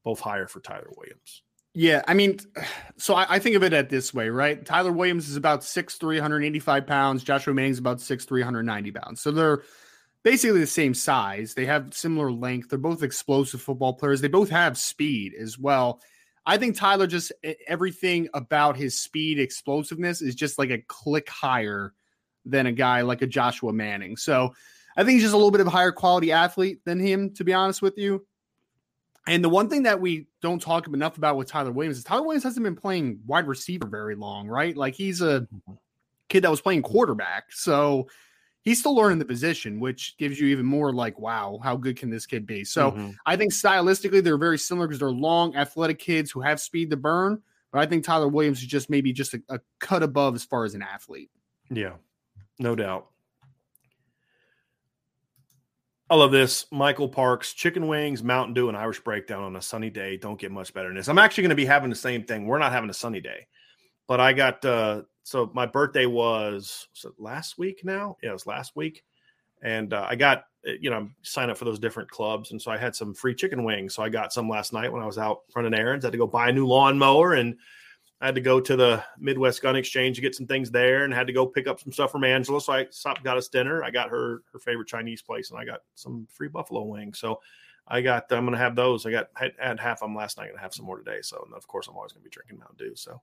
both 0.04 0.20
higher 0.20 0.48
for 0.48 0.60
Tyler 0.62 0.90
Williams. 0.98 1.44
Yeah, 1.74 2.02
I 2.08 2.14
mean, 2.14 2.40
so 2.98 3.16
I, 3.16 3.36
I, 3.36 3.40
think 3.40 3.56
of 3.56 3.64
it 3.64 3.74
at 3.74 3.90
this 3.90 4.14
way, 4.14 4.30
right? 4.30 4.66
Tyler 4.66 4.92
Williams 4.92 5.30
is 5.30 5.36
about 5.36 5.62
6'3", 5.62 6.02
185 6.16 6.88
pounds. 6.88 7.24
Joshua 7.24 7.54
Manning's 7.54 7.80
about 7.80 8.00
6'3", 8.00 8.32
190 8.32 8.92
pounds. 8.92 9.22
So 9.22 9.32
they're 9.32 9.64
basically 10.24 10.60
the 10.60 10.68
same 10.68 10.94
size. 10.94 11.54
They 11.54 11.66
have 11.66 11.94
similar 11.94 12.32
length. 12.32 12.70
They're 12.70 12.80
both 12.80 13.04
explosive 13.04 13.62
football 13.62 13.94
players. 13.94 14.22
They 14.22 14.28
both 14.28 14.50
have 14.50 14.78
speed 14.78 15.34
as 15.40 15.58
well. 15.58 16.02
I 16.46 16.58
think 16.58 16.76
Tyler 16.76 17.08
just 17.08 17.32
everything 17.68 18.30
about 18.34 18.76
his 18.76 19.00
speed, 19.00 19.40
explosiveness 19.40 20.22
is 20.22 20.36
just 20.36 20.58
like 20.58 20.72
a 20.72 20.80
click 20.88 21.30
higher 21.30 21.94
than 22.46 22.66
a 22.66 22.72
guy 22.72 23.02
like 23.02 23.22
a 23.22 23.28
Joshua 23.28 23.72
Manning. 23.72 24.18
So 24.18 24.54
I 24.98 25.04
think 25.04 25.14
he's 25.14 25.24
just 25.24 25.34
a 25.34 25.38
little 25.38 25.52
bit 25.52 25.62
of 25.62 25.68
a 25.68 25.72
higher 25.72 25.92
quality 25.92 26.32
athlete 26.32 26.80
than 26.84 27.00
him, 27.00 27.34
to 27.36 27.44
be 27.44 27.54
honest 27.54 27.82
with 27.82 27.98
you. 27.98 28.26
And 29.28 29.44
the 29.44 29.50
one 29.50 29.70
thing 29.70 29.84
that 29.84 30.02
we 30.02 30.28
don't 30.42 30.62
talk 30.62 30.88
enough 30.88 31.18
about 31.18 31.38
with 31.38 31.48
Tyler 31.48 31.72
Williams 31.72 32.00
is 32.00 32.04
Tyler 32.04 32.24
Williams 32.24 32.44
hasn't 32.44 32.64
been 32.64 32.76
playing 32.76 33.20
wide 33.28 33.48
receiver 33.48 33.88
very 33.88 34.16
long, 34.16 34.48
right? 34.48 34.76
Like 34.76 34.96
he's 34.96 35.22
a 35.22 35.42
mm-hmm. 35.42 35.74
kid 36.28 36.44
that 36.44 36.50
was 36.50 36.62
playing 36.62 36.82
quarterback. 36.82 37.52
So 37.52 38.08
he's 38.62 38.80
still 38.80 38.96
learning 38.96 39.20
the 39.20 39.26
position, 39.26 39.80
which 39.80 40.16
gives 40.18 40.40
you 40.40 40.48
even 40.48 40.66
more 40.66 40.94
like, 40.94 41.20
wow, 41.20 41.60
how 41.64 41.76
good 41.76 41.98
can 41.98 42.10
this 42.10 42.26
kid 42.26 42.46
be? 42.46 42.64
So 42.64 42.92
mm-hmm. 42.92 43.12
I 43.26 43.36
think 43.36 43.52
stylistically 43.52 44.24
they're 44.24 44.38
very 44.38 44.58
similar 44.58 44.88
because 44.88 45.00
they're 45.00 45.12
long, 45.12 45.56
athletic 45.56 46.00
kids 46.00 46.32
who 46.32 46.42
have 46.42 46.60
speed 46.60 46.90
to 46.92 46.98
burn. 46.98 47.42
But 47.72 47.80
I 47.80 47.86
think 47.86 48.04
Tyler 48.04 48.28
Williams 48.28 48.60
is 48.60 48.68
just 48.68 48.90
maybe 48.90 49.14
just 49.14 49.34
a, 49.34 49.42
a 49.50 49.60
cut 49.80 50.04
above 50.04 50.36
as 50.36 50.44
far 50.44 50.66
as 50.66 50.76
an 50.76 50.82
athlete. 50.82 51.32
Yeah, 51.70 51.94
no 52.60 52.76
doubt. 52.76 53.08
I 56.10 56.16
love 56.16 56.34
this. 56.34 56.66
Michael 56.74 57.08
Parks, 57.08 57.54
chicken 57.54 57.88
wings, 57.88 58.22
Mountain 58.22 58.54
Dew, 58.54 58.68
and 58.68 58.76
Irish 58.76 59.00
breakdown 59.00 59.44
on 59.44 59.56
a 59.56 59.62
sunny 59.62 59.90
day. 59.90 60.18
Don't 60.18 60.38
get 60.38 60.52
much 60.52 60.74
better 60.74 60.90
than 60.90 60.98
this. 60.98 61.08
I'm 61.08 61.18
actually 61.18 61.44
going 61.44 61.52
to 61.52 61.56
be 61.56 61.66
having 61.66 61.90
the 61.90 61.96
same 61.96 62.26
thing. 62.26 62.46
We're 62.46 62.60
not 62.60 62.74
having 62.74 62.90
a 62.90 62.94
sunny 62.94 63.22
day, 63.22 63.48
but 64.10 64.20
I 64.20 64.34
got 64.34 64.66
uh, 64.66 65.04
so 65.24 65.52
my 65.54 65.66
birthday 65.66 66.06
was, 66.06 66.88
was 67.04 67.14
last 67.18 67.58
week 67.58 67.82
now? 67.84 68.18
Yeah, 68.24 68.30
it 68.30 68.34
was 68.34 68.48
last 68.48 68.76
week. 68.76 69.04
And 69.64 69.94
uh, 69.94 70.08
I 70.10 70.16
got, 70.16 70.46
uh, 70.68 70.74
you 70.80 70.90
know, 70.90 71.10
sign 71.22 71.50
up 71.50 71.58
for 71.58 71.66
those 71.66 71.80
different 71.80 72.10
clubs. 72.10 72.52
And 72.52 72.62
so 72.62 72.72
I 72.72 72.78
had 72.78 72.96
some 72.96 73.14
free 73.14 73.36
chicken 73.36 73.64
wings. 73.64 73.94
So 73.94 74.04
I 74.04 74.10
got 74.10 74.34
some 74.34 74.50
last 74.50 74.74
night 74.74 74.92
when 74.92 75.04
I 75.04 75.06
was 75.06 75.20
out 75.20 75.42
running 75.56 75.74
errands. 75.74 76.04
I 76.04 76.08
had 76.08 76.14
to 76.14 76.18
go 76.18 76.28
buy 76.28 76.50
a 76.50 76.54
new 76.54 76.66
lawnmower 76.66 77.34
and 77.34 77.56
I 78.22 78.26
had 78.26 78.36
to 78.36 78.42
go 78.42 78.60
to 78.60 78.76
the 78.76 79.04
Midwest 79.20 79.62
Gun 79.62 79.76
Exchange 79.76 80.16
to 80.16 80.22
get 80.22 80.36
some 80.36 80.48
things 80.48 80.72
there 80.72 81.04
and 81.04 81.14
had 81.14 81.28
to 81.28 81.34
go 81.34 81.46
pick 81.46 81.68
up 81.68 81.80
some 81.80 81.92
stuff 81.92 82.12
from 82.12 82.24
Angela. 82.24 82.60
So 82.62 82.74
I 82.74 82.88
stopped, 82.90 83.24
got 83.24 83.38
us 83.38 83.48
dinner. 83.48 83.84
I 83.84 83.92
got 83.92 84.10
her 84.10 84.42
her 84.54 84.60
favorite 84.60 84.88
Chinese 84.88 85.22
place 85.22 85.52
and 85.52 85.60
I 85.60 85.66
got 85.66 85.82
some 85.96 86.28
free 86.32 86.48
buffalo 86.48 86.84
wings. 86.84 87.20
So 87.20 87.40
I 87.88 88.02
got, 88.02 88.32
I'm 88.32 88.46
going 88.46 88.54
to 88.54 88.58
have 88.58 88.76
those. 88.76 89.06
I 89.06 89.12
got, 89.12 89.30
had, 89.36 89.54
had 89.60 89.80
half 89.80 90.02
of 90.02 90.08
them 90.08 90.16
last 90.16 90.38
night 90.38 90.50
and 90.50 90.60
have 90.60 90.74
some 90.74 90.86
more 90.86 90.98
today. 90.98 91.20
So, 91.22 91.48
of 91.56 91.68
course, 91.68 91.88
I'm 91.88 91.96
always 91.96 92.12
going 92.12 92.22
to 92.22 92.30
be 92.30 92.34
drinking 92.34 92.60
Mountain 92.60 92.78
Dew. 92.78 92.96
So, 92.96 93.22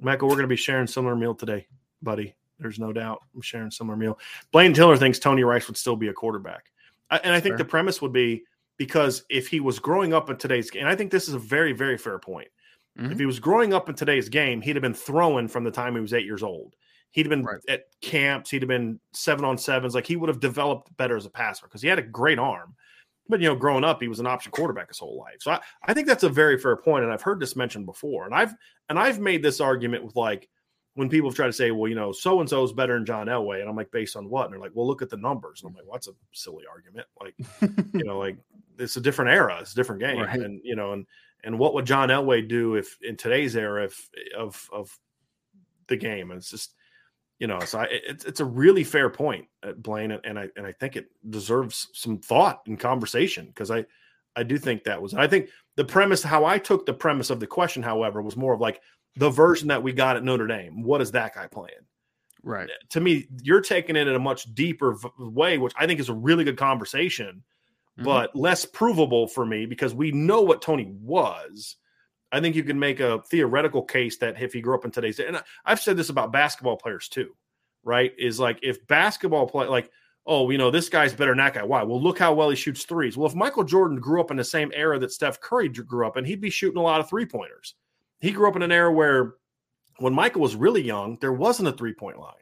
Michael, 0.00 0.28
we're 0.28 0.34
going 0.34 0.44
to 0.44 0.48
be 0.48 0.56
sharing 0.56 0.86
similar 0.86 1.16
meal 1.16 1.34
today, 1.34 1.66
buddy. 2.02 2.34
There's 2.58 2.78
no 2.78 2.92
doubt. 2.92 3.22
I'm 3.34 3.40
sharing 3.40 3.70
similar 3.70 3.96
meal. 3.96 4.18
Blaine 4.52 4.74
Tiller 4.74 4.96
thinks 4.96 5.18
Tony 5.18 5.44
Rice 5.44 5.66
would 5.68 5.76
still 5.76 5.96
be 5.96 6.08
a 6.08 6.12
quarterback, 6.12 6.70
I, 7.10 7.18
and 7.18 7.34
I 7.34 7.40
think 7.40 7.52
fair. 7.52 7.58
the 7.58 7.64
premise 7.64 8.02
would 8.02 8.12
be 8.12 8.44
because 8.76 9.24
if 9.28 9.48
he 9.48 9.60
was 9.60 9.78
growing 9.78 10.12
up 10.12 10.30
in 10.30 10.36
today's 10.36 10.70
game, 10.70 10.82
and 10.82 10.90
I 10.90 10.96
think 10.96 11.10
this 11.10 11.28
is 11.28 11.34
a 11.34 11.38
very, 11.38 11.72
very 11.72 11.98
fair 11.98 12.18
point. 12.18 12.48
Mm-hmm. 12.98 13.12
If 13.12 13.18
he 13.18 13.26
was 13.26 13.38
growing 13.38 13.72
up 13.72 13.88
in 13.88 13.94
today's 13.94 14.28
game, 14.28 14.60
he'd 14.60 14.76
have 14.76 14.82
been 14.82 14.94
throwing 14.94 15.48
from 15.48 15.64
the 15.64 15.70
time 15.70 15.94
he 15.94 16.00
was 16.00 16.14
eight 16.14 16.24
years 16.24 16.42
old. 16.42 16.74
He'd 17.10 17.26
have 17.26 17.30
been 17.30 17.44
right. 17.44 17.60
at 17.68 17.84
camps. 18.00 18.50
He'd 18.50 18.62
have 18.62 18.68
been 18.68 19.00
seven 19.12 19.44
on 19.44 19.56
sevens. 19.56 19.94
Like 19.94 20.06
he 20.06 20.16
would 20.16 20.28
have 20.28 20.40
developed 20.40 20.94
better 20.96 21.16
as 21.16 21.26
a 21.26 21.30
passer 21.30 21.66
because 21.66 21.82
he 21.82 21.88
had 21.88 21.98
a 21.98 22.02
great 22.02 22.38
arm. 22.38 22.74
But 23.28 23.40
you 23.40 23.48
know, 23.48 23.56
growing 23.56 23.84
up, 23.84 24.00
he 24.00 24.08
was 24.08 24.20
an 24.20 24.26
option 24.26 24.52
quarterback 24.52 24.88
his 24.88 24.98
whole 24.98 25.18
life. 25.18 25.36
So 25.40 25.52
I, 25.52 25.60
I 25.84 25.94
think 25.94 26.06
that's 26.06 26.22
a 26.22 26.28
very 26.28 26.58
fair 26.58 26.76
point, 26.76 27.04
and 27.04 27.12
I've 27.12 27.22
heard 27.22 27.40
this 27.40 27.56
mentioned 27.56 27.86
before. 27.86 28.24
And 28.24 28.34
I've 28.34 28.54
and 28.88 28.98
I've 28.98 29.20
made 29.20 29.42
this 29.42 29.60
argument 29.60 30.04
with 30.04 30.16
like 30.16 30.48
when 30.94 31.08
people 31.08 31.30
try 31.32 31.46
to 31.46 31.52
say, 31.52 31.70
well, 31.70 31.88
you 31.88 31.94
know, 31.94 32.10
so 32.10 32.40
and 32.40 32.48
so 32.48 32.64
is 32.64 32.72
better 32.72 32.94
than 32.94 33.06
John 33.06 33.26
Elway, 33.26 33.60
and 33.60 33.68
I'm 33.68 33.76
like, 33.76 33.90
based 33.90 34.16
on 34.16 34.28
what? 34.28 34.46
And 34.46 34.52
they're 34.52 34.60
like, 34.60 34.72
well, 34.74 34.86
look 34.86 35.02
at 35.02 35.10
the 35.10 35.16
numbers. 35.16 35.62
And 35.62 35.70
I'm 35.70 35.76
like, 35.76 35.84
well, 35.84 35.94
that's 35.94 36.08
a 36.08 36.12
silly 36.32 36.64
argument. 36.68 37.06
Like, 37.20 37.34
you 37.94 38.04
know, 38.04 38.18
like 38.18 38.36
it's 38.78 38.96
a 38.96 39.00
different 39.00 39.30
era, 39.30 39.58
it's 39.60 39.72
a 39.72 39.76
different 39.76 40.00
game, 40.00 40.20
right. 40.20 40.40
and 40.40 40.60
you 40.64 40.74
know, 40.74 40.92
and 40.94 41.06
and 41.44 41.58
what 41.58 41.74
would 41.74 41.86
John 41.86 42.08
Elway 42.08 42.48
do 42.48 42.74
if 42.74 42.98
in 43.02 43.16
today's 43.16 43.56
era 43.56 43.84
if, 43.84 44.08
of 44.36 44.68
of 44.72 44.98
the 45.86 45.96
game? 45.96 46.30
And 46.30 46.38
it's 46.38 46.50
just 46.50 46.74
you 47.38 47.46
know, 47.46 47.60
so 47.60 47.80
I, 47.80 47.86
it's 47.90 48.24
it's 48.24 48.40
a 48.40 48.44
really 48.44 48.84
fair 48.84 49.08
point, 49.08 49.46
uh, 49.62 49.72
Blaine, 49.72 50.10
and 50.10 50.38
I 50.38 50.48
and 50.56 50.66
I 50.66 50.72
think 50.72 50.96
it 50.96 51.06
deserves 51.30 51.88
some 51.92 52.18
thought 52.18 52.62
and 52.66 52.78
conversation 52.78 53.46
because 53.46 53.70
I 53.70 53.84
I 54.34 54.42
do 54.42 54.58
think 54.58 54.84
that 54.84 55.00
was 55.00 55.14
I 55.14 55.28
think 55.28 55.50
the 55.76 55.84
premise 55.84 56.22
how 56.22 56.44
I 56.44 56.58
took 56.58 56.84
the 56.84 56.94
premise 56.94 57.30
of 57.30 57.38
the 57.38 57.46
question, 57.46 57.82
however, 57.82 58.22
was 58.22 58.36
more 58.36 58.54
of 58.54 58.60
like 58.60 58.80
the 59.16 59.30
version 59.30 59.68
that 59.68 59.82
we 59.82 59.92
got 59.92 60.16
at 60.16 60.24
Notre 60.24 60.46
Dame. 60.46 60.82
What 60.82 61.00
is 61.00 61.12
that 61.12 61.34
guy 61.34 61.46
playing? 61.46 61.74
Right. 62.42 62.68
To 62.90 63.00
me, 63.00 63.26
you're 63.42 63.60
taking 63.60 63.96
it 63.96 64.08
in 64.08 64.14
a 64.14 64.20
much 64.20 64.52
deeper 64.54 64.94
v- 64.94 65.08
way, 65.18 65.58
which 65.58 65.74
I 65.76 65.86
think 65.86 66.00
is 66.00 66.08
a 66.08 66.14
really 66.14 66.44
good 66.44 66.56
conversation, 66.56 67.42
mm-hmm. 67.98 68.04
but 68.04 68.34
less 68.34 68.64
provable 68.64 69.26
for 69.26 69.44
me 69.44 69.66
because 69.66 69.94
we 69.94 70.12
know 70.12 70.42
what 70.42 70.62
Tony 70.62 70.92
was 71.00 71.76
I 72.30 72.40
think 72.40 72.56
you 72.56 72.64
can 72.64 72.78
make 72.78 73.00
a 73.00 73.22
theoretical 73.22 73.82
case 73.82 74.18
that 74.18 74.40
if 74.40 74.52
he 74.52 74.60
grew 74.60 74.74
up 74.74 74.84
in 74.84 74.90
today's 74.90 75.16
day, 75.16 75.26
and 75.26 75.42
I've 75.64 75.80
said 75.80 75.96
this 75.96 76.10
about 76.10 76.32
basketball 76.32 76.76
players 76.76 77.08
too, 77.08 77.34
right? 77.84 78.12
Is 78.18 78.38
like 78.38 78.58
if 78.62 78.86
basketball 78.86 79.46
play 79.46 79.66
like, 79.66 79.90
oh, 80.26 80.50
you 80.50 80.58
know, 80.58 80.70
this 80.70 80.90
guy's 80.90 81.14
better 81.14 81.30
than 81.30 81.38
that 81.38 81.54
guy. 81.54 81.62
Why? 81.62 81.82
Well, 81.82 82.02
look 82.02 82.18
how 82.18 82.34
well 82.34 82.50
he 82.50 82.56
shoots 82.56 82.84
threes. 82.84 83.16
Well, 83.16 83.26
if 83.26 83.34
Michael 83.34 83.64
Jordan 83.64 83.98
grew 83.98 84.20
up 84.20 84.30
in 84.30 84.36
the 84.36 84.44
same 84.44 84.70
era 84.74 84.98
that 84.98 85.12
Steph 85.12 85.40
Curry 85.40 85.70
grew 85.70 86.06
up 86.06 86.18
in, 86.18 86.24
he'd 86.24 86.40
be 86.40 86.50
shooting 86.50 86.78
a 86.78 86.82
lot 86.82 87.00
of 87.00 87.08
three 87.08 87.24
pointers. 87.24 87.74
He 88.20 88.30
grew 88.30 88.48
up 88.48 88.56
in 88.56 88.62
an 88.62 88.72
era 88.72 88.92
where 88.92 89.34
when 89.98 90.12
Michael 90.12 90.42
was 90.42 90.54
really 90.54 90.82
young, 90.82 91.16
there 91.20 91.32
wasn't 91.32 91.68
a 91.68 91.72
three 91.72 91.94
point 91.94 92.18
line. 92.18 92.34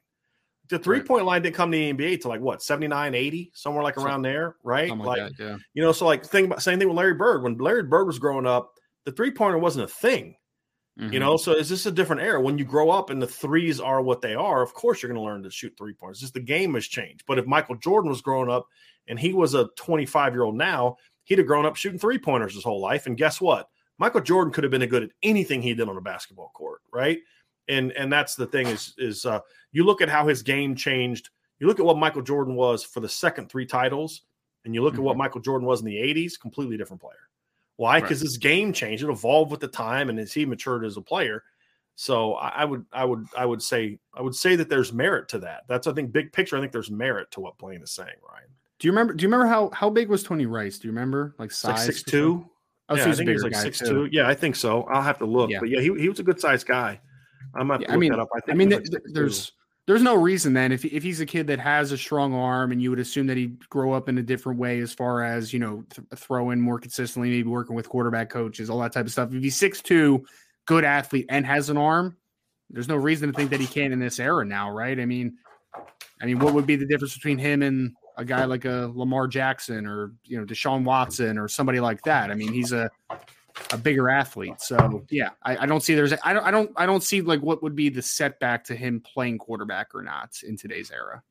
The 0.68 0.80
three 0.80 1.00
point 1.00 1.20
right. 1.20 1.26
line 1.26 1.42
didn't 1.42 1.54
come 1.54 1.70
to 1.70 1.78
the 1.78 1.92
NBA 1.92 2.22
to 2.22 2.28
like 2.28 2.40
what 2.40 2.60
79, 2.60 3.14
80, 3.14 3.52
somewhere 3.54 3.84
like 3.84 3.96
around 3.96 4.22
there, 4.22 4.56
right? 4.64 4.90
Like, 4.90 4.98
like 4.98 5.18
that, 5.20 5.32
yeah. 5.38 5.56
you 5.74 5.82
know, 5.82 5.92
so 5.92 6.06
like 6.06 6.24
think 6.24 6.46
about 6.46 6.62
same 6.62 6.80
thing 6.80 6.88
with 6.88 6.96
Larry 6.96 7.14
Bird. 7.14 7.44
When 7.44 7.56
Larry 7.58 7.84
Bird 7.84 8.06
was 8.06 8.18
growing 8.18 8.46
up, 8.46 8.75
the 9.06 9.12
three 9.12 9.30
pointer 9.30 9.56
wasn't 9.56 9.84
a 9.84 9.88
thing. 9.88 10.36
Mm-hmm. 11.00 11.12
You 11.12 11.20
know, 11.20 11.36
so 11.36 11.52
is 11.52 11.68
this 11.68 11.86
a 11.86 11.90
different 11.90 12.22
era? 12.22 12.40
When 12.40 12.58
you 12.58 12.64
grow 12.64 12.90
up 12.90 13.10
and 13.10 13.20
the 13.20 13.26
threes 13.26 13.80
are 13.80 14.02
what 14.02 14.22
they 14.22 14.34
are, 14.34 14.62
of 14.62 14.74
course 14.74 15.02
you're 15.02 15.12
going 15.12 15.20
to 15.20 15.24
learn 15.24 15.42
to 15.42 15.50
shoot 15.50 15.74
three 15.76 15.92
pointers. 15.92 16.20
Just 16.20 16.34
the 16.34 16.40
game 16.40 16.74
has 16.74 16.86
changed. 16.86 17.24
But 17.26 17.38
if 17.38 17.46
Michael 17.46 17.76
Jordan 17.76 18.10
was 18.10 18.22
growing 18.22 18.50
up 18.50 18.66
and 19.06 19.18
he 19.18 19.32
was 19.32 19.54
a 19.54 19.68
25 19.76 20.34
year 20.34 20.42
old 20.42 20.56
now, 20.56 20.96
he'd 21.24 21.38
have 21.38 21.46
grown 21.46 21.66
up 21.66 21.76
shooting 21.76 21.98
three 21.98 22.18
pointers 22.18 22.54
his 22.54 22.64
whole 22.64 22.80
life. 22.80 23.06
And 23.06 23.16
guess 23.16 23.40
what? 23.40 23.68
Michael 23.98 24.22
Jordan 24.22 24.52
could 24.52 24.64
have 24.64 24.70
been 24.70 24.82
a 24.82 24.86
good 24.86 25.02
at 25.02 25.10
anything 25.22 25.62
he 25.62 25.74
did 25.74 25.88
on 25.88 25.96
a 25.96 26.02
basketball 26.02 26.50
court, 26.54 26.80
right? 26.92 27.18
And 27.68 27.92
and 27.92 28.12
that's 28.12 28.34
the 28.34 28.46
thing 28.46 28.66
is 28.66 28.94
is 28.96 29.26
uh, 29.26 29.40
you 29.72 29.84
look 29.84 30.00
at 30.00 30.08
how 30.08 30.28
his 30.28 30.42
game 30.42 30.74
changed. 30.76 31.30
You 31.58 31.66
look 31.66 31.80
at 31.80 31.86
what 31.86 31.98
Michael 31.98 32.22
Jordan 32.22 32.54
was 32.54 32.84
for 32.84 33.00
the 33.00 33.08
second 33.08 33.50
three 33.50 33.66
titles, 33.66 34.22
and 34.64 34.74
you 34.74 34.82
look 34.82 34.94
mm-hmm. 34.94 35.00
at 35.00 35.04
what 35.04 35.12
mm-hmm. 35.12 35.18
Michael 35.18 35.40
Jordan 35.40 35.66
was 35.66 35.80
in 35.80 35.86
the 35.86 35.96
80s, 35.96 36.38
completely 36.38 36.76
different 36.76 37.00
player. 37.00 37.26
Why? 37.76 38.00
Because 38.00 38.20
right. 38.20 38.26
his 38.26 38.38
game 38.38 38.72
changed. 38.72 39.04
It 39.04 39.10
evolved 39.10 39.50
with 39.50 39.60
the 39.60 39.68
time, 39.68 40.08
and 40.08 40.18
as 40.18 40.32
he 40.32 40.44
matured 40.44 40.84
as 40.84 40.96
a 40.96 41.02
player. 41.02 41.42
So 41.98 42.34
I 42.34 42.64
would, 42.64 42.84
I 42.92 43.06
would, 43.06 43.26
I 43.36 43.46
would 43.46 43.62
say, 43.62 43.98
I 44.14 44.20
would 44.20 44.34
say 44.34 44.54
that 44.56 44.68
there's 44.68 44.92
merit 44.92 45.28
to 45.30 45.38
that. 45.38 45.62
That's, 45.66 45.86
I 45.86 45.92
think, 45.94 46.12
big 46.12 46.30
picture. 46.30 46.56
I 46.56 46.60
think 46.60 46.72
there's 46.72 46.90
merit 46.90 47.30
to 47.30 47.40
what 47.40 47.56
Blaine 47.56 47.82
is 47.82 47.90
saying, 47.90 48.16
Ryan. 48.28 48.48
Do 48.78 48.86
you 48.86 48.92
remember? 48.92 49.14
Do 49.14 49.22
you 49.22 49.28
remember 49.28 49.46
how 49.46 49.70
how 49.70 49.88
big 49.88 50.08
was 50.10 50.22
Tony 50.22 50.44
Rice? 50.44 50.78
Do 50.78 50.88
you 50.88 50.92
remember 50.92 51.34
like 51.38 51.50
size? 51.50 51.76
Like 51.76 51.86
six 51.86 52.02
two. 52.02 52.46
Oh, 52.88 52.96
yeah, 52.96 53.04
so 53.04 53.10
I 53.10 53.14
think 53.14 53.28
he 53.28 53.34
was 53.34 53.42
like 53.42 53.54
six 53.54 53.78
too. 53.78 53.86
two. 53.86 54.08
Yeah, 54.12 54.28
I 54.28 54.34
think 54.34 54.56
so. 54.56 54.82
I'll 54.84 55.02
have 55.02 55.18
to 55.18 55.26
look, 55.26 55.50
yeah. 55.50 55.58
but 55.58 55.70
yeah, 55.70 55.80
he, 55.80 55.92
he 55.98 56.08
was 56.08 56.20
a 56.20 56.22
good 56.22 56.38
sized 56.38 56.66
guy. 56.66 57.00
I'm 57.54 57.68
yeah, 57.80 57.92
I 57.92 57.96
mean, 57.96 58.12
I, 58.12 58.24
I 58.48 58.54
mean, 58.54 58.70
like 58.70 58.84
there's 59.06 59.52
there's 59.86 60.02
no 60.02 60.14
reason 60.14 60.52
then 60.52 60.72
if 60.72 60.84
if 60.84 61.02
he's 61.02 61.20
a 61.20 61.26
kid 61.26 61.46
that 61.46 61.60
has 61.60 61.92
a 61.92 61.98
strong 61.98 62.34
arm 62.34 62.72
and 62.72 62.82
you 62.82 62.90
would 62.90 62.98
assume 62.98 63.26
that 63.28 63.36
he'd 63.36 63.68
grow 63.68 63.92
up 63.92 64.08
in 64.08 64.18
a 64.18 64.22
different 64.22 64.58
way 64.58 64.80
as 64.80 64.92
far 64.92 65.22
as 65.22 65.52
you 65.52 65.58
know 65.58 65.84
th- 65.90 66.06
throwing 66.16 66.60
more 66.60 66.78
consistently, 66.78 67.30
maybe 67.30 67.48
working 67.48 67.76
with 67.76 67.88
quarterback 67.88 68.28
coaches, 68.28 68.68
all 68.68 68.80
that 68.80 68.92
type 68.92 69.06
of 69.06 69.12
stuff. 69.12 69.32
If 69.32 69.42
he's 69.42 69.56
six 69.56 69.80
two, 69.80 70.24
good 70.66 70.84
athlete 70.84 71.26
and 71.28 71.46
has 71.46 71.70
an 71.70 71.76
arm, 71.76 72.16
there's 72.68 72.88
no 72.88 72.96
reason 72.96 73.30
to 73.30 73.36
think 73.36 73.50
that 73.50 73.60
he 73.60 73.66
can't 73.66 73.92
in 73.92 74.00
this 74.00 74.18
era 74.18 74.44
now, 74.44 74.70
right? 74.70 74.98
I 74.98 75.06
mean, 75.06 75.36
I 76.20 76.26
mean, 76.26 76.40
what 76.40 76.52
would 76.54 76.66
be 76.66 76.76
the 76.76 76.86
difference 76.86 77.14
between 77.14 77.38
him 77.38 77.62
and 77.62 77.92
a 78.16 78.24
guy 78.24 78.44
like 78.44 78.64
a 78.64 78.90
Lamar 78.94 79.28
Jackson 79.28 79.86
or 79.86 80.12
you 80.24 80.38
know 80.38 80.44
Deshaun 80.44 80.82
Watson 80.82 81.38
or 81.38 81.46
somebody 81.46 81.78
like 81.78 82.02
that? 82.02 82.32
I 82.32 82.34
mean, 82.34 82.52
he's 82.52 82.72
a 82.72 82.90
a 83.72 83.78
bigger 83.78 84.08
athlete. 84.08 84.60
So 84.60 85.04
yeah, 85.10 85.30
I, 85.42 85.58
I 85.58 85.66
don't 85.66 85.82
see 85.82 85.94
there's 85.94 86.12
I 86.24 86.32
don't 86.32 86.44
I 86.44 86.50
don't 86.50 86.70
I 86.76 86.86
don't 86.86 87.02
see 87.02 87.20
like 87.20 87.40
what 87.40 87.62
would 87.62 87.76
be 87.76 87.88
the 87.88 88.02
setback 88.02 88.64
to 88.64 88.76
him 88.76 89.00
playing 89.00 89.38
quarterback 89.38 89.94
or 89.94 90.02
not 90.02 90.38
in 90.46 90.56
today's 90.56 90.90
era. 90.90 91.22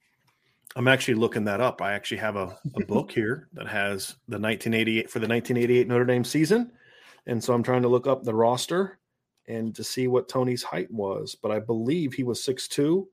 I'm 0.76 0.88
actually 0.88 1.14
looking 1.14 1.46
that 1.46 1.62
up. 1.62 1.82
I 1.82 1.94
actually 1.94 2.18
have 2.18 2.36
a, 2.36 2.58
a 2.76 2.86
book 2.86 3.12
here 3.12 3.48
that 3.54 3.68
has 3.68 4.16
the 4.28 4.38
1988 4.38 5.10
for 5.10 5.20
the 5.20 5.28
1988 5.28 5.88
Notre 5.88 6.06
Dame 6.06 6.26
season. 6.26 6.72
And 7.28 7.42
so 7.42 7.54
I'm 7.54 7.64
trying 7.64 7.84
to 7.84 7.88
look 7.88 8.08
up 8.08 8.24
the 8.24 8.34
roster 8.34 9.00
and 9.48 9.74
to 9.76 9.84
see 9.84 10.08
what 10.08 10.28
Tony's 10.28 10.64
height 10.64 10.92
was. 10.92 11.36
But 11.42 11.52
I 11.52 11.60
believe 11.60 12.14
he 12.14 12.24
was 12.24 12.42
6'2, 12.42 13.06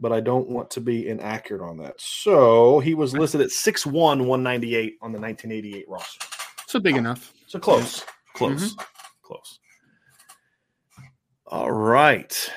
but 0.00 0.12
I 0.12 0.20
don't 0.20 0.48
want 0.48 0.68
to 0.70 0.80
be 0.80 1.08
inaccurate 1.08 1.64
on 1.64 1.78
that. 1.78 2.00
So 2.00 2.80
he 2.80 2.94
was 2.94 3.14
listed 3.14 3.40
at 3.40 3.48
6'1, 3.48 3.92
198 3.92 4.96
on 5.00 5.12
the 5.12 5.20
1988 5.20 5.88
roster. 5.88 6.26
So 6.66 6.80
big 6.80 6.96
enough. 6.96 7.32
So 7.46 7.60
close, 7.60 8.04
close, 8.36 8.74
mm-hmm. 8.74 8.84
close. 9.22 9.58
All 11.46 11.72
right. 11.72 12.50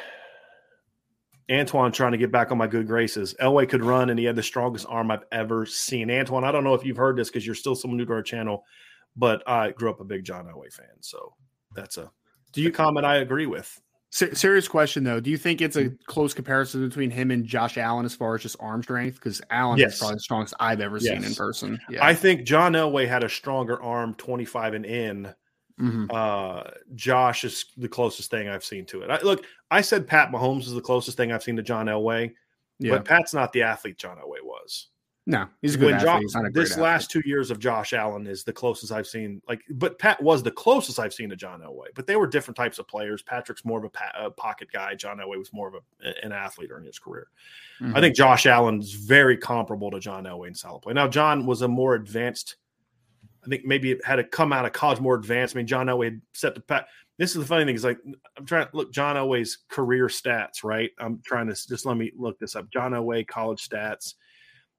Antoine 1.52 1.92
trying 1.92 2.12
to 2.12 2.18
get 2.18 2.32
back 2.32 2.52
on 2.52 2.60
my 2.60 2.68
good 2.68 2.86
graces. 2.86 3.34
Elway 3.42 3.68
could 3.68 3.84
run, 3.84 4.12
and 4.12 4.20
he 4.20 4.26
had 4.26 4.36
the 4.36 4.44
strongest 4.44 4.86
arm 4.88 5.10
I've 5.10 5.24
ever 5.32 5.66
seen. 5.66 6.12
Antoine, 6.12 6.44
I 6.44 6.52
don't 6.52 6.64
know 6.64 6.76
if 6.76 6.86
you've 6.86 6.98
heard 6.98 7.18
this 7.18 7.30
because 7.30 7.46
you're 7.46 7.56
still 7.56 7.76
someone 7.76 7.98
new 7.98 8.06
to 8.06 8.14
our 8.14 8.22
channel, 8.22 8.64
but 9.16 9.42
I 9.48 9.72
grew 9.72 9.90
up 9.90 10.00
a 10.00 10.04
big 10.04 10.24
John 10.24 10.46
Elway 10.46 10.72
fan, 10.72 11.02
so 11.02 11.34
that's 11.76 11.98
a 11.98 12.12
do 12.52 12.62
you 12.62 12.72
comment 12.72 13.06
I 13.06 13.18
agree 13.18 13.48
with. 13.48 13.80
serious 14.12 14.68
question 14.68 15.04
though, 15.04 15.20
do 15.20 15.30
you 15.30 15.38
think 15.38 15.62
it's 15.62 15.76
a 15.76 15.90
close 16.08 16.34
comparison 16.34 16.88
between 16.88 17.12
him 17.12 17.32
and 17.32 17.46
Josh 17.46 17.78
Allen 17.78 18.06
as 18.06 18.16
far 18.16 18.36
as 18.36 18.42
just 18.42 18.56
arm 18.60 18.82
strength? 18.82 19.16
Because 19.16 19.42
Allen 19.52 19.78
yes. 19.78 19.94
is 19.94 20.00
probably 20.00 20.16
the 20.16 20.22
strongest 20.22 20.54
I've 20.60 20.82
ever 20.82 20.98
yes. 20.98 21.14
seen 21.14 21.24
in 21.24 21.36
person. 21.36 21.80
Yeah. 21.90 22.06
I 22.06 22.14
think 22.16 22.44
John 22.44 22.74
Elway 22.74 23.08
had 23.08 23.24
a 23.24 23.30
stronger 23.30 23.82
arm, 23.82 24.16
twenty 24.16 24.46
five 24.46 24.74
and 24.74 24.86
in 24.86 25.34
Mm-hmm. 25.80 26.06
Uh, 26.10 26.64
Josh 26.96 27.44
is 27.44 27.66
the 27.78 27.88
closest 27.88 28.30
thing 28.30 28.50
I've 28.50 28.66
seen 28.66 28.86
to 28.88 29.02
it. 29.02 29.10
I, 29.10 29.22
look, 29.22 29.46
I 29.72 29.82
said 29.82 30.08
Pat 30.08 30.32
Mahomes 30.32 30.64
is 30.64 30.74
the 30.74 30.82
closest 30.82 31.16
thing 31.16 31.32
I've 31.32 31.44
seen 31.44 31.56
to 31.56 31.64
John 31.64 31.86
Elway, 31.86 32.34
yeah. 32.80 32.92
but 32.92 33.06
Pat's 33.06 33.34
not 33.34 33.54
the 33.54 33.62
athlete 33.62 33.98
John 33.98 34.18
Elway 34.18 34.44
was. 34.44 34.88
No, 35.26 35.46
he's 35.62 35.76
a 35.76 35.78
good 35.78 35.86
when 35.92 35.96
athlete. 35.96 36.32
Josh, 36.32 36.42
this 36.54 36.72
athlete. 36.72 36.84
last 36.84 37.12
two 37.12 37.22
years 37.24 37.52
of 37.52 37.60
Josh 37.60 37.94
Allen 37.94 38.26
is 38.26 38.44
the 38.44 38.52
closest 38.52 38.92
I've 38.92 39.06
seen. 39.06 39.44
Like, 39.48 39.62
but 39.70 40.00
Pat 40.00 40.22
was 40.24 40.42
the 40.42 40.50
closest 40.50 40.98
I've 40.98 41.14
seen 41.14 41.30
to 41.30 41.36
John 41.36 41.62
Elway. 41.62 41.90
But 41.94 42.08
they 42.08 42.16
were 42.16 42.26
different 42.26 42.58
types 42.58 42.80
of 42.80 42.88
players. 42.88 43.22
Patrick's 43.22 43.64
more 43.64 43.78
of 43.78 43.84
a, 43.84 43.90
pa- 43.90 44.12
a 44.18 44.32
pocket 44.32 44.70
guy. 44.72 44.96
John 44.96 45.20
Elway 45.20 45.38
was 45.38 45.54
more 45.54 45.68
of 45.68 45.76
a, 45.76 46.26
an 46.26 46.32
athlete 46.32 46.70
during 46.70 46.86
his 46.86 46.98
career. 46.98 47.28
Mm-hmm. 47.80 47.96
I 47.96 48.02
think 48.02 48.16
Josh 48.16 48.48
Allen's 48.48 48.94
very 48.94 49.38
comparable 49.38 49.92
to 49.92 50.00
John 50.00 50.24
Elway 50.24 50.48
in 50.48 50.56
style 50.56 50.80
play. 50.80 50.94
Now, 50.94 51.08
John 51.08 51.46
was 51.46 51.62
a 51.62 51.68
more 51.68 51.94
advanced 51.94 52.56
I 53.46 53.50
think 53.50 53.66
maybe 53.66 53.92
it 53.92 54.06
had 54.06 54.18
to 54.18 54.24
come 54.24 54.52
out 54.52 54.66
of 54.66 54.74
college 54.74 55.00
more 55.00 55.16
advanced. 55.16 55.56
I 55.56 55.58
mean, 55.58 55.68
John 55.68 55.88
Elway 55.88 56.06
had 56.06 56.22
set 56.34 56.56
the 56.56 56.62
pat. 56.62 56.88
This 57.18 57.32
is 57.32 57.38
the 57.38 57.46
funny 57.46 57.66
thing 57.66 57.76
is 57.76 57.84
like 57.84 58.00
I'm 58.38 58.46
trying 58.46 58.68
to 58.68 58.76
look 58.76 58.94
John 58.94 59.16
Elway's 59.16 59.58
career 59.70 60.08
stats, 60.08 60.64
right? 60.64 60.92
I'm 61.00 61.22
trying 61.26 61.48
to 61.48 61.54
just 61.54 61.86
let 61.86 61.98
me 61.98 62.12
look 62.18 62.40
this 62.40 62.56
up. 62.56 62.70
John 62.72 62.92
Elway 62.92 63.28
college 63.28 63.68
stats. 63.68 64.16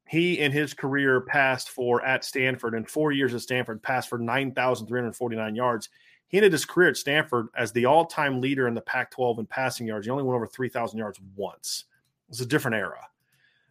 He 0.08 0.38
in 0.40 0.50
his 0.50 0.74
career 0.74 1.20
passed 1.20 1.70
for 1.70 2.04
at 2.04 2.24
Stanford 2.24 2.74
in 2.74 2.84
four 2.84 3.12
years 3.12 3.32
at 3.34 3.42
Stanford 3.42 3.82
passed 3.82 4.08
for 4.08 4.18
9,349 4.18 5.54
yards. 5.54 5.88
He 6.26 6.36
ended 6.36 6.52
his 6.52 6.64
career 6.64 6.88
at 6.88 6.96
Stanford 6.96 7.48
as 7.56 7.72
the 7.72 7.86
all-time 7.86 8.40
leader 8.40 8.68
in 8.68 8.74
the 8.74 8.80
Pac-12 8.80 9.40
in 9.40 9.46
passing 9.46 9.86
yards. 9.86 10.06
He 10.06 10.10
only 10.10 10.22
went 10.22 10.36
over 10.36 10.46
3,000 10.46 10.98
yards 10.98 11.20
once. 11.36 11.84
It 12.28 12.30
was 12.30 12.40
a 12.40 12.46
different 12.46 12.76
era 12.76 13.06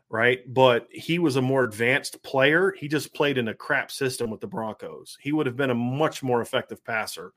right? 0.10 0.42
But 0.52 0.88
he 0.92 1.20
was 1.20 1.36
a 1.36 1.42
more 1.42 1.64
advanced 1.64 2.22
player. 2.24 2.74
He 2.78 2.88
just 2.88 3.14
played 3.14 3.38
in 3.38 3.48
a 3.48 3.54
crap 3.54 3.92
system 3.92 4.30
with 4.30 4.42
the 4.42 4.48
Broncos. 4.48 5.18
He 5.22 5.32
would 5.32 5.46
have 5.46 5.56
been 5.56 5.70
a 5.70 5.76
much 5.76 6.24
more 6.24 6.42
effective 6.42 6.84
passer 6.84 7.34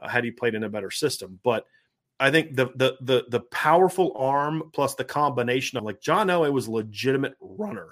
uh, 0.00 0.08
had 0.08 0.24
he 0.24 0.30
played 0.30 0.54
in 0.54 0.64
a 0.64 0.68
better 0.68 0.90
system. 0.90 1.40
But 1.42 1.66
I 2.20 2.30
think 2.30 2.54
the 2.54 2.66
the 2.76 2.96
the 3.00 3.24
the 3.28 3.40
powerful 3.40 4.14
arm 4.16 4.70
plus 4.72 4.94
the 4.94 5.04
combination 5.04 5.78
of 5.78 5.84
like 5.84 6.00
John 6.00 6.28
Elway 6.28 6.52
was 6.52 6.68
a 6.68 6.72
legitimate 6.72 7.34
runner. 7.40 7.88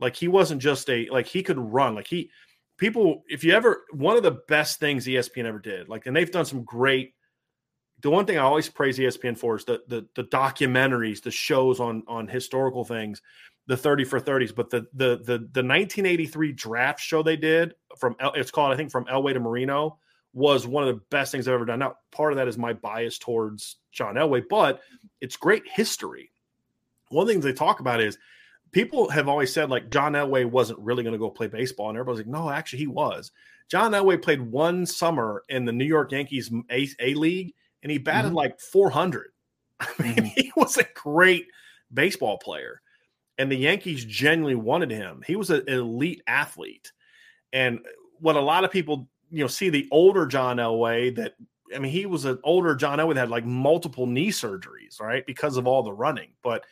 Like 0.00 0.16
he 0.16 0.28
wasn't 0.28 0.62
just 0.62 0.88
a 0.88 1.08
like 1.10 1.26
he 1.26 1.42
could 1.42 1.58
run. 1.58 1.94
Like 1.94 2.06
he 2.06 2.30
people 2.78 3.24
if 3.28 3.44
you 3.44 3.52
ever 3.52 3.84
one 3.92 4.16
of 4.16 4.22
the 4.22 4.40
best 4.48 4.80
things 4.80 5.06
ESPN 5.06 5.44
ever 5.44 5.58
did. 5.58 5.90
Like 5.90 6.06
and 6.06 6.16
they've 6.16 6.30
done 6.30 6.46
some 6.46 6.64
great 6.64 7.14
the 8.02 8.10
one 8.10 8.26
thing 8.26 8.36
I 8.36 8.42
always 8.42 8.68
praise 8.68 8.98
ESPN 8.98 9.38
for 9.38 9.56
is 9.56 9.64
the, 9.64 9.80
the 9.88 10.06
the 10.14 10.24
documentaries, 10.24 11.22
the 11.22 11.30
shows 11.30 11.80
on 11.80 12.02
on 12.08 12.28
historical 12.28 12.84
things, 12.84 13.22
the 13.66 13.76
30 13.76 14.04
for 14.04 14.20
30s. 14.20 14.54
But 14.54 14.70
the 14.70 14.80
the 14.92 15.16
the 15.16 15.38
the 15.38 15.62
1983 15.62 16.52
draft 16.52 17.00
show 17.00 17.22
they 17.22 17.36
did 17.36 17.74
from 17.98 18.16
it's 18.34 18.50
called 18.50 18.72
I 18.72 18.76
think 18.76 18.90
from 18.90 19.06
Elway 19.06 19.32
to 19.32 19.40
Marino 19.40 19.98
was 20.34 20.66
one 20.66 20.86
of 20.86 20.94
the 20.94 21.02
best 21.10 21.30
things 21.30 21.46
I've 21.46 21.54
ever 21.54 21.64
done. 21.64 21.78
Now 21.78 21.96
part 22.10 22.32
of 22.32 22.36
that 22.36 22.48
is 22.48 22.58
my 22.58 22.72
bias 22.72 23.18
towards 23.18 23.76
John 23.92 24.16
Elway, 24.16 24.42
but 24.50 24.80
it's 25.20 25.36
great 25.36 25.62
history. 25.66 26.32
One 27.10 27.22
of 27.22 27.28
the 27.28 27.34
things 27.34 27.44
they 27.44 27.52
talk 27.52 27.80
about 27.80 28.00
is 28.00 28.18
people 28.72 29.10
have 29.10 29.28
always 29.28 29.52
said 29.52 29.70
like 29.70 29.90
John 29.90 30.14
Elway 30.14 30.44
wasn't 30.44 30.80
really 30.80 31.04
going 31.04 31.12
to 31.12 31.18
go 31.18 31.30
play 31.30 31.46
baseball, 31.46 31.90
and 31.90 31.98
everybody's 31.98 32.26
like, 32.26 32.34
no, 32.34 32.50
actually 32.50 32.80
he 32.80 32.86
was. 32.88 33.30
John 33.68 33.92
Elway 33.92 34.20
played 34.20 34.40
one 34.40 34.86
summer 34.86 35.44
in 35.48 35.64
the 35.64 35.72
New 35.72 35.84
York 35.84 36.12
Yankees 36.12 36.50
A, 36.70 36.88
a 36.98 37.14
League 37.14 37.54
and 37.82 37.90
he 37.90 37.98
batted 37.98 38.30
mm-hmm. 38.30 38.36
like 38.36 38.60
400. 38.60 39.32
I 39.80 39.86
mean, 40.02 40.14
mm-hmm. 40.14 40.24
he 40.24 40.52
was 40.56 40.78
a 40.78 40.86
great 40.94 41.48
baseball 41.92 42.38
player, 42.38 42.80
and 43.38 43.50
the 43.50 43.56
Yankees 43.56 44.04
genuinely 44.04 44.54
wanted 44.54 44.90
him. 44.90 45.22
He 45.26 45.36
was 45.36 45.50
an 45.50 45.68
elite 45.68 46.22
athlete, 46.26 46.92
and 47.52 47.80
what 48.20 48.36
a 48.36 48.40
lot 48.40 48.64
of 48.64 48.70
people 48.70 49.08
you 49.30 49.42
know 49.42 49.48
see 49.48 49.70
the 49.70 49.88
older 49.90 50.26
John 50.26 50.58
Elway 50.58 51.16
that 51.16 51.34
I 51.74 51.78
mean 51.78 51.90
he 51.90 52.06
was 52.06 52.24
an 52.24 52.38
older 52.44 52.74
John 52.76 52.98
Elway 52.98 53.14
that 53.14 53.20
had 53.20 53.30
like 53.30 53.44
multiple 53.44 54.06
knee 54.06 54.30
surgeries, 54.30 55.00
right, 55.00 55.26
because 55.26 55.56
of 55.56 55.66
all 55.66 55.82
the 55.82 55.92
running, 55.92 56.32
but. 56.42 56.64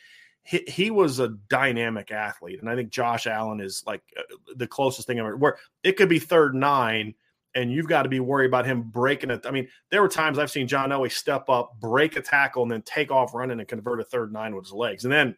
He, 0.42 0.64
he 0.66 0.90
was 0.90 1.20
a 1.20 1.36
dynamic 1.50 2.11
athlete, 2.11 2.61
and 2.61 2.70
I 2.70 2.74
think 2.74 2.88
Josh 2.88 3.26
Allen 3.26 3.61
is 3.61 3.84
like 3.86 4.00
uh, 4.16 4.22
the 4.56 4.66
closest 4.66 5.06
thing 5.06 5.18
ever. 5.18 5.36
Where 5.36 5.58
it 5.84 5.98
could 5.98 6.08
be 6.08 6.18
third 6.18 6.54
nine, 6.54 7.14
and 7.55 7.72
you've 7.72 7.88
got 7.88 8.03
to 8.03 8.09
be 8.09 8.20
worried 8.20 8.46
about 8.46 8.66
him 8.66 8.82
breaking 8.82 9.30
it. 9.30 9.44
I 9.46 9.51
mean, 9.51 9.68
there 9.90 10.03
were 10.03 10.09
times 10.09 10.38
I've 10.38 10.51
seen 10.51 10.68
John 10.68 10.90
Elway 10.90 11.11
step 11.11 11.48
up, 11.48 11.72
break 11.80 12.16
a 12.16 12.22
tackle, 12.22 12.62
and 12.62 12.70
then 12.70 12.82
take 12.82 13.11
off 13.11 13.34
running 13.34 13.59
and 13.59 13.68
convert 13.68 14.01
a 14.01 14.05
third 14.05 14.32
nine 14.32 14.55
with 14.55 14.66
his 14.66 14.72
legs. 14.72 15.05
And 15.05 15.12
then, 15.12 15.36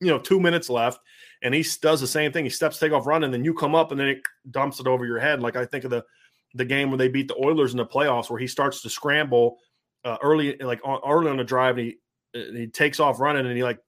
you 0.00 0.08
know, 0.08 0.18
two 0.18 0.38
minutes 0.38 0.68
left, 0.68 1.00
and 1.42 1.54
he 1.54 1.64
does 1.80 2.00
the 2.00 2.06
same 2.06 2.32
thing. 2.32 2.44
He 2.44 2.50
steps, 2.50 2.78
take 2.78 2.92
off 2.92 3.06
running, 3.06 3.26
and 3.26 3.34
then 3.34 3.44
you 3.44 3.54
come 3.54 3.74
up, 3.74 3.90
and 3.90 4.00
then 4.00 4.08
it 4.08 4.18
dumps 4.50 4.80
it 4.80 4.86
over 4.86 5.06
your 5.06 5.18
head. 5.18 5.40
Like 5.40 5.56
I 5.56 5.64
think 5.64 5.84
of 5.84 5.90
the 5.90 6.04
the 6.56 6.64
game 6.64 6.90
when 6.90 6.98
they 6.98 7.08
beat 7.08 7.26
the 7.26 7.44
Oilers 7.44 7.72
in 7.72 7.78
the 7.78 7.86
playoffs, 7.86 8.30
where 8.30 8.38
he 8.38 8.46
starts 8.46 8.80
to 8.82 8.90
scramble 8.90 9.58
uh, 10.04 10.18
early, 10.22 10.56
like 10.58 10.80
early 10.84 11.30
on 11.30 11.36
the 11.36 11.44
drive, 11.44 11.78
and 11.78 11.86
he 11.86 11.96
and 12.34 12.56
he 12.56 12.66
takes 12.66 13.00
off 13.00 13.20
running, 13.20 13.46
and 13.46 13.56
he 13.56 13.64
like 13.64 13.78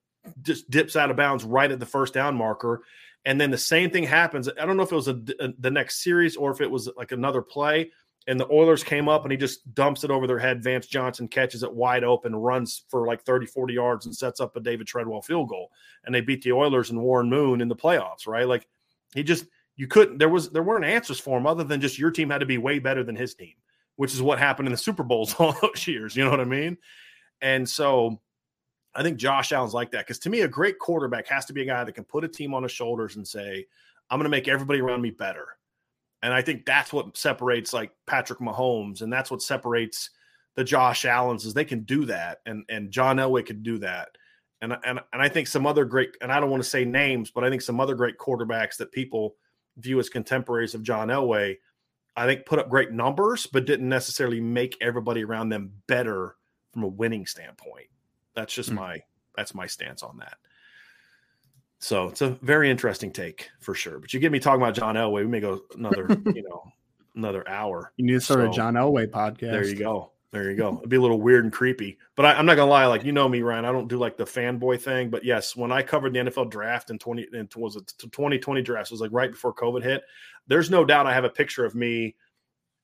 just 0.43 0.68
dips 0.70 0.97
out 0.97 1.11
of 1.11 1.16
bounds 1.16 1.45
right 1.45 1.70
at 1.70 1.80
the 1.80 1.87
first 1.87 2.14
down 2.14 2.34
marker 2.34 2.82
and 3.27 3.41
then 3.41 3.51
the 3.51 3.59
same 3.59 3.91
thing 3.91 4.05
happens. 4.05 4.49
I 4.49 4.64
don't 4.64 4.77
know 4.77 4.85
if 4.85 4.93
it 4.93 4.95
was 4.95 5.09
a, 5.09 5.20
a, 5.41 5.49
the 5.59 5.70
next 5.70 6.03
series 6.03 6.37
or 6.37 6.53
if 6.53 6.61
it 6.61 6.70
was 6.70 6.89
like 6.97 7.11
another 7.11 7.43
play. 7.43 7.91
And 8.29 8.39
the 8.39 8.51
Oilers 8.51 8.85
came 8.85 9.09
up 9.09 9.24
and 9.24 9.33
he 9.33 9.37
just 9.37 9.74
dumps 9.74 10.05
it 10.05 10.12
over 10.12 10.29
their 10.29 10.39
head. 10.39 10.62
Vance 10.62 10.87
Johnson 10.87 11.27
catches 11.27 11.64
it 11.64 11.72
wide 11.72 12.05
open, 12.05 12.35
runs 12.35 12.85
for 12.89 13.05
like 13.05 13.24
30, 13.24 13.47
40 13.47 13.74
yards 13.74 14.07
and 14.07 14.15
sets 14.15 14.40
up 14.40 14.57
a 14.57 14.61
David 14.61 14.86
Treadwell 14.86 15.23
field 15.23 15.48
goal. 15.48 15.73
And 16.05 16.15
they 16.15 16.20
beat 16.20 16.43
the 16.43 16.53
Oilers 16.53 16.90
and 16.90 17.03
Warren 17.03 17.28
Moon 17.28 17.61
in 17.61 17.69
the 17.69 17.74
playoffs, 17.74 18.28
right? 18.28 18.47
Like 18.47 18.69
he 19.12 19.24
just, 19.24 19.47
you 19.74 19.89
couldn't, 19.89 20.19
there 20.19 20.28
was, 20.28 20.51
there 20.51 20.62
weren't 20.62 20.85
answers 20.85 21.19
for 21.19 21.36
him 21.36 21.48
other 21.48 21.65
than 21.65 21.81
just 21.81 21.98
your 21.98 22.12
team 22.12 22.31
had 22.31 22.39
to 22.39 22.47
be 22.47 22.59
way 22.59 22.78
better 22.78 23.03
than 23.03 23.16
his 23.16 23.35
team, 23.35 23.55
which 23.97 24.15
is 24.15 24.23
what 24.23 24.39
happened 24.39 24.69
in 24.69 24.73
the 24.73 24.78
Super 24.78 25.03
Bowls 25.03 25.35
all 25.39 25.57
those 25.61 25.86
years. 25.89 26.15
You 26.15 26.24
know 26.24 26.31
what 26.31 26.40
I 26.40 26.44
mean? 26.44 26.78
And 27.40 27.69
so 27.69 28.20
I 28.97 29.02
think 29.02 29.18
Josh 29.18 29.52
Allen's 29.52 29.74
like 29.74 29.90
that 29.93 30.06
because 30.06 30.18
to 30.20 30.31
me, 30.31 30.40
a 30.40 30.48
great 30.48 30.78
quarterback 30.78 31.28
has 31.28 31.44
to 31.47 31.52
be 31.52 31.62
a 31.62 31.66
guy 31.66 31.85
that 31.85 31.93
can 31.93 32.05
put 32.05 32.24
a 32.24 32.28
team 32.28 32.55
on 32.55 32.62
his 32.62 32.73
shoulders 32.73 33.16
and 33.16 33.28
say, 33.28 33.66
I'm 34.10 34.18
going 34.18 34.24
to 34.24 34.31
make 34.31 34.48
everybody 34.48 34.81
around 34.81 35.02
me 35.02 35.10
better. 35.10 35.47
And 36.23 36.32
I 36.32 36.40
think 36.40 36.64
that's 36.64 36.93
what 36.93 37.16
separates 37.16 37.73
like 37.73 37.93
Patrick 38.06 38.39
Mahomes 38.40 39.02
and 39.02 39.12
that's 39.12 39.31
what 39.31 39.43
separates 39.43 40.10
the 40.55 40.64
Josh 40.64 41.05
Allens 41.05 41.44
is 41.44 41.52
they 41.52 41.64
can 41.64 41.81
do 41.81 42.06
that. 42.06 42.39
And 42.47 42.64
and 42.70 42.90
John 42.90 43.18
Elway 43.18 43.44
could 43.44 43.62
do 43.62 43.78
that. 43.78 44.09
And, 44.62 44.73
and, 44.73 45.01
and 45.12 45.23
I 45.23 45.28
think 45.28 45.48
some 45.48 45.66
other 45.66 45.85
great, 45.85 46.16
and 46.23 46.32
I 46.32 46.40
don't 46.40 46.51
want 46.51 46.62
to 46.62 46.68
say 46.68 46.85
names, 46.85 47.31
but 47.31 47.44
I 47.44 47.51
think 47.51 47.60
some 47.60 47.78
other 47.78 47.94
great 47.94 48.16
quarterbacks 48.16 48.78
that 48.78 48.90
people 48.90 49.36
view 49.77 49.98
as 49.98 50.09
contemporaries 50.09 50.74
of 50.74 50.82
John 50.82 51.09
Elway, 51.09 51.56
I 52.16 52.24
think 52.24 52.47
put 52.47 52.59
up 52.59 52.70
great 52.70 52.90
numbers, 52.90 53.47
but 53.47 53.66
didn't 53.66 53.89
necessarily 53.89 54.40
make 54.40 54.77
everybody 54.81 55.24
around 55.24 55.51
them 55.51 55.73
better 55.86 56.36
from 56.73 56.85
a 56.85 56.89
winning 56.89 57.27
standpoint. 57.27 57.89
That's 58.36 58.54
just 58.54 58.70
mm 58.70 58.76
my 58.76 59.02
that's 59.36 59.54
my 59.54 59.66
stance 59.66 60.02
on 60.02 60.18
that. 60.18 60.38
So 61.78 62.08
it's 62.08 62.22
a 62.22 62.30
very 62.42 62.70
interesting 62.70 63.12
take 63.12 63.50
for 63.60 63.74
sure. 63.74 63.98
But 63.98 64.14
you 64.14 64.20
get 64.20 64.32
me 64.32 64.38
talking 64.38 64.62
about 64.62 64.74
John 64.74 64.94
Elway, 64.94 65.22
we 65.22 65.26
may 65.26 65.40
go 65.40 65.60
another, 65.74 66.06
you 66.34 66.42
know, 66.42 66.64
another 67.14 67.46
hour. 67.48 67.92
You 67.96 68.06
need 68.06 68.12
to 68.12 68.20
start 68.20 68.40
so, 68.40 68.50
a 68.50 68.52
John 68.52 68.74
Elway 68.74 69.08
podcast. 69.08 69.40
There 69.52 69.66
you 69.66 69.76
go. 69.76 70.12
There 70.32 70.50
you 70.50 70.56
go. 70.56 70.78
It'd 70.78 70.90
be 70.90 70.96
a 70.96 71.00
little 71.00 71.20
weird 71.20 71.44
and 71.44 71.52
creepy. 71.52 71.98
But 72.14 72.26
I, 72.26 72.38
am 72.38 72.46
not 72.46 72.56
gonna 72.56 72.70
lie, 72.70 72.86
like 72.86 73.04
you 73.04 73.12
know 73.12 73.28
me, 73.28 73.42
Ryan. 73.42 73.64
I 73.64 73.72
don't 73.72 73.88
do 73.88 73.98
like 73.98 74.16
the 74.16 74.24
fanboy 74.24 74.80
thing. 74.80 75.08
But 75.10 75.24
yes, 75.24 75.54
when 75.54 75.72
I 75.72 75.82
covered 75.82 76.12
the 76.12 76.20
NFL 76.20 76.50
draft 76.50 76.90
in 76.90 76.98
20 76.98 77.28
and 77.32 77.52
was 77.56 77.76
it 77.76 77.92
2020 77.98 78.62
draft, 78.62 78.90
it 78.90 78.94
was 78.94 79.00
like 79.00 79.12
right 79.12 79.30
before 79.30 79.54
COVID 79.54 79.82
hit. 79.82 80.02
There's 80.46 80.70
no 80.70 80.84
doubt 80.84 81.06
I 81.06 81.14
have 81.14 81.24
a 81.24 81.30
picture 81.30 81.64
of 81.64 81.74
me 81.74 82.16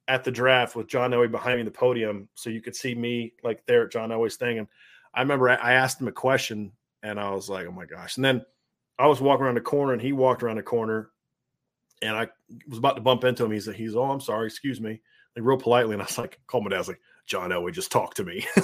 at 0.08 0.24
the 0.24 0.30
draft 0.30 0.76
with 0.76 0.86
John 0.86 1.10
Elway 1.10 1.30
behind 1.30 1.56
me 1.56 1.60
in 1.60 1.66
the 1.66 1.72
podium, 1.72 2.28
so 2.34 2.50
you 2.50 2.60
could 2.60 2.76
see 2.76 2.94
me 2.94 3.34
like 3.42 3.64
there 3.66 3.84
at 3.84 3.92
John 3.92 4.10
Elway's 4.10 4.36
thing. 4.36 4.58
And 4.58 4.68
I 5.14 5.20
remember 5.20 5.48
I 5.50 5.72
asked 5.74 6.00
him 6.00 6.08
a 6.08 6.12
question, 6.12 6.72
and 7.02 7.20
I 7.20 7.30
was 7.30 7.48
like, 7.48 7.66
"Oh 7.66 7.72
my 7.72 7.86
gosh!" 7.86 8.16
And 8.16 8.24
then 8.24 8.44
I 8.98 9.06
was 9.06 9.20
walking 9.20 9.44
around 9.44 9.56
the 9.56 9.60
corner, 9.60 9.92
and 9.92 10.00
he 10.02 10.12
walked 10.12 10.42
around 10.42 10.56
the 10.56 10.62
corner, 10.62 11.10
and 12.00 12.16
I 12.16 12.28
was 12.68 12.78
about 12.78 12.96
to 12.96 13.02
bump 13.02 13.24
into 13.24 13.44
him. 13.44 13.50
He's 13.50 13.66
like, 13.66 13.76
"He's 13.76 13.94
oh, 13.94 14.10
I'm 14.10 14.20
sorry, 14.20 14.46
excuse 14.46 14.80
me," 14.80 15.00
like 15.36 15.44
real 15.44 15.58
politely, 15.58 15.94
and 15.94 16.02
I 16.02 16.06
was 16.06 16.18
like, 16.18 16.40
"Call 16.46 16.62
my 16.62 16.70
dad." 16.70 16.76
I 16.76 16.78
was 16.78 16.88
like, 16.88 17.00
"John 17.26 17.50
Elway 17.50 17.72
just 17.72 17.92
talked 17.92 18.16
to 18.18 18.24
me." 18.24 18.46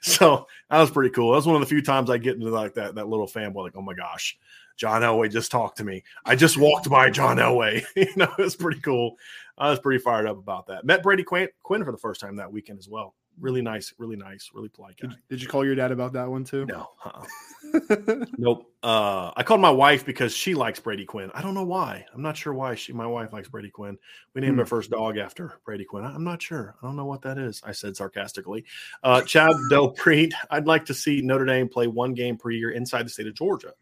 so 0.00 0.46
that 0.70 0.80
was 0.80 0.90
pretty 0.90 1.10
cool. 1.10 1.30
That 1.32 1.36
was 1.36 1.46
one 1.46 1.56
of 1.56 1.60
the 1.60 1.66
few 1.66 1.82
times 1.82 2.10
I 2.10 2.18
get 2.18 2.36
into 2.36 2.50
like 2.50 2.74
that 2.74 2.94
that 2.94 3.08
little 3.08 3.26
fanboy, 3.26 3.64
like, 3.64 3.76
"Oh 3.76 3.82
my 3.82 3.94
gosh." 3.94 4.38
John 4.78 5.02
Elway 5.02 5.28
just 5.30 5.50
talked 5.50 5.76
to 5.78 5.84
me. 5.84 6.04
I 6.24 6.36
just 6.36 6.56
walked 6.56 6.88
by 6.88 7.10
John 7.10 7.38
Elway. 7.38 7.84
you 7.96 8.06
know, 8.14 8.32
it 8.38 8.42
was 8.42 8.54
pretty 8.54 8.80
cool. 8.80 9.16
I 9.58 9.70
was 9.70 9.80
pretty 9.80 10.00
fired 10.00 10.28
up 10.28 10.38
about 10.38 10.68
that. 10.68 10.84
Met 10.84 11.02
Brady 11.02 11.24
Quinn, 11.24 11.48
Quinn 11.64 11.84
for 11.84 11.90
the 11.90 11.98
first 11.98 12.20
time 12.20 12.36
that 12.36 12.52
weekend 12.52 12.78
as 12.78 12.88
well. 12.88 13.16
Really 13.40 13.62
nice, 13.62 13.94
really 13.98 14.16
nice, 14.16 14.50
really 14.52 14.68
polite 14.68 14.96
guy. 15.00 15.08
Did, 15.08 15.18
did 15.28 15.42
you 15.42 15.48
call 15.48 15.64
your 15.64 15.74
dad 15.74 15.92
about 15.92 16.12
that 16.14 16.28
one 16.28 16.44
too? 16.44 16.66
No. 16.66 16.88
Uh-uh. 17.04 18.24
nope. 18.38 18.72
Uh, 18.82 19.30
I 19.36 19.42
called 19.42 19.60
my 19.60 19.70
wife 19.70 20.04
because 20.04 20.34
she 20.34 20.54
likes 20.54 20.80
Brady 20.80 21.04
Quinn. 21.04 21.30
I 21.34 21.42
don't 21.42 21.54
know 21.54 21.64
why. 21.64 22.04
I'm 22.14 22.22
not 22.22 22.36
sure 22.36 22.52
why 22.52 22.74
she 22.74 22.92
my 22.92 23.06
wife 23.06 23.32
likes 23.32 23.48
Brady 23.48 23.70
Quinn. 23.70 23.98
We 24.34 24.40
named 24.40 24.54
hmm. 24.54 24.60
our 24.60 24.66
first 24.66 24.90
dog 24.90 25.18
after 25.18 25.60
Brady 25.64 25.84
Quinn. 25.84 26.04
I'm 26.04 26.24
not 26.24 26.42
sure. 26.42 26.74
I 26.82 26.86
don't 26.86 26.96
know 26.96 27.06
what 27.06 27.22
that 27.22 27.38
is. 27.38 27.62
I 27.64 27.72
said 27.72 27.96
sarcastically. 27.96 28.64
Uh, 29.02 29.22
Chad 29.22 29.50
Delpreet, 29.70 30.32
I'd 30.50 30.66
like 30.66 30.84
to 30.86 30.94
see 30.94 31.20
Notre 31.20 31.44
Dame 31.44 31.68
play 31.68 31.86
one 31.86 32.14
game 32.14 32.36
per 32.36 32.50
year 32.50 32.70
inside 32.70 33.06
the 33.06 33.10
state 33.10 33.26
of 33.26 33.34
Georgia. 33.34 33.72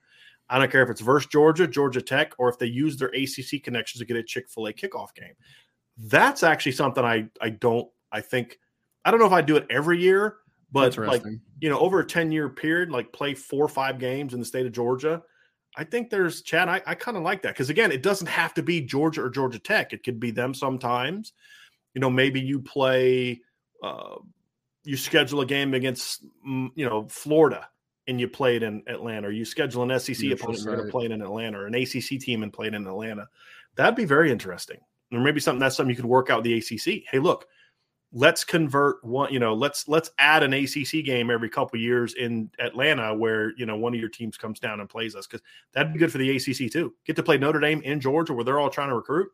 I 0.49 0.59
don't 0.59 0.71
care 0.71 0.83
if 0.83 0.91
it's 0.91 1.01
versus 1.01 1.29
Georgia, 1.29 1.67
Georgia 1.67 2.01
Tech, 2.01 2.33
or 2.39 2.49
if 2.49 2.59
they 2.59 2.67
use 2.67 2.97
their 2.97 3.09
ACC 3.09 3.63
connections 3.63 4.01
to 4.01 4.07
get 4.07 4.17
a 4.17 4.23
Chick 4.23 4.49
fil 4.49 4.67
A 4.67 4.73
kickoff 4.73 5.15
game. 5.15 5.35
That's 5.99 6.43
actually 6.43 6.73
something 6.73 7.05
I, 7.05 7.29
I 7.41 7.51
don't, 7.51 7.89
I 8.13 8.21
think, 8.21 8.59
I 9.07 9.13
don't 9.13 9.21
know 9.21 9.27
if 9.27 9.33
I 9.33 9.41
do 9.41 9.57
it 9.57 9.67
every 9.71 10.01
year, 10.01 10.39
but 10.73 10.99
like, 10.99 11.23
you 11.61 11.71
know, 11.71 11.79
over 11.79 12.01
a 12.01 12.05
10 12.05 12.33
year 12.33 12.49
period, 12.49 12.91
like 12.91 13.13
play 13.13 13.35
four 13.35 13.65
or 13.65 13.69
five 13.69 14.01
games 14.01 14.35
in 14.35 14.41
the 14.41 14.45
state 14.45 14.67
of 14.67 14.73
Georgia. 14.73 15.23
I 15.77 15.85
think 15.85 16.11
there's, 16.11 16.43
Chad, 16.43 16.69
I, 16.69 16.83
I 16.85 16.97
kind 16.97 17.17
of 17.17 17.23
like 17.23 17.43
that. 17.43 17.55
Because 17.55 17.71
again, 17.71 17.93
it 17.93 18.03
doesn't 18.03 18.27
have 18.27 18.53
to 18.55 18.65
be 18.65 18.81
Georgia 18.81 19.23
or 19.23 19.31
Georgia 19.31 19.61
Tech. 19.61 19.93
It 19.93 20.03
could 20.03 20.19
be 20.19 20.33
them 20.33 20.55
sometimes. 20.55 21.33
You 21.95 22.01
know, 22.01 22.11
maybe 22.11 22.41
you 22.41 22.59
play, 22.59 23.43
uh, 23.81 24.17
you 24.83 24.97
schedule 24.97 25.41
a 25.41 25.47
game 25.47 25.73
against, 25.73 26.27
mm, 26.47 26.71
you 26.75 26.89
know, 26.89 27.07
Florida 27.09 27.69
and 28.09 28.21
you 28.21 28.27
played 28.27 28.65
in 28.65 28.83
Atlanta, 28.89 29.29
or 29.29 29.31
you 29.31 29.45
schedule 29.45 29.89
an 29.89 30.01
SEC 30.01 30.19
Neutral 30.19 30.51
opponent 30.51 30.59
and 30.59 30.65
you're 30.65 30.77
going 30.77 30.87
to 30.87 30.93
play 30.93 31.05
in 31.07 31.23
Atlanta, 31.23 31.59
or 31.59 31.67
an 31.67 31.75
ACC 31.75 32.21
team 32.21 32.43
and 32.43 32.53
played 32.53 32.75
in 32.75 32.87
Atlanta. 32.87 33.29
That'd 33.77 33.95
be 33.95 34.05
very 34.05 34.33
interesting. 34.33 34.79
Or 35.13 35.21
maybe 35.21 35.41
something 35.41 35.61
that's 35.61 35.77
something 35.77 35.91
you 35.91 35.97
could 35.97 36.05
work 36.05 36.31
out 36.31 36.43
the 36.43 36.59
ACC. 36.59 37.05
Hey, 37.11 37.19
look, 37.21 37.47
let's 38.17 38.45
convert 38.45 39.05
one. 39.05 39.33
You 39.33 39.39
know, 39.39 39.55
let's 39.55 39.87
let's 39.87 40.11
add 40.19 40.43
an 40.43 40.55
ACC 40.55 41.05
game 41.05 41.31
every 41.31 41.51
couple 41.51 41.79
years 41.79 42.15
in 42.15 42.51
Atlanta, 42.59 43.15
where 43.15 43.53
you 43.57 43.67
know 43.67 43.77
one 43.77 43.95
of 43.95 44.01
your 44.01 44.09
teams 44.09 44.37
comes 44.37 44.59
down 44.59 44.81
and 44.81 44.89
plays 44.89 45.15
us, 45.15 45.27
because 45.27 45.45
that'd 45.73 45.93
be 45.93 45.99
good 45.99 46.11
for 46.11 46.19
the 46.19 46.35
ACC 46.35 46.73
too. 46.73 46.95
Get 47.05 47.15
to 47.17 47.23
play 47.23 47.39
Notre 47.39 47.61
Dame 47.61 47.83
in 47.83 48.01
Georgia, 48.01 48.33
where 48.33 48.45
they're 48.45 48.59
all 48.59 48.71
trying 48.71 48.89
to 48.89 48.97
recruit. 48.97 49.29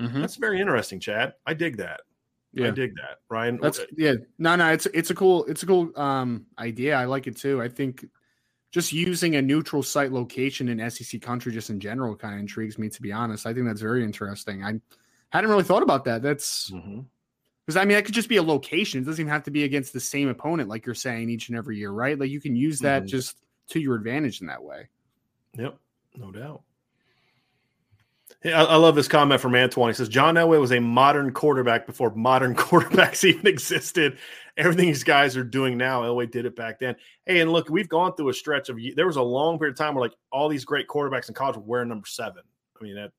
Mm-hmm. 0.00 0.20
That's 0.20 0.36
very 0.36 0.60
interesting, 0.60 0.98
Chad. 0.98 1.34
I 1.46 1.54
dig 1.54 1.76
that. 1.78 2.00
Yeah. 2.52 2.68
I 2.68 2.70
dig 2.70 2.94
that, 2.96 3.18
Ryan. 3.28 3.58
That's 3.62 3.80
yeah. 3.96 4.14
No, 4.38 4.56
no, 4.56 4.72
it's 4.72 4.86
it's 4.86 5.10
a 5.10 5.14
cool 5.14 5.44
it's 5.44 5.62
a 5.62 5.66
cool 5.66 5.90
um 5.98 6.46
idea. 6.58 6.96
I 6.96 7.04
like 7.04 7.28
it 7.28 7.36
too. 7.36 7.62
I 7.62 7.68
think 7.68 8.04
just 8.72 8.92
using 8.92 9.36
a 9.36 9.42
neutral 9.42 9.84
site 9.84 10.10
location 10.10 10.68
in 10.68 10.90
SEC 10.90 11.20
country 11.20 11.52
just 11.52 11.70
in 11.70 11.78
general 11.78 12.16
kind 12.16 12.34
of 12.34 12.40
intrigues 12.40 12.78
me 12.78 12.88
to 12.88 13.00
be 13.00 13.12
honest. 13.12 13.46
I 13.46 13.54
think 13.54 13.66
that's 13.66 13.80
very 13.80 14.02
interesting. 14.02 14.64
I 14.64 14.74
hadn't 15.30 15.50
really 15.50 15.62
thought 15.62 15.82
about 15.84 16.04
that. 16.04 16.22
That's 16.22 16.72
because. 17.66 17.76
I 17.76 17.84
mean 17.84 17.96
that 17.96 18.04
could 18.04 18.14
just 18.14 18.28
be 18.28 18.36
a 18.36 18.42
location. 18.42 19.00
It 19.00 19.06
doesn't 19.06 19.20
even 19.20 19.32
have 19.32 19.44
to 19.44 19.50
be 19.50 19.64
against 19.64 19.92
the 19.92 20.00
same 20.00 20.28
opponent 20.28 20.68
like 20.68 20.86
you're 20.86 20.94
saying 20.94 21.30
each 21.30 21.48
and 21.48 21.58
every 21.58 21.78
year, 21.78 21.90
right? 21.90 22.18
Like 22.18 22.30
you 22.30 22.40
can 22.40 22.56
use 22.56 22.80
that 22.80 23.02
mm-hmm. 23.02 23.08
just 23.08 23.36
to 23.70 23.80
your 23.80 23.94
advantage 23.94 24.40
in 24.40 24.46
that 24.48 24.62
way. 24.62 24.88
Yep, 25.56 25.76
no 26.16 26.30
doubt. 26.30 26.62
I, 28.44 28.76
love 28.76 28.94
this 28.94 29.08
comment 29.08 29.40
from 29.40 29.54
Antoine. 29.54 29.88
He 29.88 29.94
says 29.94 30.08
John 30.08 30.34
Elway 30.34 30.60
was 30.60 30.72
a 30.72 30.80
modern 30.80 31.32
quarterback 31.32 31.86
before 31.86 32.14
modern 32.14 32.54
quarterbacks 32.54 33.24
even 33.24 33.46
existed. 33.46 34.18
Everything 34.56 34.86
these 34.86 35.04
guys 35.04 35.36
are 35.36 35.44
doing 35.44 35.78
now, 35.78 36.02
Elway 36.02 36.30
did 36.30 36.44
it 36.44 36.54
back 36.54 36.78
then. 36.78 36.94
Hey, 37.24 37.40
and 37.40 37.50
look, 37.52 37.70
we've 37.70 37.88
gone 37.88 38.14
through 38.14 38.28
a 38.28 38.34
stretch 38.34 38.68
of 38.68 38.78
there 38.96 39.06
was 39.06 39.16
a 39.16 39.22
long 39.22 39.58
period 39.58 39.72
of 39.72 39.78
time 39.78 39.94
where 39.94 40.02
like 40.02 40.14
all 40.30 40.48
these 40.48 40.64
great 40.64 40.88
quarterbacks 40.88 41.28
in 41.28 41.34
college 41.34 41.56
were 41.56 41.62
wearing 41.62 41.88
number 41.88 42.06
seven. 42.06 42.42
I 42.78 42.84
mean, 42.84 42.96
that 42.96 43.12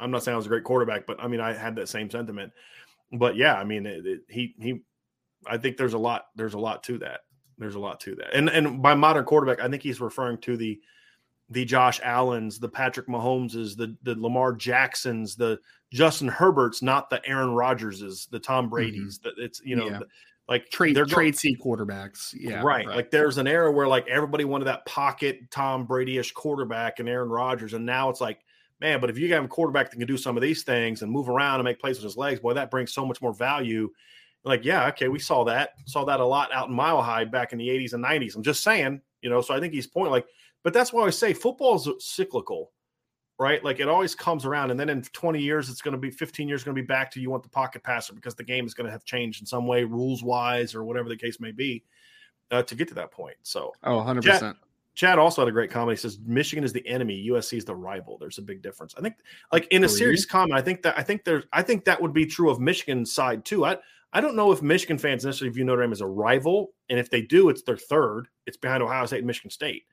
I'm 0.00 0.10
not 0.10 0.22
saying 0.22 0.34
I 0.34 0.36
was 0.36 0.46
a 0.46 0.50
great 0.50 0.64
quarterback, 0.64 1.06
but 1.06 1.22
I 1.22 1.28
mean 1.28 1.40
I 1.40 1.52
had 1.52 1.76
that 1.76 1.88
same 1.88 2.10
sentiment. 2.10 2.52
But 3.12 3.36
yeah, 3.36 3.54
I 3.54 3.64
mean 3.64 3.86
it, 3.86 4.06
it, 4.06 4.20
he 4.28 4.54
he, 4.60 4.80
I 5.46 5.56
think 5.56 5.76
there's 5.76 5.94
a 5.94 5.98
lot 5.98 6.26
there's 6.36 6.54
a 6.54 6.58
lot 6.58 6.82
to 6.84 6.98
that. 6.98 7.20
There's 7.56 7.74
a 7.74 7.80
lot 7.80 8.00
to 8.00 8.14
that. 8.16 8.34
And 8.34 8.48
and 8.48 8.82
by 8.82 8.94
modern 8.94 9.24
quarterback, 9.24 9.60
I 9.60 9.68
think 9.68 9.82
he's 9.82 10.00
referring 10.00 10.38
to 10.38 10.56
the 10.56 10.80
the 11.50 11.64
Josh 11.64 12.00
Allens, 12.02 12.58
the 12.58 12.68
Patrick 12.68 13.08
Mahomeses, 13.08 13.76
the 13.76 13.96
the 14.02 14.14
Lamar 14.14 14.52
Jacksons, 14.52 15.34
the 15.34 15.58
Justin 15.92 16.28
Herberts, 16.28 16.82
not 16.82 17.08
the 17.08 17.26
Aaron 17.26 17.50
Rodgerses, 17.50 18.28
the 18.28 18.38
Tom 18.38 18.64
mm-hmm. 18.64 18.70
Brady's. 18.70 19.18
That 19.20 19.30
mm-hmm. 19.30 19.44
it's 19.44 19.60
you 19.64 19.76
know 19.76 19.86
yeah. 19.86 19.98
the, 20.00 20.06
like 20.48 20.70
trade 20.70 20.96
they're 20.96 21.06
trade 21.06 21.36
C 21.36 21.56
quarterbacks. 21.56 22.34
Yeah, 22.38 22.62
right. 22.62 22.86
right. 22.86 22.96
Like 22.96 23.10
there's 23.10 23.38
an 23.38 23.46
era 23.46 23.70
where 23.70 23.88
like 23.88 24.08
everybody 24.08 24.44
wanted 24.44 24.66
that 24.66 24.86
pocket 24.86 25.50
Tom 25.50 25.84
Brady-ish 25.84 26.32
quarterback 26.32 27.00
and 27.00 27.08
Aaron 27.08 27.28
Rodgers, 27.28 27.74
and 27.74 27.84
now 27.84 28.08
it's 28.08 28.20
like, 28.20 28.40
man, 28.80 29.00
but 29.00 29.10
if 29.10 29.18
you 29.18 29.32
have 29.32 29.44
a 29.44 29.48
quarterback 29.48 29.90
that 29.90 29.96
can 29.96 30.06
do 30.06 30.16
some 30.16 30.36
of 30.36 30.42
these 30.42 30.62
things 30.62 31.02
and 31.02 31.10
move 31.10 31.28
around 31.28 31.56
and 31.56 31.64
make 31.64 31.80
plays 31.80 31.96
with 31.96 32.04
his 32.04 32.16
legs, 32.16 32.40
boy, 32.40 32.54
that 32.54 32.70
brings 32.70 32.92
so 32.92 33.04
much 33.04 33.20
more 33.20 33.34
value. 33.34 33.90
Like, 34.44 34.64
yeah, 34.64 34.86
okay, 34.88 35.08
we 35.08 35.18
saw 35.18 35.44
that, 35.44 35.70
saw 35.86 36.04
that 36.04 36.20
a 36.20 36.24
lot 36.24 36.52
out 36.52 36.68
in 36.68 36.74
Mile 36.74 37.02
High 37.02 37.24
back 37.24 37.52
in 37.52 37.58
the 37.58 37.68
80s 37.68 37.92
and 37.92 38.04
90s. 38.04 38.36
I'm 38.36 38.42
just 38.42 38.62
saying, 38.62 39.00
you 39.20 39.30
know, 39.30 39.40
so 39.40 39.52
I 39.52 39.60
think 39.60 39.74
he's 39.74 39.86
point 39.86 40.12
like 40.12 40.26
but 40.64 40.72
that's 40.72 40.92
why 40.92 41.04
I 41.04 41.10
say 41.10 41.32
football 41.32 41.76
is 41.76 41.88
cyclical, 42.00 42.72
right? 43.38 43.62
Like 43.62 43.80
it 43.80 43.88
always 43.88 44.14
comes 44.14 44.44
around, 44.44 44.70
and 44.70 44.78
then 44.78 44.88
in 44.88 45.02
20 45.02 45.40
years, 45.40 45.70
it's 45.70 45.80
going 45.80 45.92
to 45.92 45.98
be 45.98 46.10
15 46.10 46.48
years, 46.48 46.64
going 46.64 46.76
to 46.76 46.82
be 46.82 46.86
back 46.86 47.10
to 47.12 47.20
you 47.20 47.30
want 47.30 47.42
the 47.42 47.48
pocket 47.48 47.82
passer 47.82 48.12
because 48.12 48.34
the 48.34 48.44
game 48.44 48.66
is 48.66 48.74
going 48.74 48.86
to 48.86 48.92
have 48.92 49.04
changed 49.04 49.40
in 49.40 49.46
some 49.46 49.66
way, 49.66 49.84
rules 49.84 50.22
wise, 50.22 50.74
or 50.74 50.84
whatever 50.84 51.08
the 51.08 51.16
case 51.16 51.40
may 51.40 51.52
be, 51.52 51.84
uh, 52.50 52.62
to 52.62 52.74
get 52.74 52.88
to 52.88 52.94
that 52.94 53.12
point. 53.12 53.36
So, 53.42 53.72
oh, 53.84 53.96
100 53.96 54.24
percent. 54.24 54.56
Chad 54.98 55.16
also 55.16 55.42
had 55.42 55.48
a 55.48 55.52
great 55.52 55.70
comment. 55.70 55.96
He 55.96 56.02
says 56.02 56.18
Michigan 56.26 56.64
is 56.64 56.72
the 56.72 56.84
enemy, 56.84 57.28
USC 57.30 57.56
is 57.56 57.64
the 57.64 57.74
rival. 57.74 58.18
There's 58.18 58.38
a 58.38 58.42
big 58.42 58.62
difference. 58.62 58.96
I 58.98 59.00
think, 59.00 59.14
like 59.52 59.68
in 59.68 59.84
a 59.84 59.88
serious 59.88 60.26
comment, 60.26 60.58
I 60.58 60.60
think 60.60 60.82
that 60.82 60.98
I 60.98 61.04
think 61.04 61.22
there's 61.22 61.44
I 61.52 61.62
think 61.62 61.84
that 61.84 62.02
would 62.02 62.12
be 62.12 62.26
true 62.26 62.50
of 62.50 62.58
Michigan's 62.58 63.12
side 63.12 63.44
too. 63.44 63.64
I 63.64 63.76
I 64.12 64.20
don't 64.20 64.34
know 64.34 64.50
if 64.50 64.60
Michigan 64.60 64.98
fans 64.98 65.24
necessarily 65.24 65.54
view 65.54 65.64
Notre 65.64 65.82
Dame 65.82 65.92
as 65.92 66.00
a 66.00 66.06
rival, 66.08 66.72
and 66.90 66.98
if 66.98 67.10
they 67.10 67.22
do, 67.22 67.48
it's 67.48 67.62
their 67.62 67.76
third. 67.76 68.26
It's 68.44 68.56
behind 68.56 68.82
Ohio 68.82 69.06
State 69.06 69.18
and 69.18 69.26
Michigan 69.28 69.52
State. 69.52 69.84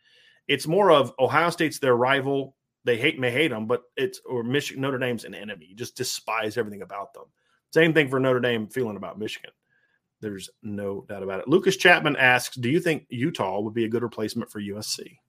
It's 0.48 0.66
more 0.66 0.90
of 0.90 1.14
Ohio 1.20 1.52
State's 1.52 1.78
their 1.78 1.96
rival. 1.96 2.56
They 2.84 2.98
hate 2.98 3.20
may 3.20 3.30
hate 3.30 3.50
them, 3.50 3.68
but 3.68 3.84
it's 3.96 4.20
or 4.28 4.44
Michigan 4.44 4.82
Notre 4.82 4.98
Dame's 4.98 5.24
an 5.24 5.36
enemy. 5.36 5.68
You 5.70 5.76
just 5.76 5.96
despise 5.96 6.58
everything 6.58 6.82
about 6.82 7.14
them. 7.14 7.26
Same 7.72 7.94
thing 7.94 8.10
for 8.10 8.20
Notre 8.20 8.40
Dame 8.40 8.66
feeling 8.66 8.98
about 8.98 9.20
Michigan. 9.20 9.52
There's 10.22 10.50
no 10.64 11.06
doubt 11.08 11.24
about 11.24 11.42
it. 11.42 11.48
Lucas 11.48 11.78
Chapman 11.78 12.16
asks, 12.16 12.56
"Do 12.56 12.70
you 12.70 12.80
think 12.80 13.06
Utah 13.10 13.60
would 13.60 13.74
be 13.74 13.86
a 13.86 13.90
good 13.90 14.04
replacement 14.04 14.50
for 14.50 14.60
USC?" 14.60 15.20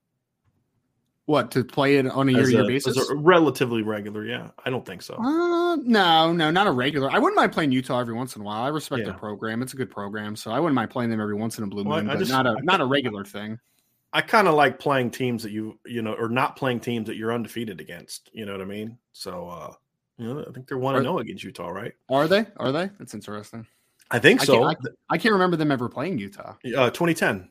What 1.27 1.51
to 1.51 1.65
play 1.65 1.97
it 1.97 2.07
on 2.07 2.29
a 2.29 2.33
year-to-year 2.33 2.69
basis? 2.69 2.97
relatively 3.13 3.83
regular, 3.83 4.25
yeah. 4.25 4.51
I 4.65 4.71
don't 4.71 4.87
think 4.87 5.03
so. 5.03 5.17
Uh, 5.17 5.75
no, 5.75 6.33
no, 6.33 6.53
not 6.53 6.69
a 6.69 6.71
regular. 6.71 7.11
I 7.11 7.19
wouldn't 7.19 7.35
mind 7.35 7.51
playing 7.51 7.73
Utah 7.73 7.99
every 7.99 8.15
once 8.15 8.37
in 8.37 8.43
a 8.43 8.45
while. 8.45 8.63
I 8.63 8.69
respect 8.69 9.01
yeah. 9.01 9.07
their 9.07 9.15
program; 9.15 9.61
it's 9.61 9.73
a 9.73 9.77
good 9.77 9.91
program, 9.91 10.37
so 10.37 10.53
I 10.53 10.61
wouldn't 10.61 10.77
mind 10.77 10.91
playing 10.91 11.11
them 11.11 11.21
every 11.21 11.35
once 11.35 11.59
in 11.59 11.65
a 11.65 11.67
blue 11.67 11.83
moon, 11.83 12.07
well, 12.07 12.15
but 12.15 12.19
just, 12.21 12.31
not 12.31 12.47
a 12.47 12.57
not 12.63 12.81
a 12.81 12.87
regular 12.87 13.25
thing. 13.25 13.59
I 14.13 14.23
kind 14.23 14.47
of 14.47 14.55
like 14.55 14.79
playing 14.79 15.11
teams 15.11 15.43
that 15.43 15.51
you 15.51 15.81
you 15.85 16.01
know, 16.01 16.15
or 16.15 16.29
not 16.29 16.55
playing 16.55 16.81
teams 16.81 17.09
that 17.09 17.17
you're 17.17 17.33
undefeated 17.33 17.81
against. 17.81 18.31
You 18.33 18.47
know 18.47 18.53
what 18.53 18.63
I 18.63 18.67
mean? 18.67 18.97
So, 19.13 19.49
uh, 19.49 19.75
you 20.19 20.33
know, 20.33 20.45
I 20.49 20.53
think 20.53 20.69
they're 20.69 20.79
one 20.79 20.95
to 20.95 21.03
zero 21.03 21.19
against 21.19 21.43
Utah, 21.43 21.69
right? 21.69 21.93
Are 22.09 22.29
they? 22.29 22.47
Are 22.57 22.71
they? 22.71 22.89
That's 22.99 23.15
interesting. 23.15 23.67
I 24.11 24.19
think 24.19 24.41
so. 24.41 24.65
I 24.65 24.75
can't, 24.75 24.87
I, 25.11 25.19
can't 25.19 25.33
remember 25.33 25.57
them 25.57 25.73
ever 25.73 25.89
playing 25.89 26.19
Utah. 26.19 26.55
Uh, 26.65 26.91
2010. 26.91 27.49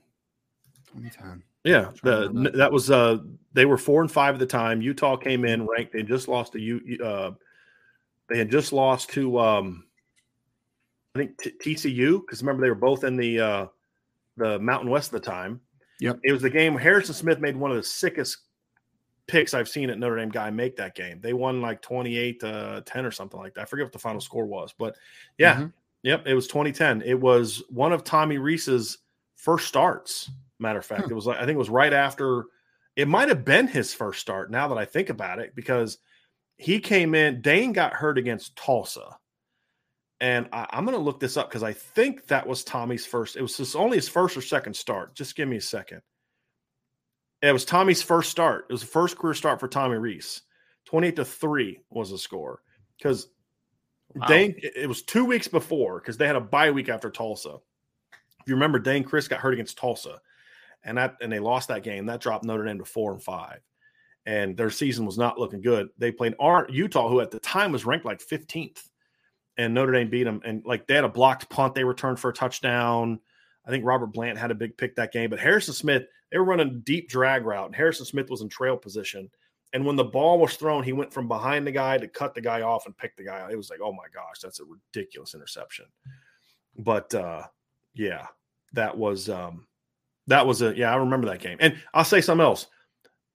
2010. 0.88 1.44
Yeah, 1.66 1.92
the, 2.04 2.30
that. 2.44 2.54
that. 2.54 2.72
was 2.72 2.92
uh 2.92 3.18
they 3.54 3.66
were 3.66 3.78
four 3.78 4.02
and 4.02 4.12
five 4.12 4.36
at 4.36 4.40
the 4.40 4.46
time. 4.46 4.82
Utah 4.82 5.18
came 5.18 5.46
in 5.46 5.66
ranked. 5.66 5.94
They 5.94 6.04
just 6.04 6.28
lost 6.28 6.54
to 6.54 6.60
you. 6.60 7.00
Uh, 7.04 7.32
they 8.30 8.38
had 8.38 8.52
just 8.52 8.72
lost 8.72 9.10
to 9.12 9.40
um, 9.40 9.86
I 11.16 11.20
think 11.20 11.38
t- 11.40 11.54
TCU 11.60 12.22
because 12.22 12.42
remember 12.42 12.62
they 12.62 12.70
were 12.70 12.76
both 12.76 13.04
in 13.04 13.18
the 13.18 13.40
uh, 13.40 13.68
the 14.38 14.60
Mountain 14.60 14.92
West 14.92 15.12
at 15.12 15.24
the 15.24 15.28
time. 15.28 15.60
Yep. 16.02 16.20
It 16.24 16.32
was 16.32 16.44
the 16.44 16.52
game 16.52 16.76
Harrison 16.76 17.16
Smith 17.16 17.40
made 17.40 17.58
one 17.58 17.72
of 17.72 17.78
the 17.78 17.84
sickest 17.84 18.38
picks 19.28 19.56
I've 19.56 19.70
seen 19.70 19.90
at 19.90 19.98
Notre 19.98 20.18
Dame 20.18 20.30
guy 20.30 20.52
make 20.52 20.76
that 20.78 20.94
game. 20.94 21.20
They 21.20 21.34
won 21.34 21.62
like 21.62 21.82
28 21.82 22.42
to 22.42 22.84
10 22.86 23.06
or 23.06 23.12
something 23.12 23.40
like 23.40 23.56
that. 23.56 23.62
I 23.62 23.66
forget 23.66 23.86
what 23.86 23.94
the 23.94 24.00
final 24.00 24.22
score 24.22 24.46
was, 24.46 24.74
but 24.78 24.96
yeah. 25.40 25.56
Mm-hmm. 25.56 25.66
Yep, 26.06 26.28
it 26.28 26.36
was 26.36 26.46
2010. 26.48 27.02
It 27.02 27.20
was 27.20 27.64
one 27.68 27.92
of 27.92 28.04
Tommy 28.04 28.38
Rees's 28.38 29.00
first 29.38 29.68
starts. 29.68 30.30
Matter 30.60 30.78
of 30.78 30.86
fact, 30.86 31.02
huh. 31.02 31.08
it 31.10 31.16
was 31.16 31.26
like 31.26 31.38
I 31.38 31.42
think 31.42 31.56
it 31.56 31.58
was 31.58 31.70
right 31.70 31.92
after 31.92 32.46
it 32.96 33.08
might 33.08 33.28
have 33.28 33.44
been 33.44 33.68
his 33.68 33.92
first 33.92 34.22
start 34.22 34.52
now 34.52 34.68
that 34.68 34.78
I 34.78 34.86
think 34.86 35.10
about 35.10 35.40
it 35.40 35.56
because 35.56 35.98
he 36.58 36.80
came 36.80 37.16
in. 37.16 37.42
Dayne 37.42 37.74
got 37.74 37.94
hurt 37.94 38.20
against 38.20 38.56
Tulsa, 38.56 39.18
and 40.22 40.48
I, 40.54 40.68
am 40.74 40.86
going 40.86 40.96
to 40.96 41.04
look 41.04 41.20
this 41.20 41.38
up 41.38 41.50
because 41.50 41.64
I 41.64 41.74
think 41.74 42.28
that 42.28 42.46
was 42.46 42.64
Tommy's 42.64 43.08
first. 43.08 43.36
It 43.36 43.42
was 43.42 43.58
his, 43.58 43.76
only 43.76 43.98
his 43.98 44.08
first 44.08 44.38
or 44.38 44.42
second 44.42 44.76
start. 44.76 45.16
Just 45.16 45.36
give 45.36 45.50
me 45.50 45.58
a 45.58 45.62
second. 45.62 46.02
It 47.42 47.52
was 47.52 47.66
Tommy's 47.66 48.04
first 48.04 48.30
start. 48.30 48.68
It 48.70 48.74
was 48.74 48.82
the 48.82 48.88
first 48.88 49.18
career 49.18 49.34
start 49.34 49.60
for 49.60 49.68
Tommy 49.68 49.98
Rees. 49.98 50.44
28 50.86 51.16
to 51.16 51.26
3 51.26 51.80
was 51.90 52.12
the 52.12 52.18
score. 52.20 52.62
Because 52.98 53.28
wow. 54.16 54.28
Dayne, 54.28 54.56
it 54.58 54.88
was 54.88 55.04
two 55.04 55.26
weeks 55.26 55.48
before 55.48 56.00
because 56.00 56.18
they 56.18 56.28
had 56.28 56.36
a 56.36 56.42
bye 56.42 56.72
week 56.72 56.90
after 56.90 57.10
Tulsa. 57.10 57.58
If 58.42 58.50
you 58.50 58.56
remember, 58.56 58.80
Dayne 58.80 59.04
Crist 59.04 59.30
got 59.30 59.40
hurt 59.40 59.54
against 59.54 59.78
Tulsa, 59.78 60.22
and 60.84 60.98
that 60.98 61.16
and 61.22 61.32
they 61.32 61.40
lost 61.40 61.68
that 61.70 61.84
game. 61.84 62.06
That 62.06 62.22
dropped 62.22 62.46
Notre 62.46 62.66
Dame 62.66 62.78
to 62.80 62.86
four 62.86 63.12
and 63.12 63.22
five, 63.22 63.60
and 64.26 64.56
their 64.56 64.70
season 64.70 65.06
was 65.06 65.18
not 65.18 65.40
looking 65.40 65.62
good. 65.62 65.90
They 65.98 66.12
played 66.12 66.36
Utah, 66.70 67.10
who 67.10 67.22
at 67.22 67.32
the 67.32 67.40
time 67.40 67.72
was 67.72 67.86
ranked 67.86 68.06
like 68.06 68.20
15th, 68.20 68.88
and 69.58 69.74
Notre 69.74 69.92
Dame 69.92 70.10
beat 70.10 70.24
them. 70.24 70.42
And 70.46 70.64
like 70.66 70.88
they 70.88 70.96
had 70.96 71.04
a 71.04 71.10
blocked 71.10 71.50
punt, 71.50 71.76
they 71.76 71.84
returned 71.84 72.20
for 72.20 72.30
a 72.30 72.34
touchdown. 72.34 73.20
I 73.66 73.72
think 73.72 73.84
Robert 73.84 74.14
Blant 74.14 74.38
had 74.38 74.52
a 74.52 74.56
big 74.56 74.78
pick 74.78 74.96
that 74.96 75.12
game, 75.12 75.32
but 75.32 75.40
Harrison 75.40 75.74
Smith, 75.74 76.04
they 76.32 76.38
were 76.38 76.46
running 76.46 76.82
deep 76.86 77.10
drag 77.10 77.46
route, 77.46 77.66
and 77.66 77.76
Harrison 77.76 78.06
Smith 78.06 78.30
was 78.30 78.42
in 78.42 78.50
trail 78.50 78.78
position. 78.78 79.30
And 79.76 79.86
when 79.86 79.98
the 79.98 80.06
ball 80.06 80.40
was 80.40 80.56
thrown, 80.56 80.84
he 80.86 80.94
went 80.94 81.12
from 81.12 81.28
behind 81.28 81.68
the 81.68 81.72
guy 81.72 81.98
to 81.98 82.08
cut 82.08 82.34
the 82.34 82.40
guy 82.40 82.62
off 82.62 82.86
and 82.86 82.98
pick 82.98 83.18
the 83.18 83.26
guy. 83.26 83.46
It 83.52 83.58
was 83.58 83.70
like, 83.70 83.82
oh 83.84 83.92
my 83.92 84.06
gosh, 84.14 84.40
that's 84.42 84.62
a 84.62 84.64
ridiculous 84.64 85.36
interception. 85.36 85.88
But 86.78 87.14
uh, 87.14 87.44
yeah, 87.94 88.28
that 88.72 88.98
was 88.98 89.28
um, 89.28 89.68
that 90.28 90.48
was 90.48 90.62
a 90.62 90.74
yeah, 90.78 90.94
I 90.94 90.96
remember 90.96 91.28
that 91.28 91.42
game. 91.42 91.58
And 91.60 91.76
I'll 91.94 92.06
say 92.06 92.22
something 92.22 92.46
else. 92.46 92.68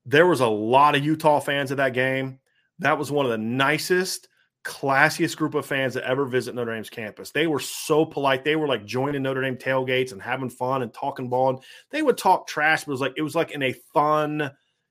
There 0.06 0.26
was 0.26 0.40
a 0.40 0.46
lot 0.46 0.94
of 0.94 1.04
Utah 1.04 1.40
fans 1.40 1.72
at 1.72 1.76
that 1.76 1.92
game. 1.92 2.38
That 2.78 2.96
was 2.98 3.12
one 3.12 3.26
of 3.26 3.32
the 3.32 3.36
nicest, 3.36 4.28
classiest 4.64 5.36
group 5.36 5.54
of 5.54 5.66
fans 5.66 5.92
that 5.92 6.04
ever 6.04 6.24
visit 6.24 6.54
Notre 6.54 6.74
Dame's 6.74 6.88
campus. 6.88 7.32
They 7.32 7.48
were 7.48 7.60
so 7.60 8.06
polite. 8.06 8.44
They 8.44 8.56
were 8.56 8.66
like 8.66 8.86
joining 8.86 9.20
Notre 9.20 9.42
Dame 9.42 9.56
tailgates 9.56 10.12
and 10.12 10.22
having 10.22 10.48
fun 10.48 10.80
and 10.80 10.94
talking 10.94 11.28
ball. 11.28 11.50
And 11.50 11.58
they 11.90 12.00
would 12.00 12.16
talk 12.16 12.46
trash, 12.46 12.84
but 12.84 12.92
it 12.92 12.94
was 12.94 13.00
like 13.02 13.14
it 13.18 13.22
was 13.22 13.34
like 13.34 13.50
in 13.50 13.62
a 13.62 13.74
fun, 13.92 14.50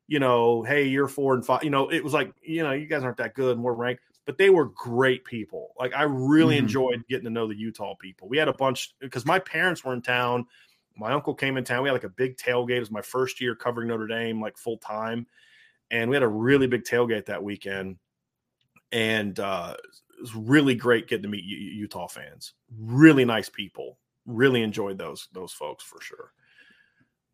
you 0.09 0.19
know, 0.19 0.63
hey, 0.63 0.85
you're 0.85 1.07
four 1.07 1.33
and 1.33 1.45
five. 1.45 1.63
You 1.63 1.69
know, 1.69 1.89
it 1.89 2.03
was 2.03 2.13
like, 2.13 2.33
you 2.41 2.63
know, 2.63 2.71
you 2.71 2.87
guys 2.87 3.03
aren't 3.03 3.17
that 3.17 3.35
good, 3.35 3.55
and 3.55 3.63
we're 3.63 3.73
ranked. 3.73 4.03
But 4.25 4.37
they 4.37 4.49
were 4.49 4.65
great 4.65 5.23
people. 5.23 5.73
Like 5.79 5.95
I 5.95 6.03
really 6.03 6.55
mm-hmm. 6.55 6.65
enjoyed 6.65 7.03
getting 7.07 7.23
to 7.25 7.31
know 7.31 7.47
the 7.47 7.55
Utah 7.55 7.95
people. 7.95 8.27
We 8.27 8.37
had 8.37 8.47
a 8.47 8.53
bunch 8.53 8.93
because 8.99 9.25
my 9.25 9.39
parents 9.39 9.83
were 9.83 9.93
in 9.93 10.01
town. 10.01 10.45
My 10.95 11.13
uncle 11.13 11.33
came 11.33 11.57
in 11.57 11.63
town. 11.63 11.83
We 11.83 11.89
had 11.89 11.93
like 11.93 12.03
a 12.03 12.09
big 12.09 12.37
tailgate. 12.37 12.77
It 12.77 12.81
was 12.81 12.91
my 12.91 13.01
first 13.01 13.39
year 13.39 13.55
covering 13.55 13.87
Notre 13.87 14.07
Dame, 14.07 14.41
like 14.41 14.57
full 14.57 14.77
time. 14.77 15.25
And 15.89 16.09
we 16.09 16.15
had 16.15 16.23
a 16.23 16.27
really 16.27 16.67
big 16.67 16.83
tailgate 16.83 17.25
that 17.25 17.41
weekend 17.41 17.97
and 18.91 19.39
uh, 19.39 19.75
it 20.17 20.21
was 20.21 20.35
really 20.35 20.75
great 20.75 21.07
getting 21.07 21.23
to 21.23 21.29
meet 21.29 21.43
Utah 21.43 22.07
fans. 22.07 22.53
Really 22.77 23.25
nice 23.25 23.49
people. 23.49 23.99
Really 24.25 24.61
enjoyed 24.61 24.97
those 24.97 25.27
those 25.33 25.53
folks 25.53 25.83
for 25.83 26.01
sure. 26.01 26.33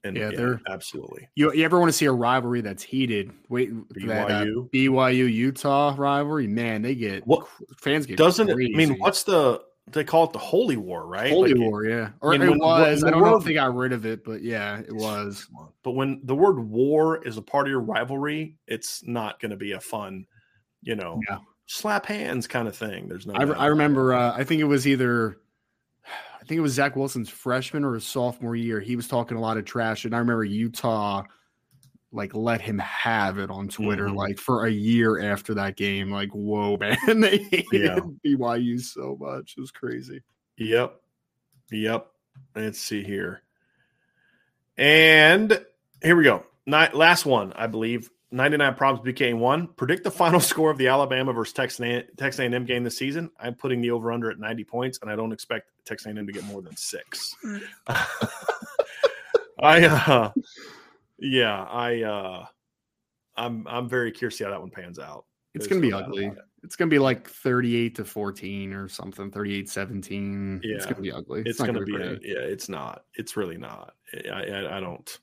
And 0.06 0.16
yeah, 0.16 0.30
yeah 0.30 0.38
they're 0.38 0.62
absolutely. 0.70 1.28
You, 1.36 1.52
you 1.54 1.66
ever 1.66 1.80
want 1.80 1.90
to 1.90 1.98
see 1.98 2.06
a 2.06 2.12
rivalry 2.12 2.62
that's 2.62 2.84
heated? 2.84 3.32
Wait, 3.50 3.74
BYU, 3.90 4.08
that, 4.08 4.30
uh, 4.30 4.46
BYU 4.74 5.32
Utah 5.32 5.96
rivalry. 5.98 6.48
Man, 6.48 6.82
they 6.82 6.96
get 6.96 7.26
what 7.28 7.48
fans 7.78 8.06
get. 8.06 8.18
Doesn't 8.18 8.48
crazy. 8.48 8.72
it? 8.72 8.76
I 8.76 8.78
mean, 8.78 9.00
what's 9.00 9.24
the 9.24 9.62
they 9.92 10.04
call 10.04 10.24
it 10.26 10.34
the 10.34 10.40
Holy 10.40 10.78
War, 10.78 11.06
right? 11.06 11.32
Holy 11.32 11.54
like 11.54 11.62
War, 11.62 11.86
yeah. 11.86 12.10
Or 12.22 12.34
it 12.34 12.40
was. 12.40 13.04
I 13.04 13.10
don't 13.10 13.22
know 13.22 13.36
if 13.36 13.44
they 13.44 13.54
got 13.54 13.76
rid 13.76 13.92
of 13.92 14.06
it, 14.06 14.24
but 14.24 14.42
yeah, 14.42 14.80
it 14.80 14.94
was. 14.94 15.48
But 15.84 15.92
when 15.92 16.22
the 16.24 16.36
word 16.36 16.60
war 16.60 17.26
is 17.26 17.38
a 17.38 17.42
part 17.42 17.68
of 17.68 17.72
your 17.72 17.82
rivalry, 17.82 18.58
it's 18.68 19.04
not 19.06 19.40
going 19.40 19.52
to 19.52 19.58
be 19.58 19.74
a 19.74 19.80
fun 19.80 20.26
you 20.86 20.96
know, 20.96 21.20
yeah. 21.30 21.40
slap 21.66 22.06
hands 22.06 22.48
kind 22.48 22.68
of 22.68 22.78
thing. 22.78 23.10
There's 23.10 23.28
no. 23.28 23.34
I, 23.34 23.44
I 23.44 23.66
remember. 23.66 24.14
Uh, 24.14 24.34
I 24.38 24.46
think 24.46 24.62
it 24.62 24.66
was 24.66 24.88
either. 24.88 25.40
I 26.46 26.48
think 26.48 26.60
it 26.60 26.62
was 26.62 26.74
Zach 26.74 26.96
Wilson's 26.96 27.28
freshman 27.28 27.84
or 27.84 27.96
his 27.96 28.06
sophomore 28.06 28.56
year. 28.56 28.80
He 28.80 28.96
was 28.96 29.08
talking 29.08 29.36
a 29.36 29.42
lot 29.42 29.58
of 29.58 29.66
trash, 29.66 30.06
and 30.06 30.14
I 30.14 30.20
remember 30.20 30.44
Utah 30.44 31.24
like 32.12 32.36
let 32.36 32.62
him 32.62 32.78
have 32.78 33.40
it 33.40 33.50
on 33.50 33.68
Twitter 33.68 34.06
mm-hmm. 34.06 34.16
like 34.16 34.38
for 34.38 34.68
a 34.68 34.72
year 34.72 35.32
after 35.32 35.56
that 35.56 35.76
game. 35.76 36.12
Like, 36.12 36.30
whoa, 36.30 36.78
man, 36.80 37.20
they 37.20 37.38
hated 37.38 37.66
yeah. 37.74 38.00
BYU 38.24 38.80
so 38.80 39.18
much. 39.20 39.56
It 39.58 39.60
was 39.60 39.72
crazy. 39.72 40.22
Yep. 40.58 41.02
Yep. 41.72 42.12
Let's 42.56 42.80
see 42.80 43.04
here. 43.04 43.42
And 44.78 45.66
here 46.04 46.16
we 46.16 46.26
go. 46.26 46.44
Night, 46.68 46.94
last 46.94 47.26
one, 47.26 47.54
I 47.54 47.66
believe. 47.66 48.12
99 48.36 48.76
problems 48.76 49.06
became 49.06 49.40
one. 49.40 49.68
Predict 49.68 50.04
the 50.04 50.12
final 50.12 50.40
score 50.42 50.70
of 50.70 50.78
the 50.78 50.88
Alabama 50.88 51.32
versus 51.32 51.54
Texas 51.54 51.80
A&M 51.80 52.66
game 52.66 52.84
this 52.84 52.98
season. 52.98 53.32
I'm 53.40 53.56
putting 53.56 53.82
the 53.82 53.92
over 53.92 54.12
under 54.12 54.30
at 54.30 54.40
90 54.40 54.64
points, 54.66 55.00
and 55.02 55.10
I 55.10 55.16
don't 55.16 55.32
expect 55.32 55.70
Texas 55.86 56.08
A&M 56.08 56.28
to 56.28 56.34
get 56.34 56.44
more 56.44 56.62
than 56.62 56.76
six. 56.76 57.34
I, 57.88 59.86
uh, 59.86 60.32
yeah, 61.18 61.64
I, 61.64 62.02
uh, 62.02 62.46
I'm, 63.38 63.66
I'm 63.68 63.88
very 63.88 64.12
curious 64.12 64.36
to 64.36 64.38
see 64.40 64.44
how 64.44 64.52
that 64.52 64.60
one 64.60 64.70
pans 64.70 65.00
out. 65.00 65.26
It's 65.54 65.68
going 65.68 65.82
to 65.82 65.88
be 65.88 65.94
ugly. 65.94 66.26
It. 66.26 66.38
It's 66.64 66.76
going 66.76 66.90
to 66.90 66.94
be 66.94 67.00
like 67.00 67.30
38 67.30 67.96
to 67.96 68.04
14 68.04 68.74
or 68.74 68.90
something, 68.90 69.32
38 69.32 69.70
17. 69.70 70.62
Yeah. 70.62 70.76
It's 70.76 70.86
going 70.86 70.96
to 70.96 71.02
be 71.02 71.12
ugly. 71.12 71.42
It's, 71.42 71.52
it's 71.52 71.60
going 71.60 71.76
to 71.76 71.82
be, 71.82 71.96
a, 71.96 72.12
yeah, 72.22 72.44
it's 72.44 72.68
not. 72.68 73.06
It's 73.14 73.38
really 73.38 73.58
not. 73.58 73.94
I, 74.30 74.44
I, 74.44 74.78
I 74.78 74.80
don't. 74.82 75.20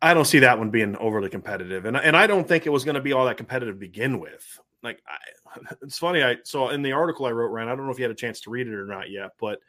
I 0.00 0.14
don't 0.14 0.26
see 0.26 0.38
that 0.40 0.58
one 0.58 0.70
being 0.70 0.96
overly 0.96 1.28
competitive, 1.28 1.84
and 1.84 1.96
and 1.96 2.16
I 2.16 2.26
don't 2.26 2.46
think 2.46 2.66
it 2.66 2.70
was 2.70 2.84
going 2.84 2.94
to 2.94 3.00
be 3.00 3.12
all 3.12 3.26
that 3.26 3.36
competitive 3.36 3.74
to 3.74 3.80
begin 3.80 4.20
with. 4.20 4.60
Like, 4.82 5.02
I, 5.06 5.74
it's 5.82 5.98
funny. 5.98 6.22
I 6.22 6.36
saw 6.44 6.70
in 6.70 6.82
the 6.82 6.92
article 6.92 7.26
I 7.26 7.32
wrote, 7.32 7.48
Ryan. 7.48 7.68
I 7.68 7.74
don't 7.74 7.86
know 7.86 7.92
if 7.92 7.98
you 7.98 8.04
had 8.04 8.12
a 8.12 8.14
chance 8.14 8.40
to 8.42 8.50
read 8.50 8.68
it 8.68 8.74
or 8.74 8.86
not 8.86 9.10
yet, 9.10 9.30
but 9.40 9.60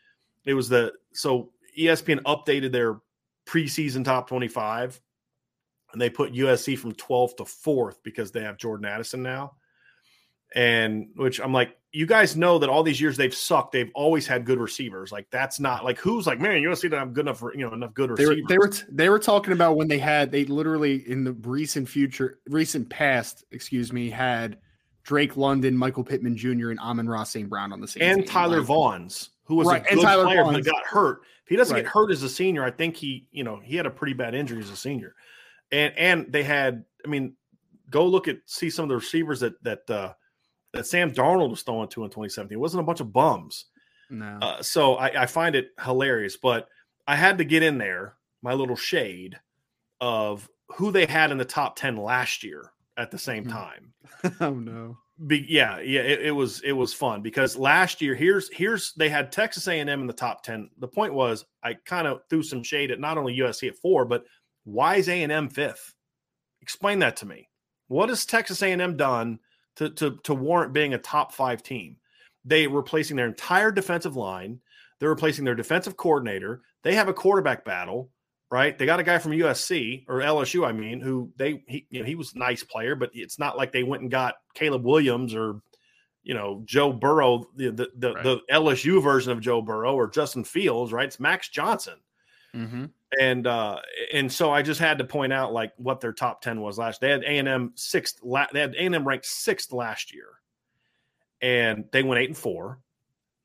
it 0.45 0.53
was 0.53 0.69
the 0.69 0.93
so 1.14 1.51
ESPN 1.77 2.22
updated 2.23 2.72
their 2.72 2.99
preseason 3.47 4.06
top 4.06 4.27
twenty-five, 4.27 4.99
and 5.93 6.01
they 6.01 6.10
put 6.10 6.34
USC 6.34 6.77
from 6.77 6.93
12th 6.93 7.38
to 7.38 7.45
fourth 7.45 8.01
because 8.03 8.31
they 8.31 8.41
have 8.41 8.57
Jordan 8.57 8.85
Addison 8.85 9.23
now 9.23 9.53
and 10.55 11.09
which 11.15 11.39
I'm 11.39 11.53
like, 11.53 11.76
you 11.91 12.05
guys 12.05 12.35
know 12.35 12.59
that 12.59 12.69
all 12.69 12.84
these 12.84 13.01
years 13.01 13.17
they've 13.17 13.34
sucked. 13.34 13.71
They've 13.71 13.91
always 13.95 14.27
had 14.27 14.45
good 14.45 14.59
receivers. 14.59 15.11
Like 15.11 15.27
that's 15.31 15.59
not 15.59 15.84
like 15.84 15.97
who's 15.97 16.27
like, 16.27 16.39
man, 16.39 16.61
you 16.61 16.67
don't 16.67 16.76
see 16.76 16.88
that 16.88 16.99
I'm 16.99 17.13
good 17.13 17.21
enough 17.21 17.39
for 17.39 17.53
you 17.55 17.65
know 17.65 17.73
enough 17.73 17.93
good 17.93 18.11
receivers. 18.11 18.41
They 18.47 18.57
were 18.57 18.67
they 18.67 18.77
were, 18.84 18.88
they 18.91 19.09
were 19.09 19.19
talking 19.19 19.53
about 19.53 19.76
when 19.76 19.88
they 19.88 19.97
had 19.97 20.31
they 20.31 20.45
literally 20.45 21.09
in 21.09 21.23
the 21.23 21.34
recent 21.34 21.89
future, 21.89 22.39
recent 22.47 22.89
past, 22.89 23.43
excuse 23.51 23.91
me, 23.91 24.09
had 24.09 24.59
Drake 25.03 25.35
London, 25.35 25.76
Michael 25.76 26.03
Pittman 26.03 26.38
Jr., 26.38 26.69
and 26.69 26.80
Amon-Ra 26.80 27.23
St. 27.23 27.49
Brown 27.49 27.73
on 27.73 27.81
the 27.81 27.88
same 27.88 28.03
and. 28.03 28.27
Tyler 28.27 28.61
Vaughns, 28.61 29.30
who 29.45 29.55
was 29.55 29.67
right. 29.67 29.84
a 29.89 29.95
good 29.95 30.03
player 30.03 30.43
Vaughns. 30.43 30.53
but 30.53 30.65
got 30.65 30.85
hurt. 30.85 31.21
If 31.43 31.49
he 31.49 31.55
doesn't 31.55 31.73
right. 31.73 31.84
get 31.84 31.91
hurt 31.91 32.11
as 32.11 32.21
a 32.21 32.30
senior, 32.30 32.63
I 32.63 32.69
think 32.69 32.95
he 32.95 33.27
you 33.31 33.43
know 33.43 33.59
he 33.63 33.76
had 33.76 33.88
a 33.88 33.91
pretty 33.91 34.13
bad 34.13 34.35
injury 34.35 34.61
as 34.61 34.69
a 34.69 34.76
senior, 34.76 35.15
and 35.71 35.97
and 35.97 36.31
they 36.31 36.43
had 36.43 36.85
I 37.03 37.07
mean, 37.07 37.34
go 37.89 38.05
look 38.05 38.27
at 38.27 38.38
see 38.45 38.69
some 38.69 38.84
of 38.84 38.89
the 38.89 38.95
receivers 38.95 39.39
that 39.39 39.63
that. 39.63 39.89
uh 39.89 40.13
that 40.73 40.87
Sam 40.87 41.11
Darnold 41.11 41.49
was 41.49 41.63
throwing 41.63 41.89
to 41.89 42.03
in 42.03 42.09
2017. 42.09 42.55
It 42.55 42.59
wasn't 42.59 42.81
a 42.81 42.85
bunch 42.85 42.99
of 42.99 43.11
bums. 43.11 43.65
No. 44.09 44.37
Uh, 44.41 44.61
so 44.61 44.95
I, 44.95 45.23
I, 45.23 45.25
find 45.25 45.55
it 45.55 45.69
hilarious, 45.83 46.35
but 46.37 46.67
I 47.07 47.15
had 47.15 47.37
to 47.37 47.43
get 47.43 47.63
in 47.63 47.77
there, 47.77 48.15
my 48.41 48.53
little 48.53 48.75
shade 48.75 49.39
of 50.01 50.49
who 50.69 50.91
they 50.91 51.05
had 51.05 51.31
in 51.31 51.37
the 51.37 51.45
top 51.45 51.75
10 51.75 51.97
last 51.97 52.43
year 52.43 52.71
at 52.97 53.11
the 53.11 53.19
same 53.19 53.43
hmm. 53.43 53.51
time. 53.51 53.93
oh 54.41 54.53
no. 54.53 54.97
Be, 55.27 55.45
yeah, 55.49 55.79
yeah, 55.81 55.99
it, 55.99 56.27
it, 56.27 56.31
was 56.31 56.61
it 56.61 56.71
was 56.71 56.93
fun 56.93 57.21
because 57.21 57.57
last 57.57 58.01
year 58.01 58.15
here's 58.15 58.49
here's 58.53 58.93
they 58.93 59.09
had 59.09 59.33
Texas 59.33 59.67
A&M 59.67 59.89
in 59.89 60.07
the 60.07 60.13
top 60.13 60.43
10. 60.43 60.69
The 60.77 60.87
point 60.87 61.13
was 61.13 61.45
I 61.61 61.73
kind 61.73 62.07
of 62.07 62.21
threw 62.29 62.41
some 62.41 62.63
shade 62.63 62.89
at 62.89 63.01
not 63.01 63.17
only 63.17 63.37
USC 63.37 63.67
at 63.67 63.77
4, 63.77 64.05
but 64.05 64.23
why 64.63 64.95
is 64.95 65.09
A&M 65.09 65.49
5th? 65.49 65.93
Explain 66.61 66.99
that 66.99 67.17
to 67.17 67.25
me. 67.25 67.49
What 67.89 68.07
has 68.07 68.25
Texas 68.25 68.61
A&M 68.61 68.95
done 68.95 69.39
to, 69.80 69.89
to, 69.89 70.19
to 70.23 70.34
warrant 70.34 70.73
being 70.73 70.93
a 70.93 70.97
top 70.97 71.31
five 71.31 71.64
team. 71.64 71.95
They 72.43 72.68
replacing 72.68 73.15
their 73.15 73.27
entire 73.27 73.72
defensive 73.72 74.18
line. 74.18 74.60
They're 74.99 75.10
replacing 75.10 75.45
their 75.45 75.56
defensive 75.56 75.95
coordinator. 75.95 76.61
They 76.84 76.95
have 76.95 77.07
a 77.07 77.14
quarterback 77.14 77.64
battle, 77.64 78.10
right? 78.51 78.77
They 78.77 78.85
got 78.85 78.99
a 78.99 79.03
guy 79.03 79.19
from 79.19 79.31
USC 79.31 80.03
or 80.10 80.19
LSU, 80.19 80.68
I 80.68 80.73
mean, 80.73 80.99
who 80.99 81.31
they 81.38 81.64
he 81.65 81.88
you 81.89 82.01
know 82.01 82.06
he 82.06 82.15
was 82.15 82.34
a 82.34 82.38
nice 82.38 82.61
player, 82.61 82.95
but 82.95 83.11
it's 83.14 83.39
not 83.39 83.57
like 83.57 83.72
they 83.72 83.84
went 83.84 84.01
and 84.01 84.11
got 84.11 84.35
Caleb 84.53 84.84
Williams 84.85 85.34
or 85.34 85.61
you 86.23 86.34
know 86.34 86.61
Joe 86.65 86.91
Burrow, 86.91 87.45
the 87.56 87.72
the 87.72 87.89
the, 87.95 88.14
right. 88.14 88.23
the 88.23 88.39
LSU 88.51 89.01
version 89.01 89.31
of 89.31 89.39
Joe 89.39 89.61
Burrow 89.61 89.95
or 89.95 90.10
Justin 90.10 90.43
Fields, 90.43 90.91
right? 90.91 91.07
It's 91.07 91.22
Max 91.22 91.47
Johnson. 91.47 91.99
Mm-hmm. 92.53 92.85
And 93.19 93.48
uh, 93.48 93.80
and 94.14 94.31
so 94.31 94.52
I 94.52 94.61
just 94.61 94.80
had 94.80 94.99
to 94.99 95.03
point 95.03 95.34
out 95.34 95.52
like 95.52 95.73
what 95.77 95.99
their 95.99 96.14
top 96.14 96.41
ten 96.41 96.61
was 96.61 96.77
last. 96.77 97.02
They 97.02 97.10
had 97.10 97.23
A 97.23 97.38
and 97.40 97.48
M 97.48 97.72
sixth. 97.76 98.19
La- 98.22 98.48
they 98.53 98.60
had 98.60 98.76
A 98.76 98.81
and 98.81 98.94
M 98.94 99.07
ranked 99.07 99.26
sixth 99.26 99.73
last 99.73 100.14
year, 100.14 100.27
and 101.41 101.86
they 101.91 102.03
went 102.03 102.22
eight 102.22 102.30
and 102.30 102.38
four, 102.38 102.80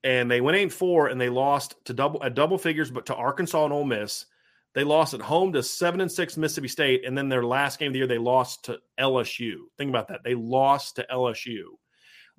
and 0.02 0.30
they 0.30 0.42
went 0.42 0.58
eight 0.58 0.64
and 0.64 0.72
four, 0.72 1.08
and 1.08 1.18
they 1.18 1.30
lost 1.30 1.76
to 1.86 1.94
double 1.94 2.22
at 2.22 2.34
double 2.34 2.58
figures, 2.58 2.90
but 2.90 3.06
to 3.06 3.14
Arkansas 3.14 3.64
and 3.64 3.72
Ole 3.72 3.84
Miss. 3.84 4.26
They 4.74 4.84
lost 4.84 5.14
at 5.14 5.22
home 5.22 5.52
to 5.52 5.62
seven 5.62 6.00
and 6.00 6.10
six 6.10 6.36
Mississippi 6.36 6.68
State, 6.68 7.04
and 7.06 7.16
then 7.16 7.28
their 7.28 7.44
last 7.44 7.78
game 7.78 7.88
of 7.88 7.92
the 7.92 8.00
year 8.00 8.08
they 8.08 8.18
lost 8.18 8.64
to 8.64 8.80
LSU. 8.98 9.54
Think 9.78 9.88
about 9.88 10.08
that. 10.08 10.24
They 10.24 10.34
lost 10.34 10.96
to 10.96 11.06
LSU. 11.10 11.62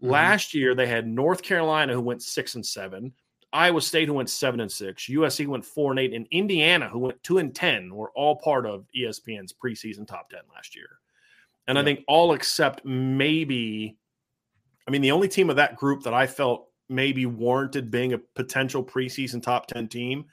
Mm-hmm. 0.01 0.09
Last 0.09 0.53
year 0.53 0.75
they 0.75 0.87
had 0.87 1.07
North 1.07 1.41
Carolina 1.41 1.93
who 1.93 2.01
went 2.01 2.21
six 2.21 2.55
and 2.55 2.65
seven, 2.65 3.13
Iowa 3.55 3.81
State 3.81 4.07
who 4.07 4.15
went 4.15 4.29
seven 4.29 4.59
and 4.59 4.71
six, 4.71 5.05
USC 5.05 5.47
went 5.47 5.65
four 5.65 5.91
and 5.91 5.99
eight, 5.99 6.13
and 6.13 6.27
Indiana 6.29 6.89
who 6.89 6.99
went 6.99 7.23
two 7.23 7.37
and 7.37 7.55
ten 7.55 7.95
were 7.95 8.11
all 8.11 8.35
part 8.35 8.65
of 8.65 8.85
ESPN's 8.95 9.53
preseason 9.53 10.05
top 10.05 10.29
ten 10.29 10.41
last 10.53 10.75
year. 10.75 10.99
And 11.67 11.77
yeah. 11.77 11.81
I 11.81 11.85
think 11.85 12.01
all 12.07 12.33
except 12.33 12.85
maybe, 12.85 13.97
I 14.87 14.91
mean, 14.91 15.01
the 15.01 15.11
only 15.11 15.27
team 15.27 15.49
of 15.49 15.55
that 15.55 15.77
group 15.77 16.03
that 16.03 16.13
I 16.13 16.27
felt 16.27 16.67
maybe 16.89 17.25
warranted 17.25 17.89
being 17.89 18.13
a 18.13 18.17
potential 18.17 18.83
preseason 18.83 19.41
top 19.41 19.67
10 19.67 19.87
team 19.87 20.25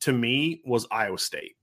to 0.00 0.12
me 0.12 0.62
was 0.64 0.86
Iowa 0.90 1.18
State. 1.18 1.56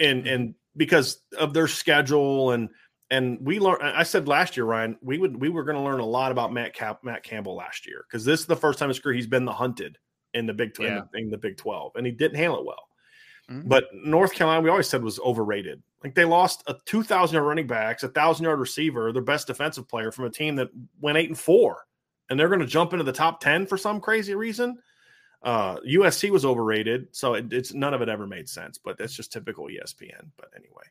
And 0.00 0.24
mm-hmm. 0.24 0.34
and 0.34 0.54
because 0.76 1.22
of 1.38 1.54
their 1.54 1.68
schedule 1.68 2.52
and 2.52 2.68
and 3.10 3.38
we 3.40 3.58
learned 3.58 3.82
I 3.82 4.02
said 4.02 4.28
last 4.28 4.56
year, 4.56 4.66
Ryan, 4.66 4.98
we 5.00 5.18
would 5.18 5.40
we 5.40 5.48
were 5.48 5.64
going 5.64 5.76
to 5.76 5.82
learn 5.82 6.00
a 6.00 6.06
lot 6.06 6.32
about 6.32 6.52
Matt 6.52 6.74
Cap, 6.74 7.04
Matt 7.04 7.22
Campbell 7.22 7.54
last 7.54 7.86
year 7.86 8.04
because 8.08 8.24
this 8.24 8.40
is 8.40 8.46
the 8.46 8.56
first 8.56 8.78
time 8.78 8.86
in 8.86 8.90
his 8.90 9.00
career 9.00 9.14
he's 9.14 9.26
been 9.26 9.44
the 9.44 9.52
hunted 9.52 9.98
in 10.34 10.46
the 10.46 10.54
Big 10.54 10.72
yeah. 10.78 11.02
in, 11.14 11.30
the, 11.30 11.38
Big 11.38 11.56
12 11.56 11.92
and 11.96 12.04
he 12.04 12.12
didn't 12.12 12.36
handle 12.36 12.60
it 12.60 12.66
well. 12.66 12.88
Mm-hmm. 13.50 13.68
But 13.68 13.84
North 13.94 14.34
Carolina, 14.34 14.60
we 14.60 14.70
always 14.70 14.88
said 14.88 15.02
was 15.02 15.20
overrated. 15.20 15.82
Like 16.02 16.14
they 16.14 16.24
lost 16.24 16.62
a 16.66 16.76
2,000 16.84 17.34
yard 17.34 17.46
running 17.46 17.66
backs, 17.66 18.02
a 18.02 18.08
thousand 18.08 18.44
yard 18.44 18.58
receiver, 18.58 19.12
their 19.12 19.22
best 19.22 19.46
defensive 19.46 19.88
player 19.88 20.10
from 20.10 20.24
a 20.24 20.30
team 20.30 20.56
that 20.56 20.68
went 21.00 21.16
eight 21.16 21.28
and 21.28 21.38
four, 21.38 21.84
and 22.28 22.38
they're 22.38 22.48
going 22.48 22.60
to 22.60 22.66
jump 22.66 22.92
into 22.92 23.04
the 23.04 23.12
top 23.12 23.40
10 23.40 23.66
for 23.66 23.78
some 23.78 24.00
crazy 24.00 24.34
reason. 24.34 24.78
Uh, 25.42 25.76
USC 25.88 26.30
was 26.30 26.44
overrated, 26.44 27.08
so 27.12 27.34
it, 27.34 27.52
it's 27.52 27.72
none 27.72 27.94
of 27.94 28.02
it 28.02 28.08
ever 28.08 28.26
made 28.26 28.48
sense. 28.48 28.78
But 28.78 28.98
that's 28.98 29.14
just 29.14 29.32
typical 29.32 29.66
ESPN. 29.66 30.30
But 30.36 30.50
anyway, 30.56 30.84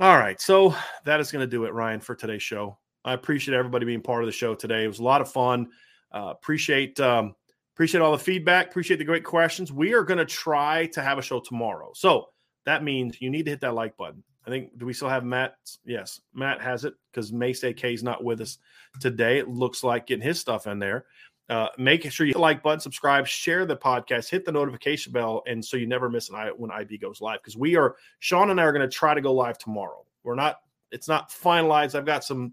all 0.00 0.16
right. 0.16 0.40
So 0.40 0.74
that 1.04 1.20
is 1.20 1.30
going 1.30 1.44
to 1.44 1.50
do 1.50 1.64
it, 1.64 1.72
Ryan, 1.72 2.00
for 2.00 2.14
today's 2.14 2.42
show. 2.42 2.78
I 3.04 3.14
appreciate 3.14 3.56
everybody 3.56 3.84
being 3.84 4.02
part 4.02 4.22
of 4.22 4.26
the 4.26 4.32
show 4.32 4.54
today. 4.54 4.84
It 4.84 4.88
was 4.88 5.00
a 5.00 5.04
lot 5.04 5.20
of 5.20 5.30
fun. 5.30 5.68
Uh, 6.12 6.28
appreciate 6.30 7.00
um, 7.00 7.34
appreciate 7.74 8.00
all 8.00 8.12
the 8.12 8.18
feedback. 8.18 8.68
Appreciate 8.68 8.98
the 8.98 9.04
great 9.04 9.24
questions. 9.24 9.72
We 9.72 9.94
are 9.94 10.04
going 10.04 10.18
to 10.18 10.24
try 10.24 10.86
to 10.86 11.02
have 11.02 11.18
a 11.18 11.22
show 11.22 11.40
tomorrow. 11.40 11.90
So 11.94 12.26
that 12.64 12.84
means 12.84 13.20
you 13.20 13.30
need 13.30 13.44
to 13.44 13.50
hit 13.50 13.60
that 13.60 13.74
like 13.74 13.96
button. 13.96 14.22
I 14.46 14.50
think 14.50 14.76
do 14.78 14.86
we 14.86 14.92
still 14.92 15.08
have 15.08 15.24
Matt? 15.24 15.54
Yes, 15.84 16.20
Matt 16.34 16.60
has 16.60 16.84
it 16.84 16.94
because 17.10 17.32
Mace 17.32 17.62
AK 17.62 17.84
is 17.84 18.02
not 18.02 18.24
with 18.24 18.40
us 18.40 18.58
today. 19.00 19.38
It 19.38 19.48
looks 19.48 19.84
like 19.84 20.06
getting 20.06 20.26
his 20.26 20.40
stuff 20.40 20.66
in 20.66 20.78
there. 20.78 21.06
Uh, 21.48 21.68
make 21.76 22.10
sure 22.10 22.26
you 22.26 22.34
like 22.34 22.62
button, 22.62 22.80
subscribe, 22.80 23.26
share 23.26 23.66
the 23.66 23.76
podcast, 23.76 24.30
hit 24.30 24.44
the 24.44 24.52
notification 24.52 25.12
bell, 25.12 25.42
and 25.46 25.64
so 25.64 25.76
you 25.76 25.86
never 25.86 26.08
miss 26.08 26.30
an 26.30 26.36
I 26.36 26.48
when 26.48 26.70
IB 26.70 26.98
goes 26.98 27.20
live. 27.20 27.40
Because 27.40 27.56
we 27.56 27.76
are 27.76 27.96
Sean 28.20 28.50
and 28.50 28.60
I 28.60 28.64
are 28.64 28.72
going 28.72 28.88
to 28.88 28.94
try 28.94 29.12
to 29.12 29.20
go 29.20 29.32
live 29.34 29.58
tomorrow. 29.58 30.06
We're 30.22 30.34
not. 30.34 30.60
It's 30.92 31.08
not 31.08 31.30
finalized. 31.30 31.94
I've 31.94 32.06
got 32.06 32.24
some 32.24 32.52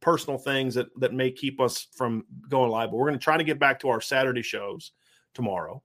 personal 0.00 0.38
things 0.38 0.74
that 0.74 0.88
that 0.98 1.12
may 1.12 1.30
keep 1.30 1.60
us 1.60 1.86
from 1.94 2.24
going 2.48 2.70
live, 2.70 2.90
but 2.90 2.96
we're 2.96 3.08
going 3.08 3.18
to 3.18 3.22
try 3.22 3.36
to 3.36 3.44
get 3.44 3.58
back 3.58 3.78
to 3.80 3.88
our 3.88 4.00
Saturday 4.00 4.42
shows 4.42 4.92
tomorrow. 5.34 5.82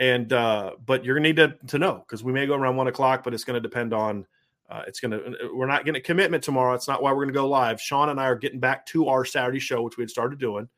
And 0.00 0.32
uh, 0.32 0.72
but 0.84 1.04
you're 1.04 1.16
gonna 1.16 1.28
need 1.28 1.36
to 1.36 1.56
to 1.68 1.78
know 1.78 2.04
because 2.06 2.24
we 2.24 2.32
may 2.32 2.46
go 2.46 2.54
around 2.54 2.76
one 2.76 2.88
o'clock, 2.88 3.22
but 3.22 3.34
it's 3.34 3.44
going 3.44 3.60
to 3.62 3.66
depend 3.66 3.92
on. 3.92 4.26
Uh, 4.68 4.82
it's 4.88 4.98
going 4.98 5.12
to. 5.12 5.50
We're 5.54 5.66
not 5.66 5.84
getting 5.84 6.00
a 6.00 6.02
commitment 6.02 6.42
tomorrow. 6.42 6.74
It's 6.74 6.88
not 6.88 7.00
why 7.00 7.12
we're 7.12 7.24
going 7.24 7.28
to 7.28 7.34
go 7.34 7.48
live. 7.48 7.80
Sean 7.80 8.08
and 8.08 8.18
I 8.18 8.24
are 8.24 8.34
getting 8.34 8.58
back 8.58 8.84
to 8.86 9.06
our 9.08 9.24
Saturday 9.24 9.60
show, 9.60 9.82
which 9.82 9.96
we 9.96 10.02
had 10.02 10.10
started 10.10 10.40
doing 10.40 10.68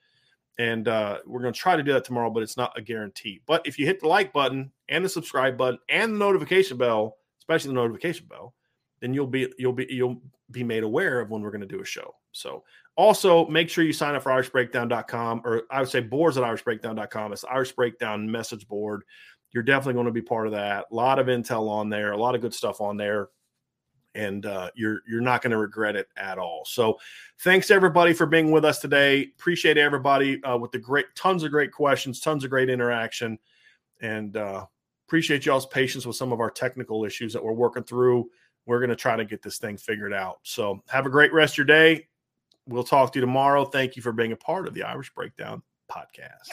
and 0.58 0.88
uh, 0.88 1.18
we're 1.24 1.40
going 1.40 1.54
to 1.54 1.58
try 1.58 1.76
to 1.76 1.82
do 1.82 1.92
that 1.92 2.04
tomorrow, 2.04 2.30
but 2.30 2.42
it's 2.42 2.56
not 2.56 2.76
a 2.76 2.82
guarantee. 2.82 3.40
But 3.46 3.66
if 3.66 3.78
you 3.78 3.86
hit 3.86 4.00
the 4.00 4.08
like 4.08 4.32
button 4.32 4.72
and 4.88 5.04
the 5.04 5.08
subscribe 5.08 5.56
button 5.56 5.78
and 5.88 6.14
the 6.14 6.18
notification 6.18 6.76
bell, 6.76 7.16
especially 7.40 7.68
the 7.68 7.74
notification 7.74 8.26
bell, 8.26 8.54
then 9.00 9.14
you'll 9.14 9.28
be 9.28 9.52
you'll 9.58 9.72
be 9.72 9.86
you'll 9.88 10.20
be 10.50 10.64
made 10.64 10.82
aware 10.82 11.20
of 11.20 11.30
when 11.30 11.42
we're 11.42 11.52
going 11.52 11.60
to 11.60 11.66
do 11.66 11.80
a 11.80 11.84
show. 11.84 12.14
So 12.32 12.64
also 12.96 13.46
make 13.46 13.70
sure 13.70 13.84
you 13.84 13.92
sign 13.92 14.16
up 14.16 14.24
for 14.24 14.32
irishbreakdown.com 14.32 15.42
or 15.44 15.62
I 15.70 15.80
would 15.80 15.88
say 15.88 16.00
boards 16.00 16.36
at 16.36 16.42
irishbreakdown.com. 16.42 17.32
It's 17.32 17.44
Irish 17.44 17.72
Breakdown 17.72 18.28
message 18.28 18.66
board. 18.66 19.04
You're 19.52 19.62
definitely 19.62 19.94
going 19.94 20.06
to 20.06 20.12
be 20.12 20.22
part 20.22 20.46
of 20.46 20.52
that. 20.54 20.86
A 20.90 20.94
lot 20.94 21.18
of 21.18 21.28
intel 21.28 21.68
on 21.68 21.88
there, 21.88 22.12
a 22.12 22.16
lot 22.16 22.34
of 22.34 22.40
good 22.40 22.52
stuff 22.52 22.80
on 22.80 22.96
there 22.96 23.28
and 24.18 24.46
uh, 24.46 24.68
you're 24.74 25.02
you're 25.08 25.20
not 25.20 25.42
going 25.42 25.52
to 25.52 25.56
regret 25.56 25.94
it 25.94 26.08
at 26.16 26.38
all. 26.38 26.64
So, 26.66 26.98
thanks 27.38 27.70
everybody 27.70 28.12
for 28.12 28.26
being 28.26 28.50
with 28.50 28.64
us 28.64 28.80
today. 28.80 29.30
Appreciate 29.38 29.78
everybody 29.78 30.42
uh, 30.42 30.58
with 30.58 30.72
the 30.72 30.78
great 30.78 31.06
tons 31.14 31.44
of 31.44 31.52
great 31.52 31.72
questions, 31.72 32.20
tons 32.20 32.42
of 32.42 32.50
great 32.50 32.68
interaction, 32.68 33.38
and 34.00 34.36
uh, 34.36 34.66
appreciate 35.06 35.46
y'all's 35.46 35.66
patience 35.66 36.04
with 36.04 36.16
some 36.16 36.32
of 36.32 36.40
our 36.40 36.50
technical 36.50 37.04
issues 37.04 37.32
that 37.32 37.42
we're 37.42 37.52
working 37.52 37.84
through. 37.84 38.28
We're 38.66 38.80
going 38.80 38.90
to 38.90 38.96
try 38.96 39.16
to 39.16 39.24
get 39.24 39.40
this 39.40 39.58
thing 39.58 39.76
figured 39.76 40.12
out. 40.12 40.40
So, 40.42 40.82
have 40.88 41.06
a 41.06 41.10
great 41.10 41.32
rest 41.32 41.54
of 41.54 41.58
your 41.58 41.66
day. 41.66 42.08
We'll 42.66 42.84
talk 42.84 43.12
to 43.12 43.20
you 43.20 43.24
tomorrow. 43.24 43.64
Thank 43.64 43.94
you 43.94 44.02
for 44.02 44.12
being 44.12 44.32
a 44.32 44.36
part 44.36 44.66
of 44.66 44.74
the 44.74 44.82
Irish 44.82 45.14
Breakdown 45.14 45.62
podcast. 45.90 46.52